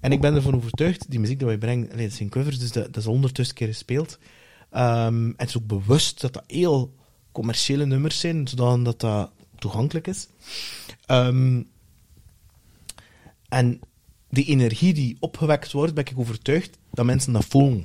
[0.00, 2.72] En ik ben ervan overtuigd, die muziek die wij brengen, allee, dat zijn covers, dus
[2.72, 4.18] dat, dat is honderdduizend keer gespeeld.
[4.70, 6.94] Ehm, en het is ook bewust dat dat heel
[7.32, 10.28] commerciële nummers zijn, zodat dat toegankelijk is.
[11.06, 11.62] Ehm,
[13.48, 13.80] en
[14.30, 17.84] die energie die opgewekt wordt, ben ik overtuigd dat mensen dat voelen.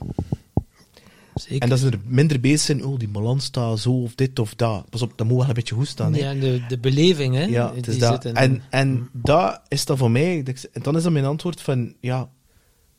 [1.35, 1.61] Zeker.
[1.61, 4.55] En dat ze er minder bezig zijn, oh, die balans staat zo of dit of
[4.55, 4.89] dat.
[4.89, 6.13] Pas op, dat moet wel een beetje goed staan.
[6.13, 6.19] hè.
[6.19, 7.43] ja, de, de beleving, hè?
[7.43, 8.25] Ja, het is dat.
[8.25, 12.29] En, en dat is dan voor mij, en dan is dat mijn antwoord van, ja,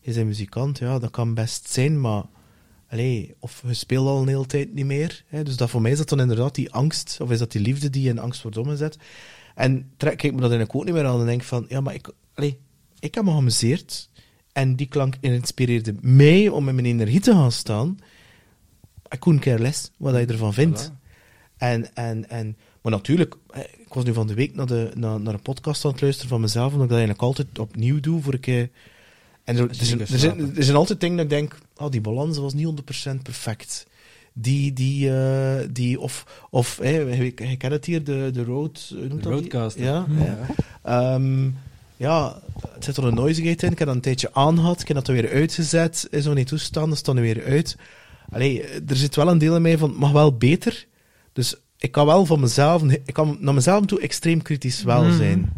[0.01, 2.25] je bent muzikant, ja, dat kan best zijn, maar,
[2.89, 5.25] allee, of je speelt al een hele tijd niet meer.
[5.27, 7.62] Hè, dus dat voor mij is dat dan inderdaad die angst, of is dat die
[7.62, 8.97] liefde die in angst wordt omgezet.
[9.55, 11.94] En trek ik me dat eigenlijk ook niet meer aan en denk van, ja, maar
[11.94, 12.59] ik, allee,
[12.99, 14.11] ik heb me geamuseerd,
[14.52, 17.99] en die klank inspireerde mij om met mijn energie te gaan staan.
[19.15, 20.92] I couldn't care less wat je ervan vindt.
[21.57, 25.20] En, en, en, maar natuurlijk, eh, ik was nu van de week naar, de, naar,
[25.20, 28.23] naar een podcast aan het luisteren van mezelf, omdat ik dat eigenlijk altijd opnieuw doe
[28.23, 28.47] voor ik.
[28.47, 28.70] eh, En
[29.57, 32.39] er, er, zijn, er, zijn, er zijn altijd dingen dat ik denk, oh, die balans
[32.39, 32.66] was niet
[33.08, 33.86] 100% perfect.
[34.32, 38.86] Die, die, eh, die of, of hey, je, je kent het hier, de, de road,
[38.89, 39.39] hoe noemt De dat?
[39.41, 39.82] roadcaster.
[39.82, 40.39] Ja, ja.
[40.82, 41.49] Ehm,
[41.97, 42.41] ja,
[42.74, 43.70] het zit er een noisigheid in.
[43.73, 44.81] Ik heb dat een tijdje aangehad.
[44.81, 46.07] Ik heb dat er weer uitgezet.
[46.10, 47.76] Is nog niet toestaan, dat staat nu weer uit.
[48.33, 50.86] Allee, er zit wel een deel in mij van, het mag wel beter.
[51.33, 55.17] Dus ik kan wel van mezelf, ik kan naar mezelf toe extreem kritisch wel Mhm.
[55.17, 55.52] zijn.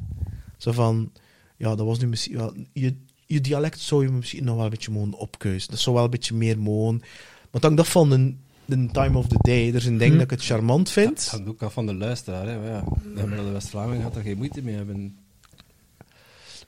[0.56, 1.12] Zo van,
[1.56, 2.94] ja, dat was nu misschien, ja, je,
[3.26, 5.70] je dialect zou je misschien nog wel een beetje mogen opkeuzen.
[5.70, 7.02] Dat zou wel een beetje meer mogen.
[7.50, 9.74] Maar dan dat van de, de time of the day.
[9.74, 11.28] Er zijn dingen dat ik het charmant Het vind.
[11.30, 12.46] hangt ook af van de luisteraar.
[12.46, 12.52] Hè.
[12.70, 15.16] Ja, dat de West-Vlamingen gehad daar geen moeite mee hebben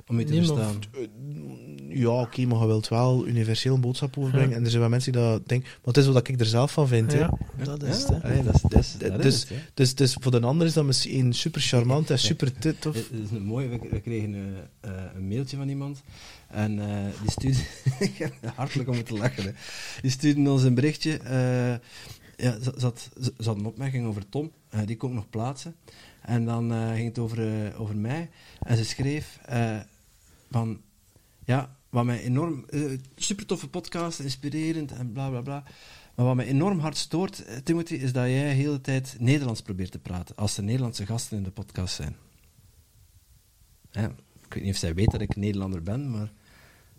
[0.09, 0.79] om je te verstaan.
[1.89, 4.57] Ja, oké, maar je wilt wel universeel een boodschap overbrengen.
[4.57, 5.69] En er zijn wel mensen die dat denken.
[5.69, 7.13] Maar het is wat ik er zelf van vind.
[7.13, 7.19] hè.
[7.19, 7.31] Ja,
[7.65, 8.09] dat is het.
[8.09, 8.23] hè.
[8.23, 9.57] Allee, dat is, dat is, dat dus, is het, hè.
[9.75, 12.95] dus, dus voor de ander is dat misschien super charmant en super tof.
[12.95, 13.69] Het is een mooie.
[13.69, 16.03] We, we kregen eh, eh, een mailtje van iemand.
[16.49, 17.59] En eh, die stuurde.
[18.11, 19.45] Ik heb hartelijk om te lachen.
[19.45, 19.51] Hè.
[20.03, 21.17] Die stuurde ons een berichtje.
[21.19, 21.75] eh,
[22.47, 24.51] ja, ze, ze had, ze, ze had een opmerking over Tom.
[24.69, 25.75] eh, die kon ik nog plaatsen.
[26.23, 28.29] En dan eh, ging het over, eh, over mij.
[28.63, 29.77] En ze schreef eh,
[30.51, 30.81] van.
[31.45, 32.65] Ja, wat mij enorm.
[32.69, 35.63] eh, super toffe podcast, inspirerend en bla bla bla.
[36.15, 39.63] Maar wat mij enorm hard stoort, eh, Timothy, is dat jij de hele tijd Nederlands
[39.63, 40.37] probeert te praten.
[40.37, 42.17] Als er Nederlandse gasten in de podcast zijn.
[43.91, 44.05] Ja,
[44.47, 46.33] ik weet niet of zij weet dat ik Nederlander ben, maar.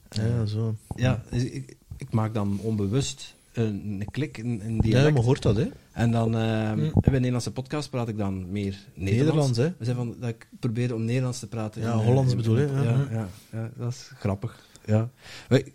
[0.09, 0.75] eh, Ja, zo.
[0.95, 5.13] ja, ik, ik maak dan onbewust een, een klik in, in Ja, dialect.
[5.13, 5.67] maar hoort dat, hè?
[5.91, 6.75] En dan eh, Mm.
[6.77, 9.17] bij een Nederlandse podcast praat ik dan meer Nederlands.
[9.25, 9.73] Nederlands, hè?
[9.77, 11.81] We zijn van dat ik probeer om Nederlands te praten.
[11.81, 13.07] Ja, in, eh, Hollands in- bedoel je, Ja, ja.
[13.11, 14.65] ja, ja, dat is grappig.
[14.85, 15.09] Ja.
[15.49, 15.73] Maar ik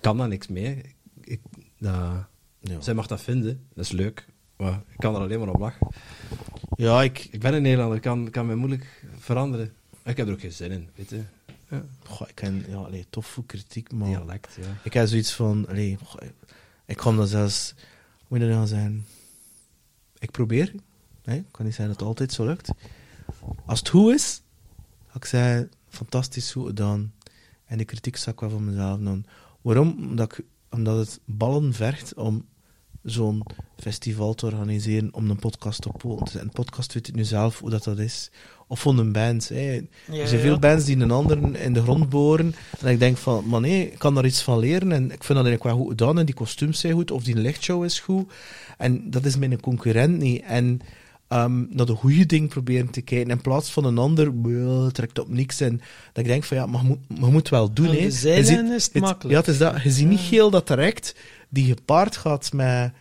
[0.00, 0.76] kan daar niks mee.
[0.76, 1.40] Ik, ik,
[1.76, 2.28] Ja.
[2.80, 4.26] Zij mag dat vinden, dat is leuk.
[4.56, 5.86] Maar ik kan er alleen maar op lachen.
[6.76, 9.72] Ja, ik, Ik ben een Nederlander, kan, kan mij moeilijk veranderen.
[10.04, 11.20] Ik heb er ook geen zin in, weet je.
[11.70, 11.82] Ja.
[12.04, 14.66] goh, ik ken, ja, allee, tof voor kritiek, maar Dialect, ja.
[14.82, 16.20] ik heb zoiets van, allee, goh,
[16.86, 17.74] ik kan dat zelfs,
[18.26, 19.06] hoe moet je dat zijn?
[20.18, 20.74] Ik probeer,
[21.22, 21.34] hè?
[21.34, 22.70] ik kan niet zeggen dat het altijd zo lukt.
[23.66, 24.42] Als het goed is,
[25.06, 27.12] ga ik zeggen, fantastisch goed gedaan.
[27.64, 29.26] En de kritiek zak wel van mezelf doen.
[29.60, 29.96] Waarom?
[29.98, 32.46] Omdat, ik, omdat het ballen vergt om
[33.02, 33.42] zo'n
[33.76, 36.40] festival te organiseren om een podcast op te zetten.
[36.40, 38.30] Een podcast weet ik nu zelf hoe dat, dat is.
[38.68, 39.50] Of van een band.
[39.50, 40.26] Er zijn ja.
[40.26, 42.54] veel bands die een ander in de grond boren.
[42.80, 44.92] En ik denk van, maar nee, ik kan daar iets van leren.
[44.92, 46.18] En ik vind dat eigenlijk wel goed gedaan.
[46.18, 47.10] En die kostuums zijn goed.
[47.10, 48.32] Of die lichtshow is goed.
[48.78, 50.42] En dat is mijn concurrent niet.
[50.42, 50.80] En
[51.28, 53.30] ehm, naar de goede ding proberen te kijken.
[53.30, 55.60] In plaats van een ander, well, trekt op niks.
[55.60, 55.76] En
[56.12, 57.86] dat ik denk van, ja, maar je moet, je moet wel doen.
[57.86, 57.92] Hè.
[57.92, 59.30] is het het- makkelijk.
[59.30, 59.82] Ja, het is dat.
[59.82, 61.14] Je ziet niet heel dat direct
[61.48, 62.92] die gepaard gaat met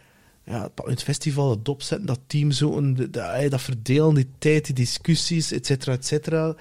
[0.44, 4.76] ja, het festival, het opzetten, dat team zo, en eh, dat verdelen, die tijd, die
[4.76, 6.56] discussies, et cetera, et cetera.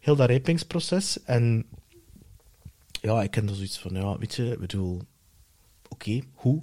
[0.00, 1.22] Heel dat rijpingsproces.
[1.22, 1.64] En
[3.00, 5.02] ja, ik ken er zoiets van, ja, weet je, ik bedoel,
[5.88, 6.62] oké, hoe?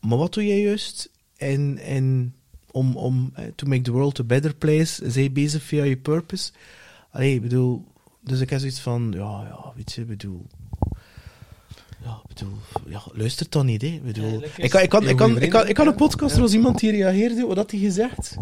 [0.00, 2.34] Maar wat doe jij juist in, in,
[2.70, 5.10] om, om eh, to make the world a better place?
[5.10, 6.52] Zijn je bezig via je purpose?
[7.10, 7.84] Allee, ik bedoel,
[8.20, 10.46] dus ik heb zoiets van, ja, ja, weet je, ik bedoel...
[12.04, 12.54] Ja, ik bedoel,
[12.86, 13.88] ja, luistert dan niet, hè.
[13.88, 16.52] Ik bedoel, kan, ik, kan, ik, kan, ik, kan, ik kan een podcast, er was
[16.52, 18.36] iemand die reageerde, wat had hij gezegd?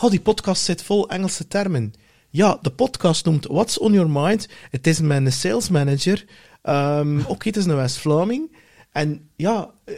[0.00, 1.94] Oh, die podcast zit vol Engelse termen.
[2.30, 4.48] ja, de podcast noemt What's on Your Mind.
[4.70, 6.24] Het is een sales manager.
[6.62, 8.56] Ehm, Oké, het is een West-Vlaming.
[8.92, 9.94] En ja, eh,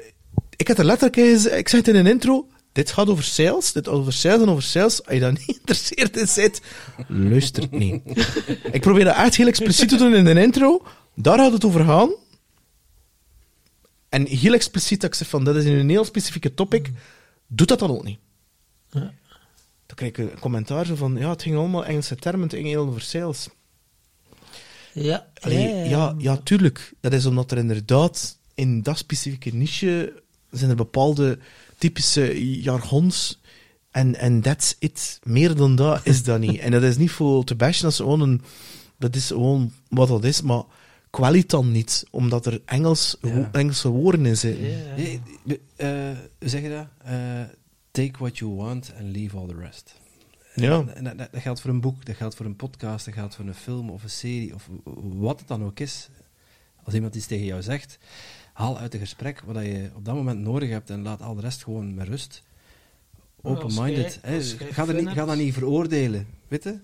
[0.57, 1.17] ik heb er letterlijk
[1.53, 4.63] ik zeg het in een intro, dit gaat over sales, dit over sales en over
[4.63, 5.05] sales.
[5.05, 6.61] Als je daar niet geïnteresseerd in zit,
[7.09, 8.03] luister het niet.
[8.73, 10.83] ik probeer dat echt heel expliciet te doen in een intro.
[11.15, 12.11] Daar gaat het over gaan.
[14.09, 16.91] En heel expliciet dat ik zeg van, dat is een heel specifieke topic.
[17.47, 18.19] Doe dat dan ook niet.
[18.91, 19.13] Ja.
[19.87, 22.67] Dan krijg ik een commentaar zo van, ja, het ging allemaal Engelse termen, het ging
[22.67, 23.49] heel over sales.
[24.93, 26.93] Ja, Allee, ja, ja, tuurlijk.
[27.01, 31.39] Dat is omdat er inderdaad in dat specifieke niche zijn er bepaalde
[31.79, 33.41] typische jargons.
[33.91, 35.19] En, en that's it.
[35.23, 36.59] Meer dan dat is dat niet.
[36.65, 38.43] En dat is niet voor te bashen, dat is gewoon, een,
[38.99, 40.63] dat is gewoon wat dat is, maar
[41.11, 43.49] kwalitan niet, omdat er Engels, Ja.
[43.53, 44.63] Engelse woorden in zitten.
[44.97, 45.21] Nee,
[45.77, 45.89] eh,
[46.39, 46.87] hoe zeg je dat?
[46.99, 47.41] Eh,
[47.91, 49.95] take what you want and leave all the rest.
[50.55, 50.85] Ja.
[50.95, 53.55] En dat, geldt voor een boek, dat geldt voor een podcast, dat geldt voor een
[53.55, 54.69] film of een serie of
[55.03, 56.09] wat het dan ook is.
[56.83, 57.99] Als iemand iets tegen jou zegt,
[58.53, 61.41] haal uit het gesprek wat je op dat moment nodig hebt en laat al de
[61.41, 62.43] rest gewoon met rust.
[63.43, 64.21] Open-minded.
[64.23, 64.31] Ga,
[64.85, 66.27] dat fun niet, ga dat niet veroordelen.
[66.49, 66.79] Weet je?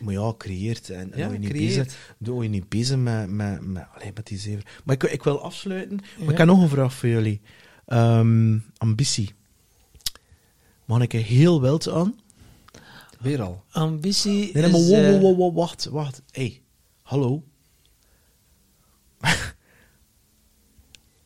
[0.00, 0.90] Maar ja, creëert.
[0.90, 1.76] En, en Ja, je niet creëert.
[1.84, 3.86] bezig, doe je niet bezig met, met, met,
[4.22, 4.62] die zeven.
[4.84, 5.96] Maar ik, ik wil afsluiten.
[5.96, 6.30] Maar Ja.
[6.30, 7.40] ik heb nog een vraag voor jullie.
[7.86, 9.34] Ehm, ambitie.
[10.84, 12.18] Mag ik er heel wild aan?
[13.20, 13.64] Weer al.
[13.70, 14.70] Ambitie Nee, nee, is...
[14.70, 16.22] maar wow, eh, wow, wow, wow, wacht, wacht.
[16.30, 16.62] hey,
[17.02, 17.42] hallo.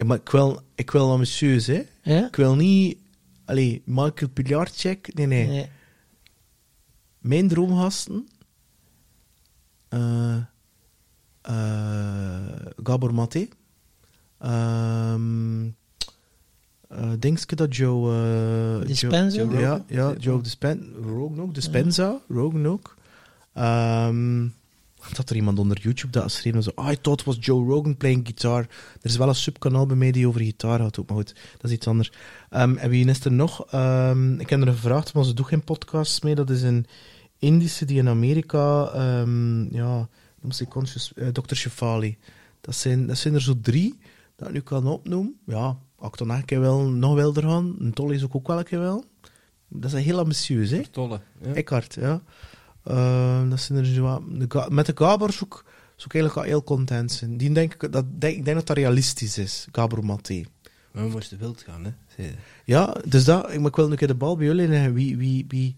[0.07, 1.83] Maar ik wil, ik wil ambitieus, hè.
[2.03, 2.27] Ja?
[2.27, 2.99] Ik wil niet...
[3.45, 5.15] Allee, Michael Pilarczyk.
[5.15, 5.47] Nee, nee.
[5.47, 5.69] Nee.
[7.19, 8.29] Mijn droomgasten.
[9.95, 10.37] Eh
[11.43, 13.49] eh Gabor Maté.
[14.39, 15.67] Ehm
[16.89, 18.85] eh Dingske dat Joe...
[18.87, 19.37] Dispenza?
[19.37, 20.85] Joe, ja, ja, Joe Dispenza.
[21.07, 21.55] Ook.
[21.55, 22.21] Dispenza.
[22.29, 22.97] Rogan ook.
[23.53, 24.47] Ehm
[25.13, 27.97] dat er iemand onder YouTube dat schreef en zo, I thought it was Joe Rogan
[27.97, 28.61] playing guitar.
[28.61, 28.69] Er
[29.03, 31.77] is wel een subkanaal bij mij die over gitaar had ook, maar goed, dat is
[31.77, 32.13] iets anders.
[32.51, 33.67] Ehm en wie is er nog?
[33.71, 36.35] Ehm, ik heb er gevraagd, maar ze doet geen podcasts mee.
[36.35, 36.87] Dat is een
[37.45, 40.09] Indische die in Amerika, ehm ja,
[40.41, 41.55] noem ze conscious, eh, Dr.
[41.55, 42.19] Shefali.
[42.61, 43.99] Dat zijn, dat zijn er zo drie
[44.37, 45.37] dat ik nu kan opnoemen.
[45.47, 45.79] Ja,
[46.11, 47.75] dan een keer wel nog wilder gaan.
[47.79, 49.05] Een tol is ook, ook wel een keer wel.
[49.69, 50.87] Dat is heel ambitieus, hè?
[50.87, 51.21] Tolle.
[51.43, 51.53] Ja.
[51.55, 52.23] Eckhart, ja.
[52.85, 55.57] Ehm, dat zijn er zo de met de Gabor zou ik,
[55.97, 57.37] zou ik eigenlijk wel heel content zijn.
[57.37, 60.43] Die denk ik, dat, denk, ik denk dat dat realistisch is, Gabor Maté.
[60.93, 61.91] Maar we moesten wild gaan, hè.
[62.65, 64.95] Ja, dus dat, maar ik wil nu een keer de bal bij jullie leggen.
[64.95, 65.77] Wie, wie, wie,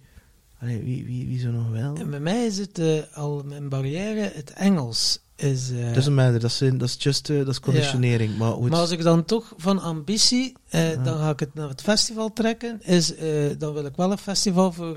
[0.60, 1.94] allee, wie, wie, wie zou nog wel?
[1.96, 5.20] En bij mij is het eh, al mijn barrière, het Engels.
[5.36, 8.36] Is, eh, Dat is een matter, dat is, dat is just, eh, dat is conditionering.
[8.36, 8.70] Maar goed.
[8.70, 12.32] Maar als ik dan toch van ambitie, eh, dan ga ik het naar het festival
[12.32, 12.82] trekken.
[12.82, 13.12] Is,
[13.58, 14.96] dan wil ik wel een festival voor,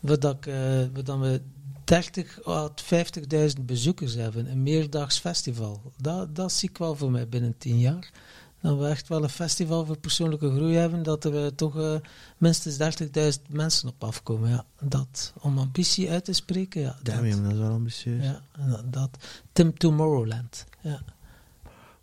[0.00, 1.40] waar, dat ik, dan we
[1.84, 4.50] 30 à 50.000 bezoekers hebben.
[4.50, 5.92] Een meerdaags festival.
[5.96, 8.10] Dat, dat zie ik wel voor mij binnen 10 jaar.
[8.60, 11.02] Dat we echt wel een festival voor persoonlijke groei hebben.
[11.02, 11.94] Dat er toch eh,
[12.38, 12.98] minstens
[13.38, 14.50] 30.000 mensen op afkomen.
[14.50, 15.32] Ja, dat.
[15.40, 16.80] Om ambitie uit te spreken.
[16.80, 17.14] Ja, dat.
[17.14, 18.24] Damn, dat is wel ambitieus.
[18.24, 19.10] Ja, dat, dat.
[19.52, 20.64] Tim Tomorrowland.
[20.80, 21.00] Ja.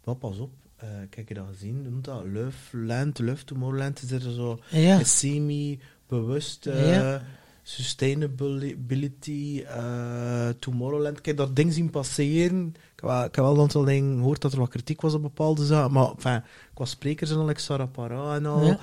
[0.03, 1.81] Maar pas op, eh, kijk je dat gezien?
[1.81, 2.23] Noemt dat?
[2.25, 5.03] Love Land, Love Tomorrowland is er zo Ja.
[5.03, 7.21] semi-bewust Ja.
[7.67, 11.17] Sustainability, eh, Tomorrowland.
[11.17, 12.67] Ik heb dat ding zien passeren.
[12.67, 15.13] Ik heb, wel, ik heb wel een aantal dingen gehoord dat er wat kritiek was
[15.13, 15.91] op bepaalde zaken.
[15.93, 18.65] Maar enfin, qua sprekers en al, like Sarah Para en al.
[18.65, 18.79] Ja.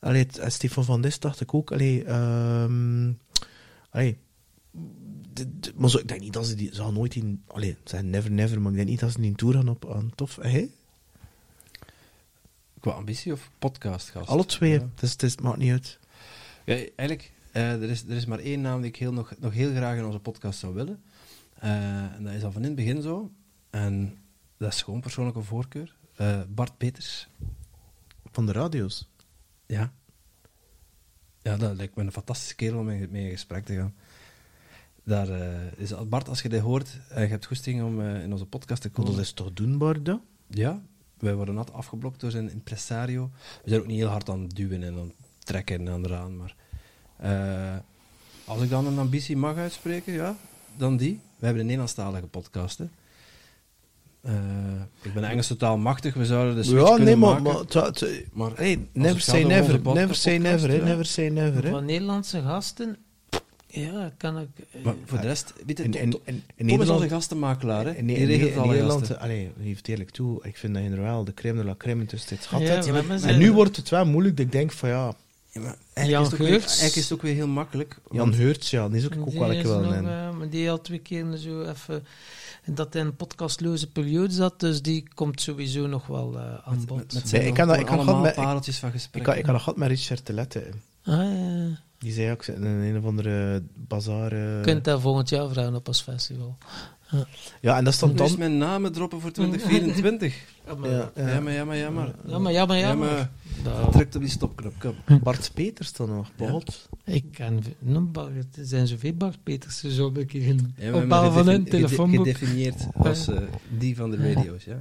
[0.00, 1.72] Allee, het- en Stefan van Dis dacht ik ook.
[1.72, 3.12] Allee, ehm,
[3.90, 4.16] allee,
[5.76, 6.74] maar zo, ik denk niet dat ze die...
[6.74, 7.42] Ze gaan nooit in...
[7.46, 9.92] Allee, ze zeggen never never, maar ik denk niet dat ze in tour gaan op
[9.94, 10.38] aan tof.
[10.40, 10.68] Hè?
[12.80, 14.28] Qua ambitie of podcast gast?
[14.28, 14.70] Alle twee.
[14.72, 14.88] Ja.
[14.94, 15.98] Dus het is, maakt niet uit.
[16.64, 19.52] Ja, eigenlijk, eh, er, is, er is maar één naam die ik heel, nog, nog
[19.52, 21.02] heel graag in onze podcast zou willen.
[21.54, 23.30] Eh, en dat is al van in het begin zo.
[23.70, 24.18] En
[24.56, 25.96] dat is gewoon persoonlijke voorkeur.
[26.16, 27.28] Eh, Bart Peters.
[28.32, 29.08] Van de radio's.
[29.66, 29.92] Ja.
[31.42, 33.94] Ja, dat lijkt me een fantastische kerel om mee, in gesprek te gaan.
[35.04, 38.32] Daar, eh, is, Bart, als je dit hoort en je hebt goesting om eh, in
[38.32, 39.12] onze podcast te komen.
[39.12, 40.20] dat is toch doenbaar, dat?
[40.46, 40.82] Ja,
[41.18, 43.30] wij worden net afgeblokt door zijn impresario.
[43.62, 46.04] We zijn ook niet heel hard aan het duwen en aan het trekken en aan
[46.04, 46.56] eraan, maar...
[47.16, 47.76] eh,
[48.44, 50.36] als ik dan een ambitie mag uitspreken, ja,
[50.76, 51.20] dan die.
[51.38, 52.84] We hebben een Nederlandstalige podcast, hè.
[54.26, 54.32] Eh,
[55.02, 57.42] ik ben Engels totaal machtig, we zouden de switch ja, kunnen nee, maar...
[57.42, 57.94] maken.
[58.32, 59.80] maar hey, het never say never.
[59.94, 60.76] Never say podcast, never, hè.
[60.76, 60.84] ja.
[60.84, 61.70] Never say never, hè.
[61.70, 62.96] Van Nederlandse gasten,
[63.66, 64.48] ja, kan ik...
[64.70, 66.90] eh, Maar voor de rest, weet je, In, in, in, in Nederland...
[67.00, 67.94] onze gastenmakelaar, hè.
[67.94, 71.74] In, Nederland, allee, geeft eerlijk toe, ik vind dat er wel de crème de la
[71.76, 72.82] crème tussen dit gat Ja,
[73.22, 75.14] En nu wordt het wel moeilijk, dat ik denk van ja,
[75.62, 76.66] Jan is het ook weer, Geurts.
[76.66, 77.98] eigenlijk is het ook weer heel makkelijk.
[78.10, 80.68] Jan Heurts, ja, die is ook, ook wel ik is wel nog, eh, maar die
[80.68, 82.04] had twee keer zo even...
[82.68, 86.76] Dat hij in een podcastloze periode zat, dus die komt sowieso nog wel eh, aan
[86.76, 86.96] Met, bod.
[86.96, 88.88] met, met Nee, ik nog kan dat- gewoon ik kan allemaal met- ik- pareltjes van
[88.88, 89.30] Ik, gesprekken.
[89.32, 90.62] had- ik had nog gehad met Richard Telette.
[91.04, 91.80] Ah, ja.
[91.98, 94.32] Die zei ook, ze in een of andere bazaar...
[94.32, 96.56] eh, Je kunt dat volgend jaar vragen op ons festival.
[97.60, 98.38] Ja, en dat Dus dan...
[98.38, 100.34] mijn namen droppen voor 2024.
[100.66, 101.28] Ja, maar, Ja, ja.
[101.28, 101.90] Ja, maar, ja,
[103.86, 105.20] op die stopknop, kom.
[105.22, 106.88] Bart Peters dan nog, Balt.
[107.04, 107.62] Ik ken
[108.12, 112.26] Bart, er zijn zoveel Bart Petersen zo een keer in Ja, van een telefoonboek.
[112.26, 113.38] Gedefinieerd als eh,
[113.78, 114.80] die van de radio's, ja.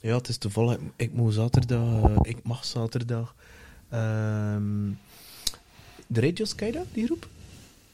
[0.00, 0.76] Ja, het is toevallig.
[0.76, 2.10] Ik, ik moet zaterdag...
[2.22, 3.34] ik mag zaterdag...
[3.88, 4.90] ehm,
[6.06, 7.28] de radios, ken je dat, die groep?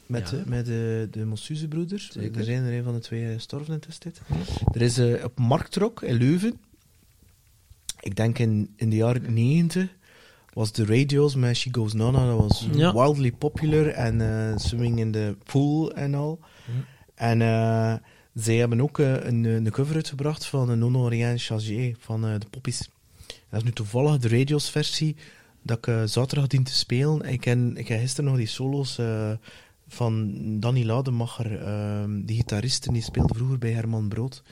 [0.06, 0.36] Met, Ja.
[0.38, 2.10] eh, met de, de Mossuze-broeders.
[2.12, 2.38] Zeker.
[2.38, 4.20] Er zijn er een van de twee gestorven in de tussentijd.
[4.72, 6.58] Er is eh, op Marktrok in Leuven...
[8.00, 9.88] Ik denk in, in de jaren 90
[10.52, 12.92] was de radios met She Goes Nana, dat was Ja.
[12.92, 13.86] wildly popular.
[13.88, 16.38] En eh, Swimming in the Pool en al.
[17.14, 17.94] En eh,
[18.34, 22.32] zij hebben ook eh, een, een cover uitgebracht van een Non Rien Chargé van eh,
[22.38, 22.88] de Poppies.
[23.48, 25.16] Dat is nu toevallig de radios versie
[25.62, 27.22] dat ik eh, zaterdag dien te spelen.
[27.22, 29.30] Ik ken, ik heb gisteren nog die solo's eh,
[29.94, 34.42] van Danny Lademacher, eh, die gitariste, die speelde vroeger bij Herman Brood.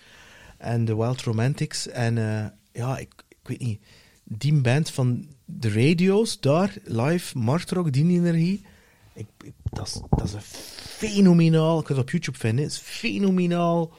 [0.59, 1.89] En de Wild Romantics.
[1.89, 3.13] En eh, ja, ik,
[3.43, 3.81] weet niet,
[4.25, 8.65] die band van de radio's daar, live, Marktrock, die energie.
[9.15, 9.27] Ik,
[9.63, 11.79] dat, is, dat is een fenomenaal.
[11.79, 12.65] Ik kan het op YouTube vinden.
[12.65, 13.93] Het is fenomenaal.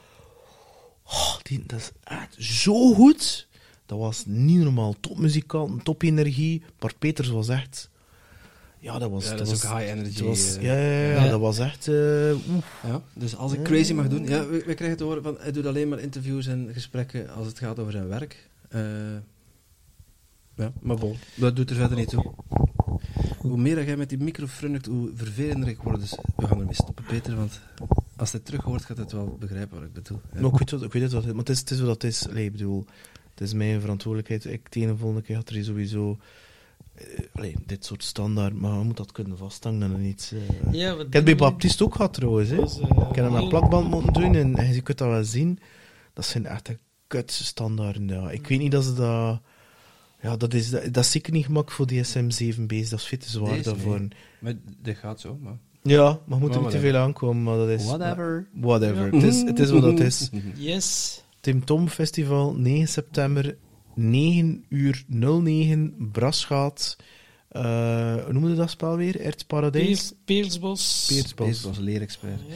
[1.04, 3.48] Oh, die, dat is echt zo goed.
[3.86, 4.94] Dat was niet normaal.
[5.00, 6.62] Topmuzikant, topenergie.
[6.78, 7.90] Bart Peters was echt.
[8.84, 9.24] Ja, dat was.
[9.24, 10.22] Ja, dat dat is was, ook high energy.
[10.22, 10.62] was- eh.
[10.62, 11.30] ja, ja, ja, Ja.
[11.30, 11.88] dat was echt.
[11.88, 12.80] eh, oef.
[12.86, 15.52] Ja, dus als ik crazy mag doen, ja, we, we krijgen te horen van hij
[15.52, 18.48] doet alleen maar interviews en gesprekken als het gaat over zijn werk.
[18.68, 18.80] Eh,
[20.56, 22.32] ja, maar bon, dat doet er verder niet toe.
[23.38, 26.00] Hoe meer dat jij met die micro frunnikt, hoe vervelender ik word.
[26.00, 27.60] Dus we gaan ermee stoppen, Peter, want
[28.16, 30.20] als hij terug hoort, gaat het wel begrijpen wat ik bedoel.
[30.34, 30.40] Ja.
[30.40, 32.04] Maar ik weet, wat, ik weet het wat, maar het is, het is wat het
[32.04, 32.28] is.
[32.28, 32.84] Allee, ik bedoel,
[33.30, 34.44] het is mijn verantwoordelijkheid.
[34.44, 36.18] Ik tegen de volgende keer gaat er sowieso.
[36.94, 40.34] Eh, allee, dit soort standaard, maar je moet dat kunnen vasthangen en niet.
[40.70, 41.38] Ja, wat Ik heb bij we?
[41.40, 42.50] Baptiste ook gehad trouwens.
[42.50, 42.62] Hè.
[42.62, 45.24] Is, eh, Ik heb hem heel- plakband moeten doen en, en je kunt dat wel
[45.24, 45.58] zien.
[46.12, 48.08] Dat zijn echt de kutste standaarden.
[48.08, 48.30] Ja.
[48.30, 49.40] Ik weet niet dat ze dat...
[50.22, 52.88] Ja, dat is, dat, dat is zeker niet gemakkelijk voor die SM7B's.
[52.88, 54.08] Dat is veel te zwaar Deze daarvoor.
[54.38, 55.58] Maar dit gaat zo, maar...
[55.82, 57.42] Ja, maar moet er niet te veel aankomen.
[57.42, 58.46] Maar dat is, Whatever.
[58.52, 59.12] Whatever.
[59.12, 60.30] Het, is, het is wat het is.
[60.54, 61.22] Yes.
[61.40, 63.56] Tim Tom Festival, 9 september,
[63.94, 66.96] 9 uur 09, Brasgaat.
[67.48, 69.20] Eh hoe noemde je dat spel weer?
[69.20, 69.86] Ertsparadijs?
[69.86, 71.04] Peers, Peersbos.
[71.34, 71.78] Peersbos.
[71.78, 72.40] Leerexpert.
[72.48, 72.54] Ja.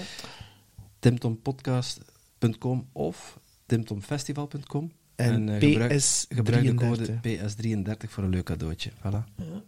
[0.99, 4.93] timtompodcast.com of timtomfestival.com.
[5.17, 7.07] En, eh, gebruik, PS gebruik de 33.
[7.07, 7.39] code
[8.07, 8.91] PS33 voor een leuk cadeautje.
[8.91, 9.25] Voilà.
[9.37, 9.63] Ja.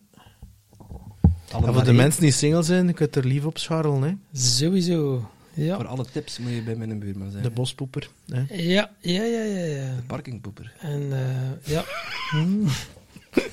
[1.53, 4.03] En voor de mensen die single zijn, je kunt er lief op scharrelen.
[4.03, 4.39] Hè?
[4.41, 5.31] Sowieso.
[5.55, 5.77] Ja.
[5.77, 7.43] Voor alle tips moet je bij mijn buurman zijn.
[7.43, 8.11] De bospoeper.
[8.29, 8.45] Hè?
[8.57, 9.65] Ja, ja, ja, ja.
[9.65, 9.95] ja.
[9.97, 10.73] De parkingpoeper.
[10.79, 11.85] En eh, ja.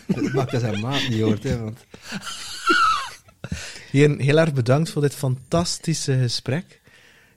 [0.07, 1.79] Dat maakt dat zijn maat niet hoort, hè, want
[3.91, 6.81] Hier, heel erg bedankt voor dit fantastische gesprek.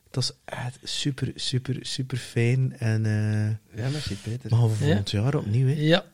[0.07, 2.77] Het was echt super, super, super fijn.
[2.79, 4.51] En eh Ja, merci Peter.
[4.51, 5.67] maar we volgend jaar opnieuw.
[5.67, 5.73] Hè?
[5.75, 6.05] ja.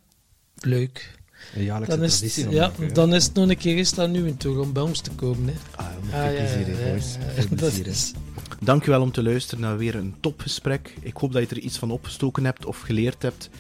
[0.59, 1.15] Leuk.
[1.55, 2.43] Een jaarlijkse Dan is, traditie.
[2.45, 2.93] het, van ja, maken, hè.
[2.93, 5.11] dan is het nog een keer eens aan nu in toer om bij ons te
[5.11, 5.47] komen.
[5.47, 5.55] Hè.
[5.77, 7.15] Ah, ja, met Ah, veel ja, plezier, ja, hè, ja, boys.
[7.15, 7.91] ja, Veel dat plezier, hè.
[7.91, 8.13] is-
[8.61, 10.95] Dankjewel om te luisteren naar weer een topgesprek.
[11.01, 13.51] Ik hoop dat je er iets van opgestoken hebt of geleerd hebt.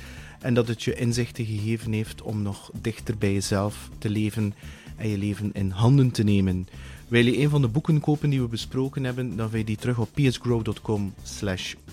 [0.40, 4.54] En dat het je inzichten gegeven heeft om nog dichter bij jezelf te leven
[4.96, 6.68] en je leven in handen te nemen.
[7.08, 9.76] Wil je een van de boeken kopen die we besproken hebben, dan vind je die
[9.76, 11.14] terug op psgrow.com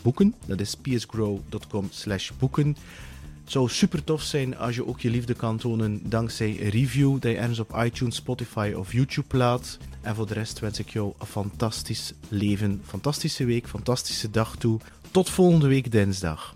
[0.02, 0.34] boeken.
[0.46, 1.90] Dat is psgrow.com
[2.40, 2.76] boeken.
[3.44, 7.12] Het zou super tof zijn als je ook je liefde kan tonen dankzij een review
[7.12, 9.78] dat je ergens op iTunes, Spotify of YouTube plaat.
[10.02, 14.80] En voor de rest wens ik jou een fantastisch leven, fantastische week, fantastische dag toe.
[15.12, 16.56] Tot volgende week dinsdag.